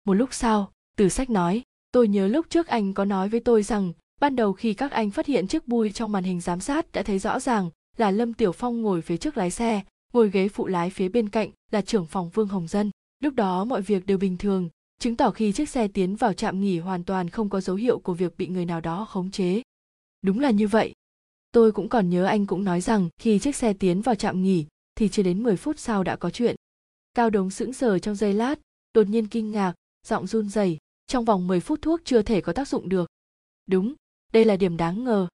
[0.06, 3.64] Một lúc sau, từ sách nói, tôi nhớ lúc trước anh có nói với tôi
[3.64, 6.92] rằng, ban đầu khi các anh phát hiện chiếc bui trong màn hình giám sát
[6.92, 9.82] đã thấy rõ ràng là lâm tiểu phong ngồi phía trước lái xe
[10.14, 12.92] ngồi ghế phụ lái phía bên cạnh là trưởng phòng vương hồng dân.
[13.20, 14.70] Lúc đó mọi việc đều bình thường,
[15.00, 18.00] chứng tỏ khi chiếc xe tiến vào trạm nghỉ hoàn toàn không có dấu hiệu
[18.00, 19.62] của việc bị người nào đó khống chế.
[20.22, 20.94] Đúng là như vậy.
[21.52, 24.66] Tôi cũng còn nhớ anh cũng nói rằng khi chiếc xe tiến vào trạm nghỉ
[24.96, 26.56] thì chưa đến 10 phút sau đã có chuyện.
[27.14, 28.60] Cao đống sững sờ trong giây lát,
[28.94, 29.74] đột nhiên kinh ngạc,
[30.08, 30.78] giọng run rẩy,
[31.08, 33.10] trong vòng 10 phút thuốc chưa thể có tác dụng được.
[33.68, 33.94] Đúng,
[34.34, 35.28] đây là điểm đáng ngờ.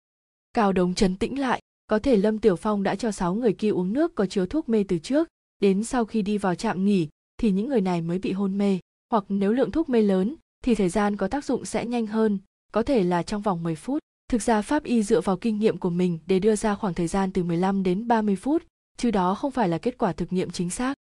[0.53, 3.71] Cao đống chấn tĩnh lại có thể lâm tiểu phong đã cho 6 người kia
[3.71, 5.29] uống nước có chứa thuốc mê từ trước.
[5.61, 8.79] Đến sau khi đi vào trạm nghỉ, thì những người này mới bị hôn mê.
[9.11, 12.39] Hoặc nếu lượng thuốc mê lớn, thì thời gian có tác dụng sẽ nhanh hơn,
[12.73, 13.99] có thể là trong vòng 10 phút.
[14.29, 17.07] Thực ra pháp y dựa vào kinh nghiệm của mình để đưa ra khoảng thời
[17.07, 18.63] gian từ 15 đến 30 phút,
[18.97, 20.95] chứ đó không phải là kết quả thực nghiệm chính xác.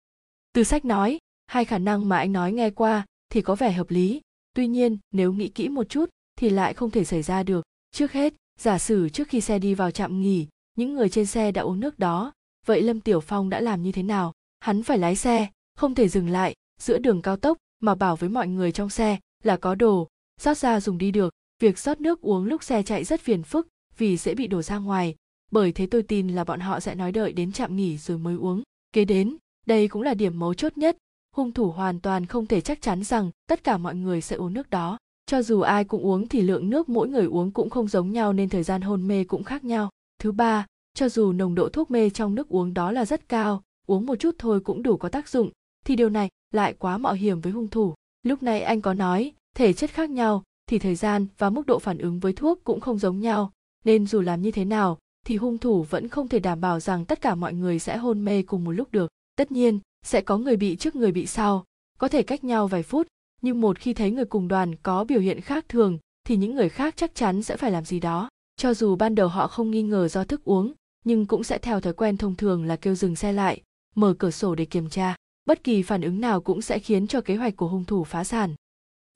[0.52, 3.90] Từ sách nói, hai khả năng mà anh nói nghe qua thì có vẻ hợp
[3.90, 4.20] lý.
[4.54, 7.64] Tuy nhiên, nếu nghĩ kỹ một chút thì lại không thể xảy ra được.
[7.92, 11.52] Trước hết, giả sử trước khi xe đi vào trạm nghỉ những người trên xe
[11.52, 12.32] đã uống nước đó.
[12.66, 14.32] Vậy lâm tiểu phong đã làm như thế nào?
[14.60, 16.54] Hắn phải lái xe, không thể dừng lại.
[16.80, 20.08] Giữa đường cao tốc mà bảo với mọi người trong xe là có đồ.
[20.40, 21.34] Rót ra dùng đi được.
[21.60, 23.68] Việc rót nước uống lúc xe chạy rất phiền phức
[23.98, 25.14] vì sẽ bị đổ ra ngoài.
[25.50, 28.36] Bởi thế tôi tin là bọn họ sẽ nói đợi đến trạm nghỉ rồi mới
[28.36, 28.62] uống.
[28.92, 29.36] Kế đến,
[29.66, 30.96] đây cũng là điểm mấu chốt nhất.
[31.36, 34.54] Hung thủ hoàn toàn không thể chắc chắn rằng tất cả mọi người sẽ uống
[34.54, 34.98] nước đó.
[35.26, 38.32] Cho dù ai cũng uống thì lượng nước mỗi người uống cũng không giống nhau
[38.32, 41.90] nên thời gian hôn mê cũng khác nhau thứ ba, cho dù nồng độ thuốc
[41.90, 45.08] mê trong nước uống đó là rất cao, uống một chút thôi cũng đủ có
[45.08, 45.50] tác dụng,
[45.84, 47.94] thì điều này lại quá mạo hiểm với hung thủ.
[48.22, 51.78] Lúc này anh có nói, thể chất khác nhau, thì thời gian và mức độ
[51.78, 53.52] phản ứng với thuốc cũng không giống nhau,
[53.84, 57.04] nên dù làm như thế nào, thì hung thủ vẫn không thể đảm bảo rằng
[57.04, 59.10] tất cả mọi người sẽ hôn mê cùng một lúc được.
[59.36, 61.64] Tất nhiên, sẽ có người bị trước người bị sau,
[61.98, 63.06] có thể cách nhau vài phút,
[63.42, 66.68] nhưng một khi thấy người cùng đoàn có biểu hiện khác thường, thì những người
[66.68, 69.82] khác chắc chắn sẽ phải làm gì đó cho dù ban đầu họ không nghi
[69.82, 70.72] ngờ do thức uống,
[71.04, 73.62] nhưng cũng sẽ theo thói quen thông thường là kêu dừng xe lại,
[73.94, 75.16] mở cửa sổ để kiểm tra.
[75.46, 78.24] Bất kỳ phản ứng nào cũng sẽ khiến cho kế hoạch của hung thủ phá
[78.24, 78.54] sản.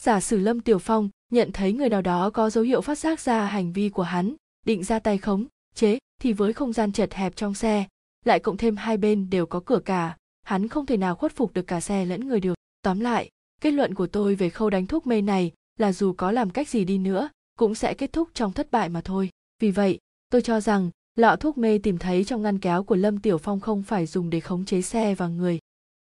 [0.03, 3.21] Giả sử lâm tiểu phong nhận thấy người nào đó có dấu hiệu phát giác
[3.21, 4.35] ra hành vi của hắn,
[4.67, 7.87] định ra tay khống, chế, thì với không gian chật hẹp trong xe,
[8.25, 11.55] lại cộng thêm hai bên đều có cửa cả, hắn không thể nào khuất phục
[11.55, 14.87] được cả xe lẫn người được tóm lại, kết luận của tôi về khâu đánh
[14.87, 17.29] thuốc mê này là dù có làm cách gì đi nữa
[17.59, 19.31] cũng sẽ kết thúc trong thất bại mà thôi.
[19.61, 19.99] Vì vậy,
[20.31, 23.61] tôi cho rằng, lọ thuốc mê tìm thấy trong ngăn kéo của lâm tiểu phong
[23.61, 25.59] không phải dùng để khống chế xe và người.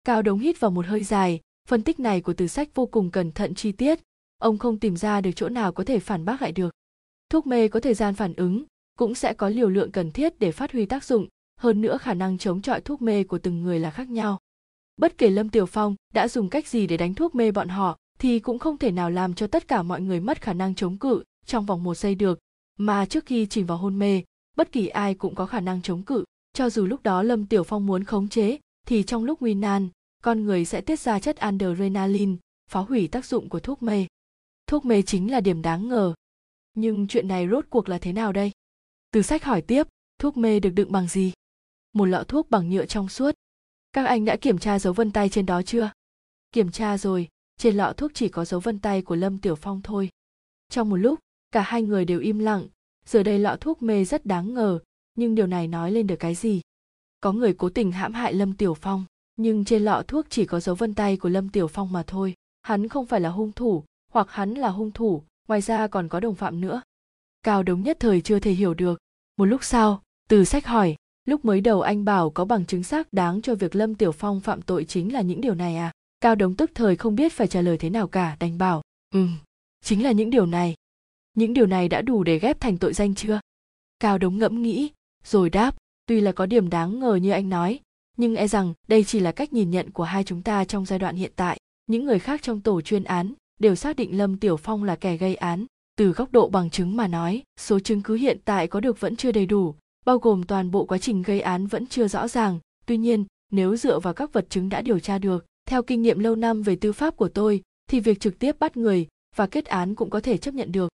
[0.04, 3.10] Cao đống hít vào một hơi dài, phân tích này của từ sách vô cùng
[3.10, 4.00] cẩn thận chi tiết.
[4.38, 6.74] Ông không tìm ra được chỗ nào có thể phản bác lại được.
[7.30, 8.64] Thuốc mê có thời gian phản ứng,
[8.98, 11.28] cũng sẽ có liều lượng cần thiết để phát huy tác dụng,
[11.60, 14.38] hơn nữa khả năng chống chọi thuốc mê của từng người là khác nhau.
[14.96, 17.98] Bất kể lâm tiểu phong đã dùng cách gì để đánh thuốc mê bọn họ,
[18.18, 20.98] thì cũng không thể nào làm cho tất cả mọi người mất khả năng chống
[20.98, 22.38] cự trong vòng một giây được,
[22.78, 24.22] mà trước khi chìm vào hôn mê,
[24.56, 26.24] bất kỳ ai cũng có khả năng chống cự.
[26.52, 29.88] Cho dù lúc đó lâm tiểu phong muốn khống chế, thì trong lúc nguy nan,
[30.22, 32.36] con người sẽ tiết ra chất adrenaline,
[32.70, 34.06] phá hủy tác dụng của thuốc mê.
[34.66, 36.14] Thuốc mê chính là điểm đáng ngờ.
[36.74, 38.52] Nhưng chuyện này rốt cuộc là thế nào đây?
[39.10, 39.86] Từ sách hỏi tiếp,
[40.18, 41.32] thuốc mê được đựng bằng gì?
[41.92, 43.34] Một lọ thuốc bằng nhựa trong suốt.
[43.92, 45.90] Các anh đã kiểm tra dấu vân tay trên đó chưa?
[46.52, 49.82] Kiểm tra rồi, trên lọ thuốc chỉ có dấu vân tay của lâm tiểu phong
[49.82, 50.10] thôi.
[50.68, 51.18] Trong một lúc
[51.54, 52.66] cả hai người đều im lặng.
[53.06, 54.78] Giờ đây lọ thuốc mê rất đáng ngờ,
[55.14, 56.60] nhưng điều này nói lên được cái gì?
[57.20, 59.04] Có người cố tình hãm hại lâm tiểu phong,
[59.36, 62.34] nhưng trên lọ thuốc chỉ có dấu vân tay của lâm tiểu phong mà thôi.
[62.62, 66.20] Hắn không phải là hung thủ, hoặc hắn là hung thủ, ngoài ra còn có
[66.20, 66.82] đồng phạm nữa.
[67.42, 68.98] Cao đống nhất thời chưa thể hiểu được.
[69.36, 73.12] Một lúc sau, từ sách hỏi, lúc mới đầu anh bảo có bằng chứng xác
[73.12, 75.92] đáng cho việc lâm tiểu phong phạm tội chính là những điều này à?
[76.20, 78.82] Cao đống tức thời không biết phải trả lời thế nào cả, đành bảo
[79.14, 79.26] ừ
[79.84, 80.74] chính là những điều này
[81.34, 83.40] những điều này đã đủ để ghép thành tội danh chưa?
[84.00, 84.90] Cao đống ngẫm nghĩ,
[85.24, 87.80] rồi đáp, tuy là có điểm đáng ngờ như anh nói,
[88.16, 90.98] nhưng e rằng đây chỉ là cách nhìn nhận của hai chúng ta trong giai
[90.98, 91.58] đoạn hiện tại.
[91.86, 95.16] Những người khác trong tổ chuyên án đều xác định lâm tiểu phong là kẻ
[95.16, 95.66] gây án.
[95.96, 99.16] Từ góc độ bằng chứng mà nói, số chứng cứ hiện tại có được vẫn
[99.16, 99.74] chưa đầy đủ,
[100.04, 102.58] bao gồm toàn bộ quá trình gây án vẫn chưa rõ ràng.
[102.86, 106.18] Tuy nhiên, nếu dựa vào các vật chứng đã điều tra được, theo kinh nghiệm
[106.18, 109.06] lâu năm về tư pháp của tôi, thì việc trực tiếp bắt người
[109.36, 110.88] và kết án cũng có thể chấp nhận được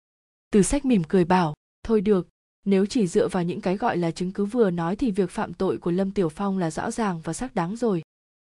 [0.51, 1.53] từ sách mỉm cười bảo,
[1.83, 2.27] thôi được,
[2.65, 5.53] nếu chỉ dựa vào những cái gọi là chứng cứ vừa nói thì việc phạm
[5.53, 8.01] tội của lâm tiểu phong là rõ ràng và xác đáng rồi.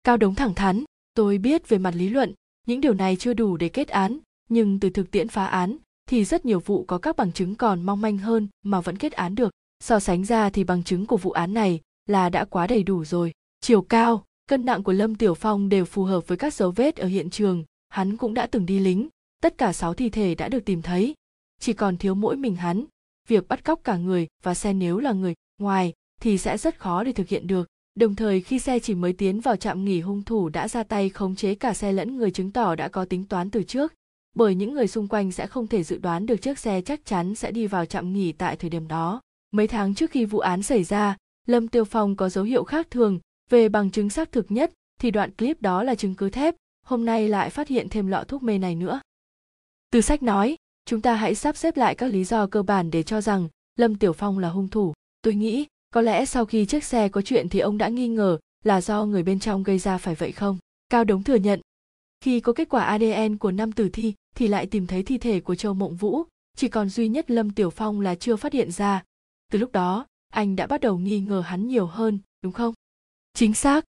[0.03, 0.83] Cao đống thẳng thắn,
[1.13, 2.33] tôi biết về mặt lý luận,
[2.67, 5.77] những điều này chưa đủ để kết án, nhưng từ thực tiễn phá án
[6.09, 9.13] thì rất nhiều vụ có các bằng chứng còn mong manh hơn mà vẫn kết
[9.13, 9.51] án được.
[9.83, 13.05] So sánh ra thì bằng chứng của vụ án này là đã quá đầy đủ
[13.05, 13.31] rồi.
[13.61, 16.95] Chiều cao, cân nặng của lâm tiểu phong đều phù hợp với các dấu vết
[16.95, 19.07] ở hiện trường, hắn cũng đã từng đi lính,
[19.41, 21.13] tất cả sáu thi thể đã được tìm thấy
[21.59, 22.85] chỉ còn thiếu mỗi mình hắn.
[23.27, 27.03] Việc bắt cóc cả người và xe nếu là người ngoài thì sẽ rất khó
[27.03, 27.67] để thực hiện được.
[27.95, 31.09] Đồng thời, khi xe chỉ mới tiến vào trạm nghỉ hung thủ đã ra tay
[31.09, 33.93] khống chế cả xe lẫn người chứng tỏ đã có tính toán từ trước.
[34.35, 37.35] Bởi những người xung quanh sẽ không thể dự đoán được chiếc xe chắc chắn
[37.35, 39.21] sẽ đi vào trạm nghỉ tại thời điểm đó.
[39.51, 41.17] Mấy tháng trước khi vụ án xảy ra,
[41.47, 43.19] lâm tiêu phong có dấu hiệu khác thường.
[43.49, 46.55] Về bằng chứng xác thực nhất thì đoạn clip đó là chứng cứ thép.
[46.85, 49.01] Hôm nay lại phát hiện thêm lọ thuốc mê này nữa.
[49.91, 50.57] Từ sách nói
[50.89, 53.95] chúng ta hãy sắp xếp lại các lý do cơ bản để cho rằng lâm
[53.95, 54.93] tiểu phong là hung thủ.
[55.21, 58.37] Tôi nghĩ, có lẽ sau khi chiếc xe có chuyện thì ông đã nghi ngờ
[58.63, 60.57] là do người bên trong gây ra phải vậy không?
[60.89, 61.61] Cao đống thừa nhận.
[62.21, 65.39] Khi có kết quả adn của năm tử thi, thì lại tìm thấy thi thể
[65.39, 66.23] của châu mộng vũ.
[66.57, 69.03] Chỉ còn duy nhất lâm tiểu phong là chưa phát hiện ra.
[69.51, 72.73] Từ lúc đó, anh đã bắt đầu nghi ngờ hắn nhiều hơn, đúng không?
[73.33, 73.85] Chính xác.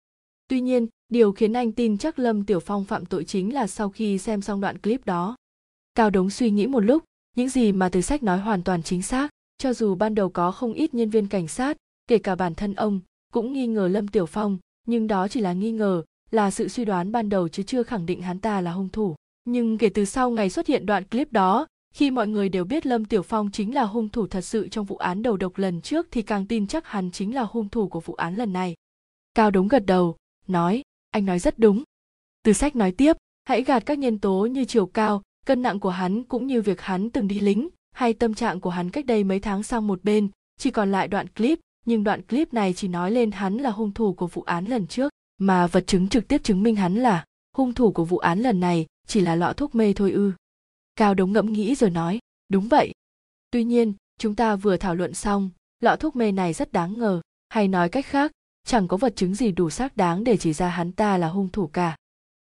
[0.49, 3.91] Tuy nhiên, điều khiến anh tin chắc lâm tiểu phong phạm tội chính là sau
[3.91, 5.37] khi xem xong đoạn clip đó
[5.95, 7.05] cao đống suy nghĩ một lúc,
[7.37, 10.53] những gì mà từ sách nói hoàn toàn chính xác, cho dù ban đầu có
[10.53, 11.77] không ít nhân viên cảnh sát,
[12.07, 13.01] kể cả bản thân ông,
[13.33, 16.85] cũng nghi ngờ lâm tiểu phong, nhưng đó chỉ là nghi ngờ, là sự suy
[16.85, 19.15] đoán ban đầu chứ chưa khẳng định hắn ta là hung thủ.
[19.45, 22.87] Nhưng kể từ sau ngày xuất hiện đoạn clip đó, khi mọi người đều biết
[22.87, 25.81] lâm tiểu phong chính là hung thủ thật sự trong vụ án đầu độc lần
[25.81, 28.75] trước thì càng tin chắc hắn chính là hung thủ của vụ án lần này.
[29.35, 30.16] Cao đống gật đầu,
[30.47, 31.83] nói, anh nói rất đúng.
[32.43, 35.91] Từ sách nói tiếp, hãy gạt các nhân tố như chiều cao cân nặng của
[35.91, 39.25] hắn cũng như việc hắn từng đi lính, hay tâm trạng của hắn cách đây
[39.25, 42.89] mấy tháng sang một bên, chỉ còn lại đoạn clip, nhưng đoạn clip này chỉ
[42.89, 45.12] nói lên hắn là hung thủ của vụ án lần trước.
[45.39, 47.25] Mà vật chứng trực tiếp chứng minh hắn là
[47.57, 50.33] hung thủ của vụ án lần này chỉ là lọ thuốc mê thôi ư.
[50.97, 52.19] Cao đống ngẫm nghĩ rồi nói,
[52.49, 52.93] đúng vậy.
[53.51, 55.51] Tuy nhiên, chúng ta vừa thảo luận xong,
[55.81, 58.33] lọ thuốc mê này rất đáng ngờ, hay nói cách khác,
[58.66, 61.49] chẳng có vật chứng gì đủ xác đáng để chỉ ra hắn ta là hung
[61.49, 61.97] thủ cả.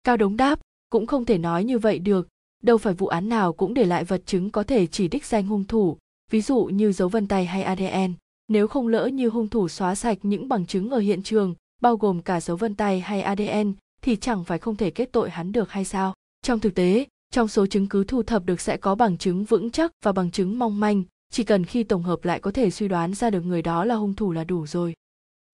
[0.03, 0.59] Cao đống đáp,
[0.89, 2.27] cũng không thể nói như vậy được
[2.63, 5.45] đâu phải vụ án nào cũng để lại vật chứng có thể chỉ đích danh
[5.47, 5.97] hung thủ,
[6.31, 8.13] ví dụ như dấu vân tay hay adn
[8.47, 11.97] nếu không lỡ như hung thủ xóa sạch những bằng chứng ở hiện trường, bao
[11.97, 15.51] gồm cả dấu vân tay hay adn thì chẳng phải không thể kết tội hắn
[15.51, 16.13] được hay sao?
[16.41, 19.71] Trong thực tế, trong số chứng cứ thu thập được sẽ có bằng chứng vững
[19.71, 22.87] chắc và bằng chứng mong manh, chỉ cần khi tổng hợp lại có thể suy
[22.87, 24.93] đoán ra được người đó là hung thủ là đủ rồi.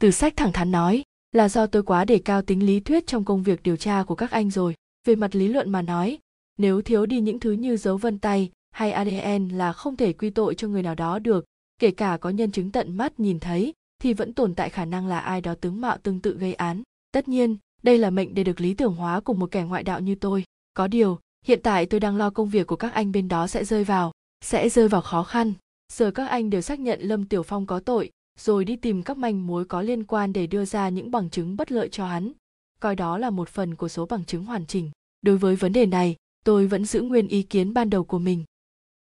[0.02, 3.26] Từ sách thẳng thắn nói, là do tôi quá đề cao tính lý thuyết trong
[3.26, 4.76] công việc điều tra của các anh rồi.
[5.08, 6.20] Về mặt lý luận mà nói
[6.60, 10.30] nếu thiếu đi những thứ như dấu vân tay hay adn là không thể quy
[10.30, 11.46] tội cho người nào đó được,
[11.80, 15.08] kể cả có nhân chứng tận mắt nhìn thấy, thì vẫn tồn tại khả năng
[15.08, 16.84] là ai đó tướng mạo tương tự gây án.
[17.12, 20.00] Tất nhiên, đây là mệnh để được lý tưởng hóa của một kẻ ngoại đạo
[20.00, 20.44] như tôi.
[20.74, 23.66] Có điều, hiện tại tôi đang lo công việc của các anh bên đó sẽ
[23.66, 24.12] rơi vào,
[24.42, 25.54] sẽ rơi vào khó khăn.
[25.94, 29.18] Giờ các anh đều xác nhận lâm tiểu phong có tội, rồi đi tìm các
[29.18, 32.32] manh mối có liên quan để đưa ra những bằng chứng bất lợi cho hắn.
[32.80, 34.92] Coi đó là một phần của số bằng chứng hoàn chỉnh.
[35.22, 36.16] Đối với vấn đề này
[36.46, 38.44] tôi vẫn giữ nguyên ý kiến ban đầu của mình.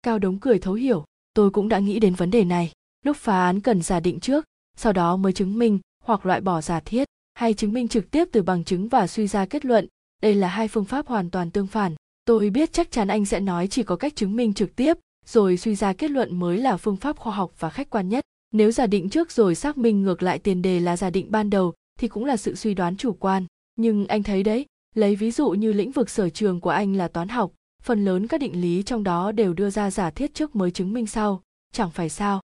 [0.03, 2.71] Cao đống cười thấu hiểu, tôi cũng đã nghĩ đến vấn đề này.
[3.05, 4.45] Lúc phá án cần giả định trước,
[4.77, 8.27] sau đó mới chứng minh hoặc loại bỏ giả thiết, hay chứng minh trực tiếp
[8.31, 9.87] từ bằng chứng và suy ra kết luận.
[10.21, 11.95] Đây là hai phương pháp hoàn toàn tương phản.
[12.25, 15.57] Tôi biết chắc chắn anh sẽ nói chỉ có cách chứng minh trực tiếp, rồi
[15.57, 18.23] suy ra kết luận mới là phương pháp khoa học và khách quan nhất.
[18.51, 21.49] Nếu giả định trước rồi xác minh ngược lại tiền đề là giả định ban
[21.49, 23.45] đầu, thì cũng là sự suy đoán chủ quan.
[23.75, 24.65] Nhưng anh thấy đấy
[24.97, 27.51] lấy ví dụ như lĩnh vực sở trường của anh là toán học,
[27.83, 30.93] phần lớn các định lý trong đó đều đưa ra giả thiết trước mới chứng
[30.93, 31.41] minh sau,
[31.73, 32.41] chẳng phải sao?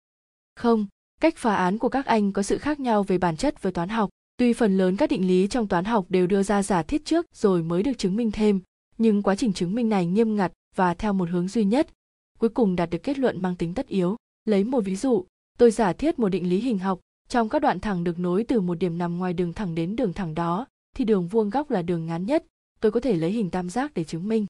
[0.56, 0.86] Không,
[1.22, 3.90] cách phá án của các anh có sự khác nhau về bản chất với toán
[3.90, 4.10] học.
[4.38, 7.26] Tuy phần lớn các định lý trong toán học đều đưa ra giả thiết trước
[7.36, 8.60] rồi mới được chứng minh thêm,
[8.98, 11.88] nhưng quá trình chứng minh này nghiêm ngặt và theo một hướng duy nhất,
[12.40, 14.16] cuối cùng đạt được kết luận mang tính tất yếu.
[14.46, 15.26] Lấy một ví dụ,
[15.58, 17.00] tôi giả thiết một định lý hình học,
[17.30, 20.14] trong các đoạn thẳng được nối từ một điểm nằm ngoài đường thẳng đến đường
[20.14, 22.46] thẳng đó thì đường vuông góc là đường ngắn nhất,
[22.80, 24.46] tôi có thể lấy hình tam giác để chứng minh.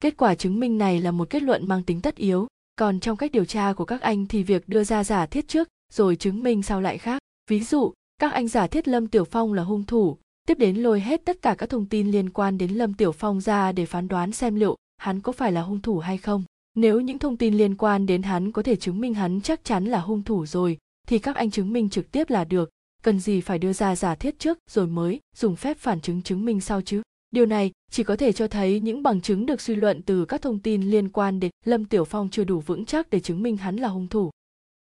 [0.00, 2.46] Kết quả chứng minh này là một kết luận mang tính tất yếu,
[2.76, 5.68] còn trong cách điều tra của các anh thì việc đưa ra giả thiết trước,
[5.92, 7.18] rồi chứng minh sau lại khác.
[7.50, 10.18] Ví dụ, các anh giả thiết lâm tiểu phong là hung thủ,
[10.48, 13.40] tiếp đến lôi hết tất cả các thông tin liên quan đến lâm tiểu phong
[13.40, 16.44] ra để phán đoán xem liệu hắn có phải là hung thủ hay không.
[16.74, 19.84] Nếu những thông tin liên quan đến hắn có thể chứng minh hắn chắc chắn
[19.84, 22.70] là hung thủ rồi, thì các anh chứng minh trực tiếp là được
[23.06, 26.44] cần gì phải đưa ra giả thiết trước rồi mới dùng phép phản chứng chứng
[26.44, 27.02] minh sau chứ?
[27.30, 30.42] Điều này chỉ có thể cho thấy những bằng chứng được suy luận từ các
[30.42, 33.56] thông tin liên quan đến lâm tiểu phong chưa đủ vững chắc để chứng minh
[33.56, 34.30] hắn là hung thủ.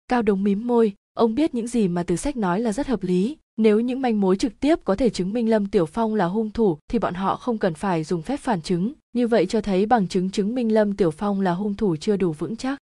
[0.08, 3.02] Cao đống mím môi, ông biết những gì mà từ sách nói là rất hợp
[3.02, 3.36] lý.
[3.56, 6.50] Nếu những manh mối trực tiếp có thể chứng minh lâm tiểu phong là hung
[6.50, 8.92] thủ thì bọn họ không cần phải dùng phép phản chứng.
[9.12, 12.16] Như vậy cho thấy bằng chứng chứng minh lâm tiểu phong là hung thủ chưa
[12.16, 12.78] đủ vững chắc.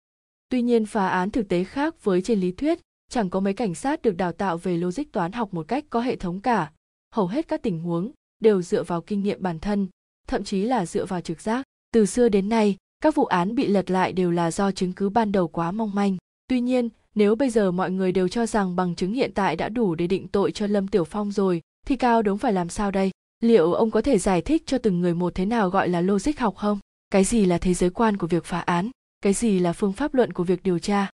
[0.49, 2.79] Tuy nhiên phá án thực tế khác với trên lý thuyết
[3.11, 6.01] chẳng có mấy cảnh sát được đào tạo về logic toán học một cách có
[6.01, 6.71] hệ thống cả.
[7.15, 9.87] Hầu hết các tình huống đều dựa vào kinh nghiệm bản thân,
[10.27, 11.65] thậm chí là dựa vào trực giác.
[11.91, 15.09] Từ xưa đến nay, các vụ án bị lật lại đều là do chứng cứ
[15.09, 16.17] ban đầu quá mong manh.
[16.47, 19.69] Tuy nhiên, nếu bây giờ mọi người đều cho rằng bằng chứng hiện tại đã
[19.69, 22.91] đủ để định tội cho lâm tiểu phong rồi, thì cao đống phải làm sao
[22.91, 23.11] đây?
[23.43, 26.39] Liệu ông có thể giải thích cho từng người một thế nào gọi là logic
[26.39, 26.79] học không?
[27.09, 28.89] Cái gì là thế giới quan của việc phá án?
[29.21, 31.09] Cái gì là phương pháp luận của việc điều tra?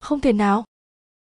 [0.00, 0.64] Không thể nào!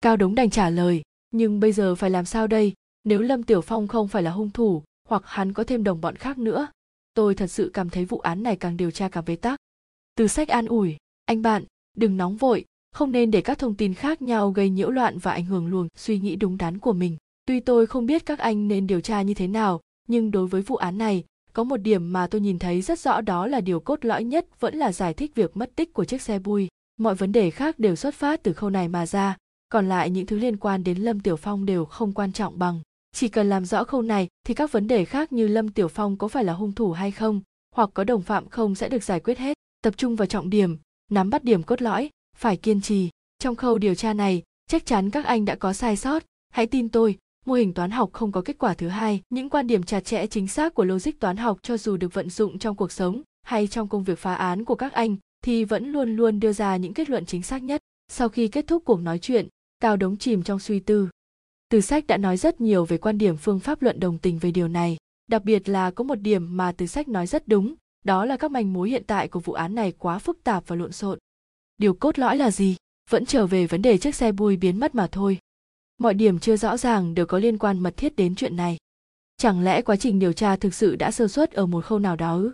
[0.02, 1.02] Cao đống đành trả lời,
[1.32, 2.74] nhưng bây giờ phải làm sao đây?
[3.04, 6.16] Nếu lâm tiểu phong không phải là hung thủ, hoặc hắn có thêm đồng bọn
[6.16, 6.68] khác nữa,
[7.14, 9.60] tôi thật sự cảm thấy vụ án này càng điều tra càng bế tắc.
[10.16, 11.64] Từ sách an ủi, anh bạn,
[11.98, 15.32] đừng nóng vội, không nên để các thông tin khác nhau gây nhiễu loạn và
[15.32, 17.18] ảnh hưởng luồng suy nghĩ đúng đắn của mình.
[17.48, 20.62] Tuy tôi không biết các anh nên điều tra như thế nào, nhưng đối với
[20.62, 21.24] vụ án này,
[21.54, 24.60] có một điểm mà tôi nhìn thấy rất rõ đó là điều cốt lõi nhất
[24.60, 26.68] vẫn là giải thích việc mất tích của chiếc xe bui.
[26.98, 29.38] Mọi vấn đề khác đều xuất phát từ khâu này mà ra
[29.70, 32.82] còn lại những thứ liên quan đến lâm tiểu phong đều không quan trọng bằng.
[33.16, 36.18] Chỉ cần làm rõ khâu này, thì các vấn đề khác như lâm tiểu phong
[36.18, 37.42] có phải là hung thủ hay không,
[37.76, 39.58] hoặc có đồng phạm không sẽ được giải quyết hết.
[39.82, 40.78] Tập trung vào trọng điểm,
[41.12, 43.10] nắm bắt điểm cốt lõi, phải kiên trì.
[43.40, 46.24] Trong khâu điều tra này, chắc chắn các anh đã có sai sót.
[46.50, 49.22] Hãy tin tôi, mô hình toán học không có kết quả thứ hai.
[49.30, 52.30] Những quan điểm chặt chẽ chính xác của logic toán học cho dù được vận
[52.30, 55.92] dụng trong cuộc sống hay trong công việc phá án của các anh, thì vẫn
[55.92, 57.82] luôn luôn đưa ra những kết luận chính xác nhất.
[58.08, 59.48] Sau khi kết thúc cuộc nói chuyện
[59.86, 61.10] tao đống chìm trong suy tư.
[61.70, 64.52] Từ sách đã nói rất nhiều về quan điểm phương pháp luận đồng tình về
[64.52, 64.98] điều này,
[65.28, 67.76] đặc biệt là có một điểm mà từ sách nói rất đúng,
[68.06, 70.76] đó là các manh mối hiện tại của vụ án này quá phức tạp và
[70.76, 71.20] lộn xộn.
[71.78, 72.76] Điều cốt lõi là gì?
[73.10, 75.38] Vẫn trở về vấn đề chiếc xe bui biến mất mà thôi.
[75.98, 78.78] Mọi điểm chưa rõ ràng đều có liên quan mật thiết đến chuyện này.
[79.38, 82.16] Chẳng lẽ quá trình điều tra thực sự đã sơ suất ở một khâu nào
[82.16, 82.54] đó ư?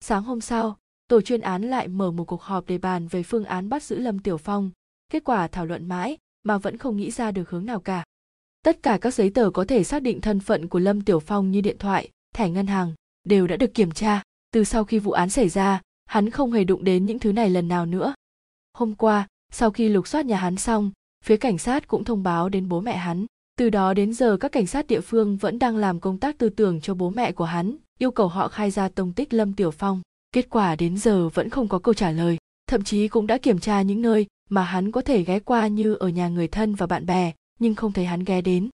[0.00, 0.76] Sáng hôm sau,
[1.08, 3.98] tổ chuyên án lại mở một cuộc họp để bàn về phương án bắt giữ
[3.98, 4.70] lâm tiểu phong.
[5.12, 8.04] Kết quả thảo luận mãi mà vẫn không nghĩ ra được hướng nào cả.
[8.62, 11.50] Tất cả các giấy tờ có thể xác định thân phận của lâm tiểu phong
[11.50, 12.92] như điện thoại, thẻ ngân hàng,
[13.24, 14.22] đều đã được kiểm tra.
[14.50, 17.50] Từ sau khi vụ án xảy ra, hắn không hề đụng đến những thứ này
[17.50, 18.14] lần nào nữa.
[18.72, 20.90] Hôm qua, sau khi lục soát nhà hắn xong,
[21.24, 23.26] phía cảnh sát cũng thông báo đến bố mẹ hắn.
[23.58, 26.48] Từ đó đến giờ các cảnh sát địa phương vẫn đang làm công tác tư
[26.48, 29.70] tưởng cho bố mẹ của hắn, yêu cầu họ khai ra tông tích lâm tiểu
[29.70, 30.02] phong.
[30.32, 33.58] Kết quả đến giờ vẫn không có câu trả lời, thậm chí cũng đã kiểm
[33.58, 36.86] tra những nơi mà hắn có thể ghé qua như ở nhà người thân và
[36.86, 38.68] bạn bè, nhưng không thấy hắn ghé đến.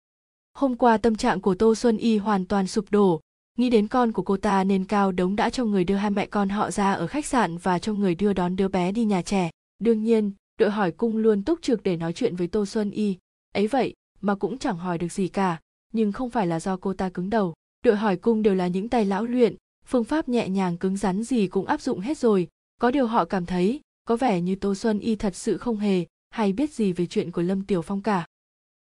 [0.54, 3.22] Hôm qua tâm trạng của tô xuân y hoàn toàn sụp đổ.
[3.58, 6.26] Nghĩ đến con của cô ta nên cao đống đã cho người đưa hai mẹ
[6.26, 9.22] con họ ra ở khách sạn và cho người đưa đón đứa bé đi nhà
[9.22, 9.50] trẻ.
[9.80, 13.18] Đương nhiên, đội hỏi cung luôn túc trực để nói chuyện với tô xuân y.
[13.54, 15.60] Ấy vậy mà cũng chẳng hỏi được gì cả,
[15.94, 17.54] nhưng không phải là do cô ta cứng đầu.
[17.84, 19.56] Đội hỏi cung đều là những tay lão luyện,
[19.86, 22.48] phương pháp nhẹ nhàng cứng rắn gì cũng áp dụng hết rồi.
[22.82, 26.06] Có điều họ cảm thấy có vẻ như tô xuân y thật sự không hề
[26.30, 28.26] hay biết gì về chuyện của lâm tiểu phong cả.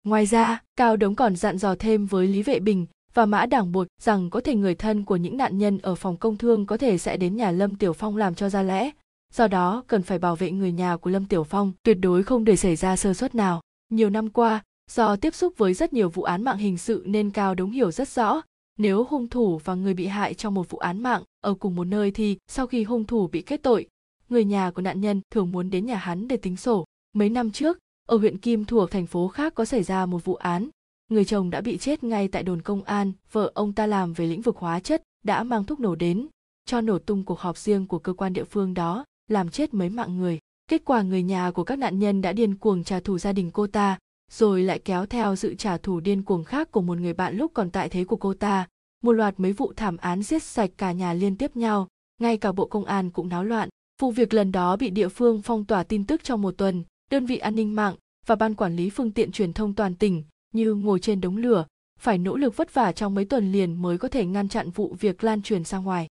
[0.05, 3.73] Ngoài ra, cao đống còn dặn dò thêm với lý vệ bình và mã đảng
[3.73, 6.77] bột rằng có thể người thân của những nạn nhân ở phòng công thương có
[6.77, 8.91] thể sẽ đến nhà lâm tiểu phong làm cho ra lẽ.
[9.35, 12.45] Do đó, cần phải bảo vệ người nhà của lâm tiểu phong tuyệt đối không
[12.45, 13.61] để xảy ra sơ suất nào.
[13.91, 17.31] Nhiều năm qua, do tiếp xúc với rất nhiều vụ án mạng hình sự nên
[17.31, 18.43] cao đống hiểu rất rõ,
[18.79, 21.85] nếu hung thủ và người bị hại trong một vụ án mạng ở cùng một
[21.85, 23.89] nơi thì sau khi hung thủ bị kết tội
[24.29, 26.85] người nhà của nạn nhân thường muốn đến nhà hắn để tính sổ.
[27.13, 27.79] Mấy năm trước,
[28.09, 30.69] ở huyện kim thuộc thành phố khác có xảy ra một vụ án.
[31.11, 34.27] Người chồng đã bị chết ngay tại đồn công an, vợ ông ta làm về
[34.27, 36.27] lĩnh vực hóa chất, đã mang thuốc nổ đến,
[36.67, 39.89] cho nổ tung cuộc họp riêng của cơ quan địa phương đó, làm chết mấy
[39.89, 40.39] mạng người.
[40.71, 43.51] Kết quả người nhà của các nạn nhân đã điên cuồng trả thù gia đình
[43.51, 43.99] cô ta,
[44.31, 47.51] rồi lại kéo theo sự trả thù điên cuồng khác của một người bạn lúc
[47.55, 48.67] còn tại thế của cô ta.
[49.03, 51.89] Một loạt mấy vụ thảm án giết sạch cả nhà liên tiếp nhau,
[52.21, 53.69] ngay cả bộ công an cũng náo loạn
[53.99, 57.27] vụ việc lần đó bị địa phương phong tỏa tin tức trong một tuần, đơn
[57.27, 57.95] vị an ninh mạng
[58.27, 61.67] và ban quản lý phương tiện truyền thông toàn tỉnh như ngồi trên đống lửa,
[62.01, 64.97] phải nỗ lực vất vả trong mấy tuần liền mới có thể ngăn chặn vụ
[65.01, 66.09] việc lan truyền ra ngoài.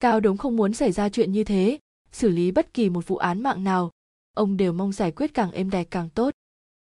[0.00, 1.78] Cao đống không muốn xảy ra chuyện như thế,
[2.12, 3.90] xử lý bất kỳ một vụ án mạng nào.
[4.36, 6.34] Ông đều mong giải quyết càng êm đẹp càng tốt.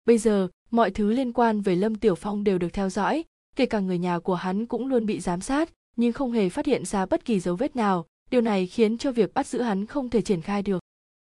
[0.04, 3.24] Bây giờ, mọi thứ liên quan về lâm tiểu phong đều được theo dõi,
[3.56, 6.66] kể cả người nhà của hắn cũng luôn bị giám sát, nhưng không hề phát
[6.66, 9.86] hiện ra bất kỳ dấu vết nào điều này khiến cho việc bắt giữ hắn
[9.86, 10.78] không thể triển khai được.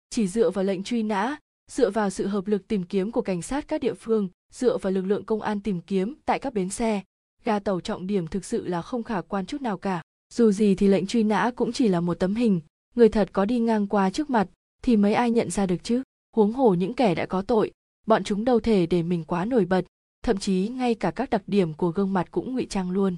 [0.10, 1.38] Chỉ dựa vào lệnh truy nã,
[1.72, 4.94] dựa vào sự hợp lực tìm kiếm của cảnh sát các địa phương, dựa vào
[4.94, 7.02] lực lượng công an tìm kiếm tại các bến xe,
[7.44, 10.02] ga tàu trọng điểm thực sự là không khả quan chút nào cả.
[10.34, 12.62] Dù gì thì lệnh truy nã cũng chỉ là một tấm hình,
[12.96, 14.48] người thật có đi ngang qua trước mặt
[14.82, 16.04] thì mấy ai nhận ra được chứ?
[16.36, 17.72] Huống hồ những kẻ đã có tội,
[18.08, 19.86] bọn chúng đâu thể để mình quá nổi bật,
[20.24, 23.16] thậm chí ngay cả các đặc điểm của gương mặt cũng ngụy trang luôn.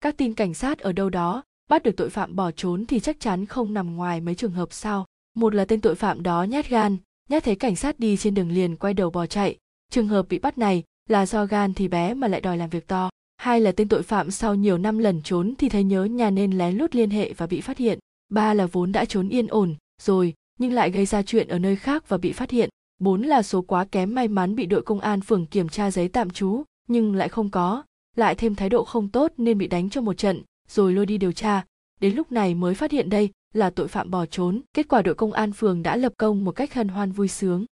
[0.00, 3.20] Các tin cảnh sát ở đâu đó bắt được tội phạm bỏ trốn thì chắc
[3.20, 5.06] chắn không nằm ngoài mấy trường hợp sau.
[5.36, 6.96] Một là tên tội phạm đó nhát gan,
[7.28, 9.56] nhát thấy cảnh sát đi trên đường liền quay đầu bỏ chạy.
[9.90, 12.86] Trường hợp bị bắt này là do gan thì bé mà lại đòi làm việc
[12.86, 13.10] to.
[13.36, 16.58] Hai là tên tội phạm sau nhiều năm lẩn trốn thì thấy nhớ nhà nên
[16.58, 17.98] lén lút liên hệ và bị phát hiện.
[18.28, 21.76] Ba là vốn đã trốn yên ổn, rồi, nhưng lại gây ra chuyện ở nơi
[21.76, 22.70] khác và bị phát hiện.
[23.00, 26.08] Bốn là số quá kém may mắn bị đội công an phường kiểm tra giấy
[26.08, 27.82] tạm trú, nhưng lại không có.
[28.16, 31.18] Lại thêm thái độ không tốt nên bị đánh cho một trận rồi lôi đi
[31.18, 31.64] điều tra.
[32.00, 34.60] Đến lúc này mới phát hiện đây là tội phạm bỏ trốn.
[34.74, 37.64] Kết quả đội công an phường đã lập công một cách hân hoan vui sướng.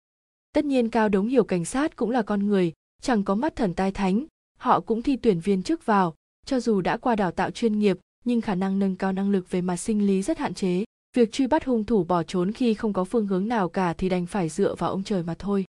[0.52, 2.72] Tất nhiên cao đống hiểu cảnh sát cũng là con người,
[3.02, 4.26] chẳng có mắt thần tai thánh,
[4.58, 6.14] họ cũng thi tuyển viên chức vào.
[6.46, 9.50] Cho dù đã qua đào tạo chuyên nghiệp, nhưng khả năng nâng cao năng lực
[9.50, 10.84] về mặt sinh lý rất hạn chế.
[11.16, 14.08] Việc truy bắt hung thủ bỏ trốn khi không có phương hướng nào cả thì
[14.08, 15.64] đành phải dựa vào ông trời mà thôi.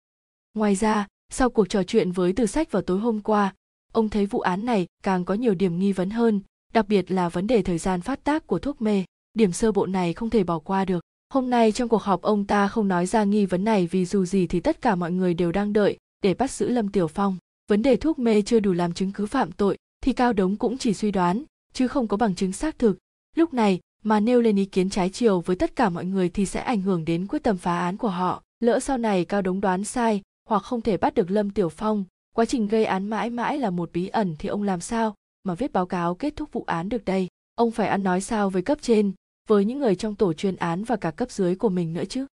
[0.54, 3.54] Ngoài ra, sau cuộc trò chuyện với từ sách vào tối hôm qua,
[3.92, 6.42] ông thấy vụ án này càng có nhiều điểm nghi vấn hơn
[6.74, 9.86] đặc biệt là vấn đề thời gian phát tác của thuốc mê, điểm sơ bộ
[9.86, 11.04] này không thể bỏ qua được.
[11.34, 14.26] Hôm nay trong cuộc họp, ông ta không nói ra nghi vấn này vì dù
[14.26, 17.38] gì thì tất cả mọi người đều đang đợi để bắt giữ lâm tiểu phong.
[17.70, 20.78] Vấn đề thuốc mê chưa đủ làm chứng cứ phạm tội thì cao đống cũng
[20.78, 21.44] chỉ suy đoán,
[21.74, 22.98] chứ không có bằng chứng xác thực.
[23.36, 26.46] Lúc này mà nêu lên ý kiến trái chiều với tất cả mọi người thì
[26.46, 28.44] sẽ ảnh hưởng đến quyết tâm phá án của họ.
[28.60, 32.06] Lỡ sau này cao đống đoán sai hoặc không thể bắt được lâm tiểu phong,
[32.36, 35.16] quá trình gây án mãi mãi là một bí ẩn thì ông làm sao?
[35.44, 37.28] Mà viết báo cáo kết thúc vụ án được đây.
[37.56, 39.12] Ông phải ăn nói sao với cấp trên,
[39.48, 42.26] với những người trong tổ chuyên án và cả cấp dưới của mình nữa chứ?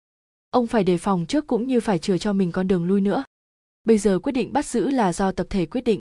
[0.51, 3.25] Ông phải đề phòng trước cũng như phải chừa cho mình con đường lui nữa.
[3.85, 5.99] Bây giờ quyết định bắt giữ là do tập thể quyết định.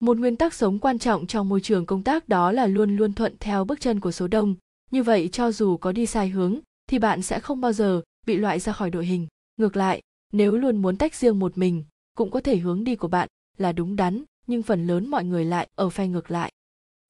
[0.00, 3.12] Một nguyên tắc sống quan trọng trong môi trường công tác đó là luôn luôn
[3.12, 4.54] thuận theo bước chân của số đông.
[4.90, 8.36] Như vậy, cho dù có đi sai hướng, thì bạn sẽ không bao giờ bị
[8.36, 9.26] loại ra khỏi đội hình.
[9.56, 10.00] Ngược lại,
[10.32, 13.72] nếu luôn muốn tách riêng một mình, cũng có thể hướng đi của bạn là
[13.72, 16.52] đúng đắn nhưng phần lớn mọi người lại ở phe ngược lại.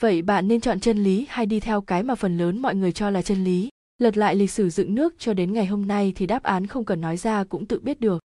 [0.02, 2.92] Vậy bạn nên chọn chân lý hay đi theo cái mà phần lớn mọi người
[2.92, 3.68] cho là chân lý?
[3.98, 6.84] Lật lại lịch sử dựng nước cho đến ngày hôm nay thì đáp án không
[6.84, 8.22] cần nói ra cũng tự biết được.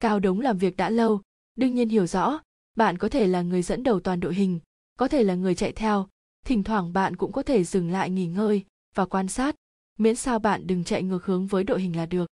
[0.00, 1.20] Cao đống làm việc đã lâu,
[1.56, 2.40] đương nhiên hiểu rõ,
[2.76, 4.60] bạn có thể là người dẫn đầu toàn đội hình,
[4.98, 6.06] có thể là người chạy theo,
[6.44, 8.64] thỉnh thoảng bạn cũng có thể dừng lại nghỉ ngơi
[8.94, 9.54] và quan sát,
[9.98, 12.26] miễn sao bạn đừng chạy ngược hướng với đội hình là được.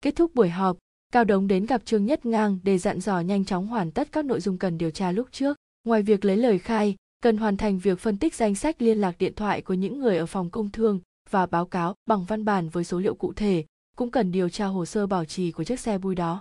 [0.00, 0.76] Kết thúc buổi họp,
[1.12, 4.24] cao đống đến gặp trương nhất ngang để dặn dò nhanh chóng hoàn tất các
[4.24, 5.56] nội dung cần điều tra lúc trước
[5.86, 9.18] ngoài việc lấy lời khai cần hoàn thành việc phân tích danh sách liên lạc
[9.18, 11.00] điện thoại của những người ở phòng công thương
[11.30, 13.64] và báo cáo bằng văn bản với số liệu cụ thể
[13.96, 16.40] cũng cần điều tra hồ sơ bảo trì của chiếc xe bui đó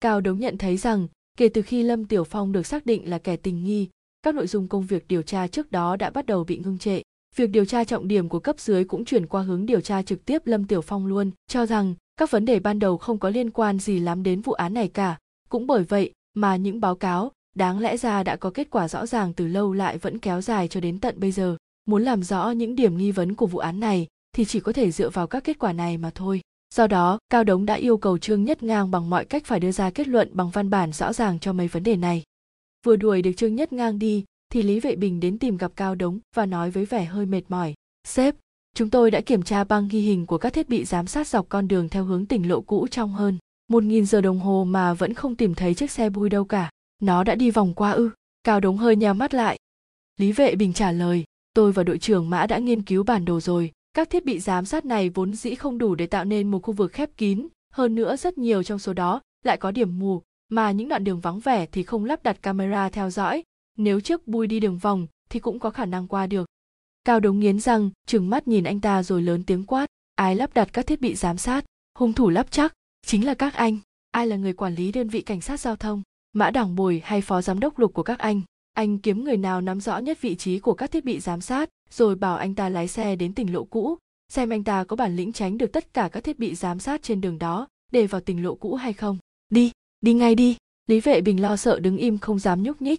[0.00, 3.18] cao đống nhận thấy rằng kể từ khi lâm tiểu phong được xác định là
[3.18, 3.88] kẻ tình nghi
[4.22, 7.02] các nội dung công việc điều tra trước đó đã bắt đầu bị ngưng trệ.
[7.36, 10.24] Việc điều tra trọng điểm của cấp dưới cũng chuyển qua hướng điều tra trực
[10.24, 13.50] tiếp Lâm Tiểu Phong luôn, cho rằng các vấn đề ban đầu không có liên
[13.50, 15.18] quan gì lắm đến vụ án này cả.
[15.48, 19.06] Cũng bởi vậy mà những báo cáo, đáng lẽ ra đã có kết quả rõ
[19.06, 21.56] ràng từ lâu lại vẫn kéo dài cho đến tận bây giờ.
[21.86, 24.90] Muốn làm rõ những điểm nghi vấn của vụ án này thì chỉ có thể
[24.90, 26.40] dựa vào các kết quả này mà thôi.
[26.74, 29.72] Do đó, Cao Đống đã yêu cầu Trương Nhất Ngang bằng mọi cách phải đưa
[29.72, 32.22] ra kết luận bằng văn bản rõ ràng cho mấy vấn đề này.
[32.86, 35.94] Vừa đuổi được Trương Nhất Ngang đi, thì Lý Vệ Bình đến tìm gặp Cao
[35.94, 37.74] Đống và nói với vẻ hơi mệt mỏi.
[38.08, 38.34] Sếp,
[38.74, 41.48] chúng tôi đã kiểm tra băng ghi hình của các thiết bị giám sát dọc
[41.48, 43.38] con đường theo hướng tỉnh lộ cũ trong hơn
[43.68, 46.70] một nghìn giờ đồng hồ mà vẫn không tìm thấy chiếc xe bui đâu cả.
[47.02, 48.10] Nó đã đi vòng qua ư.
[48.44, 49.58] Cao Đống hơi nheo mắt lại.
[50.16, 53.40] Lý Vệ Bình trả lời, tôi và đội trưởng Mã đã nghiên cứu bản đồ
[53.40, 53.72] rồi.
[53.94, 56.74] Các thiết bị giám sát này vốn dĩ không đủ để tạo nên một khu
[56.74, 60.70] vực khép kín, hơn nữa rất nhiều trong số đó lại có điểm mù, mà
[60.70, 63.42] những đoạn đường vắng vẻ thì không lắp đặt camera theo dõi,
[63.76, 66.48] nếu chiếc bui đi đường vòng thì cũng có khả năng qua được.
[67.04, 70.54] Cao Đống nghiến răng, trừng mắt nhìn anh ta rồi lớn tiếng quát, ai lắp
[70.54, 71.64] đặt các thiết bị giám sát,
[71.98, 72.72] hung thủ lắp chắc,
[73.06, 73.78] chính là các anh,
[74.10, 77.20] ai là người quản lý đơn vị cảnh sát giao thông, mã đảng bồi hay
[77.20, 78.40] phó giám đốc lục của các anh,
[78.72, 81.68] anh kiếm người nào nắm rõ nhất vị trí của các thiết bị giám sát,
[81.90, 83.98] rồi bảo anh ta lái xe đến tỉnh lộ cũ,
[84.32, 87.02] xem anh ta có bản lĩnh tránh được tất cả các thiết bị giám sát
[87.02, 89.18] trên đường đó, để vào tỉnh lộ cũ hay không.
[89.48, 90.56] Đi, đi ngay đi.
[90.86, 92.98] Lý vệ bình lo sợ đứng im không dám nhúc nhích.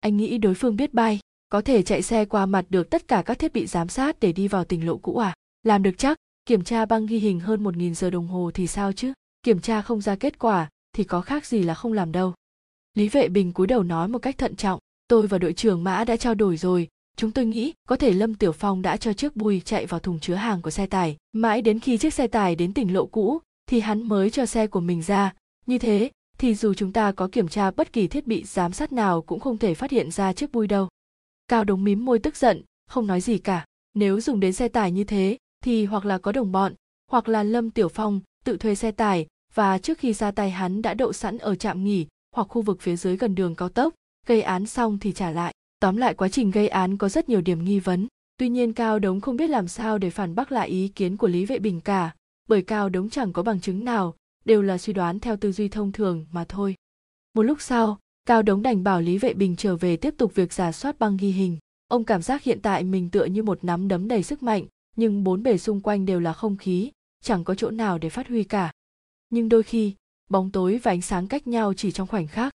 [0.00, 3.22] Anh nghĩ đối phương biết bay, có thể chạy xe qua mặt được tất cả
[3.26, 5.34] các thiết bị giám sát để đi vào tỉnh lộ cũ à?
[5.62, 8.92] Làm được chắc, kiểm tra băng ghi hình hơn 1.000 giờ đồng hồ thì sao
[8.92, 9.12] chứ?
[9.42, 12.34] Kiểm tra không ra kết quả thì có khác gì là không làm đâu.
[12.94, 16.04] Lý vệ bình cúi đầu nói một cách thận trọng, tôi và đội trưởng mã
[16.04, 19.36] đã trao đổi rồi, chúng tôi nghĩ có thể lâm tiểu phong đã cho chiếc
[19.36, 21.16] bùi chạy vào thùng chứa hàng của xe tải.
[21.32, 24.66] Mãi đến khi chiếc xe tải đến tỉnh lộ cũ thì hắn mới cho xe
[24.66, 25.34] của mình ra.
[25.66, 28.92] Như thế thì dù chúng ta có kiểm tra bất kỳ thiết bị giám sát
[28.92, 30.88] nào cũng không thể phát hiện ra chiếc bùi đâu.
[31.48, 33.64] Cao đống mím môi tức giận không nói gì cả.
[33.94, 36.74] Nếu dùng đến xe tải như thế thì hoặc là có đồng bọn
[37.10, 40.82] hoặc là lâm tiểu phong tự thuê xe tải và trước khi ra tay hắn
[40.82, 43.94] đã đậu sẵn ở trạm nghỉ hoặc khu vực phía dưới gần đường cao tốc.
[44.26, 45.54] Gây án xong thì trả lại.
[45.80, 48.06] Tóm lại quá trình gây án có rất nhiều điểm nghi vấn.
[48.36, 51.28] Tuy nhiên cao đống không biết làm sao để phản bác lại ý kiến của
[51.28, 52.14] lý vệ bình cả,
[52.48, 55.68] bởi cao đống chẳng có bằng chứng nào, đều là suy đoán theo tư duy
[55.68, 56.74] thông thường mà thôi.
[57.34, 60.52] Một lúc sau, cao đống đành bảo lý vệ bình trở về tiếp tục việc
[60.52, 61.58] giả soát băng ghi hình.
[61.88, 65.24] Ông cảm giác hiện tại mình tựa như một nắm đấm đầy sức mạnh, nhưng
[65.24, 66.90] bốn bề xung quanh đều là không khí,
[67.22, 68.72] chẳng có chỗ nào để phát huy cả.
[69.30, 69.94] Nhưng đôi khi
[70.32, 72.52] bóng tối và ánh sáng cách nhau chỉ trong khoảnh khắc.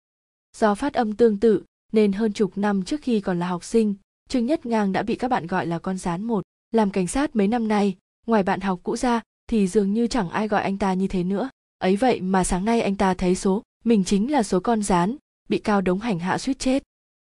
[0.58, 3.96] Do phát âm tương tự, nên hơn chục năm trước khi còn là học sinh,
[4.30, 6.44] trương nhất ngang đã bị các bạn gọi là con rán một.
[6.72, 7.96] Làm cảnh sát mấy năm nay,
[8.28, 11.24] ngoài bạn học cũ ra, thì dường như chẳng ai gọi anh ta như thế
[11.24, 11.50] nữa.
[11.78, 15.16] Ấy vậy mà sáng nay anh ta thấy số, mình chính là số con rán,
[15.50, 16.84] bị cao đống hành hạ suýt chết.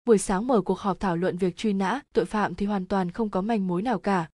[0.05, 3.11] Buổi sáng mở cuộc họp thảo luận việc truy nã, tội phạm thì hoàn toàn
[3.11, 4.29] không có manh mối nào cả.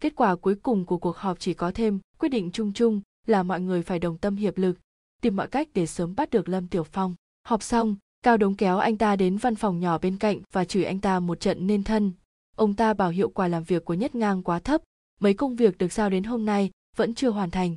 [0.00, 3.42] Kết quả cuối cùng của cuộc họp chỉ có thêm quyết định chung chung là
[3.42, 4.78] mọi người phải đồng tâm hiệp lực
[5.24, 7.14] tìm mọi cách để sớm bắt được lâm tiểu phong.
[7.46, 10.84] Họp xong, cao đống kéo anh ta đến văn phòng nhỏ bên cạnh và chửi
[10.84, 12.12] anh ta một trận nên thân.
[12.56, 14.82] Ông ta bảo hiệu quả làm việc của nhất ngang quá thấp,
[15.20, 17.74] mấy công việc được giao đến hôm nay vẫn chưa hoàn thành.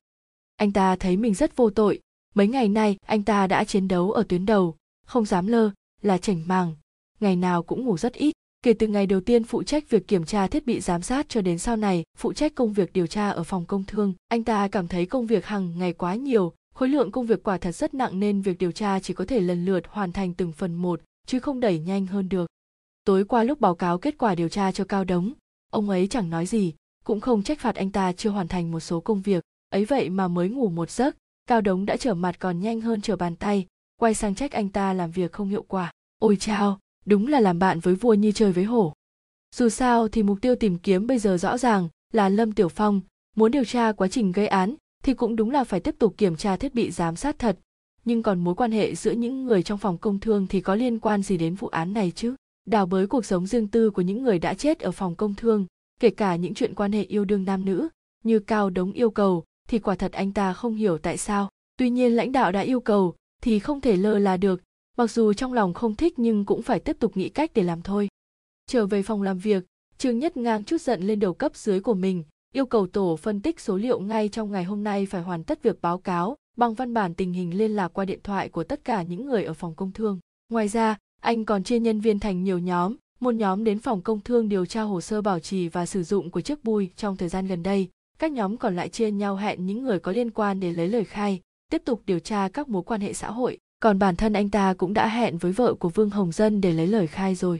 [0.56, 2.00] Anh ta thấy mình rất vô tội,
[2.36, 6.18] mấy ngày nay anh ta đã chiến đấu ở tuyến đầu, không dám lơ, là
[6.18, 6.76] chảnh màng.
[7.20, 10.26] Ngày nào cũng ngủ rất ít, kể từ ngày đầu tiên phụ trách việc kiểm
[10.26, 13.30] tra thiết bị giám sát cho đến sau này phụ trách công việc điều tra
[13.30, 16.90] ở phòng công thương, anh ta cảm thấy công việc hàng ngày quá nhiều khối
[16.90, 19.66] lượng công việc quả thật rất nặng nên việc điều tra chỉ có thể lần
[19.66, 22.50] lượt hoàn thành từng phần một, chứ không đẩy nhanh hơn được.
[23.06, 25.34] Tối qua lúc báo cáo kết quả điều tra cho cao đống,
[25.72, 26.74] ông ấy chẳng nói gì,
[27.04, 29.44] cũng không trách phạt anh ta chưa hoàn thành một số công việc.
[29.70, 31.16] Ấy vậy mà mới ngủ một giấc,
[31.48, 33.66] cao đống đã trở mặt còn nhanh hơn trở bàn tay,
[34.00, 35.92] quay sang trách anh ta làm việc không hiệu quả.
[36.20, 38.94] Ôi chao, đúng là làm bạn với vua như chơi với hổ.
[39.56, 43.02] Dù sao thì mục tiêu tìm kiếm bây giờ rõ ràng là lâm tiểu phong,
[43.36, 44.76] muốn điều tra quá trình gây án
[45.08, 47.60] thì cũng đúng là phải tiếp tục kiểm tra thiết bị giám sát thật.
[48.06, 51.00] Nhưng còn mối quan hệ giữa những người trong phòng công thương thì có liên
[51.00, 52.36] quan gì đến vụ án này chứ?
[52.66, 55.66] Đào bới cuộc sống riêng tư của những người đã chết ở phòng công thương,
[56.00, 57.88] kể cả những chuyện quan hệ yêu đương nam nữ,
[58.24, 61.50] như cao đống yêu cầu, thì quả thật anh ta không hiểu tại sao.
[61.78, 64.62] Tuy nhiên lãnh đạo đã yêu cầu, thì không thể lơ là được,
[64.98, 67.82] mặc dù trong lòng không thích nhưng cũng phải tiếp tục nghĩ cách để làm
[67.82, 68.08] thôi.
[68.66, 69.64] Trở về phòng làm việc,
[69.98, 72.24] trương nhất ngang chút giận lên đầu cấp dưới của mình
[72.54, 75.64] yêu cầu tổ phân tích số liệu ngay trong ngày hôm nay phải hoàn tất
[75.64, 78.84] việc báo cáo bằng văn bản tình hình liên lạc qua điện thoại của tất
[78.84, 80.20] cả những người ở phòng công thương.
[80.50, 84.20] Ngoài ra, anh còn chia nhân viên thành nhiều nhóm, một nhóm đến phòng công
[84.20, 87.30] thương điều tra hồ sơ bảo trì và sử dụng của chiếc bui trong thời
[87.30, 87.90] gian gần đây.
[88.20, 91.06] Các nhóm còn lại chia nhau hẹn những người có liên quan để lấy lời
[91.06, 93.58] khai, tiếp tục điều tra các mối quan hệ xã hội.
[93.80, 96.74] Còn bản thân anh ta cũng đã hẹn với vợ của vương hồng dân để
[96.74, 97.60] lấy lời khai rồi.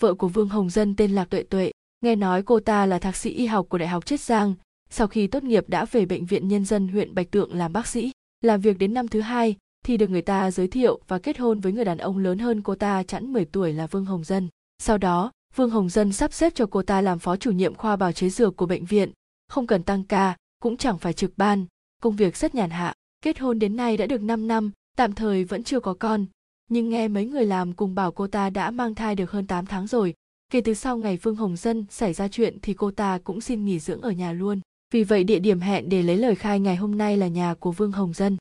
[0.00, 3.16] Vợ của vương hồng dân tên là tuệ tuệ nghe nói cô ta là thạc
[3.16, 4.54] sĩ y học của đại học chiết giang
[4.90, 7.86] sau khi tốt nghiệp đã về bệnh viện nhân dân huyện bạch tượng làm bác
[7.86, 11.38] sĩ làm việc đến năm thứ hai thì được người ta giới thiệu và kết
[11.38, 14.24] hôn với người đàn ông lớn hơn cô ta chẵn 10 tuổi là Vương Hồng
[14.24, 14.48] Dân.
[14.78, 17.96] Sau đó, Vương Hồng Dân sắp xếp cho cô ta làm phó chủ nhiệm khoa
[17.96, 19.10] bào chế dược của bệnh viện,
[19.48, 21.66] không cần tăng ca, cũng chẳng phải trực ban,
[22.02, 22.94] công việc rất nhàn hạ.
[23.22, 26.26] Kết hôn đến nay đã được 5 năm, tạm thời vẫn chưa có con,
[26.70, 29.66] nhưng nghe mấy người làm cùng bảo cô ta đã mang thai được hơn 8
[29.66, 30.14] tháng rồi.
[30.52, 33.64] Kể từ sau ngày Vương Hồng Dân xảy ra chuyện thì cô ta cũng xin
[33.64, 34.60] nghỉ dưỡng ở nhà luôn.
[34.92, 37.72] Vì vậy địa điểm hẹn để lấy lời khai ngày hôm nay là nhà của
[37.72, 38.36] Vương Hồng Dân.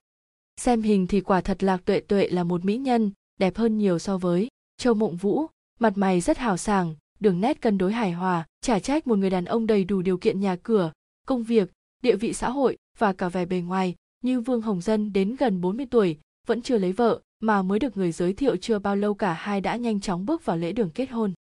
[0.61, 3.99] Xem hình thì quả thật Lạc Tuệ Tuệ là một mỹ nhân, đẹp hơn nhiều
[3.99, 5.45] so với Châu Mộng Vũ,
[5.79, 9.29] mặt mày rất hào sảng, đường nét cân đối hài hòa, trả trách một người
[9.29, 10.91] đàn ông đầy đủ điều kiện nhà cửa,
[11.27, 11.71] công việc,
[12.03, 15.61] địa vị xã hội và cả vẻ bề ngoài, như Vương Hồng Dân đến gần
[15.61, 16.17] 40 tuổi,
[16.47, 19.61] vẫn chưa lấy vợ, mà mới được người giới thiệu chưa bao lâu cả hai
[19.61, 21.33] đã nhanh chóng bước vào lễ đường kết hôn.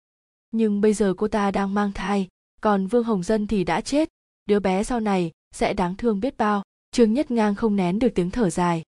[0.53, 2.27] Nhưng bây giờ cô ta đang mang thai,
[2.61, 4.09] còn Vương Hồng Dân thì đã chết,
[4.45, 6.64] đứa bé sau này sẽ đáng thương biết bao.
[6.91, 8.83] Trương Nhất Ngang không nén được tiếng thở dài.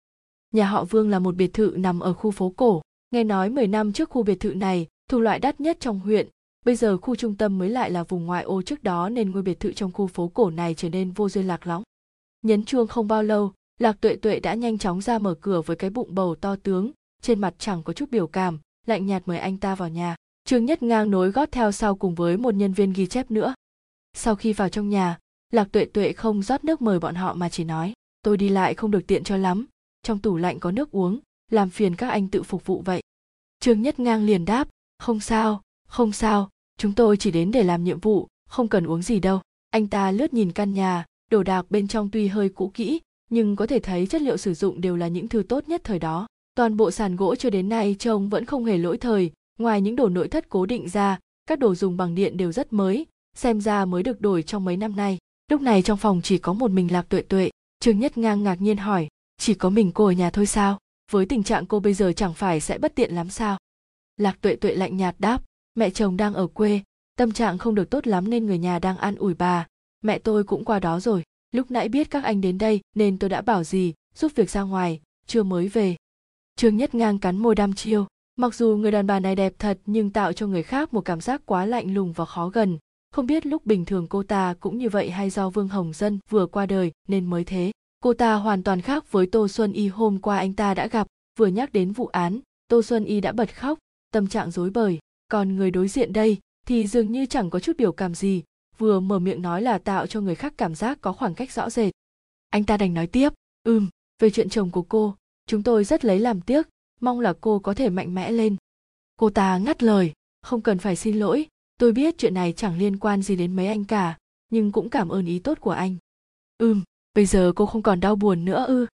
[0.53, 2.83] Nhà họ Vương là một biệt thự nằm ở khu phố cổ.
[3.11, 6.29] Nghe nói 10 năm trước khu biệt thự này thuộc loại đắt nhất trong huyện.
[6.65, 9.43] Bây giờ khu trung tâm mới lại là vùng ngoại ô trước đó nên ngôi
[9.43, 11.83] biệt thự trong khu phố cổ này trở nên vô duyên lạc lõng.
[12.43, 15.77] Nhấn chuông không bao lâu, Lạc Tuệ Tuệ đã nhanh chóng ra mở cửa với
[15.77, 16.91] cái bụng bầu to tướng,
[17.23, 20.17] trên mặt chẳng có chút biểu cảm, lạnh nhạt mời anh ta vào nhà.
[20.53, 23.55] Trương Nhất Ngang nối gót theo sau cùng với một nhân viên ghi chép nữa.
[24.15, 25.19] Sau khi vào trong nhà,
[25.53, 28.75] Lạc Tuệ Tuệ không rót nước mời bọn họ mà chỉ nói, tôi đi lại
[28.75, 29.67] không được tiện cho lắm,
[30.03, 31.19] trong tủ lạnh có nước uống
[31.51, 33.03] làm phiền các anh tự phục vụ vậy.
[33.61, 37.85] Trương nhất ngang liền đáp không sao không sao chúng tôi chỉ đến để làm
[37.85, 39.41] nhiệm vụ không cần uống gì đâu.
[39.71, 43.01] Anh ta lướt nhìn căn nhà đồ đạc bên trong tuy hơi cũ kỹ
[43.31, 45.99] nhưng có thể thấy chất liệu sử dụng đều là những thứ tốt nhất thời
[45.99, 46.27] đó.
[46.55, 49.97] Toàn bộ sàn gỗ cho đến nay trông vẫn không hề lỗi thời ngoài những
[49.97, 53.07] đồ nội thất cố định ra, các đồ dùng bằng điện đều rất mới,
[53.37, 55.19] xem ra mới được đổi trong mấy năm nay.
[55.51, 57.51] Lúc này trong phòng chỉ có một mình lạc tuệ tuệ.
[57.81, 59.09] Trương nhất ngang ngạc nhiên hỏi,
[59.39, 60.79] chỉ có mình cô ở nhà thôi sao?
[61.11, 63.59] Với tình trạng cô bây giờ chẳng phải sẽ bất tiện lắm sao?
[64.17, 65.43] Lạc tuệ tuệ lạnh nhạt đáp,
[65.75, 66.81] mẹ chồng đang ở quê,
[67.17, 69.67] tâm trạng không được tốt lắm nên người nhà đang an ủi bà.
[70.03, 71.23] Mẹ tôi cũng qua đó rồi.
[71.53, 74.63] Lúc nãy biết các anh đến đây nên tôi đã bảo gì giúp việc ra
[74.63, 75.97] ngoài, chưa mới về.
[76.57, 79.79] Trương nhất ngang cắn môi đam chiêu mặc dù người đàn bà này đẹp thật
[79.87, 82.79] nhưng tạo cho người khác một cảm giác quá lạnh lùng và khó gần.
[83.11, 86.19] Không biết lúc bình thường cô ta cũng như vậy hay do vương hồng dân
[86.31, 87.73] vừa qua đời nên mới thế.
[88.01, 91.07] Cô ta hoàn toàn khác với tô xuân y hôm qua anh ta đã gặp,
[91.39, 92.41] vừa nhắc đến vụ án.
[92.69, 93.79] Tô xuân y đã bật khóc,
[94.13, 94.99] tâm trạng rối bời.
[95.29, 98.43] Còn người đối diện đây thì dường như chẳng có chút biểu cảm gì,
[98.79, 101.71] vừa mở miệng nói là tạo cho người khác cảm giác có khoảng cách rõ
[101.71, 101.93] rệt.
[102.51, 103.89] Anh ta đành nói tiếp, ừm,
[104.23, 105.15] về chuyện chồng của cô,
[105.47, 106.69] chúng tôi rất lấy làm tiếc
[107.03, 108.57] mong là cô có thể mạnh mẽ lên.
[109.17, 111.47] Cô ta ngắt lời, không cần phải xin lỗi,
[111.79, 114.19] tôi biết chuyện này chẳng liên quan gì đến mấy anh cả,
[114.51, 115.97] nhưng cũng cảm ơn ý tốt của anh.
[116.59, 116.83] Ừm,
[117.15, 118.87] bây giờ cô không còn đau buồn nữa ư?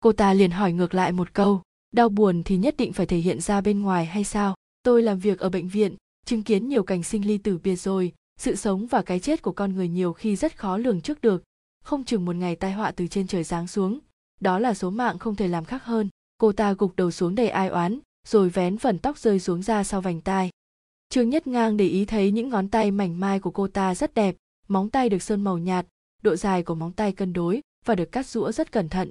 [0.00, 1.62] Cô ta liền hỏi ngược lại một câu,
[1.92, 4.54] đau buồn thì nhất định phải thể hiện ra bên ngoài hay sao?
[4.82, 5.94] Tôi làm việc ở bệnh viện,
[6.26, 9.52] chứng kiến nhiều cảnh sinh ly tử biệt rồi, sự sống và cái chết của
[9.52, 11.42] con người nhiều khi rất khó lường trước được.
[11.84, 13.98] Không chừng một ngày tai họa từ trên trời giáng xuống,
[14.40, 17.48] đó là số mạng không thể làm khác hơn cô ta gục đầu xuống đầy
[17.48, 20.50] ai oán, rồi vén phần tóc rơi xuống ra sau vành tai.
[21.08, 24.14] Trương nhất ngang để ý thấy những ngón tay mảnh mai của cô ta rất
[24.14, 24.36] đẹp,
[24.68, 25.86] móng tay được sơn màu nhạt,
[26.22, 29.10] độ dài của móng tay cân đối và được cắt rũa rất cẩn thận.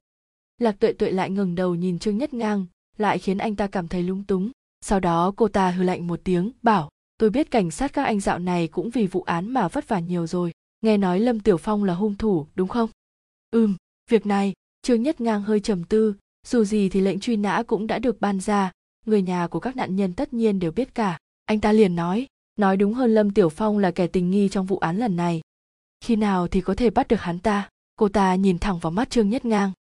[0.58, 2.66] Lạc tuệ tuệ lại ngừng đầu nhìn trương nhất ngang,
[2.98, 4.52] lại khiến anh ta cảm thấy lung túng.
[4.82, 8.20] Sau đó cô ta hừ lạnh một tiếng, bảo, tôi biết cảnh sát các anh
[8.20, 11.58] dạo này cũng vì vụ án mà vất vả nhiều rồi, nghe nói lâm tiểu
[11.58, 12.90] phong là hung thủ, đúng không?
[13.52, 13.76] Ừm,
[14.10, 14.54] việc này.
[14.82, 16.16] Trương nhất ngang hơi trầm tư
[16.46, 18.72] dù gì thì lệnh truy nã cũng đã được ban ra,
[19.06, 21.18] người nhà của các nạn nhân tất nhiên đều biết cả.
[21.46, 22.28] Anh ta liền nói
[22.60, 25.42] nói đúng hơn lâm tiểu phong là kẻ tình nghi trong vụ án lần này.
[26.02, 27.70] Khi nào thì có thể bắt được hắn ta?
[27.96, 29.72] Cô ta nhìn thẳng vào mắt trương nhất ngang.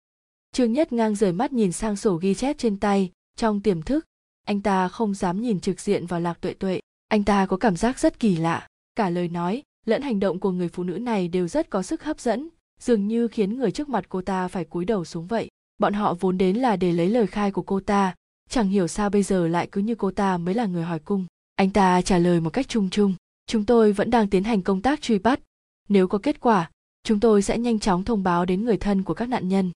[0.53, 4.05] Trương nhất ngang rời mắt nhìn sang sổ ghi chép trên tay, trong tiềm thức.
[4.45, 6.81] Anh ta không dám nhìn trực diện vào lạc tuệ tuệ.
[7.09, 8.69] Anh ta có cảm giác rất kỳ lạ.
[8.97, 12.05] Cả lời nói, lẫn hành động của người phụ nữ này đều rất có sức
[12.05, 12.49] hấp dẫn,
[12.81, 16.15] dường như khiến người trước mặt cô ta phải cúi đầu xuống vậy bọn họ
[16.21, 18.15] vốn đến là để lấy lời khai của cô ta,
[18.49, 21.27] chẳng hiểu sao bây giờ lại cứ như cô ta mới là người hỏi cung.
[21.55, 23.15] Anh ta trả lời một cách chung chung,
[23.47, 25.41] chúng tôi vẫn đang tiến hành công tác truy bắt.
[25.89, 26.71] Nếu có kết quả,
[27.03, 29.71] chúng tôi sẽ nhanh chóng thông báo đến người thân của các nạn nhân.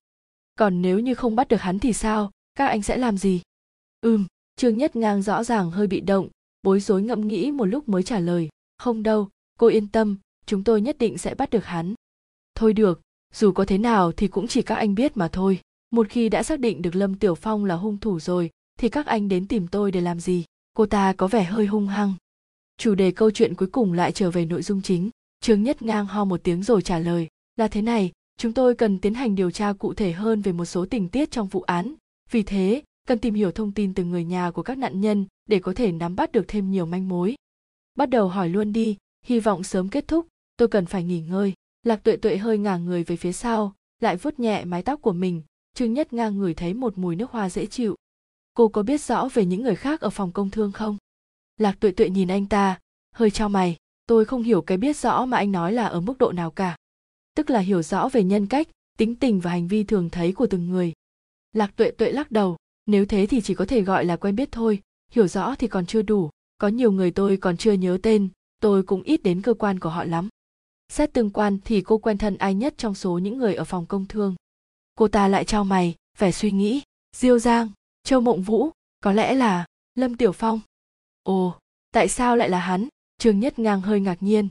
[0.59, 2.31] Còn nếu như không bắt được hắn thì sao?
[2.55, 3.43] Các anh sẽ làm gì?
[4.01, 4.25] Ừm.
[4.57, 6.29] Trương nhất ngang rõ ràng hơi bị động,
[6.63, 9.29] bối rối ngẫm nghĩ một lúc mới trả lời, không đâu,
[9.59, 11.95] cô yên tâm, chúng tôi nhất định sẽ bắt được hắn.
[12.55, 13.01] Thôi được,
[13.35, 15.61] dù có thế nào thì cũng chỉ các anh biết mà thôi
[15.91, 19.07] một khi đã xác định được lâm tiểu phong là hung thủ rồi, thì các
[19.07, 20.45] anh đến tìm tôi để làm gì?
[20.75, 22.15] Cô ta có vẻ hơi hung hăng.
[22.77, 25.11] Chủ đề câu chuyện cuối cùng lại trở về nội dung chính.
[25.41, 28.99] Trương nhất ngang ho một tiếng rồi trả lời, là thế này, chúng tôi cần
[28.99, 31.95] tiến hành điều tra cụ thể hơn về một số tình tiết trong vụ án.
[32.31, 35.59] Vì thế, cần tìm hiểu thông tin từ người nhà của các nạn nhân để
[35.59, 37.37] có thể nắm bắt được thêm nhiều manh mối.
[37.95, 40.27] Bắt đầu hỏi luôn đi, hy vọng sớm kết thúc,
[40.57, 41.53] tôi cần phải nghỉ ngơi.
[41.83, 45.13] Lạc tuệ tuệ hơi ngả người về phía sau, lại vuốt nhẹ mái tóc của
[45.13, 45.43] mình
[45.79, 47.95] trương nhất ngang ngửi thấy một mùi nước hoa dễ chịu.
[48.55, 50.97] Cô có biết rõ về những người khác ở phòng công thương không?
[51.57, 52.79] Lạc tuệ tuệ nhìn anh ta,
[53.15, 53.77] hơi trao mày,
[54.07, 56.77] tôi không hiểu cái biết rõ mà anh nói là ở mức độ nào cả.
[57.35, 60.47] Tức là hiểu rõ về nhân cách, tính tình và hành vi thường thấy của
[60.47, 60.93] từng người.
[61.53, 64.53] Lạc tuệ tuệ lắc đầu, nếu thế thì chỉ có thể gọi là quen biết
[64.53, 68.29] thôi, hiểu rõ thì còn chưa đủ, có nhiều người tôi còn chưa nhớ tên,
[68.61, 70.29] tôi cũng ít đến cơ quan của họ lắm.
[70.89, 73.87] Xét tương quan thì cô quen thân ai nhất trong số những người ở phòng
[73.87, 74.35] công thương?
[74.99, 76.83] Cô ta lại trao mày, vẻ suy nghĩ.
[77.17, 77.71] Diêu giang,
[78.03, 78.71] châu mộng vũ,
[79.01, 80.61] có lẽ là lâm tiểu phong.
[81.23, 81.59] Ồ,
[81.93, 82.89] tại sao lại là hắn?
[83.19, 84.49] Trương nhất ngang hơi ngạc nhiên.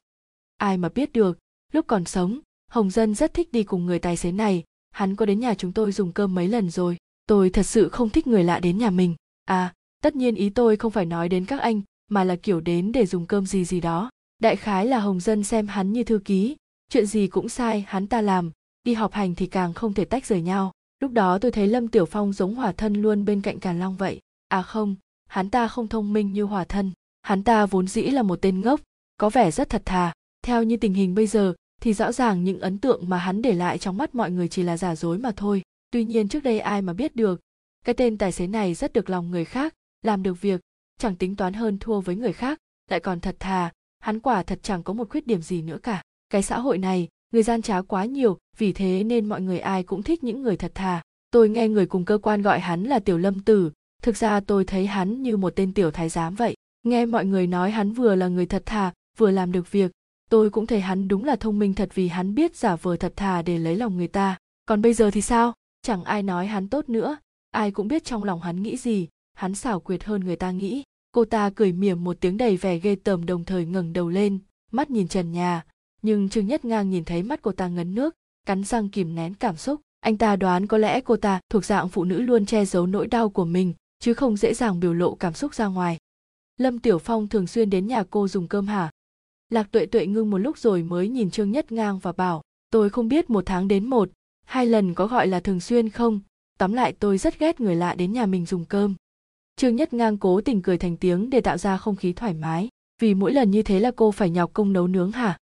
[0.57, 1.37] Ai mà biết được,
[1.73, 2.39] lúc còn sống,
[2.71, 4.63] hồng dân rất thích đi cùng người tài xế này.
[4.91, 6.97] Hắn có đến nhà chúng tôi dùng cơm mấy lần rồi.
[7.27, 9.15] Tôi thật sự không thích người lạ đến nhà mình.
[9.45, 12.91] À tất nhiên ý tôi không phải nói đến các anh, mà là kiểu đến
[12.91, 14.09] để dùng cơm gì gì đó.
[14.39, 16.55] Đại khái là hồng dân xem hắn như thư ký.
[16.89, 18.51] Chuyện gì cũng sai, hắn ta làm
[18.87, 20.71] đi họp hành thì càng không thể tách rời nhau.
[20.99, 23.95] Lúc đó tôi thấy lâm tiểu phong giống hỏa thân luôn bên cạnh càn long
[23.97, 24.19] vậy.
[24.47, 24.95] À không,
[25.29, 26.91] hắn ta không thông minh như hỏa thân.
[27.21, 28.81] Hắn ta vốn dĩ là một tên ngốc,
[29.17, 30.13] có vẻ rất thật thà.
[30.41, 33.53] Theo như tình hình bây giờ, thì rõ ràng những ấn tượng mà hắn để
[33.53, 35.61] lại trong mắt mọi người chỉ là giả dối mà thôi.
[35.91, 37.39] Tuy nhiên trước đây ai mà biết được,
[37.85, 40.61] cái tên tài xế này rất được lòng người khác, làm được việc,
[40.99, 42.59] chẳng tính toán hơn thua với người khác,
[42.89, 43.71] lại còn thật thà.
[43.99, 46.01] Hắn quả thật chẳng có một khuyết điểm gì nữa cả.
[46.29, 49.83] Cái xã hội này người gian trá quá nhiều, vì thế nên mọi người ai
[49.83, 51.01] cũng thích những người thật thà.
[51.31, 53.71] Tôi nghe người cùng cơ quan gọi hắn là tiểu lâm tử.
[54.01, 56.55] Thực ra tôi thấy hắn như một tên tiểu thái giám vậy.
[56.83, 59.91] Nghe mọi người nói hắn vừa là người thật thà, vừa làm được việc,
[60.29, 63.13] tôi cũng thấy hắn đúng là thông minh thật vì hắn biết giả vờ thật
[63.15, 64.37] thà để lấy lòng người ta.
[64.65, 65.53] Còn bây giờ thì sao?
[65.81, 67.17] Chẳng ai nói hắn tốt nữa.
[67.51, 69.07] Ai cũng biết trong lòng hắn nghĩ gì.
[69.33, 70.83] Hắn xảo quyệt hơn người ta nghĩ.
[71.11, 74.39] Cô ta cười mỉm một tiếng đầy vẻ ghê tởm đồng thời ngẩng đầu lên,
[74.71, 75.65] mắt nhìn trần nhà
[76.07, 79.33] nhưng trương nhất ngang nhìn thấy mắt cô ta ngấn nước, cắn răng kìm nén
[79.33, 79.81] cảm xúc.
[79.99, 83.07] Anh ta đoán có lẽ cô ta thuộc dạng phụ nữ luôn che giấu nỗi
[83.07, 85.97] đau của mình, chứ không dễ dàng biểu lộ cảm xúc ra ngoài.
[86.57, 88.91] Lâm tiểu phong thường xuyên đến nhà cô dùng cơm hả?
[89.49, 92.89] Lạc tuệ tuệ ngưng một lúc rồi mới nhìn trương nhất ngang và bảo, tôi
[92.89, 94.09] không biết một tháng đến một,
[94.45, 96.19] hai lần có gọi là thường xuyên không?
[96.57, 98.95] Tóm lại tôi rất ghét người lạ đến nhà mình dùng cơm.
[99.55, 102.69] Trương nhất ngang cố tình cười thành tiếng để tạo ra không khí thoải mái.
[103.01, 105.37] Vì mỗi lần như thế là cô phải nhọc công nấu nướng hả?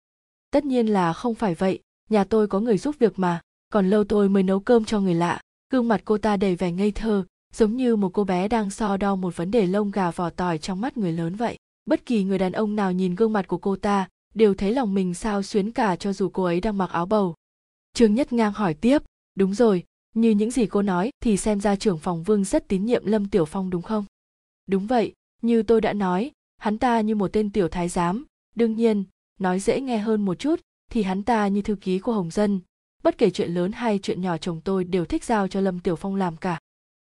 [0.52, 1.78] Tất nhiên là không phải vậy,
[2.10, 3.40] nhà tôi có người giúp việc mà,
[3.72, 5.40] còn lâu tôi mới nấu cơm cho người lạ.
[5.70, 7.24] Gương mặt cô ta đầy vẻ ngây thơ,
[7.54, 10.58] giống như một cô bé đang so đo một vấn đề lông gà vỏ tỏi
[10.58, 11.58] trong mắt người lớn vậy.
[11.86, 14.94] Bất kỳ người đàn ông nào nhìn gương mặt của cô ta, đều thấy lòng
[14.94, 17.34] mình sao xuyến cả cho dù cô ấy đang mặc áo bầu.
[17.94, 19.02] Trương nhất ngang hỏi tiếp,
[19.34, 22.84] đúng rồi, như những gì cô nói thì xem ra trưởng phòng vương rất tín
[22.84, 24.04] nhiệm lâm tiểu phong đúng không?
[24.66, 28.24] Đúng vậy, như tôi đã nói, hắn ta như một tên tiểu thái giám,
[28.54, 29.04] đương nhiên
[29.42, 32.60] nói dễ nghe hơn một chút, thì hắn ta như thư ký của hồng dân.
[33.02, 35.96] Bất kể chuyện lớn hay chuyện nhỏ chồng tôi đều thích giao cho lâm tiểu
[35.96, 36.58] phong làm cả.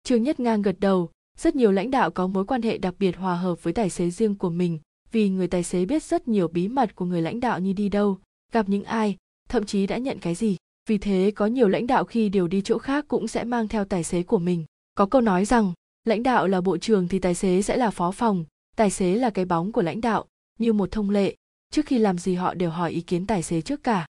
[0.03, 3.17] Trương nhất ngang gật đầu, rất nhiều lãnh đạo có mối quan hệ đặc biệt
[3.17, 4.79] hòa hợp với tài xế riêng của mình,
[5.11, 7.89] vì người tài xế biết rất nhiều bí mật của người lãnh đạo như đi
[7.89, 8.17] đâu,
[8.51, 9.17] gặp những ai,
[9.49, 10.57] thậm chí đã nhận cái gì.
[10.89, 13.85] Vì thế, có nhiều lãnh đạo khi điều đi chỗ khác cũng sẽ mang theo
[13.85, 14.65] tài xế của mình.
[14.95, 18.11] Có câu nói rằng, lãnh đạo là bộ trưởng thì tài xế sẽ là phó
[18.11, 20.25] phòng, tài xế là cái bóng của lãnh đạo.
[20.59, 21.35] Như một thông lệ
[21.69, 24.05] trước khi làm gì họ đều hỏi ý kiến tài xế trước cả.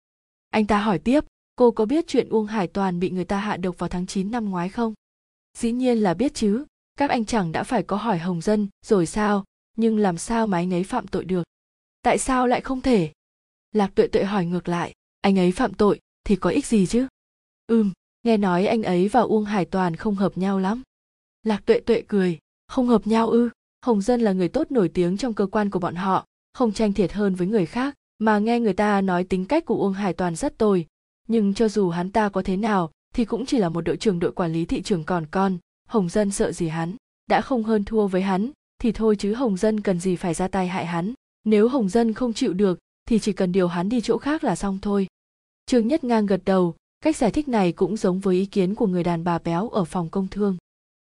[0.49, 1.25] Anh ta hỏi tiếp,
[1.55, 4.31] cô có biết chuyện uông hải toàn bị người ta hạ độc vào tháng 9
[4.31, 4.93] năm ngoái không?
[5.57, 6.65] Dĩ nhiên là biết chứ.
[6.95, 9.43] Các anh chẳng đã phải có hỏi hồng dân, rồi sao?
[9.77, 11.43] Nhưng làm sao mà anh ấy phạm tội được?
[12.01, 13.11] Tại sao lại không thể?
[13.71, 17.07] Lạc tuệ tuệ hỏi ngược lại, anh ấy phạm tội thì có ích gì chứ?
[17.67, 17.91] Ừm,
[18.23, 20.81] nghe nói anh ấy và uông hải toàn không hợp nhau lắm.
[21.43, 23.49] Lạc tuệ tuệ cười, không hợp nhau ư?
[23.81, 26.25] Hồng dân là người tốt nổi tiếng trong cơ quan của bọn họ
[26.55, 29.75] không tranh thiệt hơn với người khác, mà nghe người ta nói tính cách của
[29.75, 30.85] uông hải toàn rất tồi.
[31.27, 34.19] Nhưng cho dù hắn ta có thế nào, thì cũng chỉ là một đội trưởng
[34.19, 36.95] đội quản lý thị trường còn con, hồng dân sợ gì hắn?
[37.29, 38.51] Đã không hơn thua với hắn,
[38.81, 41.13] thì thôi chứ hồng dân cần gì phải ra tay hại hắn?
[41.45, 44.55] Nếu hồng dân không chịu được, thì chỉ cần điều hắn đi chỗ khác là
[44.55, 45.07] xong thôi.
[45.65, 48.87] Trương nhất ngang gật đầu, cách giải thích này cũng giống với ý kiến của
[48.87, 50.57] người đàn bà béo ở phòng công thương.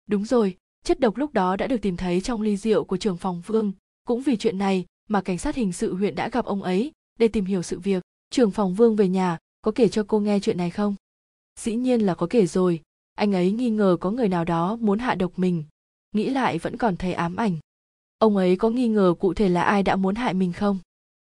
[0.07, 3.17] Đúng rồi, chất độc lúc đó đã được tìm thấy trong ly rượu của trưởng
[3.17, 3.73] phòng vương.
[4.05, 7.29] Cũng vì chuyện này mà cảnh sát hình sự huyện đã gặp ông ấy để
[7.29, 8.03] tìm hiểu sự việc.
[8.31, 10.95] Trưởng phòng vương về nhà có kể cho cô nghe chuyện này không?
[11.61, 12.83] Dĩ nhiên là có kể rồi.
[13.15, 15.65] Anh ấy nghi ngờ có người nào đó muốn hạ độc mình,
[16.13, 17.57] nghĩ lại vẫn còn thấy ám ảnh.
[18.19, 20.79] Ông ấy có nghi ngờ cụ thể là ai đã muốn hại mình không?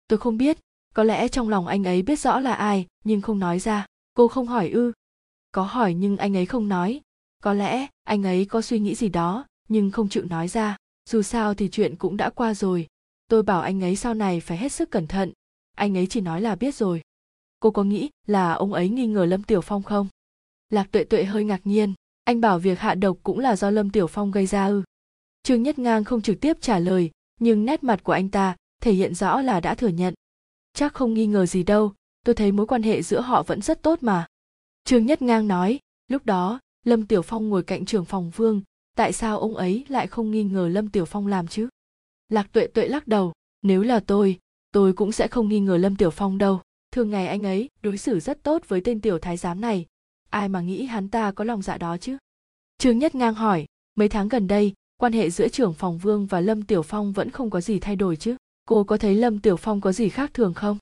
[0.09, 0.59] Tôi không biết,
[0.95, 3.87] có lẽ trong lòng anh ấy biết rõ là ai, nhưng không nói ra.
[4.15, 4.93] Cô không hỏi ư?
[5.53, 7.01] Có hỏi nhưng anh ấy không nói.
[7.43, 10.77] Có lẽ anh ấy có suy nghĩ gì đó, nhưng không chịu nói ra.
[11.09, 12.87] Dù sao thì chuyện cũng đã qua rồi
[13.31, 15.33] tôi bảo anh ấy sau này phải hết sức cẩn thận.
[15.77, 17.01] Anh ấy chỉ nói là biết rồi.
[17.61, 20.09] Cô có nghĩ là ông ấy nghi ngờ lâm tiểu phong không?
[20.71, 21.95] Lạc tuệ tuệ hơi ngạc nhiên.
[22.25, 24.83] Anh bảo việc hạ độc cũng là do lâm tiểu phong gây ra ư?
[25.43, 27.11] Trương nhất ngang không trực tiếp trả lời,
[27.41, 30.15] nhưng nét mặt của anh ta thể hiện rõ là đã thừa nhận.
[30.73, 31.93] Chắc không nghi ngờ gì đâu,
[32.25, 34.27] tôi thấy mối quan hệ giữa họ vẫn rất tốt mà.
[34.85, 35.79] Trương nhất ngang nói,
[36.09, 38.63] lúc đó, lâm tiểu phong ngồi cạnh trưởng phòng vương,
[38.97, 41.69] tại sao ông ấy lại không nghi ngờ lâm tiểu phong làm chứ?
[42.33, 44.39] Lạc tuệ tuệ lắc đầu, nếu là tôi
[44.73, 46.61] tôi cũng sẽ không nghi ngờ lâm tiểu phong đâu.
[46.93, 49.87] Thường ngày anh ấy đối xử rất tốt với tên tiểu thái giám này.
[50.31, 52.17] Ai mà nghĩ hắn ta có lòng dạ đó chứ?
[52.79, 56.41] Trương nhất ngang hỏi, mấy tháng gần đây, quan hệ giữa trưởng phòng vương và
[56.41, 58.37] lâm tiểu phong vẫn không có gì thay đổi chứ?
[58.69, 60.79] Cô có thấy lâm tiểu phong có gì khác thường không?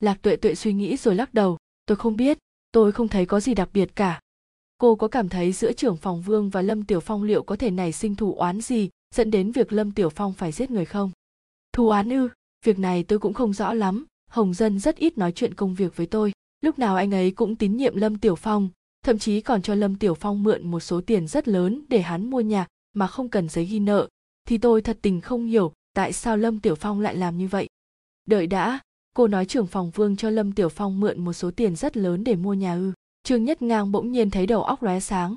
[0.00, 2.38] Lạc tuệ tuệ suy nghĩ rồi lắc đầu, tôi không biết,
[2.72, 4.20] tôi không thấy có gì đặc biệt cả.
[4.78, 7.70] Cô có cảm thấy giữa trưởng phòng vương và lâm tiểu phong liệu có thể
[7.70, 11.10] nảy sinh thủ oán gì dẫn đến việc lâm tiểu phong phải giết người không?
[11.72, 12.28] Thù án ư,
[12.64, 15.96] việc này tôi cũng không rõ lắm, hồng dân rất ít nói chuyện công việc
[15.96, 16.32] với tôi.
[16.60, 18.68] Lúc nào anh ấy cũng tín nhiệm lâm tiểu phong,
[19.04, 22.30] thậm chí còn cho lâm tiểu phong mượn một số tiền rất lớn để hắn
[22.30, 24.08] mua nhà mà không cần giấy ghi nợ.
[24.48, 27.68] Thì tôi thật tình không hiểu tại sao lâm tiểu phong lại làm như vậy.
[28.24, 28.80] Đợi đã,
[29.14, 32.24] cô nói trưởng phòng vương cho lâm tiểu phong mượn một số tiền rất lớn
[32.24, 32.92] để mua nhà ư.
[33.22, 35.36] Trương nhất ngang bỗng nhiên thấy đầu óc lóe sáng.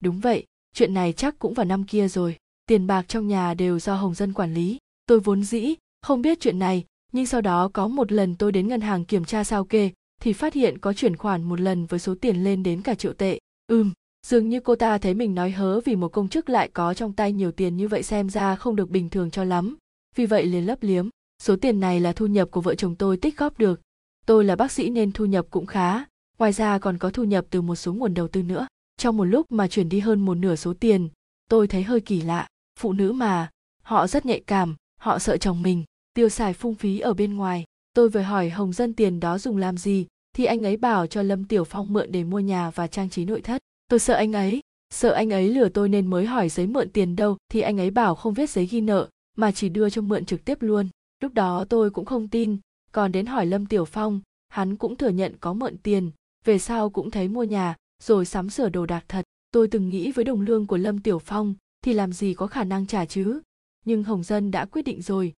[0.00, 2.36] Đúng vậy, chuyện này chắc cũng vào năm kia rồi
[2.66, 4.78] tiền bạc trong nhà đều do hồng dân quản lý.
[5.06, 8.68] Tôi vốn dĩ không biết chuyện này, nhưng sau đó có một lần tôi đến
[8.68, 12.00] ngân hàng kiểm tra sao kê, thì phát hiện có chuyển khoản một lần với
[12.00, 13.38] số tiền lên đến cả triệu tệ.
[13.66, 13.92] Ừm,
[14.26, 17.12] dường như cô ta thấy mình nói hớ vì một công chức lại có trong
[17.12, 19.76] tay nhiều tiền như vậy xem ra không được bình thường cho lắm.
[20.14, 21.08] Vì vậy liền lấp liếm,
[21.42, 23.80] số tiền này là thu nhập của vợ chồng tôi tích góp được.
[24.26, 26.04] Tôi là bác sĩ nên thu nhập cũng khá,
[26.38, 28.66] ngoài ra còn có thu nhập từ một số nguồn đầu tư nữa.
[28.96, 31.08] Trong một lúc mà chuyển đi hơn một nửa số tiền,
[31.48, 32.48] tôi thấy hơi kỳ lạ
[32.78, 33.50] phụ nữ mà,
[33.82, 37.64] họ rất nhạy cảm, họ sợ chồng mình, tiêu xài phung phí ở bên ngoài.
[37.94, 40.06] Tôi vừa hỏi hồng dân tiền đó dùng làm gì,
[40.36, 43.24] thì anh ấy bảo cho lâm tiểu phong mượn để mua nhà và trang trí
[43.24, 43.62] nội thất.
[43.88, 44.60] Tôi sợ anh ấy,
[44.94, 47.90] sợ anh ấy lừa tôi nên mới hỏi giấy mượn tiền đâu, thì anh ấy
[47.90, 50.88] bảo không viết giấy ghi nợ, mà chỉ đưa cho mượn trực tiếp luôn.
[51.22, 52.56] Lúc đó tôi cũng không tin,
[52.92, 56.10] còn đến hỏi lâm tiểu phong, hắn cũng thừa nhận có mượn tiền,
[56.44, 59.24] về sau cũng thấy mua nhà, rồi sắm sửa đồ đạc thật.
[59.50, 61.54] Tôi từng nghĩ với đồng lương của lâm tiểu phong
[61.86, 63.40] thì làm gì có khả năng trả chứ?
[63.84, 65.32] Nhưng hồng dân đã quyết định rồi.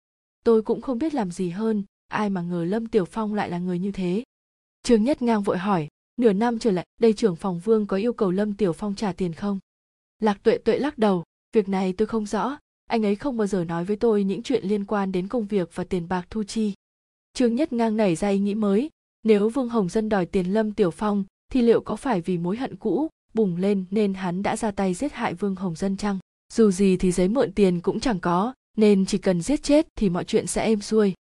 [0.45, 3.59] Tôi cũng không biết làm gì hơn, ai mà ngờ lâm tiểu phong lại là
[3.59, 4.25] người như thế.
[4.83, 8.13] Trương nhất ngang vội hỏi, nửa năm trở lại, đây trưởng phòng vương có yêu
[8.13, 9.59] cầu lâm tiểu phong trả tiền không?
[10.19, 13.65] Lạc tuệ tuệ lắc đầu, việc này tôi không rõ, anh ấy không bao giờ
[13.65, 16.75] nói với tôi những chuyện liên quan đến công việc và tiền bạc thu chi.
[17.35, 18.91] Trương nhất ngang nảy ra ý nghĩ mới,
[19.23, 22.57] nếu vương hồng dân đòi tiền lâm tiểu phong, thì liệu có phải vì mối
[22.57, 26.19] hận cũ bùng lên nên hắn đã ra tay giết hại vương hồng dân chăng?
[26.53, 30.09] Dù gì thì giấy mượn tiền cũng chẳng có, nên chỉ cần giết chết thì
[30.09, 31.15] mọi chuyện sẽ êm xuôi.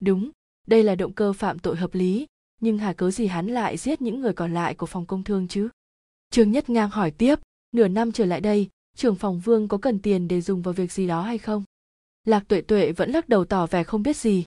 [0.00, 0.30] Đúng,
[0.66, 2.26] đây là động cơ phạm tội hợp lý,
[2.60, 5.48] nhưng hà cớ gì hắn lại giết những người còn lại của phòng công thương
[5.48, 5.68] chứ?
[6.30, 7.38] Trương nhất ngang hỏi tiếp,
[7.72, 10.92] nửa năm trở lại đây, trưởng phòng vương có cần tiền để dùng vào việc
[10.92, 11.64] gì đó hay không?
[12.24, 14.44] Lạc tuệ tuệ vẫn lắc đầu tỏ vẻ không biết gì.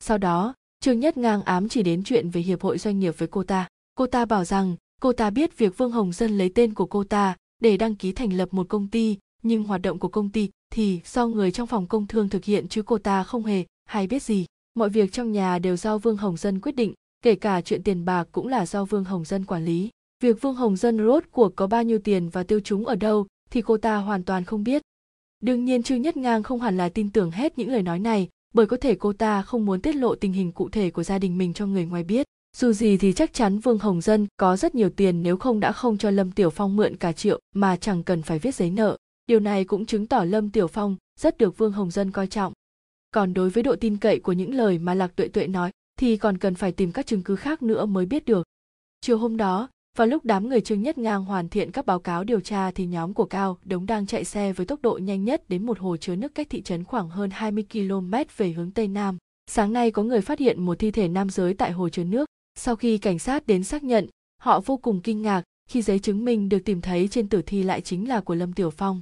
[0.00, 3.28] Sau đó, trương nhất ngang ám chỉ đến chuyện về hiệp hội doanh nghiệp với
[3.28, 3.68] cô ta.
[3.94, 7.04] Cô ta bảo rằng, cô ta biết việc vương hồng dân lấy tên của cô
[7.04, 10.50] ta để đăng ký thành lập một công ty nhưng hoạt động của công ty
[10.70, 14.06] thì do người trong phòng công thương thực hiện chứ cô ta không hề hay
[14.06, 14.46] biết gì.
[14.74, 18.04] Mọi việc trong nhà đều do vương hồng dân quyết định, kể cả chuyện tiền
[18.04, 19.90] bạc cũng là do vương hồng dân quản lý.
[20.22, 23.26] Việc vương hồng dân rốt cuộc có bao nhiêu tiền và tiêu chúng ở đâu
[23.50, 24.82] thì cô ta hoàn toàn không biết.
[25.40, 28.28] Đương nhiên trương nhất ngang không hẳn là tin tưởng hết những lời nói này,
[28.54, 31.18] bởi có thể cô ta không muốn tiết lộ tình hình cụ thể của gia
[31.18, 32.26] đình mình cho người ngoài biết.
[32.56, 35.72] Dù gì thì chắc chắn vương hồng dân có rất nhiều tiền nếu không đã
[35.72, 38.96] không cho lâm tiểu phong mượn cả triệu mà chẳng cần phải viết giấy nợ
[39.28, 42.52] điều này cũng chứng tỏ lâm tiểu phong rất được vương hồng dân coi trọng
[43.10, 46.16] còn đối với độ tin cậy của những lời mà lạc tuệ tuệ nói thì
[46.16, 48.46] còn cần phải tìm các chứng cứ khác nữa mới biết được
[49.00, 52.24] chiều hôm đó vào lúc đám người trương nhất ngang hoàn thiện các báo cáo
[52.24, 55.48] điều tra thì nhóm của Cao Đống đang chạy xe với tốc độ nhanh nhất
[55.48, 58.88] đến một hồ chứa nước cách thị trấn khoảng hơn 20 km về hướng Tây
[58.88, 59.18] Nam.
[59.50, 62.26] Sáng nay có người phát hiện một thi thể nam giới tại hồ chứa nước.
[62.58, 64.06] Sau khi cảnh sát đến xác nhận,
[64.42, 67.62] họ vô cùng kinh ngạc khi giấy chứng minh được tìm thấy trên tử thi
[67.62, 69.00] lại chính là của Lâm Tiểu Phong.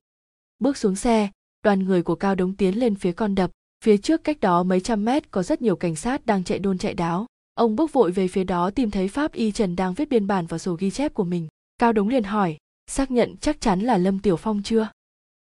[0.59, 1.29] Bước xuống xe,
[1.63, 3.51] đoàn người của Cao Đống tiến lên phía con đập.
[3.85, 6.79] Phía trước cách đó mấy trăm mét có rất nhiều cảnh sát đang chạy đôn
[6.79, 7.27] chạy đáo.
[7.55, 10.47] Ông bước vội về phía đó tìm thấy pháp y trần đang viết biên bản
[10.47, 11.49] vào sổ ghi chép của mình.
[11.79, 12.57] Cao đống liền hỏi
[12.91, 14.89] xác nhận chắc chắn là lâm tiểu phong chưa?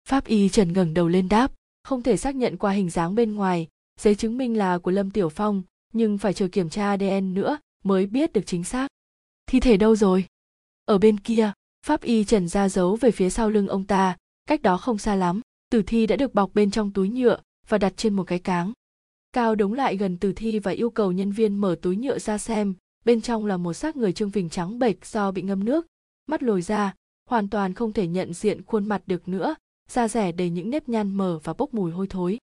[0.08, 3.34] Pháp y trần ngẩng đầu lên đáp không thể xác nhận qua hình dáng bên
[3.34, 3.68] ngoài.
[4.00, 7.58] Giấy chứng minh là của lâm tiểu phong nhưng phải chờ kiểm tra adn nữa
[7.84, 8.88] mới biết được chính xác.
[9.46, 10.24] Thi thể đâu rồi?
[10.84, 11.52] Ở bên kia.
[11.86, 14.16] Pháp y trần ra giấu về phía sau lưng ông ta
[14.50, 17.38] cách đó không xa lắm, tử thi đã được bọc bên trong túi nhựa
[17.68, 18.72] và đặt trên một cái cáng.
[19.32, 22.38] Cao đống lại gần tử thi và yêu cầu nhân viên mở túi nhựa ra
[22.38, 25.86] xem, bên trong là một xác người trương phình trắng bệch do bị ngâm nước.
[26.26, 26.94] Mắt lồi ra,
[27.28, 29.54] hoàn toàn không thể nhận diện khuôn mặt được nữa,
[29.90, 32.38] da rẻ đầy những nếp nhăn mờ và bốc mùi hôi thối.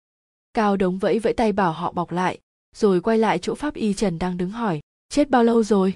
[0.53, 2.39] Cao đống vẫy vẫy tay bảo họ bọc lại,
[2.75, 4.79] rồi quay lại chỗ pháp y trần đang đứng hỏi,
[5.09, 5.93] chết bao lâu rồi?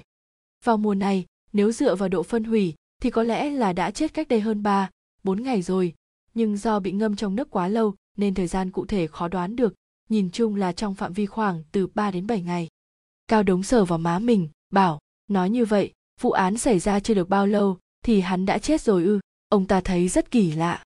[0.64, 4.14] Vào mùa này, nếu dựa vào độ phân hủy, thì có lẽ là đã chết
[4.14, 4.90] cách đây hơn ba,
[5.22, 5.94] bốn ngày rồi
[6.34, 9.56] nhưng do bị ngâm trong nước quá lâu nên thời gian cụ thể khó đoán
[9.56, 9.74] được
[10.12, 12.68] nhìn chung là trong phạm vi khoảng từ 3 đến 7 ngày.
[13.28, 17.14] Cao đống sờ vào má mình, bảo, nói như vậy, vụ án xảy ra chưa
[17.14, 20.82] được bao lâu thì hắn đã chết rồi ư, ông ta thấy rất kỳ lạ.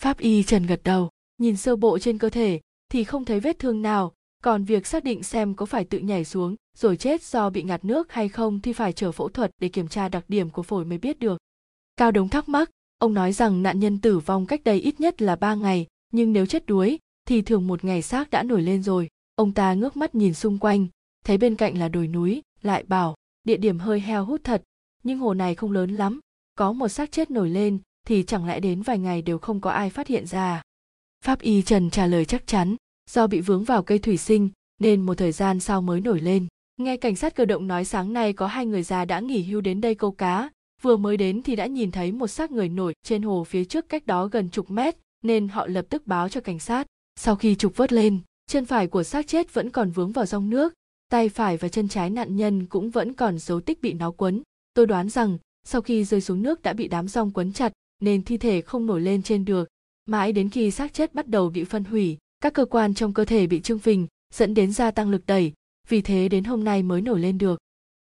[0.00, 3.58] Pháp y Trần gật đầu, nhìn sơ bộ trên cơ thể thì không thấy vết
[3.58, 7.50] thương nào, còn việc xác định xem có phải tự nhảy xuống rồi chết do
[7.50, 10.50] bị ngạt nước hay không thì phải chờ phẫu thuật để kiểm tra đặc điểm
[10.50, 11.38] của phổi mới biết được.
[11.96, 15.22] Cao Đống thắc mắc, ông nói rằng nạn nhân tử vong cách đây ít nhất
[15.22, 18.82] là ba ngày, nhưng nếu chết đuối thì thường một ngày xác đã nổi lên
[18.82, 19.08] rồi.
[19.34, 20.86] Ông ta ngước mắt nhìn xung quanh,
[21.24, 24.62] thấy bên cạnh là đồi núi, lại bảo, địa điểm hơi heo hút thật,
[25.02, 26.20] nhưng hồ này không lớn lắm,
[26.54, 29.70] có một xác chết nổi lên thì chẳng lẽ đến vài ngày đều không có
[29.70, 30.40] ai phát hiện ra.
[30.40, 30.62] À?
[31.24, 32.76] Pháp y Trần trả lời chắc chắn,
[33.10, 36.46] do bị vướng vào cây thủy sinh nên một thời gian sau mới nổi lên.
[36.76, 39.60] Nghe cảnh sát cơ động nói sáng nay có hai người già đã nghỉ hưu
[39.60, 40.50] đến đây câu cá,
[40.82, 43.88] vừa mới đến thì đã nhìn thấy một xác người nổi trên hồ phía trước
[43.88, 46.86] cách đó gần chục mét, nên họ lập tức báo cho cảnh sát.
[47.16, 50.50] Sau khi trục vớt lên, chân phải của xác chết vẫn còn vướng vào dòng
[50.50, 50.74] nước,
[51.08, 54.42] tay phải và chân trái nạn nhân cũng vẫn còn dấu tích bị nó quấn.
[54.74, 58.24] Tôi đoán rằng sau khi rơi xuống nước đã bị đám rong quấn chặt nên
[58.24, 59.68] thi thể không nổi lên trên được.
[60.06, 63.24] Mãi đến khi xác chết bắt đầu bị phân hủy, các cơ quan trong cơ
[63.24, 65.52] thể bị trương phình, dẫn đến gia tăng lực đẩy,
[65.88, 67.60] vì thế đến hôm nay mới nổi lên được.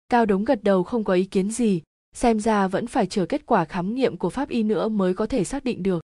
[0.08, 1.82] Cao Đống gật đầu không có ý kiến gì,
[2.12, 5.26] xem ra vẫn phải chờ kết quả khám nghiệm của pháp y nữa mới có
[5.26, 6.02] thể xác định được.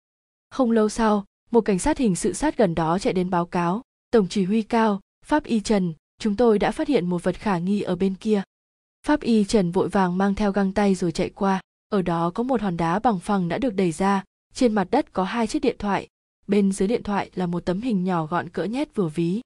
[0.50, 3.82] Không lâu sau, một cảnh sát hình sự sát gần đó chạy đến báo cáo,
[4.12, 7.58] Tổng chỉ huy cao, pháp y Trần, chúng tôi đã phát hiện một vật khả
[7.58, 8.44] nghi ở bên kia.
[9.08, 12.44] Pháp y Trần vội vàng mang theo găng tay rồi chạy qua, ở đó có
[12.44, 14.24] một hòn đá bằng phẳng đã được đẩy ra,
[14.54, 16.08] trên mặt đất có hai chiếc điện thoại,
[16.48, 19.42] bên dưới điện thoại là một tấm hình nhỏ gọn cỡ nhét vừa ví.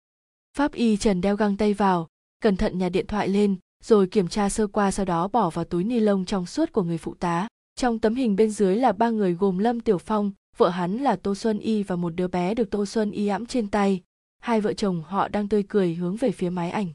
[0.58, 2.08] Pháp y Trần đeo găng tay vào,
[2.42, 5.66] cẩn thận nhặt điện thoại lên, rồi kiểm tra sơ qua sau đó bỏ vào
[5.66, 7.48] túi ni lông trong suốt của người phụ tá.
[7.76, 11.16] Trong tấm hình bên dưới là ba người gồm Lâm Tiểu Phong, vợ hắn là
[11.16, 14.02] Tô Xuân Y và một đứa bé được Tô Xuân Y ẵm trên tay.
[14.40, 16.88] Hai vợ chồng họ đang tươi cười hướng về phía máy ảnh.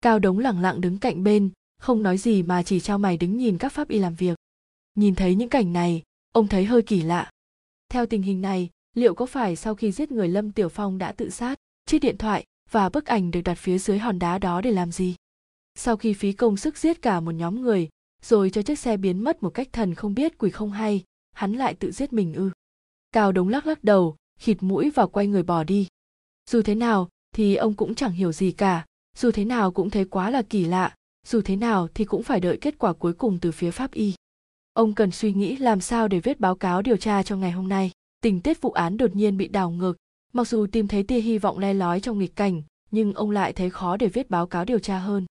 [0.00, 3.36] Cao Đống lẳng lặng đứng cạnh bên, không nói gì mà chỉ trao mày đứng
[3.36, 4.38] nhìn các pháp y làm việc.
[4.94, 7.30] Nhìn thấy những cảnh này, ông thấy hơi kỳ lạ.
[7.88, 11.12] Theo tình hình này, liệu có phải sau khi giết người Lâm Tiểu Phong đã
[11.12, 14.60] tự sát, chiếc điện thoại và bức ảnh được đặt phía dưới hòn đá đó
[14.60, 15.14] để làm gì?
[15.78, 17.88] Sau khi phí công sức giết cả một nhóm người,
[18.22, 21.52] rồi cho chiếc xe biến mất một cách thần không biết quỷ không hay, hắn
[21.52, 22.50] lại tự giết mình ư.
[23.12, 25.86] Cao Đống lắc lắc đầu, khịt mũi và quay người bỏ đi.
[26.50, 28.86] Dù thế nào thì ông cũng chẳng hiểu gì cả,
[29.16, 30.94] dù thế nào cũng thấy quá là kỳ lạ,
[31.26, 34.14] dù thế nào thì cũng phải đợi kết quả cuối cùng từ phía pháp y.
[34.72, 37.68] Ông cần suy nghĩ làm sao để viết báo cáo điều tra cho ngày hôm
[37.68, 37.90] nay.
[38.20, 39.96] Tình tiết vụ án đột nhiên bị đảo ngược,
[40.32, 43.52] mặc dù tìm thấy tia hy vọng le lói trong nghịch cảnh, nhưng ông lại
[43.52, 45.26] thấy khó để viết báo cáo điều tra hơn.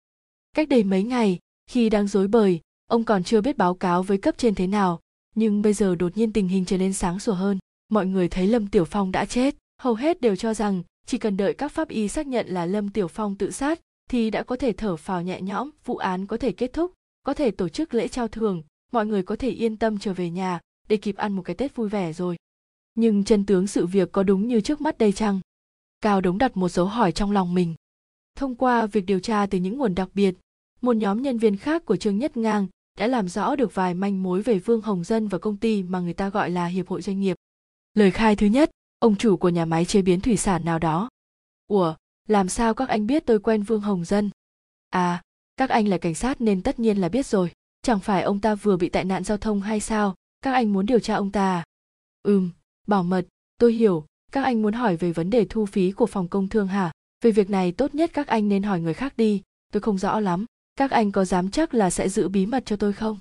[0.53, 1.39] Cách đây mấy ngày,
[1.71, 5.01] khi đang dối bời, ông còn chưa biết báo cáo với cấp trên thế nào,
[5.35, 7.59] nhưng bây giờ đột nhiên tình hình trở nên sáng sủa hơn.
[7.89, 9.55] Mọi người thấy lâm tiểu phong đã chết.
[9.79, 12.89] Hầu hết đều cho rằng chỉ cần đợi các pháp y xác nhận là lâm
[12.89, 16.37] tiểu phong tự sát thì đã có thể thở phào nhẹ nhõm vụ án có
[16.37, 19.77] thể kết thúc có thể tổ chức lễ trao thường mọi người có thể yên
[19.77, 22.37] tâm trở về nhà để kịp ăn một cái tết vui vẻ rồi.
[22.95, 25.41] Nhưng chân tướng sự việc có đúng như trước mắt đây chăng?
[26.01, 27.75] Cao đống đặt một dấu hỏi trong lòng mình
[28.35, 30.35] thông qua việc điều tra từ những nguồn đặc biệt,
[30.81, 32.67] một nhóm nhân viên khác của trương nhất ngang
[32.99, 36.01] đã làm rõ được vài manh mối về vương hồng dân và công ty mà
[36.01, 37.37] người ta gọi là hiệp hội doanh nghiệp.
[37.95, 41.09] Lời khai thứ nhất, ông chủ của nhà máy chế biến thủy sản nào đó.
[41.67, 41.95] Ủa,
[42.29, 44.31] làm sao các anh biết tôi quen vương hồng dân?
[44.91, 45.23] À
[45.57, 47.53] các anh là cảnh sát nên tất nhiên là biết rồi.
[47.83, 50.15] Chẳng phải ông ta vừa bị tai nạn giao thông hay sao?
[50.41, 51.65] Các anh muốn điều tra ông ta à?
[52.23, 52.51] Ừm,
[52.87, 53.27] bảo mật,
[53.59, 54.07] tôi hiểu.
[54.33, 56.93] Các anh muốn hỏi về vấn đề thu phí của phòng công thương hả?
[57.23, 59.43] Về việc này tốt nhất các anh nên hỏi người khác đi.
[59.73, 60.45] Tôi không rõ lắm.
[60.77, 63.19] Các anh có dám chắc là sẽ giữ bí mật cho tôi không?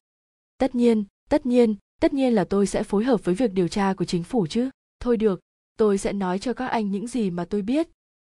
[0.57, 3.93] Tất nhiên tất nhiên tất nhiên là tôi sẽ phối hợp với việc điều tra
[3.93, 4.69] của chính phủ chứ.
[4.99, 5.39] Thôi được
[5.77, 7.87] tôi sẽ nói cho các anh những gì mà tôi biết.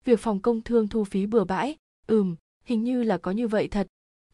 [0.04, 2.36] Việc phòng công thương thu phí bừa bãi ừm
[2.68, 3.86] hình như là có như vậy thật.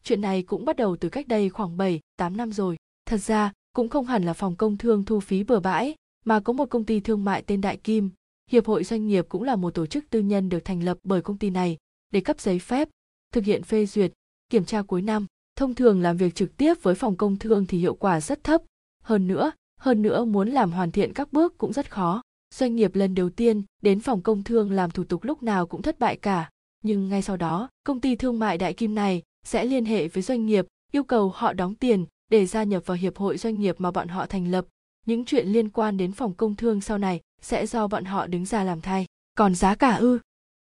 [0.03, 2.77] Chuyện này cũng bắt đầu từ cách đây khoảng 7, 8 năm rồi.
[3.05, 6.53] Thật ra, cũng không hẳn là phòng công thương thu phí bừa bãi, mà có
[6.53, 8.09] một công ty thương mại tên Đại Kim,
[8.51, 11.21] hiệp hội doanh nghiệp cũng là một tổ chức tư nhân được thành lập bởi
[11.21, 11.77] công ty này
[12.11, 12.89] để cấp giấy phép,
[13.31, 14.11] thực hiện phê duyệt,
[14.49, 15.25] kiểm tra cuối năm.
[15.55, 18.61] Thông thường làm việc trực tiếp với phòng công thương thì hiệu quả rất thấp.
[19.03, 22.21] Hơn nữa hơn nữa muốn làm hoàn thiện các bước cũng rất khó.
[22.53, 25.81] Doanh nghiệp lần đầu tiên đến phòng công thương làm thủ tục lúc nào cũng
[25.81, 26.49] thất bại cả.
[26.83, 30.23] Nhưng ngay sau đó, công ty thương mại đại kim này sẽ liên hệ với
[30.23, 33.75] doanh nghiệp, yêu cầu họ đóng tiền để gia nhập vào hiệp hội doanh nghiệp
[33.77, 34.65] mà bọn họ thành lập.
[35.05, 38.45] Những chuyện liên quan đến phòng công thương sau này sẽ do bọn họ đứng
[38.45, 39.05] ra làm thay.
[39.37, 40.19] Còn giá cả ư?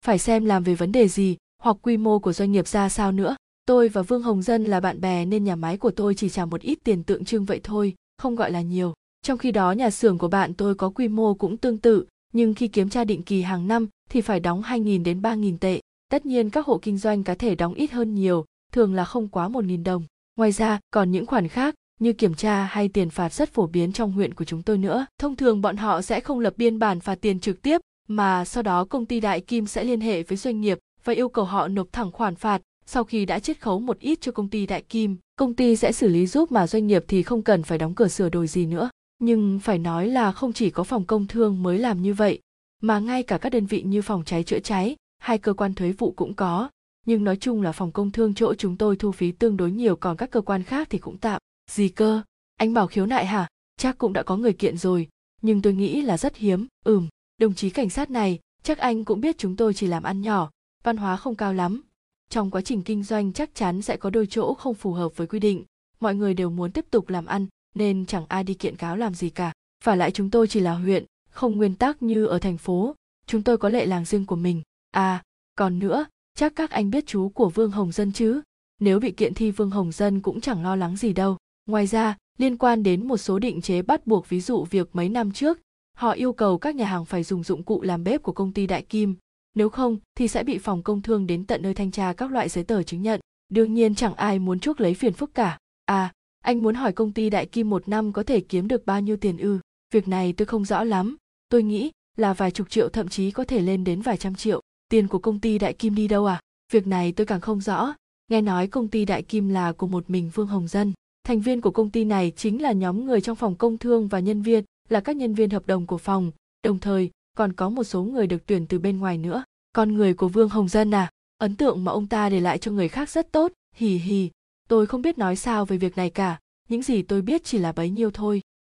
[0.05, 3.13] Phải xem làm về vấn đề gì hoặc quy mô của doanh nghiệp ra sao
[3.13, 3.37] nữa.
[3.67, 6.45] Tôi và vương hồng dân là bạn bè nên nhà máy của tôi chỉ trả
[6.45, 8.95] một ít tiền tượng trưng vậy thôi không gọi là nhiều.
[9.23, 12.55] Trong khi đó nhà xưởng của bạn tôi có quy mô cũng tương tự nhưng
[12.55, 15.81] khi kiểm tra định kỳ hàng năm thì phải đóng 2.000 đến 3.000 tệ.
[16.09, 19.29] Tất nhiên các hộ kinh doanh có thể đóng ít hơn nhiều, thường là không
[19.29, 20.05] quá 1.000 đồng.
[20.37, 23.93] Ngoài ra, còn những khoản khác như kiểm tra hay tiền phạt rất phổ biến
[23.93, 25.07] trong huyện của chúng tôi nữa.
[25.19, 28.63] Thông thường bọn họ sẽ không lập biên bản phạt tiền trực tiếp, mà sau
[28.63, 31.69] đó công ty Đại Kim sẽ liên hệ với doanh nghiệp và yêu cầu họ
[31.69, 32.63] nộp thẳng khoản phạt.
[32.87, 35.93] Sau khi đã chiết khấu một ít cho công ty Đại Kim, công ty sẽ
[35.93, 38.67] xử lý giúp mà doanh nghiệp thì không cần phải đóng cửa sửa đổi gì
[38.67, 38.91] nữa.
[39.19, 42.41] Nhưng phải nói là không chỉ có phòng công thương mới làm như vậy,
[42.83, 45.93] mà ngay cả các đơn vị như phòng cháy chữa cháy hay cơ quan thuế
[45.93, 46.71] vụ cũng có.
[47.07, 49.97] Nhưng nói chung là phòng công thương chỗ chúng tôi thu phí tương đối nhiều
[49.97, 51.41] còn các cơ quan khác thì cũng tạm.
[51.71, 52.23] Gì cơ?
[52.57, 53.49] Anh bảo khiếu nại hả?
[53.77, 55.09] Chắc cũng đã có người kiện rồi,
[55.43, 56.67] nhưng tôi nghĩ là rất hiếm.
[56.85, 60.21] Ừm, đồng chí cảnh sát này, chắc anh cũng biết chúng tôi chỉ làm ăn
[60.21, 60.51] nhỏ,
[60.85, 61.83] văn hóa không cao lắm.
[62.31, 65.27] Trong quá trình kinh doanh chắc chắn sẽ có đôi chỗ không phù hợp với
[65.27, 65.65] quy định.
[66.01, 69.15] Mọi người đều muốn tiếp tục làm ăn, nên chẳng ai đi kiện cáo làm
[69.15, 69.53] gì cả.
[69.85, 72.95] Phải lại chúng tôi chỉ là huyện, không nguyên tắc như ở thành phố,
[73.27, 74.63] chúng tôi có lệ làng riêng của mình.
[74.91, 75.23] À,
[75.57, 78.41] còn nữa, chắc các anh biết chú của Vương Hồng Dân chứ?
[78.81, 81.37] Nếu bị kiện thi Vương Hồng Dân cũng chẳng lo lắng gì đâu.
[81.67, 85.09] Ngoài ra, liên quan đến một số định chế bắt buộc ví dụ việc mấy
[85.09, 85.59] năm trước,
[85.97, 88.67] họ yêu cầu các nhà hàng phải dùng dụng cụ làm bếp của công ty
[88.67, 89.15] Đại Kim,
[89.55, 92.49] nếu không thì sẽ bị phòng công thương đến tận nơi thanh tra các loại
[92.49, 93.21] giấy tờ chứng nhận.
[93.49, 95.59] Đương nhiên chẳng ai muốn chuốc lấy phiền phức cả.
[95.85, 96.13] À,
[96.45, 99.17] anh muốn hỏi công ty Đại Kim một năm có thể kiếm được bao nhiêu
[99.17, 99.59] tiền ư?
[99.95, 101.17] Việc này tôi không rõ lắm,
[101.49, 104.61] tôi nghĩ là vài chục triệu thậm chí có thể lên đến vài trăm triệu.
[104.89, 106.41] Tiền của công ty Đại Kim đi đâu à?
[106.73, 107.95] Việc này tôi càng không rõ.
[108.31, 110.93] Nghe nói công ty Đại Kim là của một mình Vương Hồng Dân.
[111.27, 114.21] Thành viên của công ty này chính là nhóm người trong phòng công thương và
[114.21, 116.31] nhân viên, là các nhân viên hợp đồng của phòng,
[116.65, 119.45] đồng thời còn có một số người được tuyển từ bên ngoài nữa.
[119.73, 122.71] Con người của Vương Hồng Dân à, ấn tượng mà ông ta để lại cho
[122.71, 124.31] người khác rất tốt, hì hì.
[124.69, 126.39] Tôi không biết nói sao về việc này cả,
[126.69, 128.41] những gì tôi biết chỉ là bấy nhiêu thôi.